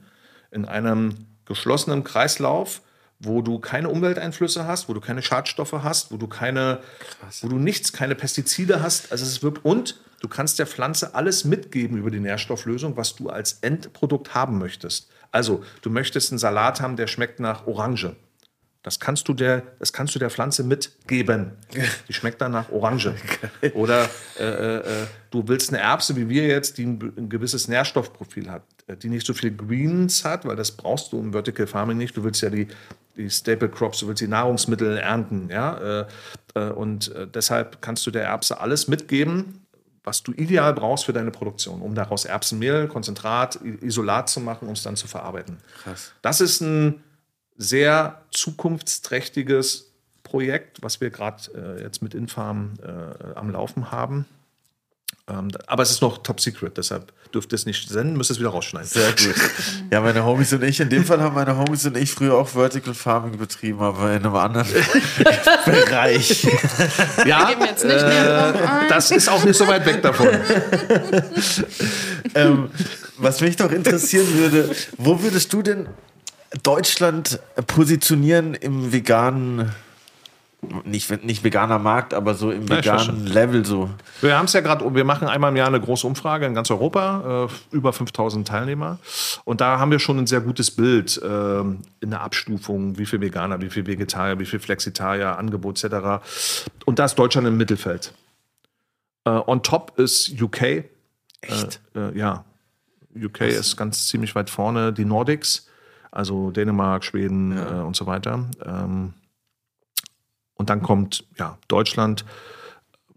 in 0.50 0.64
einem 0.64 1.26
geschlossenen 1.44 2.02
Kreislauf, 2.02 2.80
wo 3.18 3.42
du 3.42 3.58
keine 3.58 3.88
Umwelteinflüsse 3.88 4.66
hast, 4.66 4.88
wo 4.88 4.94
du 4.94 5.00
keine 5.00 5.22
Schadstoffe 5.22 5.72
hast, 5.72 6.12
wo 6.12 6.16
du 6.16 6.26
keine, 6.26 6.80
Krass. 7.20 7.42
wo 7.42 7.48
du 7.48 7.56
nichts, 7.56 7.92
keine 7.92 8.14
Pestizide 8.14 8.82
hast. 8.82 9.10
Also 9.10 9.24
es 9.24 9.42
wirklich, 9.42 9.64
und 9.64 10.00
du 10.20 10.28
kannst 10.28 10.58
der 10.58 10.66
Pflanze 10.66 11.14
alles 11.14 11.44
mitgeben 11.44 11.96
über 11.98 12.10
die 12.10 12.20
Nährstofflösung, 12.20 12.96
was 12.96 13.14
du 13.14 13.30
als 13.30 13.54
Endprodukt 13.62 14.34
haben 14.34 14.58
möchtest. 14.58 15.08
Also 15.32 15.64
du 15.82 15.90
möchtest 15.90 16.30
einen 16.30 16.38
Salat 16.38 16.80
haben, 16.80 16.96
der 16.96 17.06
schmeckt 17.06 17.40
nach 17.40 17.66
Orange. 17.66 18.16
Das 18.86 19.00
kannst 19.00 19.26
du 19.26 19.34
der, 19.34 19.64
das 19.80 19.92
kannst 19.92 20.14
du 20.14 20.20
der 20.20 20.30
Pflanze 20.30 20.62
mitgeben. 20.62 21.50
Die 22.08 22.12
schmeckt 22.12 22.40
dann 22.40 22.52
nach 22.52 22.70
Orange. 22.70 23.16
Oder 23.74 24.08
äh, 24.38 24.76
äh, 24.76 25.06
du 25.32 25.48
willst 25.48 25.70
eine 25.70 25.82
Erbse 25.82 26.14
wie 26.14 26.28
wir 26.28 26.46
jetzt, 26.46 26.78
die 26.78 26.84
ein, 26.84 27.12
ein, 27.16 27.28
gewisses 27.28 27.66
Nährstoffprofil 27.66 28.48
hat, 28.48 28.62
äh, 28.86 28.96
die 28.96 29.08
nicht 29.08 29.26
so 29.26 29.34
viel 29.34 29.50
Greens 29.50 30.24
hat, 30.24 30.44
weil 30.44 30.54
das 30.54 30.70
brauchst 30.70 31.12
du 31.12 31.18
im 31.18 31.32
Vertical 31.32 31.66
Farming 31.66 31.98
nicht. 31.98 32.16
Du 32.16 32.22
willst 32.22 32.42
ja 32.42 32.48
die, 32.48 32.68
die 33.16 33.30
Staple 33.30 33.68
Crops, 33.68 34.00
du 34.00 34.08
willst 34.08 34.20
die 34.20 34.28
Nahrungsmittel 34.28 34.98
ernten, 34.98 35.48
ja. 35.50 36.00
Äh, 36.00 36.06
äh 36.54 36.70
und 36.70 37.14
äh, 37.14 37.26
deshalb 37.26 37.80
kannst 37.82 38.06
du 38.06 38.10
der 38.10 38.24
Erbse 38.24 38.60
alles 38.60 38.88
mitgeben, 38.88 39.66
was 40.04 40.22
du 40.22 40.32
ideal 40.32 40.72
brauchst 40.72 41.04
für 41.04 41.12
deine 41.12 41.32
Produktion, 41.32 41.82
um 41.82 41.94
daraus 41.94 42.24
Erbsenmehl, 42.24 42.86
Konzentrat, 42.86 43.58
Isolat 43.80 44.28
zu 44.28 44.40
machen, 44.40 44.68
um 44.68 44.74
es 44.74 44.82
dann 44.82 44.96
zu 44.96 45.08
verarbeiten. 45.08 45.58
Krass. 45.82 46.12
Das 46.22 46.40
ist 46.40 46.60
ein 46.60 47.02
sehr 47.56 48.22
zukunftsträchtiges 48.30 49.92
Projekt, 50.22 50.82
was 50.82 51.00
wir 51.00 51.10
gerade 51.10 51.78
äh, 51.78 51.82
jetzt 51.82 52.02
mit 52.02 52.14
Infarm 52.14 52.74
äh, 52.82 53.34
am 53.34 53.50
Laufen 53.50 53.90
haben. 53.90 54.26
Ähm, 55.28 55.48
aber 55.66 55.82
es 55.82 55.90
ist 55.90 56.02
noch 56.02 56.18
top 56.18 56.40
secret, 56.40 56.76
deshalb 56.76 57.12
dürft 57.34 57.52
ihr 57.52 57.56
es 57.56 57.66
nicht 57.66 57.88
senden, 57.88 58.16
müsst 58.16 58.30
es 58.30 58.38
wieder 58.38 58.50
rausschneiden. 58.50 58.88
Sehr 58.88 59.10
gut. 59.10 59.34
Ja, 59.90 60.00
meine 60.00 60.24
Homies 60.24 60.52
und 60.52 60.64
ich, 60.64 60.80
in 60.80 60.88
dem 60.88 61.04
Fall 61.04 61.20
haben 61.20 61.34
meine 61.34 61.56
Homies 61.56 61.86
und 61.86 61.96
ich 61.96 62.10
früher 62.10 62.34
auch 62.34 62.48
Vertical 62.48 62.92
Farming 62.92 63.38
betrieben, 63.38 63.80
aber 63.80 64.12
in 64.12 64.24
einem 64.24 64.34
anderen 64.34 64.66
Bereich. 65.64 66.44
Ja, 67.24 67.50
äh, 67.50 68.88
das 68.88 69.12
ist 69.12 69.28
auch 69.28 69.44
nicht 69.44 69.56
so 69.56 69.66
weit 69.68 69.86
weg 69.86 70.02
davon. 70.02 70.28
ähm, 72.34 72.70
was 73.18 73.40
mich 73.40 73.56
doch 73.56 73.70
interessieren 73.70 74.26
würde, 74.34 74.74
wo 74.96 75.22
würdest 75.22 75.52
du 75.52 75.62
denn 75.62 75.88
Deutschland 76.62 77.40
positionieren 77.66 78.54
im 78.54 78.92
veganen, 78.92 79.72
nicht, 80.84 81.24
nicht 81.24 81.44
veganer 81.44 81.78
Markt, 81.78 82.14
aber 82.14 82.34
so 82.34 82.50
im 82.50 82.68
veganen 82.68 83.26
Level 83.26 83.64
so? 83.64 83.90
Wir 84.20 84.36
haben 84.36 84.46
es 84.46 84.52
ja 84.52 84.60
gerade, 84.60 84.94
wir 84.94 85.04
machen 85.04 85.28
einmal 85.28 85.50
im 85.50 85.56
Jahr 85.56 85.68
eine 85.68 85.80
große 85.80 86.06
Umfrage 86.06 86.46
in 86.46 86.54
ganz 86.54 86.70
Europa, 86.70 87.48
äh, 87.48 87.74
über 87.76 87.92
5000 87.92 88.46
Teilnehmer. 88.48 88.98
Und 89.44 89.60
da 89.60 89.78
haben 89.78 89.90
wir 89.90 89.98
schon 89.98 90.18
ein 90.18 90.26
sehr 90.26 90.40
gutes 90.40 90.70
Bild 90.70 91.20
äh, 91.22 91.60
in 91.60 92.10
der 92.10 92.20
Abstufung, 92.20 92.98
wie 92.98 93.06
viel 93.06 93.20
Veganer, 93.20 93.60
wie 93.60 93.70
viel 93.70 93.86
Vegetarier, 93.86 94.38
wie 94.38 94.46
viel 94.46 94.58
Flexitarier, 94.58 95.38
Angebot 95.38 95.82
etc. 95.82 96.24
Und 96.84 96.98
da 96.98 97.04
ist 97.04 97.14
Deutschland 97.16 97.46
im 97.46 97.56
Mittelfeld. 97.56 98.12
Äh, 99.24 99.30
on 99.30 99.62
top 99.62 99.98
ist 99.98 100.40
UK. 100.40 100.84
Echt? 101.42 101.80
Äh, 101.94 101.98
äh, 101.98 102.18
ja. 102.18 102.44
UK 103.14 103.40
Was? 103.40 103.54
ist 103.54 103.76
ganz 103.76 104.08
ziemlich 104.08 104.34
weit 104.34 104.50
vorne. 104.50 104.92
Die 104.92 105.04
Nordics 105.04 105.66
also 106.16 106.50
Dänemark, 106.50 107.04
Schweden 107.04 107.56
ja. 107.56 107.80
äh, 107.80 107.84
und 107.84 107.94
so 107.94 108.06
weiter. 108.06 108.46
Ähm, 108.64 109.12
und 110.56 110.70
dann 110.70 110.82
kommt 110.82 111.24
ja, 111.38 111.58
Deutschland. 111.68 112.24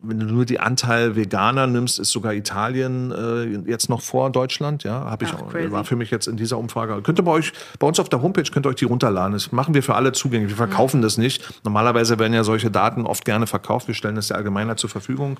Wenn 0.01 0.17
du 0.17 0.27
nur 0.27 0.45
die 0.45 0.61
Anteil 0.61 1.17
Veganer 1.17 1.67
nimmst, 1.67 1.99
ist 1.99 2.11
sogar 2.11 2.33
Italien 2.33 3.11
äh, 3.11 3.69
jetzt 3.69 3.89
noch 3.89 4.01
vor 4.01 4.29
Deutschland. 4.29 4.85
Ja, 4.85 5.03
habe 5.03 5.25
ich 5.25 5.33
Ach, 5.33 5.41
auch, 5.41 5.53
war 5.53 5.83
für 5.83 5.97
mich 5.97 6.09
jetzt 6.09 6.27
in 6.27 6.37
dieser 6.37 6.57
Umfrage. 6.57 7.01
Könnt 7.01 7.19
ihr 7.19 7.23
bei 7.23 7.31
euch, 7.31 7.51
bei 7.79 7.87
uns 7.87 7.99
auf 7.99 8.07
der 8.07 8.21
Homepage 8.21 8.49
könnt 8.49 8.65
ihr 8.65 8.69
euch 8.69 8.77
die 8.77 8.85
runterladen. 8.85 9.33
Das 9.33 9.51
machen 9.51 9.73
wir 9.73 9.83
für 9.83 9.95
alle 9.95 10.13
zugänglich. 10.13 10.51
Wir 10.51 10.57
verkaufen 10.57 10.99
mhm. 10.99 11.03
das 11.03 11.17
nicht. 11.17 11.65
Normalerweise 11.65 12.17
werden 12.17 12.33
ja 12.33 12.45
solche 12.45 12.71
Daten 12.71 13.05
oft 13.05 13.25
gerne 13.25 13.45
verkauft. 13.45 13.89
Wir 13.89 13.95
stellen 13.95 14.15
das 14.15 14.29
der 14.29 14.37
Allgemeinheit 14.37 14.79
zur 14.79 14.89
Verfügung. 14.89 15.37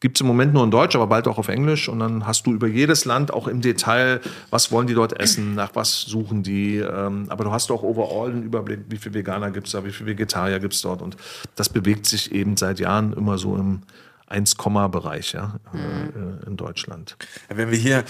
Gibt 0.00 0.16
es 0.16 0.20
im 0.20 0.28
Moment 0.28 0.54
nur 0.54 0.62
in 0.62 0.70
Deutsch, 0.70 0.94
aber 0.94 1.08
bald 1.08 1.26
auch 1.26 1.38
auf 1.38 1.48
Englisch. 1.48 1.88
Und 1.88 1.98
dann 1.98 2.26
hast 2.26 2.46
du 2.46 2.52
über 2.52 2.68
jedes 2.68 3.04
Land 3.04 3.32
auch 3.32 3.48
im 3.48 3.60
Detail, 3.60 4.20
was 4.50 4.70
wollen 4.70 4.86
die 4.86 4.94
dort 4.94 5.18
essen, 5.18 5.54
nach 5.54 5.74
was 5.74 6.02
suchen 6.02 6.42
die. 6.42 6.76
Ähm, 6.76 7.26
aber 7.28 7.44
du 7.44 7.50
hast 7.50 7.70
auch 7.70 7.82
overall 7.82 8.30
einen 8.30 8.44
Überblick, 8.44 8.80
wie 8.88 8.96
viele 8.96 9.14
Veganer 9.14 9.50
gibt 9.50 9.66
es 9.66 9.72
da, 9.72 9.84
wie 9.84 9.90
viele 9.90 10.10
Vegetarier 10.10 10.60
gibt 10.60 10.74
es 10.74 10.82
dort. 10.82 11.02
Und 11.02 11.16
das 11.56 11.68
bewegt 11.68 12.06
sich 12.06 12.30
eben 12.32 12.56
seit 12.56 12.78
Jahren 12.78 13.12
immer 13.12 13.38
so 13.38 13.56
im 13.56 13.82
1-Bereich 14.30 15.32
ja, 15.32 15.58
mhm. 15.72 16.38
in 16.46 16.56
Deutschland. 16.56 17.16
Wenn 17.48 17.70
wir 17.70 17.78
hier 17.78 18.04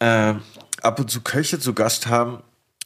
äh, 0.00 0.34
ab 0.82 0.98
und 0.98 1.10
zu 1.10 1.20
Köche 1.22 1.58
zu 1.58 1.72
Gast 1.72 2.08
haben, 2.08 2.38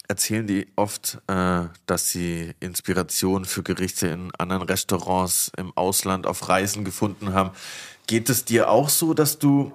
erzählen 0.09 0.47
die 0.47 0.67
oft, 0.77 1.19
äh, 1.27 1.63
dass 1.87 2.11
sie 2.11 2.55
Inspiration 2.61 3.45
für 3.45 3.63
Gerichte 3.63 4.09
in 4.09 4.31
anderen 4.39 4.63
Restaurants 4.63 5.51
im 5.57 5.73
Ausland 5.77 6.27
auf 6.27 6.49
Reisen 6.49 6.85
gefunden 6.85 7.33
haben. 7.33 7.51
Geht 8.07 8.31
es 8.31 8.45
dir 8.45 8.71
auch 8.71 8.89
so, 8.89 9.15
dass 9.15 9.39
du 9.39 9.73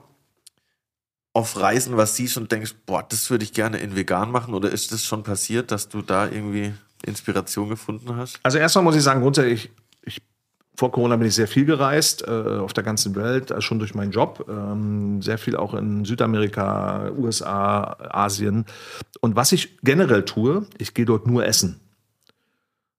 auf 1.34 1.60
Reisen 1.60 1.98
was 1.98 2.16
siehst 2.16 2.38
und 2.38 2.52
denkst, 2.52 2.76
boah, 2.86 3.04
das 3.08 3.30
würde 3.30 3.44
ich 3.44 3.54
gerne 3.54 3.78
in 3.78 3.96
vegan 3.96 4.32
machen? 4.32 4.54
Oder 4.54 4.70
ist 4.70 4.92
das 4.92 5.06
schon 5.06 5.24
passiert, 5.24 5.72
dass 5.72 5.90
du 5.90 6.02
da 6.02 6.28
irgendwie 6.28 6.74
Inspiration 7.06 7.70
gefunden 7.70 8.16
hast? 8.16 8.40
Also 8.44 8.58
erstmal 8.58 8.84
muss 8.84 8.96
ich 8.96 9.04
sagen, 9.04 9.22
grundsätzlich, 9.22 9.72
ich, 10.04 10.22
vor 10.76 10.92
Corona 10.92 11.16
bin 11.16 11.28
ich 11.28 11.36
sehr 11.36 11.48
viel 11.48 11.66
gereist, 11.66 12.28
äh, 12.28 12.60
auf 12.60 12.74
der 12.74 12.84
ganzen 12.84 13.16
Welt, 13.16 13.52
äh, 13.52 13.62
schon 13.62 13.80
durch 13.80 13.96
meinen 13.96 14.12
Job. 14.12 14.46
Ähm, 14.50 15.22
sehr 15.22 15.38
viel 15.38 15.56
auch 15.56 15.74
in 15.74 16.04
Südamerika, 16.04 17.12
USA, 17.12 17.96
Asien. 18.10 18.66
Und 19.22 19.36
was 19.36 19.54
ich 19.54 19.78
generell 19.84 20.26
tue, 20.26 20.68
ich 20.78 20.94
gehe 20.94 21.06
dort 21.06 21.28
nur 21.28 21.46
essen. 21.46 21.80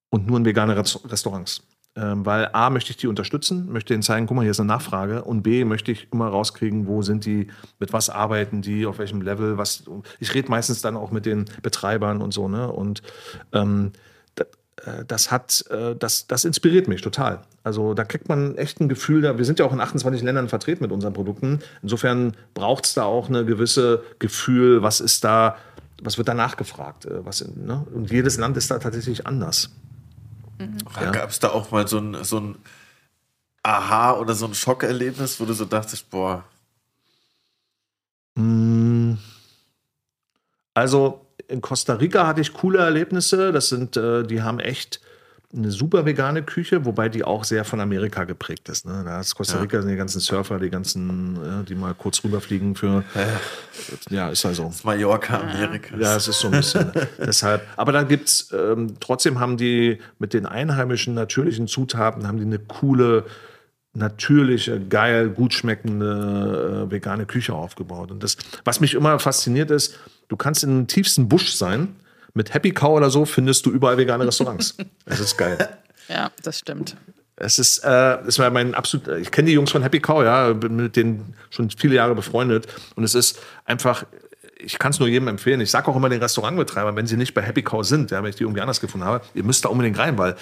Und 0.09 0.27
nur 0.27 0.39
in 0.39 0.45
vegane 0.45 0.77
Restaurants. 0.77 1.63
Ähm, 1.95 2.25
weil 2.25 2.49
A, 2.53 2.71
möchte 2.71 2.91
ich 2.91 2.97
die 2.97 3.07
unterstützen, 3.07 3.71
möchte 3.71 3.93
ihnen 3.93 4.03
zeigen, 4.03 4.27
guck 4.27 4.37
mal, 4.37 4.43
hier 4.43 4.53
ist 4.53 4.61
eine 4.61 4.69
Nachfrage. 4.69 5.25
Und 5.25 5.43
B, 5.43 5.65
möchte 5.65 5.93
ich 5.93 6.09
immer 6.11 6.29
rauskriegen, 6.29 6.87
wo 6.87 7.03
sind 7.03 7.27
die, 7.27 7.49
mit 7.79 7.93
was 7.93 8.09
arbeiten 8.09 8.63
die, 8.63 8.87
auf 8.87 8.99
welchem 8.99 9.21
Level, 9.21 9.59
was. 9.59 9.85
Ich 10.19 10.33
rede 10.33 10.51
meistens 10.51 10.81
dann 10.81 10.97
auch 10.97 11.11
mit 11.11 11.27
den 11.27 11.45
Betreibern 11.63 12.23
und 12.23 12.33
so, 12.33 12.49
ne? 12.49 12.73
Und 12.73 13.03
ähm, 13.53 13.93
äh, 14.87 15.05
das 15.07 15.31
hat, 15.31 15.65
äh, 15.71 15.95
das, 15.97 16.27
das 16.27 16.45
inspiriert 16.45 16.89
mich 16.89 17.03
total. 17.03 17.43
Also 17.63 17.95
da 17.95 18.05
kriegt 18.05 18.29
man 18.29 18.57
echt 18.57 18.81
ein 18.81 18.89
Gefühl, 18.89 19.23
da, 19.23 19.39
wir 19.39 19.45
sind 19.45 19.59
ja 19.59 19.65
auch 19.65 19.73
in 19.73 19.81
28 19.81 20.23
Ländern 20.23 20.49
vertreten 20.49 20.83
mit 20.83 20.93
unseren 20.93 21.13
Produkten. 21.13 21.61
Insofern 21.83 22.37
braucht 22.55 22.87
es 22.87 22.95
da 22.95 23.05
auch 23.05 23.29
eine 23.29 23.45
gewisse 23.45 24.03
Gefühl, 24.19 24.83
was 24.83 25.01
ist 25.01 25.25
da, 25.25 25.57
was 26.03 26.19
wird 26.19 26.29
da 26.29 26.35
nachgefragt. 26.35 27.07
Äh, 27.07 27.25
was, 27.25 27.45
ne? 27.55 27.85
Und 27.93 28.11
jedes 28.11 28.39
Land 28.39 28.57
ist 28.57 28.71
da 28.71 28.79
tatsächlich 28.79 29.27
anders. 29.27 29.71
Mhm. 30.71 30.79
Ja. 31.01 31.11
Gab 31.11 31.31
es 31.31 31.39
da 31.39 31.51
auch 31.51 31.71
mal 31.71 31.87
so 31.89 31.99
ein, 31.99 32.25
so 32.25 32.39
ein 32.41 32.59
Aha- 33.63 34.19
oder 34.19 34.35
so 34.35 34.47
ein 34.47 34.55
Schockerlebnis, 34.55 35.41
wo 35.41 35.45
du 35.45 35.53
so 35.53 35.65
dachtest, 35.65 36.11
boah. 36.11 36.45
Hm. 38.37 39.19
Also 40.75 41.27
in 41.49 41.61
Costa 41.61 41.95
Rica 41.95 42.27
hatte 42.27 42.41
ich 42.41 42.55
coole 42.55 42.79
Erlebnisse. 42.79 43.53
Das 43.53 43.69
sind, 43.69 43.97
äh, 43.97 44.23
die 44.25 44.43
haben 44.43 44.59
echt 44.59 45.01
eine 45.55 45.71
super 45.71 46.07
vegane 46.07 46.43
Küche, 46.43 46.85
wobei 46.87 47.09
die 47.09 47.25
auch 47.25 47.45
sehr 47.45 47.65
von 47.65 47.81
Amerika 47.81 48.25
geprägt 48.25 48.69
ist. 48.69 48.87
Ne? 48.87 49.03
Da 49.05 49.21
ist 49.21 49.35
Costa 49.35 49.61
Rica 49.61 49.77
ja. 49.77 49.83
sind 49.83 49.91
die 49.91 49.97
ganzen 49.97 50.21
Surfer, 50.21 50.59
die 50.59 50.71
ganzen, 50.71 51.37
ja, 51.45 51.63
die 51.63 51.75
mal 51.75 51.95
kurz 51.95 52.25
rüberfliegen 52.25 52.75
für. 52.75 53.05
Ja, 53.15 53.27
ja 54.11 54.29
ist 54.31 54.47
also. 54.47 54.65
Das 54.65 54.85
Mallorca 54.85 55.41
Amerika. 55.41 55.97
Ja, 55.99 56.17
es 56.17 56.29
ist 56.29 56.41
so 56.41 56.49
ein 56.49 56.53
bisschen. 56.53 56.93
Deshalb. 57.19 57.67
Aber 57.77 57.93
dann 57.93 58.09
gibt's 58.09 58.51
ähm, 58.53 58.95
trotzdem 59.01 59.41
haben 59.41 59.57
die 59.57 59.99
mit 60.19 60.33
den 60.33 60.47
einheimischen 60.47 61.15
natürlichen 61.15 61.67
Zutaten 61.67 62.27
haben 62.27 62.39
die 62.39 62.45
eine 62.45 62.59
coole 62.59 63.25
natürliche, 63.95 64.81
geil, 64.81 65.29
gut 65.29 65.53
schmeckende 65.53 66.87
äh, 66.87 66.91
vegane 66.91 67.27
Küche 67.27 67.53
aufgebaut. 67.53 68.11
Und 68.11 68.23
das, 68.23 68.39
was 68.65 68.81
mich 68.81 68.95
immer 68.95 69.19
fasziniert 69.19 69.71
ist, 69.71 69.99
du 70.29 70.37
kannst 70.37 70.65
in 70.65 70.71
den 70.71 70.87
tiefsten 70.87 71.29
Busch 71.29 71.53
sein 71.53 71.97
mit 72.35 72.55
Happy 72.55 72.73
Cow 72.73 72.97
oder 72.97 73.11
so 73.11 73.25
findest 73.25 73.67
du 73.67 73.71
überall 73.71 73.99
vegane 73.99 74.27
Restaurants. 74.27 74.77
Das 75.05 75.21
ist 75.21 75.37
geil. 75.37 75.59
Ja, 76.09 76.31
das 76.43 76.59
stimmt. 76.59 76.97
Es 77.37 77.59
ist, 77.59 77.83
äh, 77.85 77.89
war 78.39 78.51
mein 78.51 78.75
absolut, 78.75 79.09
ich 79.09 79.31
kenne 79.31 79.47
die 79.47 79.55
Jungs 79.55 79.71
von 79.71 79.83
Happy 79.83 80.01
Cow, 80.01 80.23
ja, 80.23 80.53
bin 80.53 80.77
mit 80.77 80.97
denen 80.97 81.35
schon 81.51 81.71
viele 81.71 81.97
Jahre 81.97 82.15
befreundet. 82.15 82.69
Und 82.95 83.05
es 83.05 83.15
ist 83.15 83.41
einfach, 83.65 84.05
ich 84.65 84.79
kann 84.79 84.91
es 84.91 84.99
nur 84.99 85.09
jedem 85.09 85.29
empfehlen. 85.29 85.61
Ich 85.61 85.71
sage 85.71 85.89
auch 85.89 85.97
immer 85.97 86.09
den 86.09 86.23
Restaurantbetreibern, 86.23 86.97
wenn 86.97 87.07
sie 87.07 87.17
nicht 87.17 87.35
bei 87.35 87.43
Happy 87.43 87.63
Cow 87.63 87.85
sind, 87.85 88.11
ja, 88.11 88.23
wenn 88.23 88.31
ich 88.31 88.37
die 88.37 88.45
irgendwie 88.45 88.61
anders 88.61 88.81
gefunden 88.81 89.07
habe, 89.07 89.25
ihr 89.35 89.45
müsst 89.45 89.65
da 89.65 89.69
unbedingt 89.69 89.99
rein, 89.99 90.19
weil 90.19 90.37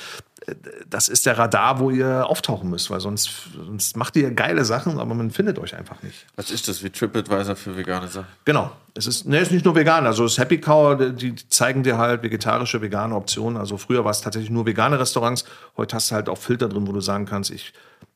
äh, 0.46 0.54
das 0.88 1.08
ist 1.08 1.26
der 1.26 1.38
Radar, 1.38 1.80
wo 1.80 1.90
ihr 1.90 2.26
auftauchen 2.26 2.70
müsst, 2.70 2.90
weil 2.90 3.00
sonst, 3.00 3.30
sonst 3.54 3.96
macht 3.96 4.16
ihr 4.16 4.30
geile 4.30 4.64
Sachen, 4.64 4.98
aber 4.98 5.14
man 5.14 5.30
findet 5.30 5.58
euch 5.58 5.74
einfach 5.74 6.02
nicht. 6.02 6.26
Was 6.36 6.50
ist 6.50 6.68
das 6.68 6.82
wie 6.82 6.90
TripAdvisor 6.90 7.56
für 7.56 7.76
vegane 7.76 8.08
Sachen? 8.08 8.28
Genau. 8.44 8.72
Es 8.94 9.06
ist, 9.06 9.26
ne, 9.26 9.38
ist 9.38 9.52
nicht 9.52 9.64
nur 9.64 9.76
vegan. 9.76 10.04
Also 10.04 10.24
das 10.24 10.36
Happy 10.36 10.58
Cow, 10.58 10.98
die 11.14 11.34
zeigen 11.48 11.84
dir 11.84 11.96
halt 11.96 12.22
vegetarische, 12.22 12.82
vegane 12.82 13.14
Optionen. 13.14 13.56
Also 13.56 13.76
früher 13.76 14.04
war 14.04 14.10
es 14.10 14.20
tatsächlich 14.20 14.50
nur 14.50 14.66
vegane 14.66 14.98
Restaurants. 14.98 15.44
Heute 15.76 15.96
hast 15.96 16.10
du 16.10 16.16
halt 16.16 16.28
auch 16.28 16.38
Filter 16.38 16.68
drin, 16.68 16.88
wo 16.88 16.92
du 16.92 17.00
sagen 17.00 17.24
kannst, 17.24 17.50
ich 17.52 17.72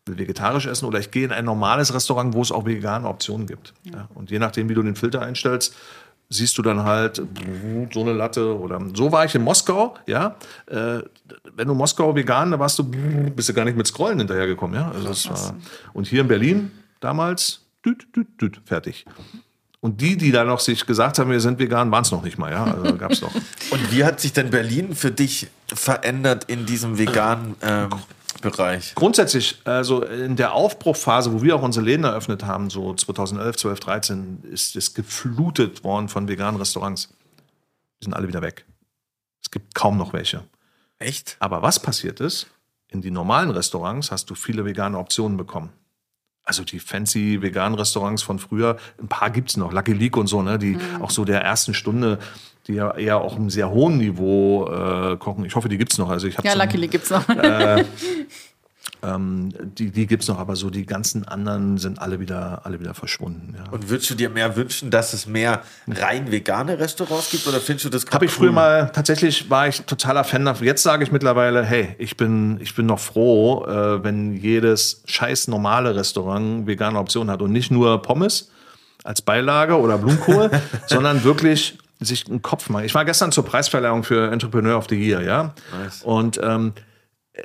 will 0.07 0.19
vegetarisch 0.19 0.67
essen 0.67 0.87
oder 0.87 0.99
ich 0.99 1.11
gehe 1.11 1.25
in 1.25 1.33
ein 1.33 1.45
normales 1.45 1.95
Restaurant, 1.95 2.35
wo 2.35 2.43
es 2.43 2.53
auch 2.53 2.67
vegane 2.67 3.09
Optionen 3.09 3.47
gibt. 3.47 3.73
Ja. 3.85 4.09
Und 4.15 4.31
je 4.31 4.39
nachdem, 4.39 4.69
wie 4.69 4.75
du 4.75 4.83
den 4.83 4.97
Filter 4.97 5.23
einstellst, 5.23 5.75
siehst 6.29 6.57
du 6.59 6.63
dann 6.63 6.83
halt 6.85 7.23
so 7.93 8.01
eine 8.01 8.13
Latte 8.13 8.59
oder 8.59 8.81
so 8.95 9.13
war 9.13 9.25
ich 9.25 9.35
in 9.35 9.43
Moskau, 9.43 9.95
ja. 10.07 10.37
Äh, 10.67 11.01
wenn 11.55 11.69
du 11.69 11.75
Moskau 11.75 12.15
vegan, 12.15 12.51
da 12.51 12.59
warst 12.59 12.79
du, 12.79 12.85
bist 12.85 13.49
du 13.49 13.55
gar 13.55 13.65
nicht 13.65 13.77
mit 13.77 13.87
Scrollen 13.87 14.19
hinterhergekommen, 14.19 14.77
ja. 14.77 14.91
Also 14.91 15.09
das 15.09 15.29
war, 15.29 15.55
und 15.93 16.07
hier 16.07 16.23
in 16.23 16.29
Berlin 16.29 16.71
damals, 17.01 17.61
düt, 17.85 18.07
düt, 18.17 18.29
düt, 18.41 18.61
fertig. 18.65 19.05
Und 19.81 20.01
die, 20.01 20.17
die 20.17 20.33
da 20.33 20.45
noch 20.45 20.61
sich 20.61 20.87
gesagt 20.87 21.19
haben, 21.19 21.31
wir 21.31 21.41
sind 21.41 21.59
vegan, 21.59 21.91
waren 21.91 22.03
es 22.03 22.11
noch 22.11 22.23
nicht 22.23 22.39
mal, 22.39 22.51
ja. 22.51 22.65
Also 22.65 22.97
gab's 22.97 23.21
noch. 23.21 23.35
Und 23.71 23.93
wie 23.93 24.03
hat 24.03 24.19
sich 24.19 24.33
denn 24.33 24.49
Berlin 24.49 24.95
für 24.95 25.11
dich 25.11 25.49
verändert 25.75 26.45
in 26.45 26.65
diesem 26.65 26.97
veganen 26.97 27.55
ähm, 27.61 27.91
Bereich? 28.45 28.95
Grundsätzlich, 28.95 29.61
also 29.65 30.03
in 30.03 30.37
der 30.37 30.53
Aufbruchphase, 30.53 31.33
wo 31.33 31.43
wir 31.43 31.57
auch 31.57 31.63
unsere 31.63 31.85
Läden 31.85 32.05
eröffnet 32.05 32.45
haben, 32.45 32.71
so 32.71 32.95
2011, 32.95 33.57
12, 33.57 33.81
13, 33.81 34.45
ist 34.51 34.77
es 34.77 34.95
geflutet 34.95 35.85
worden 35.85 36.09
von 36.09 36.29
veganen 36.29 36.57
Restaurants. 36.57 37.09
Die 38.01 38.05
sind 38.05 38.15
alle 38.15 38.29
wieder 38.29 38.43
weg. 38.43 38.65
Es 39.43 39.51
gibt 39.51 39.75
kaum 39.75 39.97
noch 39.97 40.13
welche. 40.13 40.45
Echt? 40.99 41.37
Aber 41.41 41.63
was 41.63 41.81
passiert 41.81 42.21
ist, 42.21 42.47
in 42.89 43.03
die 43.03 43.11
normalen 43.11 43.51
Restaurants 43.51 44.11
hast 44.11 44.31
du 44.31 44.35
viele 44.35 44.65
vegane 44.65 44.99
Optionen 44.99 45.37
bekommen. 45.37 45.71
Also 46.45 46.63
die 46.63 46.79
fancy 46.79 47.41
veganen 47.41 47.79
Restaurants 47.79 48.23
von 48.23 48.39
früher, 48.39 48.77
ein 49.01 49.09
paar 49.09 49.31
gibt's 49.31 49.57
noch, 49.57 49.73
Lucky 49.73 49.95
League 49.95 50.17
und 50.17 50.27
so, 50.27 50.43
ne, 50.43 50.59
die 50.59 50.79
auch 51.01 51.11
so 51.11 51.25
der 51.25 51.43
ersten 51.43 51.75
Stunde, 51.75 52.19
die 52.67 52.75
ja 52.75 52.95
eher 52.95 53.19
auch 53.21 53.37
im 53.37 53.51
sehr 53.51 53.71
hohen 53.71 53.99
Niveau 53.99 54.67
äh, 54.67 55.17
kochen. 55.17 55.45
Ich 55.45 55.55
hoffe, 55.55 55.69
die 55.69 55.79
gibt's 55.79 55.99
noch. 55.99 56.09
Also 56.11 56.27
ich 56.27 56.37
Ja, 56.43 56.53
so- 56.53 56.59
Luckily 56.59 56.89
gibt's 56.89 57.11
noch. 57.11 57.25
ähm, 59.03 59.53
die, 59.79 59.91
die 59.91 60.07
gibt's 60.07 60.29
noch, 60.29 60.39
aber 60.39 60.57
so 60.57 60.71
die 60.71 60.87
ganzen 60.87 61.27
anderen 61.29 61.79
sind 61.79 61.99
alle 61.99 62.21
wieder, 62.21 62.63
alle 62.65 62.81
wieder 62.81 62.95
verschwunden. 62.95 63.55
Ja. 63.57 63.71
Und 63.71 63.89
würdest 63.91 64.09
du 64.11 64.15
dir 64.15 64.31
mehr 64.31 64.57
wünschen, 64.57 64.91
dass 64.91 65.13
es 65.13 65.27
mehr 65.27 65.63
rein 65.89 66.31
vegane 66.31 66.79
Restaurants 66.79 67.31
gibt 67.31 67.47
oder 67.47 67.61
findest 67.61 67.85
du 67.85 67.91
das 67.91 68.07
Habe 68.11 68.25
ich 68.25 68.31
früher 68.31 68.53
mal, 68.53 68.91
tatsächlich 68.93 69.51
war 69.51 69.69
ich 69.69 69.83
totaler 69.83 70.25
Fan 70.25 70.45
davon. 70.45 70.67
Jetzt 70.67 70.83
sage 70.83 71.05
ich 71.05 71.13
mittlerweile, 71.13 71.65
hey, 71.65 71.95
ich 71.99 72.17
bin, 72.17 72.59
ich 72.61 72.75
bin 72.75 72.87
noch 72.87 73.01
froh, 73.01 73.65
äh, 73.67 74.03
wenn 74.03 74.35
jedes 74.35 75.03
scheiß 75.07 75.49
normale 75.49 75.95
Restaurant 75.95 76.67
vegane 76.67 76.99
Optionen 76.99 77.31
hat 77.31 77.43
und 77.43 77.53
nicht 77.53 77.71
nur 77.71 78.01
Pommes 78.01 78.51
als 79.03 79.21
Beilage 79.21 79.79
oder 79.79 79.99
Blumenkohl, 79.99 80.51
sondern 80.87 81.25
wirklich 81.25 81.79
sich 82.01 82.27
einen 82.29 82.43
Kopf 82.43 82.69
machen. 82.69 82.85
Ich 82.85 82.95
war 82.95 83.05
gestern 83.05 83.33
zur 83.33 83.45
Preisverleihung 83.45 84.05
für 84.05 84.31
Entrepreneur 84.31 84.77
of 84.77 84.87
the 84.89 84.97
Year, 84.97 85.23
ja. 85.23 85.55
Nice. 85.79 86.03
Und 86.03 86.41
ähm, 86.43 86.73
äh, 87.33 87.43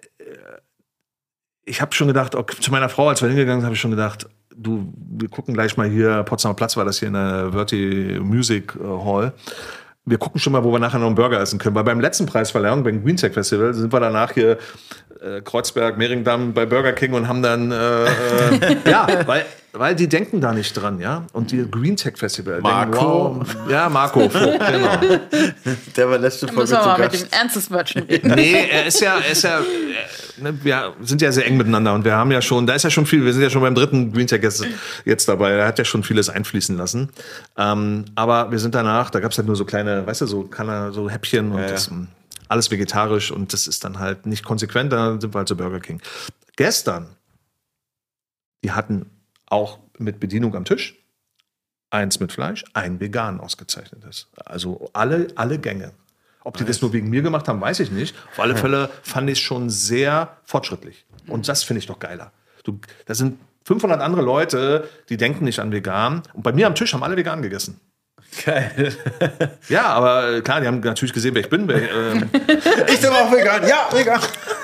ich 1.66 1.82
habe 1.82 1.94
schon 1.94 2.08
gedacht, 2.08 2.36
okay, 2.36 2.58
zu 2.60 2.72
meiner 2.72 2.90
Frau, 2.90 3.10
als 3.10 3.22
wir 3.22 3.30
hingegangen 3.30 3.62
sind, 3.62 3.66
habe 3.66 3.76
ich 3.76 3.82
schon 3.82 3.92
gedacht, 3.92 4.28
du, 4.56 4.92
wir 4.96 5.30
gucken 5.30 5.54
gleich 5.54 5.78
mal 5.78 5.90
hier, 5.90 6.24
Potsdamer 6.24 6.56
Platz 6.56 6.76
war 6.78 6.86
das 6.86 7.00
hier 7.00 7.08
in 7.08 7.14
der 7.14 7.52
Verti 7.52 8.20
Music 8.22 8.76
äh, 8.76 8.84
Hall. 8.84 9.34
Wir 10.06 10.18
gucken 10.18 10.40
schon 10.40 10.54
mal, 10.54 10.64
wo 10.64 10.72
wir 10.72 10.80
nachher 10.80 10.98
noch 10.98 11.08
einen 11.08 11.16
Burger 11.16 11.40
essen 11.40 11.60
können. 11.60 11.76
Weil 11.76 11.84
beim 11.84 12.00
letzten 12.00 12.26
Preisverleihung, 12.26 12.84
beim 12.84 13.04
Green 13.04 13.18
Tech 13.18 13.34
Festival, 13.34 13.74
sind 13.74 13.94
wir 13.94 14.00
danach 14.00 14.32
hier 14.32 14.58
äh, 15.22 15.42
Kreuzberg, 15.42 15.98
Mehringdamm 15.98 16.54
bei 16.54 16.66
Burger 16.66 16.94
King 16.94 17.14
und 17.14 17.28
haben 17.28 17.44
dann, 17.44 17.72
äh, 17.72 18.06
äh, 18.06 18.78
ja, 18.90 19.08
weil, 19.28 19.46
weil 19.72 19.96
die 19.96 20.08
denken 20.08 20.42
da 20.42 20.54
nicht 20.54 20.74
dran, 20.74 21.00
ja. 21.00 21.26
Und 21.34 21.52
die 21.52 21.70
Green 21.70 21.96
Tech 21.96 22.18
Festival. 22.18 22.60
Marco. 22.62 23.36
Denken, 23.44 23.60
wow, 23.66 23.70
ja, 23.72 23.90
Marco, 23.90 24.20
Vogt, 24.30 24.60
genau. 24.60 25.00
Der 25.96 26.10
war 26.10 26.18
letzte 26.18 26.48
Folge 26.48 26.62
Müssen 26.62 26.74
wir 26.74 26.82
zu 26.82 26.88
mal 26.88 27.00
mit 27.00 27.12
Gast. 27.12 27.24
dem 27.26 27.32
ernstes 27.40 27.72
Wörtchen 27.72 28.04
reden. 28.10 28.32
Nee, 28.36 28.68
er 28.70 28.86
ist 28.88 29.00
ja, 29.02 29.18
er 29.20 29.32
ist 29.32 29.44
ja, 29.44 29.60
äh, 29.60 29.64
ne, 30.42 30.58
wir 30.64 30.94
sind 31.02 31.22
ja 31.22 31.32
sehr 31.32 31.46
eng 31.46 31.58
miteinander 31.58 31.94
und 31.94 32.04
wir 32.04 32.16
haben 32.16 32.32
ja 32.32 32.42
schon, 32.42 32.66
da 32.66 32.74
ist 32.74 32.84
ja 32.84 32.90
schon 32.90 33.06
viel, 33.06 33.24
wir 33.24 33.34
sind 33.34 33.44
ja 33.44 33.50
schon 33.50 33.62
beim 33.62 33.76
dritten 33.76 34.12
Green 34.12 34.28
Tech 34.28 34.42
jetzt, 34.42 34.66
jetzt 35.06 35.28
dabei, 35.28 35.52
er 35.52 35.68
hat 35.68 35.78
ja 35.78 35.86
schon 35.86 36.04
vieles 36.04 36.30
einfließen 36.30 36.76
lassen. 36.76 37.10
Ähm, 37.58 38.06
aber 38.16 38.52
wir 38.52 38.60
sind 38.60 38.74
danach, 38.76 39.10
da 39.12 39.20
gab 39.20 39.32
es 39.32 39.38
halt 39.38 39.48
nur 39.48 39.56
so 39.56 39.66
kleine, 39.66 40.06
weißt 40.08 40.22
du, 40.22 40.26
so, 40.26 40.44
kann 40.44 40.68
er, 40.68 40.92
so 40.94 41.10
Häppchen 41.10 41.52
und 41.52 41.58
Ja, 41.60 41.66
ja. 41.66 41.72
das, 41.72 41.92
mh, 41.92 42.08
alles 42.48 42.72
vegetarisch 42.72 43.32
und 43.32 43.54
das 43.54 43.68
ist 43.68 43.84
dann 43.84 44.00
halt 44.00 44.26
nicht 44.26 44.44
konsequent, 44.44 44.92
dann 44.92 45.22
sind 45.22 45.34
wir 45.34 45.38
halt 45.38 45.48
zu 45.48 45.56
Burger 45.56 45.80
King. 45.80 46.02
Gestern, 46.56 47.08
die 48.64 48.72
hatten 48.72 49.06
auch 49.50 49.80
mit 49.98 50.20
Bedienung 50.20 50.56
am 50.56 50.66
Tisch, 50.66 50.98
eins 51.90 52.20
mit 52.20 52.32
Fleisch, 52.32 52.64
ein 52.74 53.00
vegan 53.00 53.40
ausgezeichnetes. 53.40 54.28
Also 54.46 54.90
alle, 54.94 55.28
alle 55.36 55.60
Gänge. 55.60 55.92
Ob 56.44 56.58
die 56.58 56.64
das 56.64 56.82
nur 56.82 56.94
wegen 56.94 57.10
mir 57.10 57.22
gemacht 57.22 57.48
haben, 57.48 57.60
weiß 57.60 57.82
ich 57.82 57.92
nicht. 57.92 58.16
Auf 58.32 58.40
alle 58.40 58.56
Fälle 58.56 58.90
fand 59.04 59.30
ich 59.30 59.40
es 59.40 59.44
schon 59.44 59.70
sehr 59.70 60.38
fortschrittlich. 60.46 61.06
Und 61.28 61.48
das 61.48 61.64
finde 61.64 61.80
ich 61.80 61.86
doch 61.86 62.00
geiler. 62.00 62.32
Du, 62.64 62.80
da 63.06 63.14
sind 63.14 63.40
500 63.66 64.02
andere 64.02 64.22
Leute, 64.22 64.90
die 65.10 65.18
denken 65.18 65.44
nicht 65.44 65.60
an 65.60 65.72
vegan. 65.72 66.24
Und 66.34 66.44
bei 66.44 66.54
mir 66.54 66.68
am 66.68 66.76
Tisch 66.76 66.94
haben 66.94 67.04
alle 67.04 67.18
vegan 67.18 67.42
gegessen. 67.42 67.80
Geil. 68.46 68.96
Ja, 69.70 69.86
aber 69.88 70.38
äh, 70.38 70.42
klar, 70.42 70.62
die 70.62 70.68
haben 70.68 70.80
natürlich 70.80 71.14
gesehen, 71.14 71.36
wer 71.36 71.42
ich 71.42 71.50
bin. 71.50 71.68
Wer, 71.68 71.92
ähm, 71.92 72.30
Ich 72.88 73.02
bin 73.02 73.10
auch 73.10 73.32
vegan. 73.32 73.68
Ja, 73.68 73.88
vegan. 73.92 74.20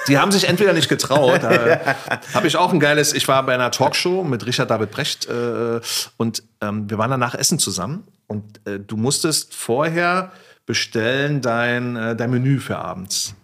die 0.07 0.17
haben 0.17 0.31
sich 0.31 0.47
entweder 0.47 0.73
nicht 0.73 0.89
getraut. 0.89 1.41
Da 1.43 1.95
habe 2.33 2.47
ich 2.47 2.57
auch 2.57 2.73
ein 2.73 2.79
geiles. 2.79 3.13
Ich 3.13 3.27
war 3.27 3.43
bei 3.45 3.53
einer 3.53 3.71
Talkshow 3.71 4.23
mit 4.23 4.45
Richard 4.45 4.71
David 4.71 4.91
Brecht 4.91 5.27
äh, 5.27 5.79
und 6.17 6.43
ähm, 6.61 6.89
wir 6.89 6.97
waren 6.97 7.11
danach 7.11 7.35
essen 7.35 7.59
zusammen. 7.59 8.07
Und 8.27 8.59
äh, 8.65 8.79
du 8.79 8.97
musstest 8.97 9.53
vorher 9.53 10.31
bestellen 10.65 11.41
dein, 11.41 11.95
äh, 11.95 12.15
dein 12.15 12.31
Menü 12.31 12.59
für 12.59 12.77
abends. 12.77 13.35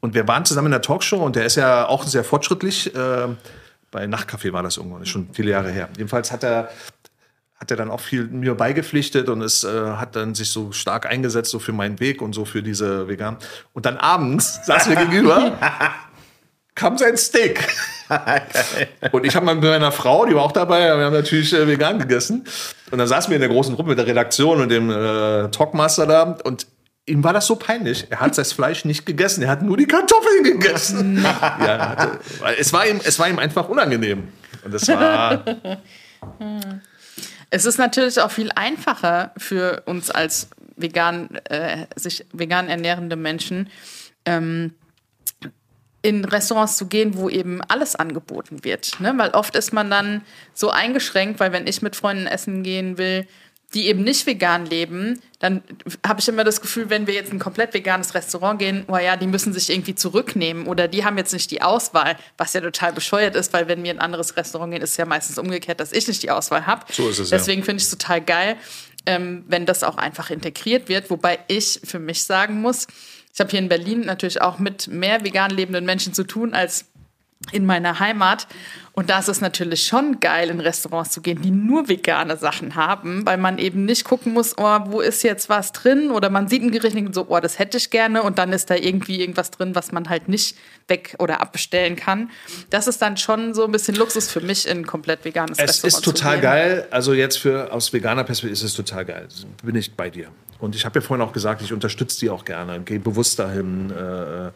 Und 0.00 0.14
wir 0.14 0.26
waren 0.26 0.44
zusammen 0.44 0.66
in 0.66 0.72
der 0.72 0.82
Talkshow 0.82 1.24
und 1.24 1.36
der 1.36 1.46
ist 1.46 1.56
ja 1.56 1.86
auch 1.86 2.04
sehr 2.04 2.24
fortschrittlich. 2.24 2.94
Äh, 2.94 3.28
bei 3.90 4.04
Nachtcafé 4.04 4.52
war 4.52 4.62
das 4.62 4.76
irgendwann, 4.76 5.02
ist 5.02 5.08
schon 5.08 5.28
viele 5.32 5.52
Jahre 5.52 5.70
her. 5.70 5.88
Jedenfalls 5.96 6.32
hat 6.32 6.44
er 6.44 6.68
hat 7.58 7.70
er 7.70 7.76
dann 7.76 7.90
auch 7.90 8.00
viel 8.00 8.24
mir 8.26 8.54
beigepflichtet 8.54 9.28
und 9.28 9.40
es 9.40 9.64
äh, 9.64 9.68
hat 9.68 10.14
dann 10.14 10.34
sich 10.34 10.50
so 10.50 10.72
stark 10.72 11.06
eingesetzt 11.06 11.50
so 11.50 11.58
für 11.58 11.72
meinen 11.72 11.98
Weg 12.00 12.20
und 12.20 12.34
so 12.34 12.44
für 12.44 12.62
diese 12.62 13.08
vegan. 13.08 13.38
Und 13.72 13.86
dann 13.86 13.96
abends 13.96 14.60
saß 14.66 14.88
mir 14.88 14.96
gegenüber, 14.96 15.52
kam 16.74 16.98
sein 16.98 17.16
Steak. 17.16 17.66
und 19.12 19.24
ich 19.24 19.34
habe 19.34 19.46
mal 19.46 19.54
mit 19.54 19.64
meiner 19.64 19.90
Frau, 19.90 20.26
die 20.26 20.34
war 20.34 20.42
auch 20.42 20.52
dabei, 20.52 20.96
wir 20.96 21.04
haben 21.06 21.14
natürlich 21.14 21.52
äh, 21.54 21.66
vegan 21.66 21.98
gegessen. 21.98 22.46
Und 22.90 22.98
dann 22.98 23.08
saßen 23.08 23.30
wir 23.30 23.36
in 23.36 23.40
der 23.40 23.50
großen 23.50 23.74
Gruppe 23.74 23.90
mit 23.90 23.98
der 23.98 24.06
Redaktion 24.06 24.60
und 24.60 24.68
dem 24.68 24.90
äh, 24.90 25.48
Talkmaster 25.48 26.06
da 26.06 26.36
und 26.44 26.66
ihm 27.06 27.24
war 27.24 27.32
das 27.32 27.46
so 27.46 27.56
peinlich. 27.56 28.06
Er 28.10 28.20
hat 28.20 28.36
das 28.36 28.52
Fleisch 28.52 28.84
nicht 28.84 29.06
gegessen, 29.06 29.42
er 29.42 29.48
hat 29.48 29.62
nur 29.62 29.76
die 29.76 29.86
Kartoffeln 29.86 30.44
gegessen. 30.44 31.22
ja, 31.24 31.88
hatte, 31.88 32.18
weil 32.40 32.56
es, 32.58 32.72
war 32.72 32.86
ihm, 32.86 33.00
es 33.02 33.18
war 33.18 33.28
ihm 33.28 33.38
einfach 33.38 33.68
unangenehm. 33.68 34.28
Und 34.64 34.74
das 34.74 34.86
war. 34.88 35.42
Es 37.50 37.64
ist 37.64 37.78
natürlich 37.78 38.20
auch 38.20 38.30
viel 38.30 38.50
einfacher 38.54 39.32
für 39.36 39.82
uns 39.86 40.10
als 40.10 40.48
vegan, 40.76 41.36
äh, 41.44 41.86
sich 41.96 42.24
vegan 42.32 42.68
ernährende 42.68 43.16
Menschen, 43.16 43.70
ähm, 44.24 44.74
in 46.02 46.24
Restaurants 46.24 46.76
zu 46.76 46.86
gehen, 46.86 47.16
wo 47.16 47.28
eben 47.28 47.60
alles 47.62 47.96
angeboten 47.96 48.62
wird. 48.62 49.00
Ne? 49.00 49.12
Weil 49.16 49.30
oft 49.30 49.56
ist 49.56 49.72
man 49.72 49.90
dann 49.90 50.22
so 50.54 50.70
eingeschränkt, 50.70 51.40
weil 51.40 51.52
wenn 51.52 51.66
ich 51.66 51.82
mit 51.82 51.96
Freunden 51.96 52.28
essen 52.28 52.62
gehen 52.62 52.96
will, 52.96 53.26
die 53.74 53.88
eben 53.88 54.04
nicht 54.04 54.24
vegan 54.26 54.66
leben, 54.66 55.20
dann 55.38 55.62
habe 56.06 56.20
ich 56.20 56.28
immer 56.28 56.44
das 56.44 56.60
Gefühl, 56.62 56.88
wenn 56.88 57.06
wir 57.06 57.12
jetzt 57.12 57.30
in 57.30 57.36
ein 57.36 57.40
komplett 57.40 57.74
veganes 57.74 58.14
Restaurant 58.14 58.58
gehen, 58.58 58.84
oh 58.88 58.96
ja, 58.96 59.16
die 59.16 59.26
müssen 59.26 59.52
sich 59.52 59.68
irgendwie 59.68 59.94
zurücknehmen 59.94 60.66
oder 60.66 60.88
die 60.88 61.04
haben 61.04 61.18
jetzt 61.18 61.32
nicht 61.32 61.50
die 61.50 61.60
Auswahl, 61.60 62.16
was 62.38 62.54
ja 62.54 62.62
total 62.62 62.92
bescheuert 62.92 63.36
ist, 63.36 63.52
weil 63.52 63.68
wenn 63.68 63.82
wir 63.84 63.90
in 63.90 63.98
ein 63.98 64.04
anderes 64.04 64.36
Restaurant 64.36 64.72
gehen, 64.72 64.82
ist 64.82 64.92
es 64.92 64.96
ja 64.96 65.04
meistens 65.04 65.38
umgekehrt, 65.38 65.80
dass 65.80 65.92
ich 65.92 66.08
nicht 66.08 66.22
die 66.22 66.30
Auswahl 66.30 66.66
habe. 66.66 66.86
So 66.90 67.10
ist 67.10 67.18
es, 67.18 67.30
ja. 67.30 67.36
Deswegen 67.36 67.64
finde 67.64 67.78
ich 67.78 67.84
es 67.84 67.90
total 67.90 68.22
geil, 68.22 68.56
ähm, 69.04 69.44
wenn 69.46 69.66
das 69.66 69.84
auch 69.84 69.98
einfach 69.98 70.30
integriert 70.30 70.88
wird, 70.88 71.10
wobei 71.10 71.38
ich 71.48 71.80
für 71.84 71.98
mich 71.98 72.22
sagen 72.22 72.60
muss, 72.62 72.86
ich 73.34 73.40
habe 73.40 73.50
hier 73.50 73.58
in 73.58 73.68
Berlin 73.68 74.00
natürlich 74.00 74.40
auch 74.40 74.58
mit 74.58 74.88
mehr 74.88 75.22
vegan 75.22 75.50
lebenden 75.50 75.84
Menschen 75.84 76.14
zu 76.14 76.24
tun 76.24 76.54
als 76.54 76.86
in 77.52 77.66
meiner 77.66 78.00
Heimat. 78.00 78.46
Und 78.92 79.10
da 79.10 79.18
ist 79.18 79.28
es 79.28 79.42
natürlich 79.42 79.86
schon 79.86 80.20
geil, 80.20 80.48
in 80.48 80.58
Restaurants 80.58 81.10
zu 81.10 81.20
gehen, 81.20 81.42
die 81.42 81.50
nur 81.50 81.86
vegane 81.86 82.38
Sachen 82.38 82.76
haben, 82.76 83.26
weil 83.26 83.36
man 83.36 83.58
eben 83.58 83.84
nicht 83.84 84.04
gucken 84.04 84.32
muss, 84.32 84.56
oh, 84.56 84.78
wo 84.86 85.00
ist 85.00 85.22
jetzt 85.22 85.50
was 85.50 85.72
drin? 85.72 86.10
Oder 86.10 86.30
man 86.30 86.48
sieht 86.48 86.62
ein 86.62 86.70
Gericht 86.70 86.96
und 86.96 87.14
so, 87.14 87.26
oh, 87.28 87.38
das 87.38 87.58
hätte 87.58 87.76
ich 87.76 87.90
gerne. 87.90 88.22
Und 88.22 88.38
dann 88.38 88.54
ist 88.54 88.70
da 88.70 88.74
irgendwie 88.74 89.20
irgendwas 89.20 89.50
drin, 89.50 89.74
was 89.74 89.92
man 89.92 90.08
halt 90.08 90.28
nicht 90.28 90.56
weg- 90.88 91.14
oder 91.18 91.42
abbestellen 91.42 91.94
kann. 91.94 92.30
Das 92.70 92.86
ist 92.86 93.02
dann 93.02 93.18
schon 93.18 93.52
so 93.52 93.66
ein 93.66 93.72
bisschen 93.72 93.96
Luxus 93.96 94.30
für 94.30 94.40
mich, 94.40 94.66
in 94.66 94.78
ein 94.78 94.86
komplett 94.86 95.24
veganes 95.26 95.58
Es 95.58 95.68
Restaurant 95.84 95.94
ist 95.94 96.04
total 96.04 96.34
zu 96.36 96.40
gehen. 96.40 96.42
geil. 96.42 96.88
Also 96.90 97.12
jetzt 97.12 97.36
für 97.36 97.70
aus 97.70 97.92
veganer 97.92 98.24
Perspektive 98.24 98.54
ist 98.54 98.62
es 98.62 98.72
total 98.72 99.04
geil. 99.04 99.28
Bin 99.62 99.76
ich 99.76 99.94
bei 99.94 100.08
dir. 100.08 100.28
Und 100.58 100.74
ich 100.74 100.86
habe 100.86 101.00
ja 101.00 101.06
vorhin 101.06 101.24
auch 101.24 101.34
gesagt, 101.34 101.60
ich 101.60 101.72
unterstütze 101.74 102.18
die 102.20 102.30
auch 102.30 102.46
gerne, 102.46 102.80
gehe 102.80 102.98
bewusst 102.98 103.38
dahin. 103.38 103.90
Äh, 103.90 104.50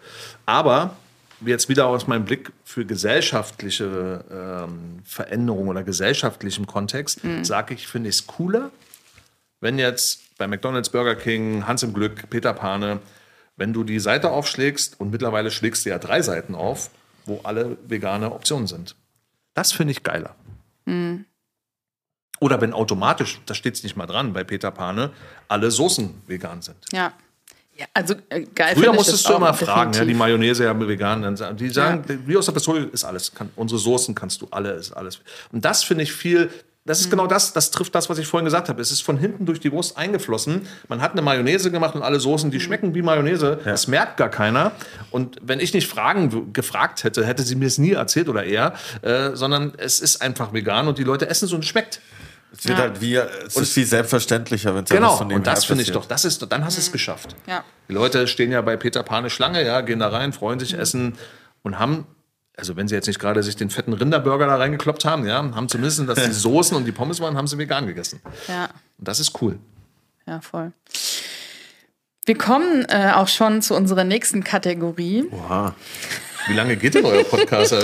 aber 0.47 0.97
jetzt 1.45 1.69
wieder 1.69 1.87
aus 1.87 2.07
meinem 2.07 2.25
Blick 2.25 2.53
für 2.65 2.85
gesellschaftliche 2.85 4.25
ähm, 4.31 5.01
Veränderungen 5.05 5.69
oder 5.69 5.83
gesellschaftlichem 5.83 6.67
Kontext, 6.67 7.21
sage 7.43 7.75
ich, 7.75 7.87
finde 7.87 8.09
ich 8.09 8.17
es 8.17 8.27
cooler, 8.27 8.71
wenn 9.61 9.79
jetzt 9.79 10.37
bei 10.39 10.47
McDonald's, 10.47 10.89
Burger 10.89 11.17
King, 11.17 11.67
Hans 11.67 11.83
im 11.83 11.93
Glück, 11.93 12.29
Peter 12.31 12.55
Pane, 12.55 13.01
wenn 13.57 13.73
du 13.73 13.85
die 13.85 14.01
Seite 14.01 14.31
aufschlägst 14.31 14.99
und 14.99 15.11
mittlerweile 15.11 15.51
schlägst 15.51 15.85
du 15.85 15.91
ja 15.91 15.99
drei 15.99 16.23
Seiten 16.23 16.55
auf, 16.55 16.91
wo 17.27 17.41
alle 17.43 17.77
vegane 17.87 18.33
Optionen 18.33 18.67
sind. 18.67 18.97
Das 19.55 19.73
finde 19.73 19.93
ich 19.93 20.03
geiler. 20.03 20.35
Oder 22.41 22.61
wenn 22.63 22.73
automatisch, 22.73 23.41
da 23.45 23.55
steht 23.55 23.75
es 23.75 23.83
nicht 23.83 23.97
mal 23.97 24.07
dran, 24.07 24.33
bei 24.33 24.45
Peter 24.45 24.71
Pane, 24.71 25.11
alle 25.49 25.71
Soßen 25.71 26.23
vegan 26.27 26.63
sind. 26.63 26.79
Ja. 26.91 27.13
Ja 27.81 27.87
also 27.95 28.15
äh, 28.29 28.45
geil 28.55 28.75
Früher 28.77 28.93
musstest 28.93 29.29
du 29.29 29.33
immer 29.35 29.55
fragen, 29.55 29.93
ja, 29.95 30.05
die. 30.05 30.15
Mayonnaise 30.15 30.65
ja 30.65 30.79
vegan. 30.79 31.23
Dann 31.23 31.37
sagen- 31.37 31.57
Die 31.57 31.71
sagen, 31.71 32.05
wie 32.27 32.37
aus 32.37 32.47
der 32.47 32.53
Pistole 32.53 32.85
ist 32.93 33.05
alles. 33.05 33.35
Kann, 33.35 33.51
unsere 33.57 33.79
Soßen 33.81 34.15
kannst 34.15 34.43
du 34.43 34.49
alle, 34.51 34.73
ist 34.73 34.93
alles. 34.93 35.21
Und 35.53 35.65
das 35.65 35.83
finde 35.83 36.05
ich 36.05 36.13
viel, 36.13 36.51
das 36.85 37.01
ist 37.01 37.11
genau 37.11 37.27
das, 37.27 37.53
das 37.53 37.71
trifft 37.71 37.95
das, 37.95 38.09
was 38.11 38.19
ich 38.19 38.27
vorhin 38.27 38.45
gesagt 38.47 38.69
habe. 38.69 38.81
Es 38.81 38.91
ist 38.91 39.03
von 39.03 39.19
hinten 39.19 39.47
durch 39.47 39.61
die 39.61 39.71
Wurst 39.71 39.97
eingeflossen. 39.97 40.67
Man 40.89 41.01
hat 41.03 41.13
eine 41.13 41.23
Mayonnaise 41.23 41.71
gemacht 41.71 41.95
und 41.95 42.03
alle 42.03 42.19
Soßen, 42.21 42.51
die 42.51 42.59
schmecken 42.61 42.95
wie 42.95 43.03
Mayonnaise. 43.03 43.61
Das 43.65 43.87
merkt 43.87 44.17
gar 44.17 44.29
keiner. 44.31 44.73
Und 45.11 45.37
wenn 45.43 45.61
ich 45.61 45.73
nicht 45.75 45.87
fragen, 45.89 46.53
gefragt 46.53 47.05
hätte, 47.05 47.25
hätte 47.27 47.43
sie 47.43 47.55
mir 47.55 47.67
es 47.67 47.79
nie 47.79 47.93
erzählt 47.93 48.29
oder 48.29 48.45
er, 48.45 48.75
äh, 49.03 49.31
sondern 49.37 49.73
es 49.77 50.01
ist 50.01 50.21
einfach 50.23 50.53
vegan 50.53 50.89
und 50.89 50.99
die 50.99 51.05
Leute 51.05 51.29
essen 51.29 51.45
es 51.47 51.53
und 51.53 51.61
es 51.65 51.67
schmeckt. 51.69 52.01
Es 52.53 52.67
wird 52.67 52.79
halt 52.79 53.01
wie, 53.01 53.15
es 53.15 53.57
ist 53.57 53.73
viel 53.75 53.87
selbstverständlicher, 53.87 54.75
wenn 54.75 54.85
es 54.85 54.91
Genau, 54.91 55.17
alles 55.17 55.19
so 55.19 55.35
und 55.35 55.47
das 55.47 55.65
finde 55.65 55.83
ich 55.83 55.93
doch, 55.93 56.05
das 56.05 56.25
ist, 56.25 56.45
dann 56.51 56.65
hast 56.65 56.77
du 56.77 56.81
es 56.81 56.91
geschafft. 56.91 57.37
Ja. 57.47 57.65
Die 57.89 57.95
Leute 57.95 58.27
stehen 58.27 58.51
ja 58.51 58.61
bei 58.61 58.77
Peter 58.77 59.03
Pane 59.03 59.31
Schlange, 59.31 59.65
ja, 59.65 59.81
gehen 59.83 60.01
da 60.01 60.09
rein, 60.09 60.33
freuen 60.33 60.59
sich, 60.59 60.75
essen 60.75 61.17
und 61.63 61.79
haben, 61.79 62.07
also 62.57 62.77
wenn 62.77 62.89
sie 62.89 62.95
jetzt 62.95 63.07
nicht 63.07 63.21
gerade 63.21 63.43
sich 63.43 63.57
den 63.57 63.71
fetten 63.71 63.93
Rinderburger 63.93 64.47
da 64.47 64.57
reingekloppt 64.57 65.05
haben, 65.05 65.27
ja, 65.27 65.37
haben 65.37 65.69
zumindest, 65.69 66.09
dass 66.09 66.25
die 66.25 66.33
Soßen 66.33 66.77
und 66.77 66.85
die 66.85 66.93
Pommes 66.93 67.21
waren, 67.21 67.37
haben 67.37 67.47
sie 67.47 67.57
vegan 67.57 67.87
gegessen. 67.87 68.21
Ja. 68.49 68.65
Und 68.99 69.07
das 69.09 69.21
ist 69.21 69.41
cool. 69.41 69.59
Ja, 70.27 70.41
voll. 70.41 70.73
Wir 72.27 72.37
kommen 72.37 72.85
äh, 72.89 73.13
auch 73.15 73.29
schon 73.29 73.63
zu 73.63 73.75
unserer 73.75 74.05
nächsten 74.05 74.45
Kategorie. 74.45 75.25
Oha. 75.33 75.75
Wie 76.47 76.55
lange 76.55 76.77
geht 76.77 76.95
denn 76.95 77.05
euer 77.05 77.25
Podcast? 77.25 77.73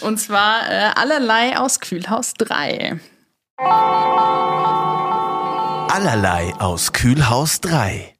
Und 0.00 0.18
zwar 0.18 0.70
äh, 0.70 0.90
allerlei 0.94 1.58
aus 1.58 1.80
Kühlhaus 1.80 2.34
3. 2.34 3.00
Allerlei 5.88 6.54
aus 6.58 6.92
Kühlhaus 6.92 7.60
3. 7.60 8.14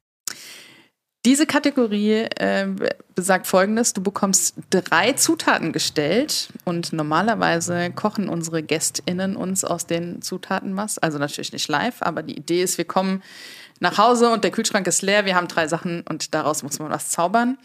Diese 1.26 1.44
Kategorie 1.46 2.26
äh, 2.36 2.68
besagt 3.14 3.46
folgendes: 3.46 3.92
Du 3.92 4.02
bekommst 4.02 4.54
drei 4.70 5.12
Zutaten 5.12 5.72
gestellt 5.72 6.48
und 6.64 6.94
normalerweise 6.94 7.90
kochen 7.90 8.30
unsere 8.30 8.62
GästInnen 8.62 9.36
uns 9.36 9.64
aus 9.64 9.86
den 9.86 10.22
Zutaten 10.22 10.76
was. 10.76 10.98
Also 10.98 11.18
natürlich 11.18 11.52
nicht 11.52 11.68
live, 11.68 11.96
aber 12.00 12.22
die 12.22 12.38
Idee 12.38 12.62
ist, 12.62 12.78
wir 12.78 12.86
kommen 12.86 13.22
nach 13.80 13.98
Hause 13.98 14.30
und 14.30 14.44
der 14.44 14.50
Kühlschrank 14.50 14.86
ist 14.86 15.02
leer, 15.02 15.24
wir 15.24 15.34
haben 15.34 15.48
drei 15.48 15.66
Sachen 15.66 16.02
und 16.08 16.34
daraus 16.34 16.62
muss 16.62 16.78
man 16.78 16.90
was 16.90 17.08
zaubern. 17.08 17.58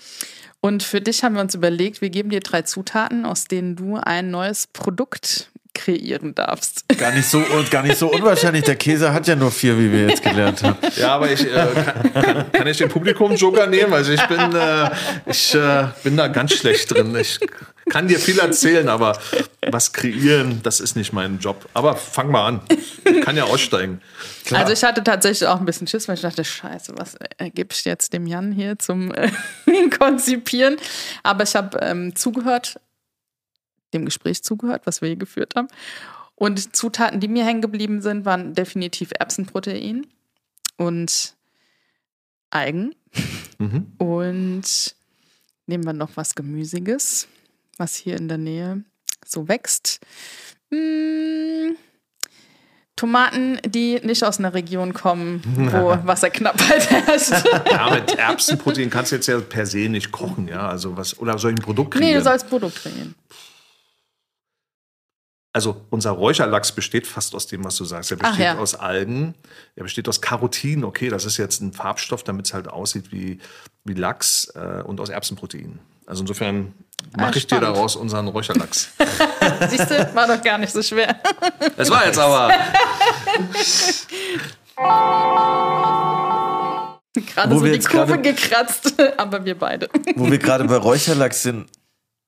Und 0.61 0.81
für 0.81 1.01
dich 1.01 1.23
haben 1.23 1.35
wir 1.35 1.41
uns 1.41 1.53
überlegt, 1.53 2.01
wir 2.01 2.09
geben 2.09 2.29
dir 2.29 2.39
drei 2.39 2.63
Zutaten, 2.63 3.25
aus 3.25 3.45
denen 3.45 3.75
du 3.75 3.97
ein 3.97 4.31
neues 4.31 4.65
Produkt 4.67 5.51
kreieren 5.76 6.34
darfst. 6.34 6.85
Gar 6.97 7.11
nicht 7.11 7.27
so 7.27 7.38
und 7.38 7.69
gar 7.69 7.84
nicht 7.84 7.97
so 7.97 8.07
unwahrscheinlich. 8.11 8.64
Der 8.64 8.76
Käse 8.76 9.14
hat 9.14 9.27
ja 9.27 9.35
nur 9.35 9.52
vier, 9.52 9.77
wie 9.77 9.91
wir 9.91 10.07
jetzt 10.07 10.23
gelernt 10.23 10.64
haben. 10.64 10.77
Ja, 10.95 11.15
aber 11.15 11.31
ich 11.31 11.45
äh, 11.45 11.68
kann, 11.76 12.14
kann, 12.14 12.52
kann 12.52 12.68
ich 12.68 12.77
den 12.77 12.89
Publikum-Joker 12.89 13.68
nehmen? 13.68 13.93
Also 13.93 14.14
ich 14.14 14.26
bin, 14.27 14.56
äh, 14.56 14.89
ich 15.26 15.53
äh, 15.53 15.88
bin 16.03 16.18
da 16.18 16.27
ganz 16.30 16.53
schlecht 16.53 16.91
drin. 16.91 17.15
Ich 17.15 17.39
kann 17.89 18.07
dir 18.07 18.19
viel 18.19 18.39
erzählen, 18.39 18.89
aber 18.89 19.19
was 19.69 19.93
kreieren, 19.93 20.61
das 20.64 20.80
ist 20.80 20.95
nicht 20.95 21.14
mein 21.14 21.39
Job. 21.39 21.68
Aber 21.73 21.95
fang 21.95 22.31
mal 22.31 22.47
an. 22.47 22.61
Ich 22.69 23.22
kann 23.22 23.38
ja 23.38 23.43
aussteigen. 23.43 24.02
Also 24.52 24.73
ich 24.73 24.84
hatte 24.84 25.03
tatsächlich 25.03 25.47
auch 25.47 25.60
ein 25.60 25.65
bisschen 25.65 25.88
Schiss, 25.88 26.07
weil 26.07 26.15
ich 26.15 26.22
dachte, 26.22 26.43
scheiße, 26.43 26.93
was 26.97 27.18
gebe 27.53 27.69
ich 27.72 27.85
jetzt 27.85 28.14
dem 28.14 28.26
Jan 28.26 28.52
hier 28.52 28.80
zum 28.80 29.14
äh, 29.14 29.30
Konzipieren? 29.99 30.77
Aber 31.23 31.43
ich 31.43 31.56
habe 31.56 31.77
ähm, 31.81 32.15
zugehört, 32.15 32.80
dem 33.95 34.05
Gespräch 34.05 34.43
zugehört, 34.43 34.85
was 34.85 35.01
wir 35.01 35.07
hier 35.07 35.15
geführt 35.17 35.55
haben. 35.55 35.67
Und 36.35 36.76
Zutaten, 36.76 37.19
die 37.19 37.27
mir 37.27 37.45
hängen 37.45 37.61
geblieben 37.61 38.01
sind, 38.01 38.26
waren 38.26 38.53
definitiv 38.53 39.11
Erbsenprotein 39.17 40.05
und 40.77 41.34
Algen. 42.49 42.93
Mhm. 43.57 43.93
Und 43.97 44.95
nehmen 45.65 45.85
wir 45.85 45.93
noch 45.93 46.11
was 46.15 46.35
Gemüsiges, 46.35 47.27
was 47.77 47.95
hier 47.95 48.17
in 48.17 48.27
der 48.27 48.38
Nähe 48.38 48.84
so 49.26 49.47
wächst. 49.47 50.01
Mm, 50.69 51.76
Tomaten, 52.95 53.59
die 53.65 53.99
nicht 54.03 54.23
aus 54.23 54.39
einer 54.39 54.53
Region 54.53 54.93
kommen, 54.93 55.41
wo 55.72 55.97
Wasserknappheit 56.05 56.89
herrscht. 56.89 57.45
Ja, 57.72 57.89
mit 57.93 58.15
Erbsenprotein 58.17 58.89
kannst 58.89 59.11
du 59.11 59.15
jetzt 59.15 59.27
ja 59.27 59.39
per 59.39 59.65
se 59.65 59.89
nicht 59.89 60.11
kochen, 60.11 60.47
ja. 60.47 60.69
Also 60.69 60.95
was, 60.95 61.17
oder 61.19 61.38
soll 61.38 61.51
ich 61.51 61.57
ein 61.57 61.63
Produkt 61.63 61.91
kreieren? 61.91 62.09
nee, 62.09 62.17
du 62.17 62.23
sollst 62.23 62.49
Produkt 62.49 62.76
kreieren. 62.76 63.15
Also 65.56 65.80
unser 65.90 66.11
Räucherlachs 66.11 66.73
besteht 66.73 67.07
fast 67.07 67.34
aus 67.34 67.48
dem, 67.48 67.64
was 67.64 67.77
du 67.77 67.86
sagst. 67.86 68.11
Er 68.11 68.18
Ach 68.22 68.27
besteht 68.32 68.45
ja. 68.45 68.57
aus 68.57 68.76
Algen, 68.76 69.36
er 69.77 69.84
besteht 69.84 70.10
aus 70.10 70.19
Carotin, 70.19 70.84
okay, 70.84 71.07
das 71.07 71.23
ist 71.23 71.38
jetzt 71.38 71.61
ein 71.61 71.72
Farbstoff, 71.72 72.23
damit 72.23 72.48
es 72.48 72.53
halt 72.53 72.68
aussieht 72.68 73.14
wie, 73.14 73.40
wie 73.86 73.94
Lachs 73.94 74.52
äh, 74.53 74.84
und 74.86 74.99
aus 74.99 75.07
Erbsenprotein. 75.07 75.80
Also 76.07 76.23
insofern 76.23 76.73
mache 77.18 77.38
ich 77.38 77.48
dir 77.48 77.56
Ah, 77.56 77.60
daraus 77.61 77.95
unseren 77.95 78.27
Räucherlachs. 78.27 78.90
Siehst 79.69 79.90
du, 79.91 80.11
war 80.14 80.27
doch 80.27 80.44
gar 80.44 80.57
nicht 80.57 80.73
so 80.73 80.84
schwer. 80.84 81.15
Das 81.77 81.90
war 81.90 82.06
jetzt 82.06 82.19
aber. 82.19 82.52
Gerade 87.34 87.56
Wo 87.56 87.60
so 87.60 87.64
wir 87.64 87.72
die 87.72 87.76
jetzt 87.77 87.90
Kurve 87.90 88.18
gerade- 88.19 88.34
gekratzt, 88.34 88.94
aber 89.18 89.45
wir 89.45 89.57
beide. 89.57 89.88
Wo 90.15 90.30
wir 90.30 90.38
gerade 90.38 90.65
bei 90.65 90.76
Räucherlachs 90.76 91.44
sind, 91.44 91.69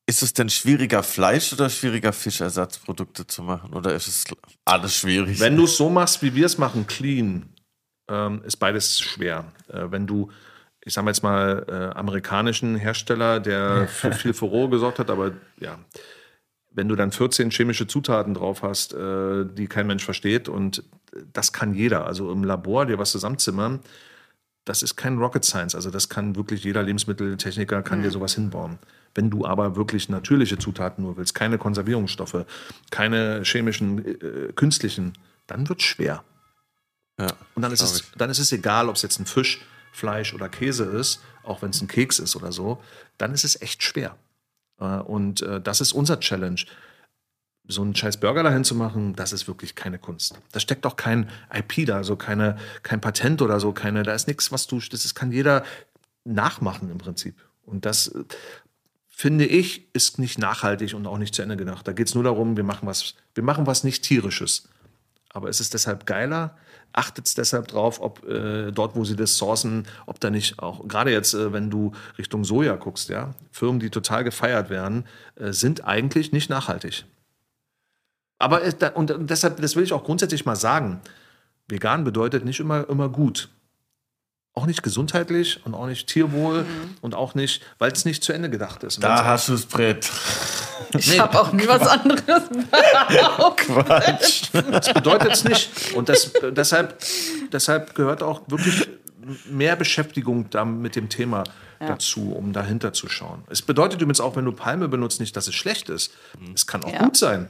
ist 0.07 0.23
es 0.23 0.33
denn 0.33 0.49
schwieriger, 0.49 1.03
Fleisch- 1.03 1.51
oder 1.53 1.69
schwieriger, 1.69 2.13
Fischersatzprodukte 2.13 3.27
zu 3.27 3.43
machen? 3.43 3.73
Oder 3.73 3.93
ist 3.93 4.07
es 4.07 4.23
alles 4.63 4.95
schwierig? 4.95 5.39
Wenn 5.39 5.57
du 5.57 5.65
es 5.65 5.75
so 5.75 5.89
machst, 5.89 6.21
wie 6.23 6.33
wir 6.33 6.45
es 6.45 6.57
machen, 6.57 6.87
clean, 6.87 7.49
ähm, 8.09 8.41
ist 8.45 8.55
beides 8.55 8.99
schwer. 9.01 9.51
Äh, 9.67 9.91
wenn 9.91 10.07
du, 10.07 10.31
ich 10.83 10.93
sage 10.93 11.07
jetzt 11.07 11.23
mal, 11.23 11.65
äh, 11.67 11.97
amerikanischen 11.97 12.77
Hersteller, 12.77 13.41
der 13.41 13.89
für 13.89 14.13
viel 14.13 14.33
Furore 14.33 14.69
gesorgt 14.69 14.99
hat, 14.99 15.09
aber 15.09 15.33
ja, 15.59 15.77
wenn 16.71 16.87
du 16.87 16.95
dann 16.95 17.11
14 17.11 17.51
chemische 17.51 17.85
Zutaten 17.85 18.33
drauf 18.33 18.61
hast, 18.61 18.93
äh, 18.93 19.45
die 19.45 19.67
kein 19.67 19.87
Mensch 19.87 20.05
versteht 20.05 20.47
und 20.47 20.83
das 21.33 21.51
kann 21.51 21.73
jeder. 21.73 22.05
Also 22.05 22.31
im 22.31 22.45
Labor 22.45 22.85
dir 22.85 22.97
was 22.97 23.11
zusammenzimmern, 23.11 23.81
das 24.63 24.83
ist 24.83 24.95
kein 24.95 25.17
Rocket 25.17 25.43
Science. 25.43 25.75
Also 25.75 25.89
das 25.89 26.07
kann 26.07 26.37
wirklich 26.37 26.63
jeder 26.63 26.83
Lebensmitteltechniker 26.83 27.81
kann 27.81 28.03
dir 28.03 28.11
sowas 28.11 28.35
hinbauen. 28.35 28.79
Wenn 29.17 29.31
du 29.31 29.45
aber 29.47 29.75
wirklich 29.75 30.09
natürliche 30.09 30.59
Zutaten 30.59 31.03
nur 31.03 31.17
willst, 31.17 31.33
keine 31.33 31.57
Konservierungsstoffe, 31.57 32.45
keine 32.91 33.41
chemischen, 33.43 34.05
äh, 34.05 34.53
künstlichen, 34.53 35.13
dann 35.47 35.67
wird 35.67 35.81
schwer. 35.81 36.23
ja, 37.19 37.33
Und 37.55 37.63
dann 37.63 37.71
ist, 37.71 37.81
es, 37.81 38.11
dann 38.15 38.29
ist 38.29 38.37
es 38.37 38.51
egal, 38.51 38.89
ob 38.89 38.95
es 38.95 39.01
jetzt 39.01 39.19
ein 39.19 39.25
Fisch, 39.25 39.65
Fleisch 39.91 40.35
oder 40.35 40.49
Käse 40.49 40.83
ist, 40.83 41.19
auch 41.41 41.63
wenn 41.63 41.71
es 41.71 41.81
ein 41.81 41.87
Keks 41.87 42.19
ist 42.19 42.35
oder 42.35 42.51
so, 42.51 42.79
dann 43.17 43.33
ist 43.33 43.43
es 43.43 43.59
echt 43.59 43.81
schwer. 43.81 44.15
Äh, 44.79 44.85
Und 44.99 45.41
äh, 45.41 45.59
das 45.59 45.81
ist 45.81 45.93
unser 45.93 46.19
Challenge. 46.19 46.61
So 47.67 47.81
einen 47.81 47.95
scheiß 47.95 48.17
Burger 48.19 48.43
dahin 48.43 48.63
zu 48.63 48.75
machen, 48.75 49.15
das 49.15 49.33
ist 49.33 49.47
wirklich 49.47 49.73
keine 49.73 49.97
Kunst. 49.97 50.39
Da 50.51 50.59
steckt 50.59 50.85
auch 50.85 50.95
kein 50.95 51.27
IP 51.51 51.87
da, 51.87 52.03
so 52.03 52.17
keine, 52.17 52.57
kein 52.83 53.01
Patent 53.01 53.41
oder 53.41 53.59
so, 53.59 53.71
keine, 53.71 54.03
da 54.03 54.13
ist 54.13 54.27
nichts, 54.27 54.51
was 54.51 54.67
du, 54.67 54.79
das 54.79 55.15
kann 55.15 55.31
jeder 55.31 55.63
nachmachen 56.23 56.91
im 56.91 56.99
Prinzip. 56.99 57.35
Und 57.65 57.85
das, 57.85 58.13
finde 59.17 59.47
ich, 59.47 59.87
ist 59.95 60.19
nicht 60.19 60.37
nachhaltig 60.37 60.93
und 60.93 61.07
auch 61.07 61.17
nicht 61.17 61.33
zu 61.33 61.41
Ende 61.41 61.57
gedacht. 61.57 61.87
Da 61.87 61.91
geht 61.91 62.07
es 62.07 62.13
nur 62.13 62.23
darum, 62.23 62.55
wir 62.55 62.63
machen 62.63 62.87
was, 62.87 63.15
wir 63.33 63.43
machen 63.43 63.65
was 63.65 63.83
nicht 63.83 64.03
tierisches. 64.03 64.69
Aber 65.29 65.49
es 65.49 65.59
ist 65.59 65.73
deshalb 65.73 66.05
geiler. 66.05 66.55
Achtet 66.93 67.35
deshalb 67.35 67.67
drauf, 67.67 67.99
ob 67.99 68.23
äh, 68.29 68.71
dort, 68.71 68.95
wo 68.95 69.05
sie 69.05 69.15
das 69.15 69.35
sourcen, 69.35 69.87
ob 70.05 70.19
da 70.19 70.29
nicht 70.29 70.59
auch, 70.59 70.87
gerade 70.87 71.11
jetzt, 71.11 71.33
äh, 71.33 71.51
wenn 71.51 71.71
du 71.71 71.93
Richtung 72.19 72.43
Soja 72.43 72.75
guckst, 72.75 73.09
ja, 73.09 73.33
Firmen, 73.51 73.79
die 73.79 73.89
total 73.89 74.23
gefeiert 74.23 74.69
werden, 74.69 75.05
äh, 75.35 75.51
sind 75.51 75.83
eigentlich 75.83 76.31
nicht 76.31 76.51
nachhaltig. 76.51 77.05
Aber 78.37 78.59
da, 78.59 78.89
und 78.89 79.11
deshalb, 79.31 79.59
das 79.59 79.75
will 79.75 79.83
ich 79.83 79.93
auch 79.93 80.03
grundsätzlich 80.03 80.45
mal 80.45 80.55
sagen, 80.55 81.01
vegan 81.67 82.03
bedeutet 82.03 82.45
nicht 82.45 82.59
immer, 82.59 82.87
immer 82.87 83.09
gut. 83.09 83.49
Auch 84.57 84.65
nicht 84.65 84.81
gesundheitlich 84.81 85.59
und 85.65 85.75
auch 85.75 85.85
nicht 85.85 86.07
Tierwohl 86.07 86.65
und 87.01 87.13
auch 87.13 87.35
nicht, 87.35 87.61
weil 87.77 87.91
es 87.91 88.05
nicht 88.05 88.23
zu 88.23 88.33
Ende 88.33 88.49
gedacht 88.49 88.83
ist. 88.83 88.95
Und 88.97 89.03
Da 89.03 89.23
hast 89.23 89.49
du 89.49 89.51
das 89.51 89.67
Brett. 89.67 90.09
Ich 90.97 91.19
habe 91.19 91.39
auch 91.39 91.51
nie 91.53 91.67
was 91.67 91.87
anderes. 91.87 92.23
Quatsch. 93.55 94.43
Das 94.71 94.93
bedeutet 94.93 95.31
es 95.33 95.43
nicht. 95.43 95.93
Und 95.93 96.09
das, 96.09 96.31
deshalb, 96.51 96.97
deshalb 97.51 97.93
gehört 97.93 98.23
auch 98.23 98.41
wirklich 98.47 98.87
mehr 99.49 99.75
Beschäftigung 99.75 100.49
da 100.49 100.65
mit 100.65 100.95
dem 100.95 101.09
Thema 101.09 101.43
dazu, 101.79 102.31
um 102.35 102.53
dahinter 102.53 102.93
zu 102.93 103.07
schauen. 103.09 103.43
Es 103.51 103.61
bedeutet 103.61 104.01
übrigens 104.01 104.19
auch, 104.21 104.35
wenn 104.35 104.45
du 104.45 104.51
Palme 104.51 104.87
benutzt, 104.87 105.19
nicht, 105.19 105.35
dass 105.37 105.47
es 105.47 105.53
schlecht 105.53 105.89
ist. 105.89 106.11
Es 106.55 106.65
kann 106.65 106.83
auch 106.83 106.91
Ja. 106.91 107.03
gut 107.03 107.15
sein. 107.15 107.49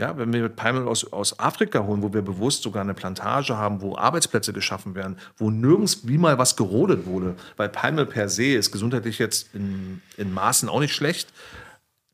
Ja, 0.00 0.16
wenn 0.16 0.32
wir 0.32 0.48
Palme 0.48 0.86
aus, 0.86 1.12
aus 1.12 1.38
Afrika 1.38 1.80
holen, 1.80 2.02
wo 2.02 2.10
wir 2.14 2.22
bewusst 2.22 2.62
sogar 2.62 2.80
eine 2.80 2.94
Plantage 2.94 3.58
haben, 3.58 3.82
wo 3.82 3.98
Arbeitsplätze 3.98 4.54
geschaffen 4.54 4.94
werden, 4.94 5.18
wo 5.36 5.50
nirgends 5.50 6.08
wie 6.08 6.16
mal 6.16 6.38
was 6.38 6.56
gerodet 6.56 7.04
wurde, 7.04 7.36
weil 7.58 7.68
Palme 7.68 8.06
per 8.06 8.30
se 8.30 8.54
ist 8.54 8.72
gesundheitlich 8.72 9.18
jetzt 9.18 9.54
in, 9.54 10.00
in 10.16 10.32
Maßen 10.32 10.70
auch 10.70 10.80
nicht 10.80 10.94
schlecht. 10.94 11.34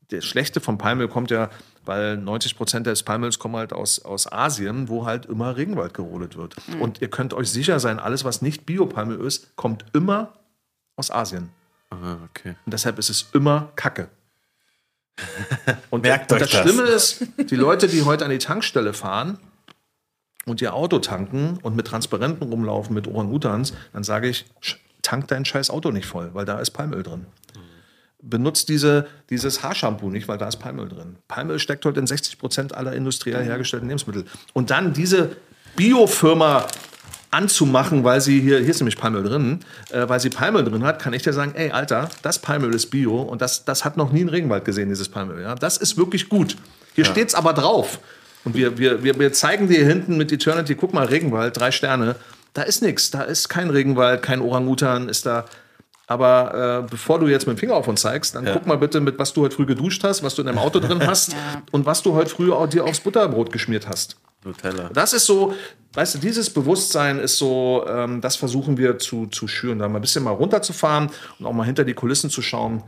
Das 0.09 0.25
Schlechte 0.25 0.59
vom 0.59 0.77
Palmöl 0.77 1.07
kommt 1.07 1.31
ja, 1.31 1.49
weil 1.85 2.17
90 2.17 2.57
Prozent 2.57 2.87
des 2.87 3.03
Palmöls 3.03 3.39
kommen 3.39 3.55
halt 3.55 3.71
aus, 3.71 4.03
aus 4.03 4.29
Asien, 4.29 4.89
wo 4.89 5.05
halt 5.05 5.25
immer 5.25 5.55
Regenwald 5.55 5.93
gerodet 5.93 6.35
wird. 6.35 6.57
Und 6.81 7.01
ihr 7.01 7.09
könnt 7.09 7.33
euch 7.33 7.49
sicher 7.49 7.79
sein, 7.79 7.99
alles, 7.99 8.25
was 8.25 8.41
nicht 8.41 8.65
Biopalmöl 8.65 9.25
ist, 9.25 9.55
kommt 9.55 9.85
immer 9.93 10.33
aus 10.97 11.09
Asien. 11.09 11.51
Ah, 11.89 12.17
okay. 12.29 12.55
Und 12.65 12.73
deshalb 12.73 12.99
ist 12.99 13.09
es 13.09 13.29
immer 13.31 13.71
Kacke. 13.77 14.09
Und, 15.89 16.03
Merkt 16.03 16.31
und 16.31 16.37
euch 16.41 16.43
das 16.43 16.51
das. 16.51 16.61
Schlimme 16.61 16.83
ist, 16.89 17.23
die 17.49 17.55
Leute, 17.55 17.87
die 17.87 18.03
heute 18.03 18.23
an 18.25 18.31
die 18.31 18.37
Tankstelle 18.37 18.93
fahren 18.93 19.39
und 20.45 20.61
ihr 20.61 20.73
Auto 20.73 20.99
tanken 20.99 21.59
und 21.61 21.75
mit 21.75 21.87
Transparenten 21.87 22.47
rumlaufen, 22.47 22.93
mit 22.93 23.07
Orang-Utans, 23.07 23.73
dann 23.93 24.03
sage 24.03 24.29
ich, 24.29 24.45
tank 25.01 25.27
dein 25.27 25.45
scheiß 25.45 25.69
Auto 25.69 25.91
nicht 25.91 26.05
voll, 26.05 26.29
weil 26.33 26.45
da 26.45 26.59
ist 26.59 26.71
Palmöl 26.71 27.03
drin. 27.03 27.25
Benutzt 28.21 28.69
diese, 28.69 29.07
dieses 29.29 29.63
Haarshampoo 29.63 30.09
nicht, 30.09 30.27
weil 30.27 30.37
da 30.37 30.47
ist 30.47 30.57
Palmöl 30.57 30.89
drin. 30.89 31.17
Palmöl 31.27 31.59
steckt 31.59 31.85
heute 31.85 31.99
in 31.99 32.07
60 32.07 32.39
Prozent 32.39 32.75
aller 32.75 32.93
industriell 32.93 33.43
hergestellten 33.43 33.87
Lebensmittel. 33.87 34.25
Und 34.53 34.69
dann 34.69 34.93
diese 34.93 35.37
Biofirma 35.75 36.67
anzumachen, 37.31 38.03
weil 38.03 38.21
sie 38.21 38.39
hier, 38.39 38.59
hier 38.59 38.69
ist 38.69 38.79
nämlich 38.79 38.97
Palmöl 38.97 39.23
drin, 39.23 39.59
äh, 39.91 40.07
weil 40.07 40.19
sie 40.19 40.29
Palmöl 40.29 40.63
drin 40.63 40.83
hat, 40.83 41.01
kann 41.01 41.13
ich 41.13 41.23
dir 41.23 41.33
sagen, 41.33 41.53
ey, 41.55 41.71
Alter, 41.71 42.09
das 42.21 42.39
Palmöl 42.39 42.73
ist 42.73 42.87
Bio 42.87 43.21
und 43.21 43.41
das, 43.41 43.65
das 43.65 43.85
hat 43.85 43.97
noch 43.97 44.11
nie 44.11 44.21
ein 44.21 44.29
Regenwald 44.29 44.65
gesehen, 44.65 44.89
dieses 44.89 45.09
Palmöl. 45.09 45.41
Ja? 45.41 45.55
Das 45.55 45.77
ist 45.77 45.97
wirklich 45.97 46.29
gut. 46.29 46.55
Hier 46.95 47.05
steht's 47.05 47.35
aber 47.35 47.53
drauf. 47.53 47.99
Und 48.43 48.55
wir, 48.55 48.77
wir, 48.77 49.03
wir, 49.03 49.19
wir 49.19 49.33
zeigen 49.33 49.67
dir 49.67 49.85
hinten 49.85 50.17
mit 50.17 50.31
Eternity, 50.31 50.75
guck 50.75 50.93
mal, 50.93 51.05
Regenwald, 51.05 51.59
drei 51.59 51.71
Sterne. 51.71 52.15
Da 52.53 52.61
ist 52.63 52.81
nichts, 52.81 53.11
da 53.11 53.23
ist 53.23 53.49
kein 53.49 53.69
Regenwald, 53.69 54.21
kein 54.21 54.41
Orangutan, 54.41 55.09
ist 55.09 55.25
da. 55.25 55.45
Aber 56.07 56.85
äh, 56.85 56.89
bevor 56.89 57.19
du 57.19 57.27
jetzt 57.27 57.45
mit 57.45 57.57
dem 57.57 57.59
Finger 57.59 57.75
auf 57.75 57.87
uns 57.89 58.01
zeigst, 58.01 58.35
dann 58.35 58.45
guck 58.45 58.65
mal 58.65 58.77
bitte, 58.77 59.01
mit 59.01 59.19
was 59.19 59.33
du 59.33 59.41
heute 59.41 59.55
früh 59.55 59.65
geduscht 59.65 60.03
hast, 60.05 60.23
was 60.23 60.35
du 60.35 60.41
in 60.41 60.47
deinem 60.47 60.57
Auto 60.57 60.79
drin 60.79 61.05
hast 61.07 61.35
und 61.71 61.85
was 61.85 62.01
du 62.01 62.13
heute 62.13 62.29
früh 62.29 62.51
auch 62.51 62.67
dir 62.67 62.85
aufs 62.85 63.01
Butterbrot 63.01 63.51
geschmiert 63.51 63.87
hast. 63.89 64.15
Nutella. 64.43 64.89
Das 64.93 65.13
ist 65.13 65.25
so, 65.25 65.53
weißt 65.93 66.15
du, 66.15 66.19
dieses 66.19 66.49
Bewusstsein 66.49 67.19
ist 67.19 67.37
so, 67.37 67.85
ähm, 67.87 68.21
das 68.21 68.35
versuchen 68.35 68.77
wir 68.77 68.99
zu, 68.99 69.27
zu 69.27 69.47
schüren, 69.47 69.79
da 69.79 69.87
mal 69.87 69.99
ein 69.99 70.01
bisschen 70.01 70.23
mal 70.23 70.31
runterzufahren 70.31 71.09
und 71.39 71.45
auch 71.45 71.53
mal 71.53 71.65
hinter 71.65 71.83
die 71.83 71.93
Kulissen 71.93 72.29
zu 72.29 72.41
schauen 72.41 72.83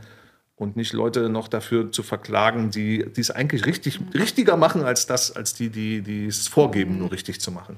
und 0.56 0.76
nicht 0.76 0.92
Leute 0.92 1.28
noch 1.28 1.48
dafür 1.48 1.90
zu 1.90 2.02
verklagen, 2.02 2.70
die 2.70 3.06
die 3.10 3.20
es 3.20 3.30
eigentlich 3.30 3.66
richtig, 3.66 4.00
richtiger 4.14 4.56
machen 4.56 4.84
als 4.84 5.06
das, 5.06 5.34
als 5.34 5.54
die, 5.54 5.70
die, 5.70 6.02
die 6.02 6.26
es 6.26 6.48
vorgeben, 6.48 6.98
nur 6.98 7.10
richtig 7.10 7.40
zu 7.40 7.50
machen. 7.50 7.76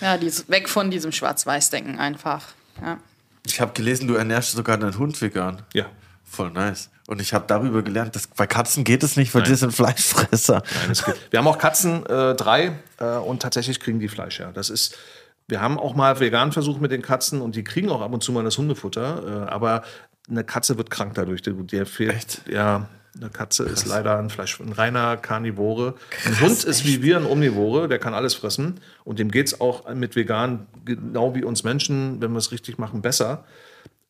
Ja, 0.00 0.16
dies, 0.16 0.48
weg 0.48 0.68
von 0.68 0.90
diesem 0.90 1.12
Schwarz-Weiß-Denken 1.12 1.98
einfach. 1.98 2.46
Ja. 2.80 2.98
Ich 3.44 3.60
habe 3.60 3.72
gelesen, 3.72 4.08
du 4.08 4.14
ernährst 4.14 4.52
sogar 4.52 4.78
deinen 4.78 4.96
Hund 4.98 5.20
vegan. 5.20 5.62
Ja. 5.74 5.86
Voll 6.24 6.50
nice. 6.50 6.90
Und 7.08 7.22
ich 7.22 7.32
habe 7.32 7.46
darüber 7.48 7.82
gelernt, 7.82 8.14
dass 8.14 8.26
bei 8.26 8.46
Katzen 8.46 8.84
geht 8.84 9.02
es 9.02 9.16
nicht, 9.16 9.34
weil 9.34 9.42
die 9.42 9.54
sind 9.54 9.72
Fleischfresser. 9.72 10.62
Nein, 10.82 10.90
es 10.90 11.02
geht. 11.02 11.14
Wir 11.30 11.38
haben 11.38 11.48
auch 11.48 11.56
Katzen, 11.56 12.04
äh, 12.04 12.34
drei, 12.34 12.72
äh, 12.98 13.16
und 13.16 13.40
tatsächlich 13.40 13.80
kriegen 13.80 13.98
die 13.98 14.08
Fleisch, 14.08 14.40
ja. 14.40 14.52
Das 14.52 14.68
ist, 14.68 14.98
wir 15.46 15.62
haben 15.62 15.78
auch 15.78 15.94
mal 15.94 16.20
vegan 16.20 16.52
versucht 16.52 16.82
mit 16.82 16.90
den 16.90 17.00
Katzen 17.00 17.40
und 17.40 17.56
die 17.56 17.64
kriegen 17.64 17.88
auch 17.88 18.02
ab 18.02 18.12
und 18.12 18.22
zu 18.22 18.30
mal 18.30 18.44
das 18.44 18.58
Hundefutter, 18.58 19.46
äh, 19.46 19.50
aber 19.50 19.84
eine 20.28 20.44
Katze 20.44 20.76
wird 20.76 20.90
krank 20.90 21.14
dadurch. 21.14 21.40
Der, 21.40 21.86
fehlt, 21.86 22.14
Echt? 22.14 22.42
Ja, 22.46 22.90
eine 23.18 23.30
Katze 23.30 23.64
ist 23.64 23.86
leider 23.86 24.18
ein 24.18 24.28
Fleisch, 24.28 24.60
ein 24.60 24.72
reiner 24.72 25.16
Karnivore. 25.16 25.94
ein 26.26 26.40
Hund 26.42 26.62
ist 26.62 26.84
wie 26.84 27.00
wir 27.02 27.16
ein 27.16 27.24
Omnivore, 27.24 27.88
der 27.88 27.98
kann 27.98 28.12
alles 28.12 28.34
fressen 28.34 28.80
und 29.04 29.18
dem 29.18 29.30
geht 29.30 29.46
es 29.46 29.62
auch 29.62 29.92
mit 29.94 30.14
vegan 30.14 30.66
genau 30.84 31.34
wie 31.34 31.42
uns 31.42 31.64
Menschen, 31.64 32.20
wenn 32.20 32.32
wir 32.32 32.38
es 32.38 32.52
richtig 32.52 32.76
machen, 32.76 33.00
besser. 33.00 33.46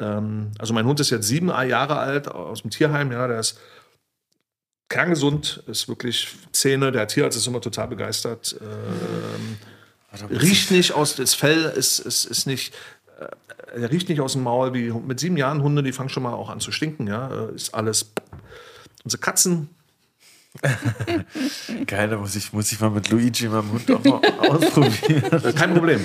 Ähm, 0.01 0.53
also 0.59 0.75
mein 0.75 0.87
Hund 0.87 1.01
ist 1.01 1.11
jetzt 1.11 1.27
sieben 1.27 1.49
Jahre 1.49 1.99
alt 1.99 2.29
aus 2.29 2.63
dem 2.63 2.71
Tierheim, 2.71 3.13
ja, 3.13 3.27
der 3.27 3.41
ist 3.41 3.59
kerngesund, 4.89 5.63
ist 5.67 5.89
wirklich 5.89 6.29
Zähne. 6.53 6.93
Der 6.93 7.09
Tierarzt 7.09 7.37
ist 7.37 7.47
immer 7.47 7.61
total 7.61 7.89
begeistert. 7.89 8.59
Ähm, 8.61 9.59
riecht 10.31 10.71
nicht 10.71 10.93
aus, 10.93 11.17
das 11.17 11.35
Fell 11.35 11.65
ist, 11.65 11.99
ist, 11.99 12.25
ist 12.25 12.47
nicht, 12.47 12.75
äh, 13.21 13.81
er 13.81 13.91
riecht 13.91 14.09
nicht 14.09 14.21
aus 14.21 14.33
dem 14.33 14.43
Maul 14.43 14.73
wie 14.73 14.91
mit 14.91 15.21
sieben 15.21 15.37
Jahren 15.37 15.63
Hunde, 15.63 15.83
die 15.83 15.93
fangen 15.93 16.09
schon 16.09 16.23
mal 16.23 16.33
auch 16.33 16.49
an 16.49 16.61
zu 16.61 16.73
stinken, 16.73 17.07
ja, 17.07 17.29
äh, 17.29 17.55
ist 17.55 17.75
alles. 17.75 18.13
Unsere 19.05 19.21
Katzen, 19.21 19.69
Geil, 21.87 22.09
da 22.09 22.17
muss 22.17 22.35
ich, 22.35 22.53
muss 22.53 22.73
ich 22.73 22.81
mal 22.81 22.91
mit 22.91 23.11
Luigi, 23.11 23.49
meinem 23.49 23.71
Hund, 23.73 23.91
auch 23.91 24.05
mal 24.05 24.21
ausprobieren. 24.49 25.45
äh, 25.45 25.53
kein 25.53 25.75
Problem. 25.75 26.01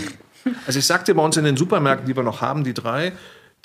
Also 0.68 0.80
ich 0.80 0.86
sagte 0.86 1.15
bei 1.15 1.24
uns 1.24 1.38
in 1.38 1.45
den 1.45 1.57
Supermärkten, 1.57 2.07
die 2.07 2.15
wir 2.15 2.24
noch 2.24 2.41
haben, 2.41 2.64
die 2.64 2.74
drei, 2.74 3.14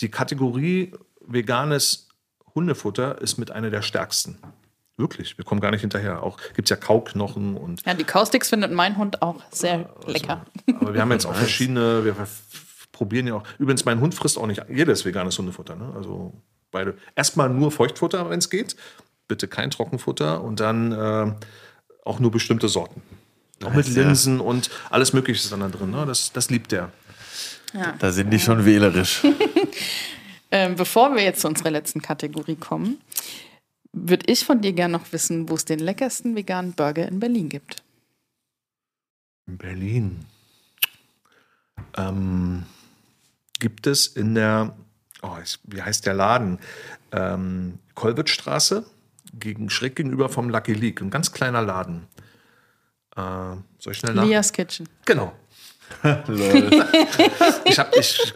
die 0.01 0.11
Kategorie 0.11 0.93
veganes 1.21 2.09
Hundefutter 2.55 3.21
ist 3.21 3.39
mit 3.39 3.51
einer 3.51 3.71
der 3.71 3.83
stärksten. 3.83 4.39
Wirklich, 4.97 5.39
wir 5.39 5.45
kommen 5.45 5.61
gar 5.61 5.71
nicht 5.71 5.83
hinterher. 5.83 6.25
Auch 6.25 6.39
gibt 6.55 6.67
es 6.67 6.71
ja 6.71 6.77
Kauknochen 6.77 7.57
und 7.57 7.87
ja, 7.87 7.95
die 7.95 8.05
Kausticks 8.05 8.49
findet 8.49 8.73
mein 8.73 8.97
Hund 8.97 9.23
auch 9.23 9.43
sehr 9.51 9.89
lecker. 10.07 10.45
Aber 10.81 10.93
wir 10.93 11.01
haben 11.01 11.13
jetzt 11.13 11.25
auch 11.25 11.35
verschiedene, 11.35 12.05
wir 12.05 12.17
probieren 12.91 13.29
ja 13.29 13.35
auch. 13.35 13.45
Übrigens, 13.59 13.85
mein 13.85 14.01
Hund 14.01 14.15
frisst 14.17 14.37
auch 14.39 14.47
nicht 14.47 14.65
jedes 14.69 15.05
veganes 15.05 15.39
Hundefutter. 15.39 15.77
Ne? 15.77 15.93
Also 15.95 16.33
beide. 16.73 16.97
Erstmal 17.15 17.49
nur 17.49 17.71
Feuchtfutter, 17.71 18.29
wenn 18.29 18.41
es 18.41 18.51
geht. 18.51 18.75
Bitte 19.29 19.47
kein 19.47 19.71
Trockenfutter 19.71 20.43
und 20.43 20.59
dann 20.59 20.91
äh, 20.91 21.33
auch 22.05 22.19
nur 22.19 22.33
bestimmte 22.33 22.69
Sorten. 22.69 23.03
Auch 23.65 23.75
mit. 23.75 23.89
Linsen 23.89 24.41
und 24.41 24.69
alles 24.91 25.13
Mögliche 25.13 25.41
ist 25.41 25.53
dann 25.53 25.61
da 25.61 25.69
drin. 25.69 25.93
Ne? 25.93 26.07
Das, 26.07 26.33
das 26.33 26.51
liebt 26.51 26.73
er. 27.75 27.93
Da 27.99 28.11
sind 28.13 28.31
die 28.31 28.39
schon 28.39 28.65
wählerisch. 28.65 29.23
Ähm, 30.51 30.77
bevor 30.77 31.15
wir 31.15 31.23
jetzt 31.23 31.43
zu 31.43 31.47
unserer 31.47 31.71
letzten 31.71 32.01
Kategorie 32.01 32.57
kommen, 32.57 32.99
würde 33.93 34.25
ich 34.33 34.47
von 34.47 34.63
dir 34.63 34.73
gerne 34.73 34.93
noch 34.97 35.13
wissen, 35.13 35.47
wo 35.51 35.55
es 35.57 35.67
den 35.67 35.79
leckersten 35.79 36.35
veganen 36.35 36.73
Burger 36.73 37.07
in 37.07 37.21
Berlin 37.21 37.51
gibt. 37.51 37.83
In 39.47 39.59
Berlin. 39.59 40.25
Ähm, 41.99 42.65
gibt 43.61 43.87
es 43.87 44.07
in 44.07 44.35
der, 44.37 44.75
oh, 45.21 45.37
ich- 45.43 45.59
wie 45.65 45.83
heißt 45.83 46.07
der 46.07 46.15
Laden? 46.15 46.59
Ähm, 47.13 47.79
Kolwitzstraße, 47.95 48.87
gegen, 49.39 49.69
schräg 49.69 49.97
gegenüber 49.97 50.31
vom 50.31 50.49
Lucky 50.49 50.73
League. 50.73 51.03
Ein 51.03 51.11
ganz 51.11 51.31
kleiner 51.33 51.61
Laden. 51.61 52.07
Äh, 53.17 53.21
soll 53.79 53.93
ich 53.93 53.99
schnell 53.99 54.15
nach? 54.15 54.25
Lias 54.25 54.51
Kitchen. 54.53 54.89
Genau. 55.05 55.35
ich 57.65 57.79
hab, 57.79 57.97
ich, 57.97 58.35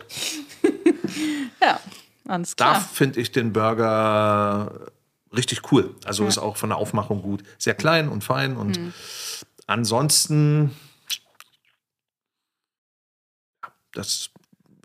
Ja, 1.60 1.80
alles 2.26 2.56
da 2.56 2.72
klar. 2.72 2.80
finde 2.80 3.20
ich 3.20 3.30
den 3.32 3.52
Burger 3.52 4.90
richtig 5.34 5.72
cool. 5.72 5.94
Also 6.04 6.26
ist 6.26 6.38
auch 6.38 6.56
von 6.56 6.70
der 6.70 6.78
Aufmachung 6.78 7.22
gut. 7.22 7.42
Sehr 7.58 7.74
klein 7.74 8.08
und 8.08 8.22
fein 8.24 8.56
und 8.56 8.78
ansonsten 9.66 10.70
das 13.94 14.30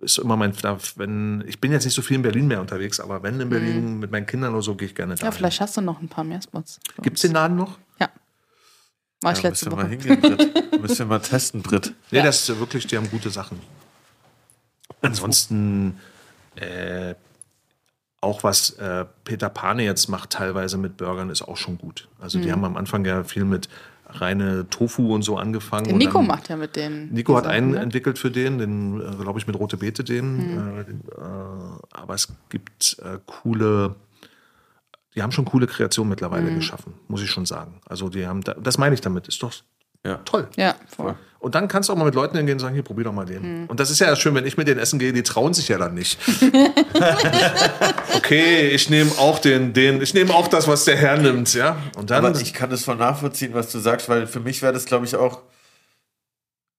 ist 0.01 0.17
immer 0.19 0.37
mein, 0.37 0.53
da- 0.61 0.77
wenn, 0.95 1.43
ich 1.47 1.59
bin 1.59 1.71
jetzt 1.71 1.85
nicht 1.85 1.93
so 1.95 2.01
viel 2.01 2.17
in 2.17 2.21
Berlin 2.21 2.47
mehr 2.47 2.61
unterwegs, 2.61 2.99
aber 2.99 3.23
wenn 3.23 3.39
in 3.39 3.49
Berlin 3.49 3.97
mit 3.99 4.11
meinen 4.11 4.25
Kindern 4.27 4.53
oder 4.53 4.61
so, 4.61 4.75
gehe 4.75 4.87
ich 4.89 4.95
gerne 4.95 5.15
da. 5.15 5.25
Ja, 5.25 5.31
vielleicht 5.31 5.59
hast 5.61 5.75
du 5.77 5.81
noch 5.81 5.99
ein 6.01 6.07
paar 6.07 6.23
mehr 6.23 6.41
Spots. 6.41 6.79
Gibt 7.01 7.15
es 7.17 7.21
den 7.23 7.31
Laden 7.31 7.57
noch? 7.57 7.79
Ja. 9.23 9.27
War 9.29 9.33
ich 9.33 9.41
Da 9.41 9.47
letzte 9.49 9.69
müssen 9.69 9.71
wir 9.71 9.83
mal 9.83 9.83
Woche. 9.91 10.09
hingehen, 10.09 10.37
Britt. 10.37 10.81
Müssen 10.81 10.99
wir 10.99 11.05
mal 11.07 11.19
testen, 11.19 11.61
Britt. 11.63 11.93
Nee, 12.11 12.19
Ja. 12.19 12.23
das 12.25 12.47
ist 12.47 12.59
wirklich, 12.59 12.85
die 12.87 12.97
haben 12.97 13.09
gute 13.09 13.29
Sachen. 13.31 13.59
Ansonsten 15.01 15.97
äh, 16.55 17.13
auch 18.21 18.43
was 18.43 18.71
äh, 18.71 19.05
Peter 19.23 19.49
Pane 19.49 19.83
jetzt 19.83 20.07
macht 20.07 20.31
teilweise 20.31 20.77
mit 20.77 20.97
Burgern 20.97 21.29
ist 21.29 21.41
auch 21.43 21.57
schon 21.57 21.77
gut. 21.77 22.07
Also 22.19 22.37
Mhm. 22.39 22.41
die 22.43 22.51
haben 22.51 22.65
am 22.65 22.77
Anfang 22.77 23.05
ja 23.05 23.23
viel 23.23 23.45
mit 23.45 23.69
reine 24.09 24.67
Tofu 24.69 25.13
und 25.13 25.21
so 25.21 25.37
angefangen. 25.37 25.91
und 25.91 25.97
Nico 25.97 26.19
dann- 26.19 26.27
macht 26.27 26.49
ja 26.49 26.55
mit 26.55 26.75
denen. 26.75 27.13
Nico 27.13 27.35
hat 27.35 27.45
einen 27.45 27.71
ne? 27.71 27.79
entwickelt 27.79 28.17
für 28.17 28.31
den, 28.31 28.57
den 28.57 29.01
äh, 29.01 29.15
glaube 29.21 29.37
ich 29.39 29.45
mit 29.47 29.57
Rote 29.57 29.77
Beete 29.77 30.03
den. 30.03 30.35
Mhm. 30.55 30.79
Äh, 30.79 30.83
den 30.85 31.01
äh, 31.01 31.21
aber 31.91 32.13
es 32.15 32.29
gibt 32.49 32.97
äh, 33.03 33.19
coole, 33.25 33.95
die 35.17 35.23
haben 35.23 35.31
schon 35.33 35.43
coole 35.45 35.67
Kreationen 35.67 36.09
mittlerweile 36.09 36.49
Mhm. 36.51 36.55
geschaffen, 36.55 36.93
muss 37.09 37.21
ich 37.23 37.29
schon 37.29 37.45
sagen. 37.45 37.81
Also 37.89 38.07
die 38.07 38.25
haben, 38.27 38.41
da, 38.43 38.53
das 38.53 38.77
meine 38.77 38.93
ich 38.95 39.01
damit, 39.01 39.27
ist 39.27 39.41
doch 39.43 39.51
Ja. 40.05 40.17
toll. 40.23 40.47
Ja, 40.55 40.75
voll. 40.95 41.15
Und 41.39 41.53
dann 41.55 41.67
kannst 41.67 41.89
du 41.89 41.93
auch 41.93 41.97
mal 41.97 42.05
mit 42.05 42.15
Leuten 42.15 42.37
hingehen 42.37 42.55
und 42.55 42.59
sagen, 42.59 42.73
hier, 42.75 42.83
probier 42.83 43.05
doch 43.05 43.13
mal 43.13 43.25
den. 43.25 43.61
Mhm. 43.63 43.65
Und 43.67 43.79
das 43.79 43.89
ist 43.91 43.99
ja 43.99 44.15
schön, 44.15 44.33
wenn 44.35 44.45
ich 44.45 44.57
mit 44.57 44.67
denen 44.67 44.79
essen 44.79 44.97
gehe, 44.99 45.11
die 45.13 45.23
trauen 45.23 45.53
sich 45.53 45.67
ja 45.67 45.77
dann 45.77 45.93
nicht. 45.95 46.17
okay, 48.15 48.69
ich 48.69 48.89
nehme 48.89 49.11
auch 49.17 49.39
den, 49.39 49.73
den, 49.73 50.01
ich 50.01 50.13
nehme 50.13 50.33
auch 50.33 50.47
das, 50.47 50.67
was 50.67 50.85
der 50.85 50.95
Herr 50.97 51.17
nimmt, 51.17 51.53
ja. 51.53 51.77
Und 51.97 52.09
dann, 52.09 52.25
Aber 52.25 52.39
ich 52.39 52.53
kann 52.53 52.69
das 52.69 52.83
voll 52.83 52.95
nachvollziehen, 52.95 53.53
was 53.53 53.71
du 53.71 53.79
sagst, 53.79 54.09
weil 54.09 54.27
für 54.27 54.39
mich 54.39 54.61
wäre 54.61 54.73
das, 54.73 54.85
glaube 54.85 55.05
ich, 55.05 55.15
auch. 55.15 55.41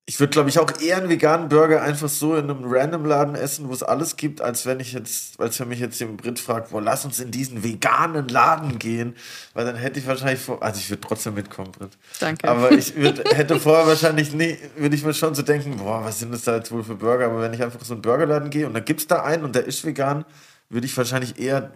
Ich 0.08 0.18
würde, 0.20 0.30
glaube 0.30 0.48
ich, 0.48 0.58
auch 0.58 0.72
eher 0.80 0.96
einen 0.96 1.10
veganen 1.10 1.50
Burger 1.50 1.82
einfach 1.82 2.08
so 2.08 2.34
in 2.34 2.44
einem 2.48 2.62
random 2.64 3.04
Laden 3.04 3.34
essen, 3.34 3.68
wo 3.68 3.74
es 3.74 3.82
alles 3.82 4.16
gibt, 4.16 4.40
als 4.40 4.64
wenn 4.64 4.80
ich 4.80 4.94
jetzt, 4.94 5.38
als 5.38 5.60
wenn 5.60 5.68
mich 5.68 5.80
jetzt 5.80 6.00
den 6.00 6.16
Brit 6.16 6.38
fragt, 6.38 6.72
wo 6.72 6.80
lass 6.80 7.04
uns 7.04 7.20
in 7.20 7.30
diesen 7.30 7.62
veganen 7.62 8.26
Laden 8.26 8.78
gehen, 8.78 9.16
weil 9.52 9.66
dann 9.66 9.76
hätte 9.76 9.98
ich 9.98 10.06
wahrscheinlich 10.06 10.40
vor, 10.40 10.62
also 10.62 10.80
ich 10.80 10.88
würde 10.88 11.02
trotzdem 11.02 11.34
mitkommen, 11.34 11.72
Brit. 11.72 11.90
Danke. 12.20 12.48
Aber 12.48 12.72
ich 12.72 12.96
würd, 12.96 13.22
hätte 13.36 13.60
vorher 13.60 13.86
wahrscheinlich 13.86 14.32
nie, 14.32 14.56
würde 14.78 14.96
ich 14.96 15.04
mir 15.04 15.12
schon 15.12 15.34
so 15.34 15.42
denken, 15.42 15.76
boah, 15.76 16.02
was 16.02 16.20
sind 16.20 16.32
das 16.32 16.40
da 16.40 16.56
jetzt 16.56 16.72
wohl 16.72 16.82
für 16.82 16.94
Burger? 16.94 17.26
Aber 17.26 17.42
wenn 17.42 17.52
ich 17.52 17.62
einfach 17.62 17.84
so 17.84 17.92
in 17.92 17.96
einen 17.96 18.02
Burgerladen 18.02 18.48
gehe 18.48 18.66
und 18.66 18.72
dann 18.72 18.86
gibt 18.86 19.00
es 19.00 19.08
da 19.08 19.24
einen 19.24 19.44
und 19.44 19.54
der 19.54 19.66
ist 19.66 19.84
vegan, 19.84 20.24
würde 20.70 20.86
ich 20.86 20.96
wahrscheinlich 20.96 21.38
eher 21.38 21.70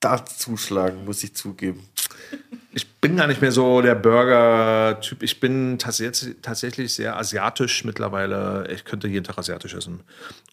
da 0.00 0.24
zuschlagen, 0.24 1.04
muss 1.04 1.24
ich 1.24 1.34
zugeben. 1.34 1.88
Ich 2.72 3.00
bin 3.00 3.16
gar 3.16 3.26
nicht 3.26 3.40
mehr 3.40 3.50
so 3.50 3.80
der 3.80 3.94
Burger-Typ. 3.94 5.22
Ich 5.22 5.40
bin 5.40 5.78
tatsächlich, 5.78 6.36
tatsächlich 6.42 6.94
sehr 6.94 7.16
asiatisch 7.16 7.84
mittlerweile. 7.84 8.68
Ich 8.70 8.84
könnte 8.84 9.08
jeden 9.08 9.24
Tag 9.24 9.38
asiatisch 9.38 9.74
essen. 9.74 10.00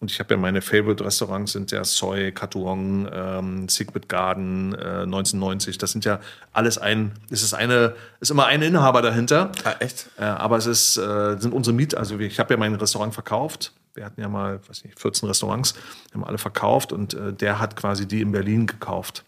Und 0.00 0.10
ich 0.10 0.18
habe 0.18 0.34
ja 0.34 0.40
meine 0.40 0.62
Favorite-Restaurants 0.62 1.52
sind 1.52 1.70
ja 1.70 1.84
Soy, 1.84 2.32
Katuong, 2.32 3.08
ähm, 3.12 3.68
Secret 3.68 4.08
Garden, 4.08 4.74
äh, 4.74 5.02
1990. 5.02 5.78
Das 5.78 5.92
sind 5.92 6.04
ja 6.04 6.18
alles 6.52 6.78
ein, 6.78 7.12
es 7.30 7.42
ist 7.42 7.54
eine, 7.54 7.94
ist 8.20 8.30
immer 8.30 8.46
ein 8.46 8.62
Inhaber 8.62 9.02
dahinter. 9.02 9.52
Ah, 9.62 9.74
echt? 9.78 10.08
Äh, 10.18 10.24
aber 10.24 10.56
es 10.56 10.66
ist, 10.66 10.96
äh, 10.96 11.36
sind 11.38 11.52
unsere 11.52 11.76
Miet, 11.76 11.94
also 11.94 12.18
ich 12.18 12.40
habe 12.40 12.54
ja 12.54 12.58
mein 12.58 12.74
Restaurant 12.74 13.14
verkauft. 13.14 13.72
Wir 13.94 14.04
hatten 14.04 14.20
ja 14.20 14.28
mal, 14.28 14.60
weiß 14.68 14.84
nicht, 14.84 14.98
14 14.98 15.28
Restaurants, 15.28 15.74
haben 16.12 16.24
alle 16.24 16.38
verkauft 16.38 16.92
und 16.92 17.14
äh, 17.14 17.32
der 17.32 17.60
hat 17.60 17.76
quasi 17.76 18.08
die 18.08 18.20
in 18.20 18.32
Berlin 18.32 18.66
gekauft 18.66 19.24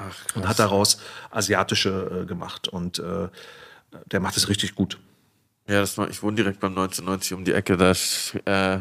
Ach, 0.00 0.36
und 0.36 0.48
hat 0.48 0.58
daraus 0.58 0.98
asiatische 1.30 2.22
äh, 2.22 2.26
gemacht. 2.26 2.68
Und 2.68 2.98
äh, 2.98 3.28
der 4.06 4.20
macht 4.20 4.36
es 4.36 4.48
richtig 4.48 4.74
gut. 4.74 4.98
Ja, 5.68 5.80
das 5.80 5.98
war, 5.98 6.08
ich 6.08 6.22
wohne 6.22 6.36
direkt 6.36 6.60
beim 6.60 6.72
1990 6.72 7.34
um 7.34 7.44
die 7.44 7.52
Ecke. 7.52 7.76
Da 7.76 7.90
ist 7.90 8.34
äh, 8.46 8.78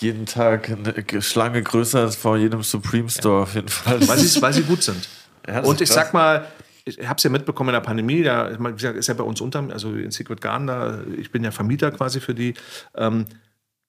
jeden 0.00 0.26
Tag 0.26 0.70
eine 0.70 1.22
Schlange 1.22 1.62
größer 1.62 2.00
als 2.00 2.16
vor 2.16 2.36
jedem 2.36 2.62
Supreme 2.62 3.10
Store 3.10 3.42
auf 3.42 3.54
jeden 3.54 3.68
Fall. 3.68 4.06
Weil 4.08 4.18
sie, 4.18 4.40
weil 4.40 4.52
sie 4.52 4.62
gut 4.62 4.82
sind. 4.82 5.08
Ja, 5.46 5.60
und 5.60 5.80
ich 5.80 5.88
krass. 5.90 6.06
sag 6.06 6.14
mal, 6.14 6.46
ich 6.84 6.98
habe 7.06 7.16
es 7.16 7.22
ja 7.22 7.30
mitbekommen 7.30 7.70
in 7.70 7.74
der 7.74 7.80
Pandemie, 7.80 8.22
da, 8.22 8.50
wie 8.58 8.72
gesagt, 8.72 8.96
ist 8.96 9.08
ja 9.08 9.14
bei 9.14 9.24
uns 9.24 9.40
unter, 9.40 9.68
also 9.70 9.94
in 9.94 10.10
Secret 10.10 10.40
Garden, 10.40 10.66
da, 10.66 11.00
ich 11.16 11.30
bin 11.30 11.44
ja 11.44 11.50
Vermieter 11.50 11.90
quasi 11.90 12.20
für 12.20 12.34
die, 12.34 12.54
ähm, 12.94 13.26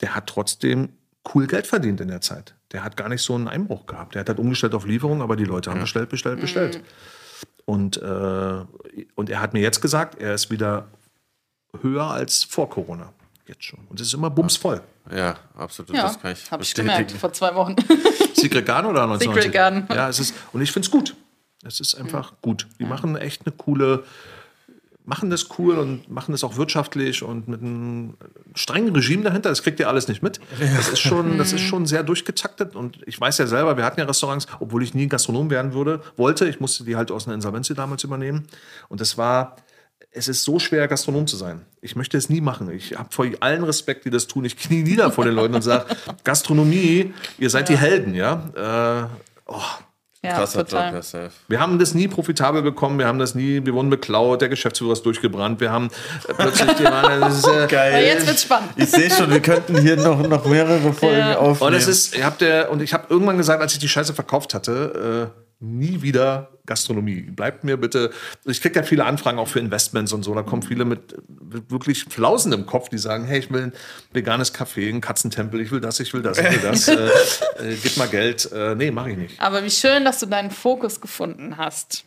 der 0.01 0.15
hat 0.15 0.27
trotzdem 0.27 0.89
cool 1.33 1.47
Geld 1.47 1.67
verdient 1.67 2.01
in 2.01 2.09
der 2.09 2.21
Zeit. 2.21 2.55
Der 2.71 2.83
hat 2.83 2.97
gar 2.97 3.09
nicht 3.09 3.21
so 3.21 3.35
einen 3.35 3.47
Einbruch 3.47 3.85
gehabt. 3.85 4.15
Der 4.15 4.21
hat 4.21 4.29
halt 4.29 4.39
umgestellt 4.39 4.75
auf 4.75 4.85
Lieferung, 4.85 5.21
aber 5.21 5.35
die 5.35 5.45
Leute 5.45 5.71
haben 5.71 5.79
bestellt, 5.79 6.09
bestellt, 6.09 6.39
bestellt. 6.39 6.81
Und, 7.65 7.97
äh, 7.97 8.65
und 9.15 9.29
er 9.29 9.41
hat 9.41 9.53
mir 9.53 9.61
jetzt 9.61 9.81
gesagt, 9.81 10.19
er 10.21 10.33
ist 10.33 10.49
wieder 10.51 10.87
höher 11.81 12.05
als 12.05 12.43
vor 12.43 12.69
Corona. 12.69 13.13
Jetzt 13.47 13.63
schon. 13.63 13.79
Und 13.89 13.99
es 13.99 14.07
ist 14.07 14.13
immer 14.13 14.29
bumsvoll. 14.29 14.81
Ja, 15.11 15.37
absolut. 15.55 15.95
Ja, 15.95 16.03
das 16.03 16.19
kann 16.19 16.31
ich 16.33 16.51
habe 16.51 16.61
ich 16.61 16.69
bestätigen. 16.69 16.93
gemerkt 16.93 17.11
vor 17.13 17.33
zwei 17.33 17.55
Wochen. 17.55 17.75
Secret 18.33 18.65
Garden 18.65 18.87
oder 18.87 19.03
1990? 19.03 19.33
Secret 19.33 19.53
Garden. 19.53 19.87
Ja, 19.89 20.09
es 20.09 20.19
ist, 20.19 20.35
und 20.53 20.61
ich 20.61 20.71
finde 20.71 20.85
es 20.85 20.91
gut. 20.91 21.15
Es 21.63 21.79
ist 21.79 21.95
einfach 21.95 22.33
gut. 22.41 22.67
Die 22.79 22.85
machen 22.85 23.15
echt 23.17 23.45
eine 23.45 23.55
coole, 23.55 24.03
machen 25.09 25.31
das 25.31 25.47
cool 25.57 25.79
und 25.79 26.07
machen 26.07 26.33
das 26.33 26.43
auch 26.43 26.55
wirtschaftlich 26.55 27.23
und 27.23 27.47
mit 27.47 27.61
einem 27.61 28.13
strengen 28.53 28.93
Regime 28.93 29.23
dahinter. 29.23 29.49
Das 29.49 29.63
kriegt 29.63 29.79
ihr 29.79 29.89
alles 29.89 30.07
nicht 30.07 30.21
mit. 30.21 30.39
Das 30.75 30.89
ist 30.89 30.99
schon, 30.99 31.39
das 31.39 31.51
ist 31.51 31.61
schon 31.61 31.87
sehr 31.87 32.03
durchgetaktet 32.03 32.75
und 32.75 32.99
ich 33.07 33.19
weiß 33.19 33.39
ja 33.39 33.47
selber, 33.47 33.75
wir 33.75 33.85
hatten 33.85 33.99
ja 33.99 34.05
Restaurants, 34.05 34.45
obwohl 34.59 34.83
ich 34.83 34.93
nie 34.93 35.07
Gastronom 35.07 35.49
werden 35.49 35.73
würde, 35.73 36.01
wollte. 36.15 36.47
Ich 36.47 36.59
musste 36.59 36.83
die 36.83 36.95
halt 36.95 37.09
aus 37.09 37.25
einer 37.25 37.33
Insolvenz 37.33 37.69
damals 37.69 38.03
übernehmen 38.03 38.47
und 38.87 39.01
das 39.01 39.17
war, 39.17 39.55
es 40.11 40.27
ist 40.27 40.43
so 40.43 40.59
schwer, 40.59 40.87
Gastronom 40.87 41.25
zu 41.25 41.37
sein. 41.37 41.65
Ich 41.81 41.95
möchte 41.95 42.15
es 42.15 42.29
nie 42.29 42.41
machen. 42.41 42.69
Ich 42.69 42.95
habe 42.95 43.09
vor 43.09 43.25
allen 43.39 43.63
Respekt, 43.63 44.05
die 44.05 44.11
das 44.11 44.27
tun. 44.27 44.45
Ich 44.45 44.57
knie 44.57 44.83
nieder 44.83 45.11
vor 45.11 45.25
den 45.25 45.33
Leuten 45.33 45.55
und 45.55 45.63
sage, 45.63 45.85
Gastronomie, 46.23 47.15
ihr 47.39 47.49
seid 47.49 47.67
die 47.69 47.77
Helden, 47.77 48.13
ja. 48.13 49.07
Äh, 49.07 49.07
oh, 49.47 49.61
Ja, 50.21 50.33
Krasser 50.33 50.59
Job, 50.59 50.69
total. 50.69 50.93
ja, 50.95 51.01
safe. 51.01 51.29
wir 51.47 51.59
haben 51.61 51.79
das 51.79 51.93
nie 51.93 52.09
profitabel 52.09 52.61
bekommen, 52.61 52.99
wir 52.99 53.07
haben 53.07 53.19
das 53.19 53.35
nie, 53.35 53.65
wir 53.65 53.73
wurden 53.73 53.89
beklaut, 53.89 54.41
der 54.41 54.49
Geschäftsführer 54.49 54.91
ist 54.91 55.03
durchgebrannt, 55.05 55.61
wir 55.61 55.71
haben 55.71 55.89
äh, 56.27 56.33
plötzlich 56.33 56.73
die 56.73 56.83
waren, 56.83 57.21
das 57.21 57.37
ist, 57.37 57.47
äh, 57.47 57.67
Geil. 57.69 57.93
Aber 57.93 58.03
jetzt 58.03 58.27
wird's 58.27 58.41
spannend. 58.43 58.71
Ich 58.75 58.89
sehe 58.89 59.09
schon, 59.09 59.31
wir 59.31 59.39
könnten 59.39 59.79
hier 59.79 59.95
noch, 59.95 60.21
noch 60.27 60.45
mehrere 60.45 60.91
Folgen 60.91 61.17
Ja. 61.17 61.37
aufnehmen. 61.37 61.73
Und 61.73 61.77
es 61.79 61.87
ist, 61.87 62.17
ihr 62.17 62.25
habt 62.25 62.41
der, 62.41 62.69
und 62.69 62.81
ich 62.81 62.93
habe 62.93 63.05
irgendwann 63.09 63.37
gesagt, 63.37 63.61
als 63.61 63.71
ich 63.73 63.79
die 63.79 63.87
Scheiße 63.87 64.13
verkauft 64.13 64.53
hatte, 64.53 65.31
äh, 65.31 65.63
nie 65.63 66.01
wieder 66.01 66.49
Gastronomie. 66.69 67.21
Bleibt 67.23 67.65
mir 67.65 67.75
bitte. 67.75 68.11
Ich 68.45 68.61
kriege 68.61 68.79
ja 68.79 68.83
viele 68.83 69.03
Anfragen 69.03 69.37
auch 69.39 69.47
für 69.49 69.59
Investments 69.59 70.13
und 70.13 70.23
so. 70.23 70.33
Da 70.33 70.43
kommen 70.43 70.61
viele 70.63 70.85
mit 70.85 71.15
wirklich 71.67 72.05
Flausen 72.05 72.53
im 72.53 72.65
Kopf, 72.65 72.87
die 72.89 72.97
sagen, 72.97 73.25
hey, 73.25 73.39
ich 73.39 73.51
will 73.51 73.63
ein 73.63 73.73
veganes 74.13 74.53
Café, 74.55 74.87
einen 74.87 75.01
Katzentempel, 75.01 75.59
ich 75.59 75.71
will 75.71 75.81
das, 75.81 75.99
ich 75.99 76.13
will 76.13 76.21
das, 76.21 76.37
ich 76.37 76.49
will 76.49 76.59
das. 76.61 76.87
äh, 76.87 76.93
äh, 77.59 77.75
gib 77.83 77.97
mal 77.97 78.07
Geld. 78.07 78.49
Äh, 78.53 78.75
nee, 78.75 78.91
mache 78.91 79.11
ich 79.11 79.17
nicht. 79.17 79.41
Aber 79.41 79.63
wie 79.63 79.71
schön, 79.71 80.05
dass 80.05 80.19
du 80.19 80.27
deinen 80.27 80.51
Fokus 80.51 81.01
gefunden 81.01 81.57
hast. 81.57 82.05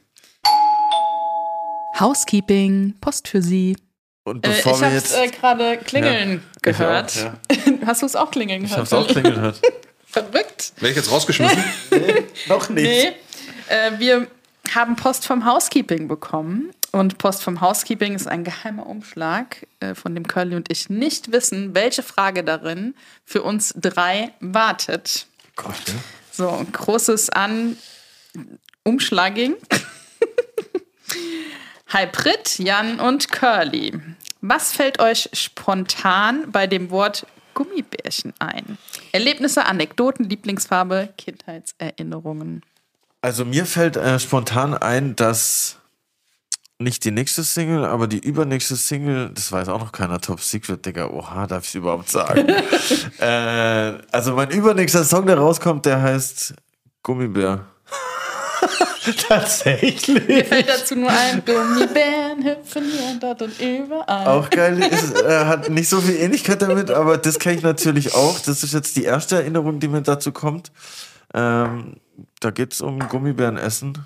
Housekeeping, 1.99 2.95
Post 3.01 3.29
für 3.29 3.43
Sie. 3.43 3.77
Und 4.25 4.47
Äh, 4.47 4.51
bevor 4.51 4.73
ich 4.75 4.81
wir 4.81 4.87
habe 4.87 4.95
jetzt. 4.97 5.17
äh, 5.17 5.29
gerade 5.29 5.79
klingeln 5.79 6.43
Ich 6.57 6.63
gehört. 6.63 7.13
auch, 7.19 7.23
ja. 7.67 7.77
Hast 7.87 8.03
du 8.03 8.07
es 8.07 8.17
auch 8.17 8.31
klingeln 8.31 8.63
ich 8.65 8.71
gehört? 8.71 8.81
hab's 8.81 8.93
auch 8.93 9.07
klingeln 9.09 9.35
gehört. 9.35 9.61
Verrückt. 10.07 10.73
Wäre 10.79 10.91
ich 10.91 10.97
jetzt 10.97 11.11
rausgeschmissen? 11.11 11.63
noch 12.49 12.69
nicht. 12.69 12.85
Nee. 12.85 13.07
Äh, 13.69 13.99
wir 13.99 14.27
haben 14.75 14.97
Post 14.97 15.27
vom 15.27 15.45
Housekeeping 15.45 16.09
bekommen. 16.09 16.71
Und 16.93 17.17
Post 17.17 17.43
vom 17.43 17.61
Housekeeping 17.61 18.15
ist 18.15 18.29
ein 18.29 18.45
geheimer 18.45 18.87
Umschlag, 18.87 19.67
äh, 19.81 19.95
von 19.95 20.15
dem 20.15 20.27
Curly 20.27 20.57
und 20.57 20.71
ich 20.71 20.91
nicht 20.91 21.33
wissen, 21.33 21.75
welche 21.75 22.03
Frage 22.03 22.45
darin 22.45 22.95
für 23.25 23.43
uns 23.43 23.73
drei 23.75 24.33
wartet. 24.41 25.27
Gott, 25.57 25.89
ne? 25.89 25.95
So, 26.31 26.67
großes 26.71 27.31
An 27.31 27.79
Umschlagging. 28.85 29.57
Hi 31.89 32.07
Brit, 32.07 32.59
Jan 32.59 33.01
und 33.01 33.31
Curly. 33.31 33.99
Was 34.41 34.73
fällt 34.73 35.01
euch 35.01 35.29
spontan 35.33 36.51
bei 36.51 36.67
dem 36.67 36.91
Wort 36.91 37.27
Gummibärchen 37.55 38.33
ein? 38.39 38.79
Erlebnisse, 39.13 39.67
Anekdoten, 39.67 40.29
Lieblingsfarbe, 40.29 41.11
Kindheitserinnerungen. 41.17 42.63
Also 43.23 43.45
mir 43.45 43.67
fällt 43.67 43.97
äh, 43.97 44.19
spontan 44.19 44.75
ein, 44.75 45.15
dass 45.15 45.77
nicht 46.81 47.05
die 47.05 47.13
nächste 47.13 47.45
Single, 47.45 47.85
aber 47.85 48.09
die 48.09 48.19
übernächste 48.19 48.75
Single, 48.75 49.31
das 49.33 49.53
weiß 49.53 49.69
auch 49.69 49.79
noch 49.79 49.93
keiner, 49.93 50.21
Top 50.21 50.41
Secret, 50.41 50.85
Digga, 50.85 51.07
oha, 51.07 51.47
darf 51.47 51.63
ich 51.63 51.69
es 51.69 51.75
überhaupt 51.77 52.11
sagen? 52.11 52.49
äh, 53.21 53.93
also 54.11 54.35
mein 54.35 54.51
übernächster 54.51 55.05
Song, 55.05 55.27
der 55.27 55.39
rauskommt, 55.39 55.87
der 55.87 56.03
heißt 56.03 56.55
Gummibär. 57.05 57.67
Tatsächlich. 59.29 60.27
Mir 60.27 60.45
fällt 60.45 60.69
dazu 60.69 60.97
nur 60.97 61.11
ein, 61.11 61.45
Gummibären 61.45 62.45
hüpfen 62.45 62.85
hier 62.91 63.11
und 63.13 63.23
dort 63.23 63.43
und 63.43 63.61
überall. 63.61 64.27
Auch 64.27 64.51
geil, 64.51 64.81
ist, 64.83 65.23
äh, 65.23 65.45
hat 65.45 65.71
nicht 65.71 65.89
so 65.89 66.01
viel 66.01 66.17
Ähnlichkeit 66.17 66.61
damit, 66.63 66.91
aber 66.91 67.19
das 67.19 67.39
kenne 67.39 67.57
ich 67.57 67.63
natürlich 67.63 68.15
auch. 68.15 68.41
Das 68.41 68.65
ist 68.65 68.75
jetzt 68.75 68.97
die 68.97 69.05
erste 69.05 69.37
Erinnerung, 69.37 69.79
die 69.79 69.87
mir 69.87 70.03
dazu 70.03 70.33
kommt. 70.33 70.73
Ähm, 71.35 71.97
da 72.41 72.51
geht 72.51 72.73
es 72.73 72.81
um 72.81 72.99
Gummibärenessen. 72.99 73.99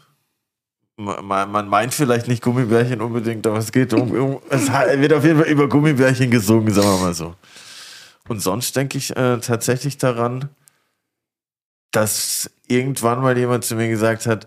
Man, 0.97 1.51
man 1.51 1.69
meint 1.69 1.93
vielleicht 1.93 2.27
nicht 2.27 2.43
Gummibärchen 2.43 3.03
unbedingt, 3.03 3.47
aber 3.47 3.59
es 3.59 3.71
geht 3.71 3.93
um, 3.93 4.11
um 4.13 4.41
es 4.49 4.69
wird 4.71 5.13
auf 5.13 5.25
jeden 5.25 5.39
Fall 5.39 5.49
über 5.49 5.69
Gummibärchen 5.69 6.31
gesungen, 6.31 6.73
sagen 6.73 6.89
wir 6.89 6.99
mal 6.99 7.15
so. 7.15 7.35
Und 8.29 8.41
sonst 8.41 8.75
denke 8.75 8.97
ich 8.97 9.15
äh, 9.15 9.39
tatsächlich 9.39 9.99
daran, 9.99 10.49
dass 11.91 12.51
irgendwann 12.67 13.21
mal 13.21 13.37
jemand 13.37 13.65
zu 13.65 13.75
mir 13.77 13.89
gesagt 13.89 14.27
hat, 14.27 14.47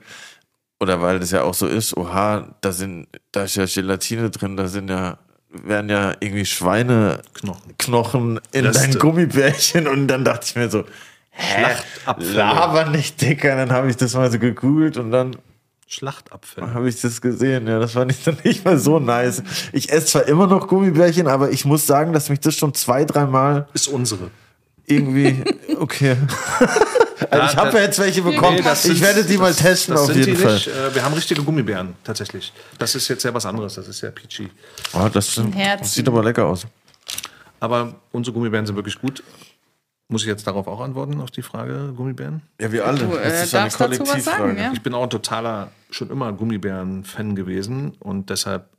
oder 0.80 1.02
weil 1.02 1.20
das 1.20 1.32
ja 1.32 1.44
auch 1.44 1.54
so 1.54 1.68
ist, 1.68 1.96
oha, 1.98 2.56
da 2.62 2.72
sind, 2.72 3.08
da 3.32 3.44
ist 3.44 3.56
ja 3.56 3.66
Gelatine 3.66 4.30
drin, 4.30 4.58
da 4.58 4.68
sind 4.68 4.90
ja, 4.90 5.18
werden 5.50 5.90
ja 5.90 6.16
irgendwie 6.20 6.46
Schweineknochen 6.46 7.78
Knochen. 7.78 8.40
in 8.52 8.66
Reste. 8.66 8.84
dein 8.84 9.00
Gummibärchen 9.00 9.88
und 9.88 10.08
dann 10.08 10.24
dachte 10.24 10.46
ich 10.48 10.56
mir 10.56 10.70
so, 10.70 10.86
Schlachtabfälle. 11.40 12.34
laber 12.34 12.86
nicht, 12.90 13.22
Dicker, 13.22 13.56
dann 13.56 13.72
habe 13.72 13.90
ich 13.90 13.98
das 13.98 14.14
mal 14.14 14.32
so 14.32 14.40
gegoogelt 14.40 14.98
und 14.98 15.12
dann 15.12 15.36
Schlachtabfälle. 15.88 16.74
habe 16.74 16.88
ich 16.90 17.02
das 17.02 17.20
gesehen, 17.22 17.68
ja, 17.68 17.80
das 17.80 17.94
fand 17.94 18.12
ich 18.12 18.24
dann 18.24 18.38
nicht 18.44 18.64
mal 18.66 18.78
so 18.78 19.00
nice. 19.00 19.42
Ich 19.74 19.92
esse 19.92 20.06
zwar 20.08 20.28
immer 20.28 20.46
noch 20.48 20.68
Gummibärchen, 20.68 21.28
aber 21.28 21.52
ich 21.52 21.66
muss 21.66 21.88
sagen, 21.88 22.14
dass 22.14 22.30
mich 22.30 22.40
das 22.40 22.56
schon 22.56 22.74
zwei, 22.74 23.06
dreimal 23.06 23.68
Ist 23.74 23.88
unsere. 23.88 24.30
irgendwie, 24.86 25.44
okay. 25.80 26.16
Also 27.32 27.48
ich 27.52 27.58
habe 27.58 27.78
ja 27.78 27.84
jetzt 27.84 28.00
welche 28.00 28.22
bekommen. 28.22 28.56
Nee, 28.56 28.62
das 28.64 28.86
ich 28.86 28.94
sind- 28.94 29.02
werde 29.02 29.26
die 29.26 29.38
mal 29.38 29.50
das- 29.50 29.58
testen 29.58 29.94
das 29.94 30.04
auf 30.04 30.08
sind 30.08 30.20
jeden 30.26 30.38
die 30.38 30.42
Fall. 30.42 30.54
Nicht. 30.54 30.68
Äh, 30.70 30.96
Wir 30.96 31.04
haben 31.04 31.14
richtige 31.14 31.44
Gummibären, 31.44 31.94
tatsächlich. 32.04 32.54
Das 32.80 32.96
ist 32.96 33.10
jetzt 33.10 33.24
ja 33.24 33.34
was 33.34 33.46
anderes, 33.46 33.76
das 33.76 33.90
ist 33.90 34.00
ja 34.02 34.10
peachy. 34.10 34.50
Oh, 34.94 35.08
das, 35.14 35.36
das 35.36 35.94
sieht 35.94 36.08
aber 36.08 36.24
lecker 36.24 36.46
aus. 36.46 36.66
Aber 37.60 37.94
unsere 38.14 38.34
Gummibären 38.34 38.66
sind 38.66 38.78
wirklich 38.78 38.98
gut. 39.00 39.22
Muss 40.12 40.24
ich 40.24 40.28
jetzt 40.28 40.48
darauf 40.48 40.68
auch 40.68 40.80
antworten, 40.82 41.22
auf 41.22 41.30
die 41.30 41.44
Frage 41.44 41.94
Gummibären? 41.96 42.42
Ja, 42.60 42.72
wir 42.72 42.86
alle. 42.86 42.98
Du, 42.98 43.16
äh, 43.16 43.30
das 43.30 43.44
ist 43.44 43.56
eine 43.56 43.68
was 43.68 43.74
sagen, 43.74 43.96
Kollektivfrage. 43.96 44.60
ja? 44.60 44.72
Ich 44.74 44.82
bin 44.82 44.96
auch 44.96 45.04
ein 45.04 45.10
totaler, 45.12 45.72
schon 45.92 46.10
immer 46.10 46.34
Gummibären-Fan 46.34 47.36
gewesen 47.36 47.92
und 48.00 48.32
deshalb 48.32 48.70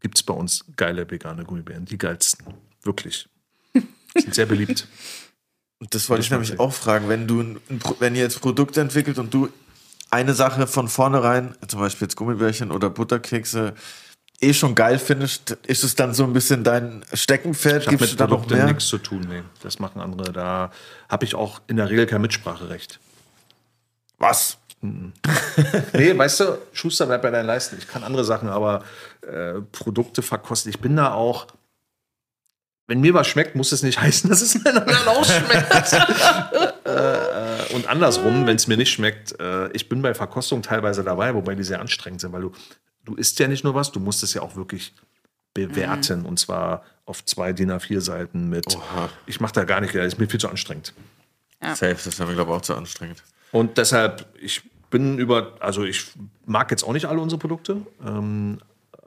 gibt 0.00 0.16
es 0.16 0.22
bei 0.22 0.32
uns 0.32 0.64
geile 0.76 1.08
vegane 1.10 1.44
Gummibären. 1.44 1.84
Die 1.84 1.98
geilsten. 1.98 2.46
Wirklich. 2.82 3.28
Sind 4.16 4.34
sehr 4.34 4.46
beliebt. 4.46 4.88
Das 5.90 6.08
wollte 6.08 6.22
ich 6.22 6.28
Geschmacklich. 6.28 6.50
nämlich 6.50 6.60
auch 6.60 6.72
fragen, 6.72 7.08
wenn 7.08 7.26
du 7.26 7.40
ein, 7.40 7.60
wenn 7.98 8.14
ihr 8.14 8.22
jetzt 8.22 8.40
Produkte 8.40 8.80
entwickelt 8.80 9.18
und 9.18 9.34
du 9.34 9.50
eine 10.10 10.32
Sache 10.32 10.66
von 10.66 10.88
vornherein, 10.88 11.54
zum 11.68 11.80
Beispiel 11.80 12.06
jetzt 12.06 12.16
Gummibärchen 12.16 12.70
oder 12.70 12.88
Butterkekse, 12.88 13.74
eh 14.42 14.52
schon 14.52 14.74
geil 14.74 14.98
findest, 14.98 15.52
ist 15.66 15.84
es 15.84 15.94
dann 15.94 16.14
so 16.14 16.24
ein 16.24 16.32
bisschen 16.32 16.64
dein 16.64 17.04
Steckenpferd? 17.12 17.82
Ich 17.82 17.86
habe 17.86 17.98
mit 17.98 18.12
du 18.12 18.16
da 18.16 18.26
noch 18.26 18.46
Produkten 18.46 18.66
nichts 18.66 18.86
zu 18.88 18.98
tun. 18.98 19.26
Nee, 19.28 19.42
das 19.62 19.78
machen 19.78 20.00
andere. 20.00 20.32
Da 20.32 20.70
habe 21.08 21.24
ich 21.24 21.34
auch 21.34 21.60
in 21.66 21.76
der 21.76 21.88
Regel 21.88 22.06
kein 22.06 22.20
Mitspracherecht. 22.20 22.98
Was? 24.18 24.58
nee, 25.92 26.18
weißt 26.18 26.40
du, 26.40 26.58
Schuster 26.72 27.06
bleibt 27.06 27.22
bei 27.22 27.30
deinen 27.30 27.46
Leisten. 27.46 27.76
Ich 27.78 27.86
kann 27.86 28.02
andere 28.02 28.24
Sachen, 28.24 28.48
aber 28.48 28.84
äh, 29.22 29.60
Produkte 29.70 30.22
verkosten. 30.22 30.70
Ich 30.70 30.80
bin 30.80 30.96
da 30.96 31.12
auch. 31.12 31.46
Wenn 32.88 33.00
mir 33.00 33.14
was 33.14 33.28
schmeckt, 33.28 33.54
muss 33.54 33.70
es 33.70 33.84
nicht 33.84 34.00
heißen, 34.00 34.28
dass 34.28 34.42
es 34.42 34.66
anderen 34.66 35.06
auch 35.06 35.24
schmeckt. 35.24 35.92
äh, 36.84 37.74
und 37.74 37.86
andersrum, 37.86 38.46
wenn 38.46 38.56
es 38.56 38.66
mir 38.66 38.76
nicht 38.76 38.90
schmeckt, 38.90 39.38
äh, 39.40 39.70
ich 39.72 39.88
bin 39.88 40.02
bei 40.02 40.14
Verkostungen 40.14 40.64
teilweise 40.64 41.04
dabei, 41.04 41.32
wobei 41.34 41.54
die 41.54 41.62
sehr 41.62 41.80
anstrengend 41.80 42.20
sind, 42.20 42.32
weil 42.32 42.42
du, 42.42 42.52
du 43.04 43.14
isst 43.14 43.38
ja 43.38 43.48
nicht 43.48 43.64
nur 43.64 43.74
was, 43.74 43.92
du 43.92 44.00
musst 44.00 44.22
es 44.22 44.34
ja 44.34 44.42
auch 44.42 44.56
wirklich 44.56 44.94
bewerten. 45.54 46.24
Und 46.24 46.38
zwar 46.38 46.84
auf 47.04 47.24
zwei 47.24 47.52
DIN 47.52 47.70
A4-Seiten 47.70 48.48
mit. 48.48 48.76
Oha. 48.76 49.10
Ich 49.26 49.40
mache 49.40 49.52
da 49.52 49.64
gar 49.64 49.80
nicht, 49.80 49.94
das 49.94 50.14
ist 50.14 50.18
mir 50.18 50.28
viel 50.28 50.40
zu 50.40 50.48
anstrengend. 50.48 50.94
Safe, 51.60 51.96
das 52.04 52.18
wäre 52.18 52.28
mir, 52.28 52.34
glaube 52.34 52.50
ich, 52.50 52.56
auch 52.56 52.62
zu 52.62 52.74
anstrengend. 52.74 53.22
Und 53.52 53.78
deshalb, 53.78 54.26
ich 54.40 54.62
bin 54.90 55.18
über, 55.18 55.54
also 55.60 55.84
ich 55.84 56.06
mag 56.44 56.70
jetzt 56.70 56.82
auch 56.82 56.92
nicht 56.92 57.06
alle 57.06 57.20
unsere 57.20 57.38
Produkte, 57.38 57.82
ähm, 58.04 58.58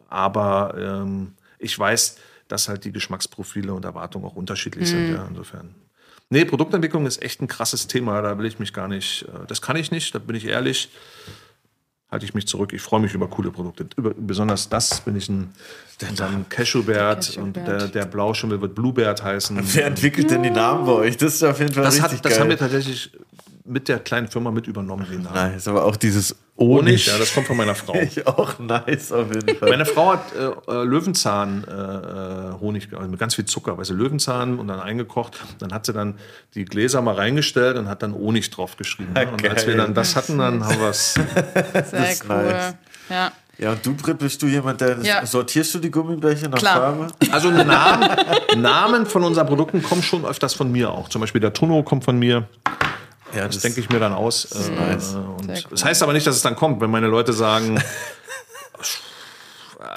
aber 0.07 0.75
ähm, 0.77 1.33
ich 1.59 1.77
weiß, 1.77 2.17
dass 2.47 2.69
halt 2.69 2.85
die 2.85 2.91
Geschmacksprofile 2.91 3.73
und 3.73 3.83
Erwartungen 3.85 4.25
auch 4.25 4.35
unterschiedlich 4.35 4.87
sind. 4.87 5.13
Ja, 5.13 5.25
insofern. 5.27 5.75
Nee, 6.29 6.45
Produktentwicklung 6.45 7.05
ist 7.05 7.21
echt 7.21 7.41
ein 7.41 7.47
krasses 7.47 7.87
Thema. 7.87 8.21
Da 8.21 8.37
will 8.37 8.45
ich 8.45 8.59
mich 8.59 8.73
gar 8.73 8.87
nicht, 8.87 9.23
äh, 9.23 9.45
das 9.47 9.61
kann 9.61 9.75
ich 9.75 9.91
nicht, 9.91 10.13
da 10.15 10.19
bin 10.19 10.35
ich 10.35 10.45
ehrlich. 10.45 10.89
Halte 12.15 12.23
ich 12.27 12.33
mich 12.33 12.47
zurück. 12.47 12.71
Ich 12.71 12.81
freue 12.81 13.01
mich 13.01 13.13
über 13.13 13.27
coole 13.27 13.51
Produkte. 13.51 13.87
Über, 13.97 14.13
besonders 14.17 14.69
das 14.69 15.01
bin 15.01 15.17
ich 15.17 15.27
ein, 15.27 15.49
unseren 16.09 16.47
Cashewbert 16.47 17.35
Der 17.35 17.43
und 17.43 17.57
der, 17.57 17.89
der 17.89 18.05
Blauschimmel 18.05 18.61
wird 18.61 18.73
Bluebert 18.73 19.21
heißen. 19.21 19.59
Wer 19.61 19.87
entwickelt 19.87 20.31
denn 20.31 20.41
die 20.41 20.49
Namen 20.49 20.85
bei 20.85 20.93
euch? 20.93 21.17
Das 21.17 21.33
ist 21.33 21.43
auf 21.43 21.59
jeden 21.59 21.73
Fall 21.73 21.83
Das, 21.83 21.95
richtig 21.95 22.13
hat, 22.13 22.23
das 22.23 22.31
geil. 22.31 22.39
haben 22.39 22.49
wir 22.51 22.57
tatsächlich 22.57 23.11
mit 23.67 23.87
der 23.87 23.99
kleinen 23.99 24.27
Firma 24.27 24.51
mit 24.51 24.67
übernommen. 24.67 25.07
Den 25.09 25.23
Namen. 25.23 25.53
nice, 25.53 25.67
aber 25.67 25.85
auch 25.85 25.95
dieses 25.95 26.35
Honig, 26.57 26.77
Honig. 26.79 27.05
ja, 27.07 27.17
das 27.17 27.33
kommt 27.33 27.47
von 27.47 27.57
meiner 27.57 27.73
Frau. 27.75 27.95
ich 28.01 28.25
auch 28.27 28.59
nice 28.59 29.11
auf 29.11 29.33
jeden 29.33 29.57
Fall. 29.57 29.69
Meine 29.69 29.85
Frau 29.85 30.13
hat 30.13 30.33
äh, 30.35 30.71
äh, 30.71 30.83
Löwenzahn 30.83 31.63
äh, 31.67 31.71
äh, 31.71 32.59
Honig, 32.59 32.89
also 32.95 33.09
mit 33.09 33.19
ganz 33.19 33.35
viel 33.35 33.45
Zucker, 33.45 33.77
weißt 33.77 33.89
du, 33.89 33.95
Löwenzahn 33.95 34.59
und 34.59 34.67
dann 34.67 34.79
eingekocht. 34.79 35.39
Dann 35.59 35.73
hat 35.73 35.85
sie 35.85 35.93
dann 35.93 36.15
die 36.53 36.63
Gläser 36.65 37.01
mal 37.01 37.15
reingestellt 37.15 37.77
und 37.77 37.89
hat 37.89 38.03
dann 38.03 38.13
Honig 38.13 38.49
drauf 38.51 38.77
geschrieben. 38.77 39.13
Ne? 39.13 39.27
Und 39.31 39.47
als 39.49 39.65
wir 39.65 39.75
dann 39.75 39.93
das 39.95 40.15
hatten, 40.15 40.37
dann 40.37 40.63
haben 40.63 40.79
wir 40.79 40.89
es. 40.89 41.13
Sehr 41.89 42.11
ist 42.11 42.23
cool. 42.29 42.35
nice. 42.35 42.75
Ja. 43.09 43.31
ja, 43.57 43.71
und 43.71 43.85
du, 43.85 43.95
Britt, 43.95 44.19
bist 44.19 44.41
du 44.41 44.47
jemand, 44.47 44.79
der 44.81 44.99
Ja. 45.01 45.25
sortierst 45.25 45.73
du 45.75 45.79
die 45.79 45.91
Gummibärchen 45.91 46.51
nach 46.51 46.59
Klar. 46.59 46.75
Farbe? 46.75 47.07
Also 47.31 47.49
Namen, 47.51 48.09
Namen 48.57 49.05
von 49.07 49.23
unseren 49.23 49.47
Produkten 49.47 49.81
kommen 49.83 50.03
schon 50.03 50.23
öfters 50.25 50.53
von 50.53 50.71
mir 50.71 50.91
auch. 50.91 51.09
Zum 51.09 51.21
Beispiel 51.21 51.41
der 51.41 51.51
Tuno 51.53 51.81
kommt 51.83 52.03
von 52.03 52.17
mir. 52.17 52.47
Ja, 53.35 53.47
Das 53.47 53.59
denke 53.59 53.79
ich 53.79 53.89
mir 53.89 53.99
dann 53.99 54.13
aus. 54.13 54.45
Äh, 54.45 54.71
nice. 54.71 55.15
cool. 55.15 55.37
Das 55.71 55.83
heißt 55.83 56.03
aber 56.03 56.13
nicht, 56.13 56.25
dass 56.25 56.35
es 56.35 56.41
dann 56.41 56.55
kommt, 56.55 56.81
wenn 56.81 56.89
meine 56.89 57.07
Leute 57.07 57.33
sagen, 57.33 57.81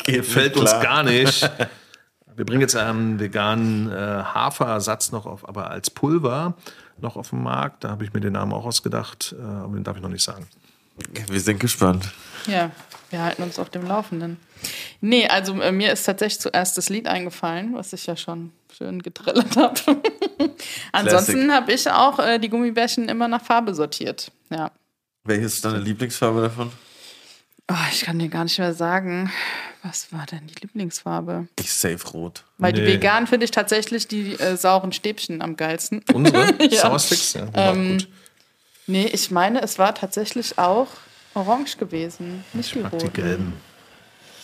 gefällt 0.04 0.56
uns 0.56 0.70
gar 0.80 1.02
nicht. 1.02 1.50
Wir 2.36 2.46
bringen 2.46 2.60
jetzt 2.60 2.76
einen 2.76 3.18
veganen 3.18 3.90
äh, 3.90 3.94
Haferersatz 3.96 5.10
noch 5.10 5.26
auf, 5.26 5.48
aber 5.48 5.72
als 5.72 5.90
Pulver 5.90 6.54
noch 6.98 7.16
auf 7.16 7.30
den 7.30 7.42
Markt. 7.42 7.82
Da 7.82 7.90
habe 7.90 8.04
ich 8.04 8.12
mir 8.12 8.20
den 8.20 8.34
Namen 8.34 8.52
auch 8.52 8.64
ausgedacht, 8.64 9.34
äh, 9.36 9.42
aber 9.42 9.74
den 9.74 9.82
darf 9.82 9.96
ich 9.96 10.02
noch 10.02 10.08
nicht 10.08 10.22
sagen. 10.22 10.46
Wir 11.28 11.40
sind 11.40 11.58
gespannt. 11.58 12.12
Ja, 12.46 12.70
wir 13.10 13.22
halten 13.22 13.42
uns 13.42 13.58
auf 13.58 13.70
dem 13.70 13.86
Laufenden. 13.86 14.36
Nee, 15.00 15.26
also 15.26 15.60
äh, 15.60 15.72
mir 15.72 15.92
ist 15.92 16.04
tatsächlich 16.04 16.40
zuerst 16.40 16.78
das 16.78 16.88
Lied 16.88 17.08
eingefallen, 17.08 17.74
was 17.74 17.92
ich 17.92 18.06
ja 18.06 18.16
schon 18.16 18.52
schön 18.76 19.02
getrillert 19.02 19.56
habe. 19.56 19.74
Ansonsten 20.92 21.52
habe 21.52 21.72
ich 21.72 21.90
auch 21.90 22.18
äh, 22.18 22.38
die 22.38 22.48
Gummibärchen 22.48 23.08
immer 23.08 23.28
nach 23.28 23.42
Farbe 23.44 23.74
sortiert. 23.74 24.30
Ja. 24.50 24.70
Welches 25.24 25.54
ist 25.56 25.64
deine 25.64 25.78
Lieblingsfarbe 25.78 26.40
davon? 26.42 26.72
Oh, 27.70 27.74
ich 27.92 28.00
kann 28.00 28.18
dir 28.18 28.28
gar 28.28 28.44
nicht 28.44 28.58
mehr 28.58 28.72
sagen, 28.72 29.30
was 29.82 30.10
war 30.10 30.24
denn 30.24 30.46
die 30.46 30.54
Lieblingsfarbe? 30.62 31.48
Ich 31.58 31.70
safe 31.70 32.06
rot. 32.12 32.44
Weil 32.56 32.72
die 32.72 32.80
Nee. 32.80 32.94
vegan 32.94 33.26
finde 33.26 33.44
ich 33.44 33.50
tatsächlich 33.50 34.08
die 34.08 34.32
äh, 34.40 34.56
sauren 34.56 34.92
Stäbchen 34.92 35.42
am 35.42 35.56
geilsten. 35.56 36.02
Unsere 36.14 36.54
Ja. 36.64 36.80
Sauersticks? 36.80 37.34
Ja, 37.34 37.44
die 37.44 37.50
Ähm, 37.54 37.98
gut. 37.98 38.08
Nee, 38.86 39.06
ich 39.12 39.30
meine, 39.30 39.60
es 39.62 39.78
war 39.78 39.94
tatsächlich 39.94 40.56
auch 40.58 40.88
orange 41.34 41.76
gewesen, 41.76 42.42
nicht 42.54 42.74
die 42.74 42.78
Mag 42.78 42.92
die 42.92 43.04
roten. 43.04 43.12
gelben. 43.12 43.52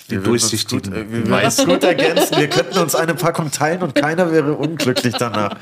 Die 0.07 0.13
Wir 0.13 0.21
würden 0.21 0.33
uns 0.33 0.43
durchsichtigen. 0.43 0.93
Gut, 0.93 1.01
äh, 1.01 1.11
wir 1.11 1.27
würden 1.29 1.45
uns 1.45 1.65
gut 1.65 1.85
ergänzen. 1.85 2.37
Wir 2.37 2.49
könnten 2.49 2.79
uns 2.79 2.95
eine 2.95 3.15
Packung 3.15 3.51
teilen 3.51 3.83
und 3.83 3.95
keiner 3.95 4.31
wäre 4.31 4.55
unglücklich 4.55 5.15
danach. 5.19 5.57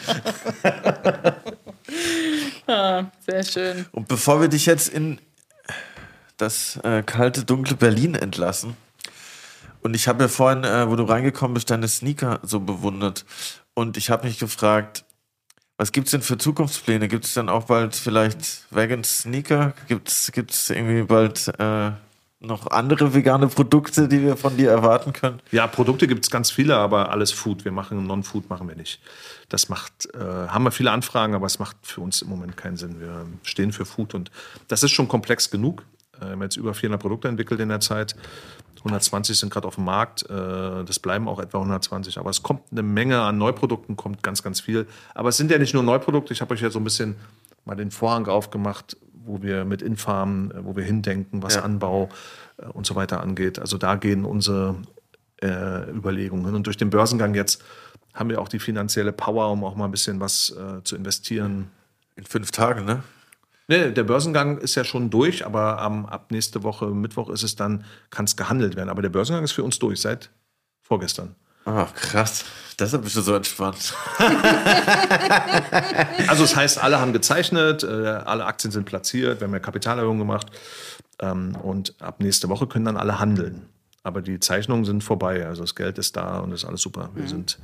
Ah, 2.69 3.05
sehr 3.27 3.43
schön. 3.43 3.87
Und 3.91 4.07
bevor 4.07 4.41
wir 4.41 4.47
dich 4.49 4.67
jetzt 4.67 4.89
in 4.89 5.19
das 6.37 6.79
äh, 6.85 7.03
kalte, 7.03 7.45
dunkle 7.45 7.75
Berlin 7.77 8.15
entlassen, 8.15 8.77
und 9.83 9.95
ich 9.95 10.07
habe 10.09 10.25
ja 10.25 10.29
vorhin, 10.29 10.65
äh, 10.65 10.89
wo 10.89 10.97
du 10.97 11.03
reingekommen 11.03 11.55
bist, 11.55 11.71
deine 11.71 11.89
Sneaker 11.89 12.39
so 12.43 12.61
bewundert. 12.61 13.25
Und 13.75 13.97
ich 13.97 14.11
habe 14.11 14.27
mich 14.27 14.39
gefragt, 14.39 15.05
was 15.77 15.91
gibt 15.91 16.07
es 16.07 16.13
denn 16.13 16.23
für 16.23 16.39
Zukunftspläne? 16.39 17.09
Gibt 17.09 17.25
es 17.25 17.35
dann 17.35 17.49
auch 17.49 17.65
bald 17.65 17.97
vielleicht 17.97 18.67
Vegan 18.71 19.03
Sneaker? 19.03 19.75
Gibt 19.89 20.09
es 20.09 20.71
irgendwie 20.71 21.03
bald 21.03 21.49
äh, 21.59 21.91
noch 22.43 22.67
andere 22.71 23.15
vegane 23.15 23.49
Produkte, 23.49 24.09
die 24.09 24.23
wir 24.23 24.37
von 24.37 24.57
dir 24.57 24.71
erwarten 24.71 25.13
können? 25.13 25.41
Ja, 25.53 25.67
Produkte 25.67 26.07
gibt 26.07 26.25
es 26.25 26.31
ganz 26.31 26.51
viele, 26.51 26.77
aber 26.77 27.11
alles 27.11 27.33
Food. 27.33 27.65
Wir 27.65 27.73
machen 27.73 28.07
Non-Food 28.07 28.51
machen 28.51 28.69
wir 28.69 28.77
nicht. 28.77 29.01
Das 29.49 29.69
macht, 29.69 30.09
äh, 30.15 30.19
haben 30.19 30.65
wir 30.65 30.73
viele 30.73 30.91
Anfragen, 30.91 31.35
aber 31.35 31.47
es 31.47 31.59
macht 31.59 31.77
für 31.83 32.01
uns 32.01 32.23
im 32.23 32.29
Moment 32.29 32.57
keinen 32.57 32.77
Sinn. 32.77 33.01
Wir 33.01 33.27
stehen 33.43 33.73
für 33.73 33.85
Food 33.85 34.15
und 34.15 34.31
das 34.69 34.83
ist 34.83 34.91
schon 34.91 35.09
komplex 35.09 35.51
genug. 35.51 35.85
Äh, 36.21 36.25
Wir 36.27 36.31
haben 36.33 36.43
jetzt 36.43 36.57
über 36.57 36.75
400 36.75 37.01
Produkte 37.01 37.29
entwickelt 37.29 37.61
in 37.61 37.69
der 37.69 37.81
Zeit. 37.81 38.17
120 38.79 39.39
sind 39.39 39.53
gerade 39.53 39.69
auf 39.69 39.77
dem 39.77 39.85
Markt. 39.85 40.29
Äh, 40.29 40.85
Das 40.85 40.99
bleiben 40.99 41.29
auch 41.29 41.39
etwa 41.39 41.59
120. 41.59 42.19
Aber 42.19 42.31
es 42.31 42.43
kommt 42.43 42.63
eine 42.73 42.83
Menge 42.83 43.21
an 43.21 43.39
Neuprodukten, 43.39 43.97
kommt 43.97 44.23
ganz, 44.25 44.43
ganz 44.43 44.61
viel. 44.61 44.89
Aber 45.15 45.29
es 45.29 45.37
sind 45.37 45.51
ja 45.53 45.59
nicht 45.59 45.75
nur 45.75 45.85
Neuprodukte. 45.85 46.33
Ich 46.33 46.41
habe 46.41 46.53
euch 46.55 46.61
ja 46.61 46.71
so 46.71 46.81
ein 46.81 46.85
bisschen 46.85 47.15
mal 47.65 47.77
den 47.77 47.93
Vorhang 47.93 48.27
aufgemacht, 48.27 48.97
wo 49.25 49.43
wir 49.43 49.65
mit 49.65 49.83
Infarmen, 49.83 50.51
äh, 50.51 50.65
wo 50.65 50.77
wir 50.77 50.85
hindenken, 50.85 51.43
was 51.43 51.57
Ja. 51.57 51.63
Anbau 51.63 52.09
äh, 52.59 52.67
und 52.67 52.87
so 52.87 52.95
weiter 52.95 53.21
angeht. 53.21 53.59
Also 53.59 53.79
da 53.79 53.97
gehen 53.97 54.25
unsere 54.25 54.77
äh, 55.43 55.91
Überlegungen. 55.91 56.55
Und 56.55 56.67
durch 56.67 56.77
den 56.77 56.91
Börsengang 56.91 57.35
jetzt 57.35 57.63
haben 58.15 58.29
wir 58.31 58.41
auch 58.41 58.49
die 58.49 58.59
finanzielle 58.59 59.13
Power, 59.13 59.51
um 59.51 59.65
auch 59.65 59.75
mal 59.75 59.87
ein 59.87 59.91
bisschen 59.91 60.21
was 60.21 60.51
äh, 60.51 60.83
zu 60.85 60.97
investieren. 60.97 61.71
In 62.15 62.25
fünf 62.25 62.51
Tagen, 62.51 62.85
ne? 62.85 63.03
Nee, 63.69 63.91
der 63.91 64.03
Börsengang 64.05 64.59
ist 64.59 64.75
ja 64.75 64.85
schon 64.85 65.09
durch, 65.09 65.47
aber 65.47 65.81
am, 65.81 66.05
ab 66.05 66.31
nächste 66.31 66.63
Woche, 66.63 66.87
Mittwoch 66.89 67.31
ist 67.31 67.43
es 67.43 67.57
dann, 67.57 67.85
kann 68.11 68.27
es 68.27 68.37
gehandelt 68.37 68.77
werden. 68.77 68.91
Aber 68.91 69.03
der 69.03 69.09
Börsengang 69.09 69.45
ist 69.45 69.53
für 69.53 69.63
uns 69.63 69.79
durch, 69.79 70.01
seit 70.01 70.31
vorgestern. 70.83 71.35
Ach, 71.65 71.95
krass. 71.95 72.45
Deshalb 72.79 73.03
bist 73.05 73.17
du 73.17 73.21
so 73.21 73.35
entspannt. 73.35 73.95
Also 76.29 76.43
das 76.45 76.57
heißt, 76.57 76.79
alle 76.83 77.01
haben 77.01 77.13
gezeichnet, 77.13 77.83
äh, 77.83 77.87
alle 77.87 78.47
Aktien 78.47 78.71
sind 78.71 78.85
platziert, 78.85 79.41
wir 79.41 79.47
haben 79.47 79.53
ja 79.53 79.61
Kapitalerhöhung 79.61 80.19
gemacht 80.19 80.47
ähm, 81.21 81.55
und 81.57 81.95
ab 82.01 82.21
nächste 82.21 82.49
Woche 82.49 82.67
können 82.67 82.87
dann 82.87 82.97
alle 82.97 83.19
handeln. 83.19 83.67
Aber 84.03 84.23
die 84.23 84.41
Zeichnungen 84.41 84.85
sind 84.85 85.05
vorbei, 85.05 85.47
also 85.47 85.63
das 85.63 85.75
Geld 85.75 85.99
ist 85.99 86.17
da 86.17 86.39
und 86.39 86.53
ist 86.53 86.65
alles 86.65 86.81
super. 86.81 87.11
Wir 87.15 87.29
sind 87.29 87.59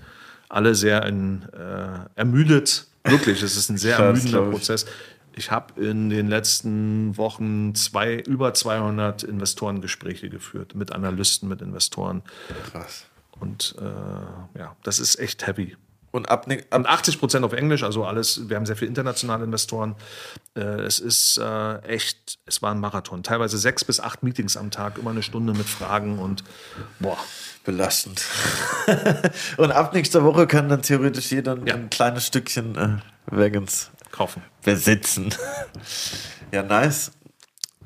alle 0.48 0.74
sehr 0.74 1.04
in, 1.06 1.42
äh, 1.52 2.08
ermüdet. 2.14 2.86
Wirklich, 3.04 3.42
es 3.42 3.56
ist 3.56 3.70
ein 3.70 3.78
sehr 3.78 3.96
Krass, 3.96 4.24
ermüdender. 4.24 4.50
Prozess. 4.50 4.86
Ich 5.34 5.50
habe 5.50 5.80
in 5.80 6.10
den 6.10 6.28
letzten 6.28 7.16
Wochen 7.16 7.74
zwei, 7.74 8.16
über 8.16 8.54
200 8.54 9.22
Investorengespräche 9.22 10.28
geführt, 10.28 10.74
mit 10.74 10.92
Analysten, 10.92 11.48
mit 11.48 11.62
Investoren. 11.62 12.22
Krass. 12.72 13.06
Und 13.40 13.74
äh, 13.80 14.58
ja, 14.58 14.76
das 14.82 14.98
ist 14.98 15.18
echt 15.18 15.46
heavy. 15.46 15.76
Und 16.10 16.30
ab, 16.30 16.46
ne- 16.46 16.64
Und 16.70 16.86
ab 16.86 16.94
80 16.94 17.18
Prozent 17.20 17.44
auf 17.44 17.52
Englisch, 17.52 17.82
also 17.82 18.04
alles, 18.06 18.48
wir 18.48 18.56
haben 18.56 18.64
sehr 18.64 18.76
viele 18.76 18.88
internationale 18.88 19.44
Investoren. 19.44 19.94
Äh, 20.56 20.60
es 20.60 20.98
ist 21.00 21.36
äh, 21.36 21.78
echt, 21.82 22.38
es 22.46 22.62
war 22.62 22.70
ein 22.72 22.80
Marathon. 22.80 23.22
Teilweise 23.22 23.58
sechs 23.58 23.84
bis 23.84 24.00
acht 24.00 24.22
Meetings 24.22 24.56
am 24.56 24.70
Tag, 24.70 24.96
immer 24.98 25.10
eine 25.10 25.22
Stunde 25.22 25.52
mit 25.52 25.66
Fragen 25.66 26.18
und 26.18 26.44
boah. 26.98 27.18
belastend. 27.64 28.24
Und 29.58 29.70
ab 29.72 29.92
nächster 29.92 30.24
Woche 30.24 30.46
kann 30.46 30.70
dann 30.70 30.80
theoretisch 30.80 31.30
jeder 31.30 31.52
ein, 31.52 31.66
Ja. 31.66 31.74
ein 31.74 31.90
kleines 31.90 32.26
Stückchen 32.26 32.74
äh, 32.76 32.96
Vegans 33.26 33.90
Kaufen. 34.10 34.42
besitzen. 34.64 35.34
ja, 36.52 36.62
nice. 36.62 37.12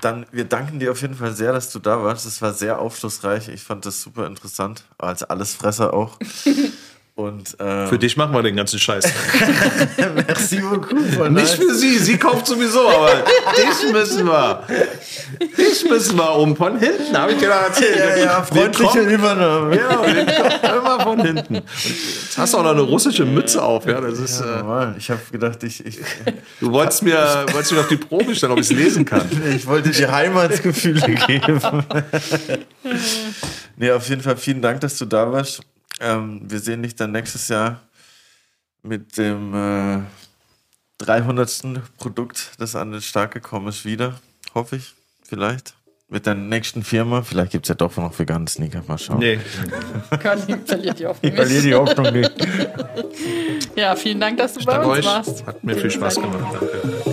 Dann, 0.03 0.25
wir 0.33 0.43
danken 0.43 0.79
dir 0.79 0.91
auf 0.91 1.01
jeden 1.01 1.15
Fall 1.15 1.33
sehr, 1.33 1.53
dass 1.53 1.71
du 1.71 1.79
da 1.79 2.03
warst. 2.03 2.25
Das 2.25 2.41
war 2.41 2.53
sehr 2.53 2.79
aufschlussreich. 2.79 3.47
Ich 3.47 3.63
fand 3.63 3.85
das 3.85 4.01
super 4.01 4.27
interessant. 4.27 4.83
Als 4.97 5.23
Allesfresser 5.23 5.93
auch. 5.93 6.19
Und, 7.15 7.55
ähm, 7.59 7.89
Für 7.89 7.99
dich 7.99 8.17
machen 8.17 8.33
wir 8.33 8.41
den 8.41 8.55
ganzen 8.55 8.79
Scheiß. 8.79 9.05
merci 10.15 10.59
beaucoup. 10.61 11.29
Nicht 11.29 11.53
für 11.53 11.75
sie, 11.75 11.99
sie 11.99 12.17
kauft 12.17 12.47
sowieso, 12.47 12.89
aber 12.89 13.23
dich 13.55 13.91
müssen 13.91 14.25
wir. 14.25 14.63
Dich 15.39 15.87
müssen 15.87 16.17
wir 16.17 16.35
um 16.35 16.55
von 16.55 16.79
hinten, 16.79 17.15
habe 17.15 17.33
ich 17.33 17.37
dir 17.37 17.49
erzählt. 17.49 17.99
Ja, 17.99 18.17
ja, 18.17 18.43
freundliche 18.43 19.01
Übernahme. 19.01 19.77
Ja, 19.77 20.75
immer 20.75 20.99
von 21.01 21.21
hinten. 21.21 21.57
Und 21.57 21.63
Jetzt 22.33 22.37
hast 22.39 22.55
du 22.55 22.57
auch 22.57 22.63
noch 22.63 22.71
eine 22.71 22.81
russische 22.81 23.25
Mütze 23.25 23.61
auf, 23.61 23.85
ja. 23.85 24.01
Das 24.01 24.17
ist, 24.17 24.41
äh, 24.41 24.45
Normal. 24.45 24.95
Ich 24.97 25.11
habe 25.11 25.21
gedacht, 25.31 25.61
ich, 25.61 25.85
ich, 25.85 25.99
du 26.59 26.71
wolltest 26.71 27.03
mir, 27.03 27.45
wolltest 27.51 27.73
mir 27.73 27.81
auf 27.81 27.89
die 27.89 27.97
Probe 27.97 28.33
stellen, 28.33 28.53
ob 28.53 28.57
ich 28.57 28.71
es 28.71 28.75
lesen 28.75 29.05
kann. 29.05 29.29
ich 29.55 29.67
wollte 29.67 29.91
dir 29.91 30.11
Heimatsgefühle 30.11 31.01
geben. 31.27 31.61
nee, 33.77 33.91
auf 33.91 34.09
jeden 34.09 34.23
Fall 34.23 34.35
vielen 34.35 34.63
Dank, 34.63 34.81
dass 34.81 34.97
du 34.97 35.05
da 35.05 35.31
warst. 35.31 35.61
Ähm, 35.99 36.41
wir 36.43 36.59
sehen 36.59 36.83
dich 36.83 36.95
dann 36.95 37.11
nächstes 37.11 37.47
Jahr 37.47 37.81
mit 38.81 39.17
dem 39.17 39.53
äh, 39.53 40.01
300. 40.99 41.81
Produkt, 41.97 42.51
das 42.59 42.75
an 42.75 42.91
den 42.91 43.01
Start 43.01 43.33
gekommen 43.33 43.67
ist, 43.67 43.85
wieder. 43.85 44.19
Hoffe 44.53 44.77
ich. 44.77 44.93
Vielleicht. 45.23 45.73
Mit 46.09 46.25
der 46.25 46.35
nächsten 46.35 46.83
Firma. 46.83 47.23
Vielleicht 47.23 47.51
gibt 47.53 47.65
es 47.65 47.69
ja 47.69 47.75
doch 47.75 47.95
noch 47.97 48.17
vegane 48.17 48.47
Sneaker. 48.47 48.83
Mal 48.87 48.97
schauen. 48.99 49.19
Nee. 49.19 49.39
Curly 50.21 50.57
verliert 50.65 50.99
die 50.99 51.07
Hoffnung. 51.07 51.31
Ich 51.31 51.35
verliere 51.35 51.61
die 51.63 51.73
Hoffnung 51.73 52.13
nicht. 52.13 52.31
Ja, 53.75 53.95
vielen 53.95 54.19
Dank, 54.19 54.37
dass 54.37 54.53
du 54.53 54.63
bei 54.63 54.73
Danke 54.73 54.87
uns 54.89 54.99
euch. 54.99 55.05
warst. 55.05 55.45
Hat 55.47 55.63
mir 55.63 55.75
viel 55.75 55.89
Spaß 55.89 56.15
gemacht. 56.15 56.53
Danke. 56.53 57.12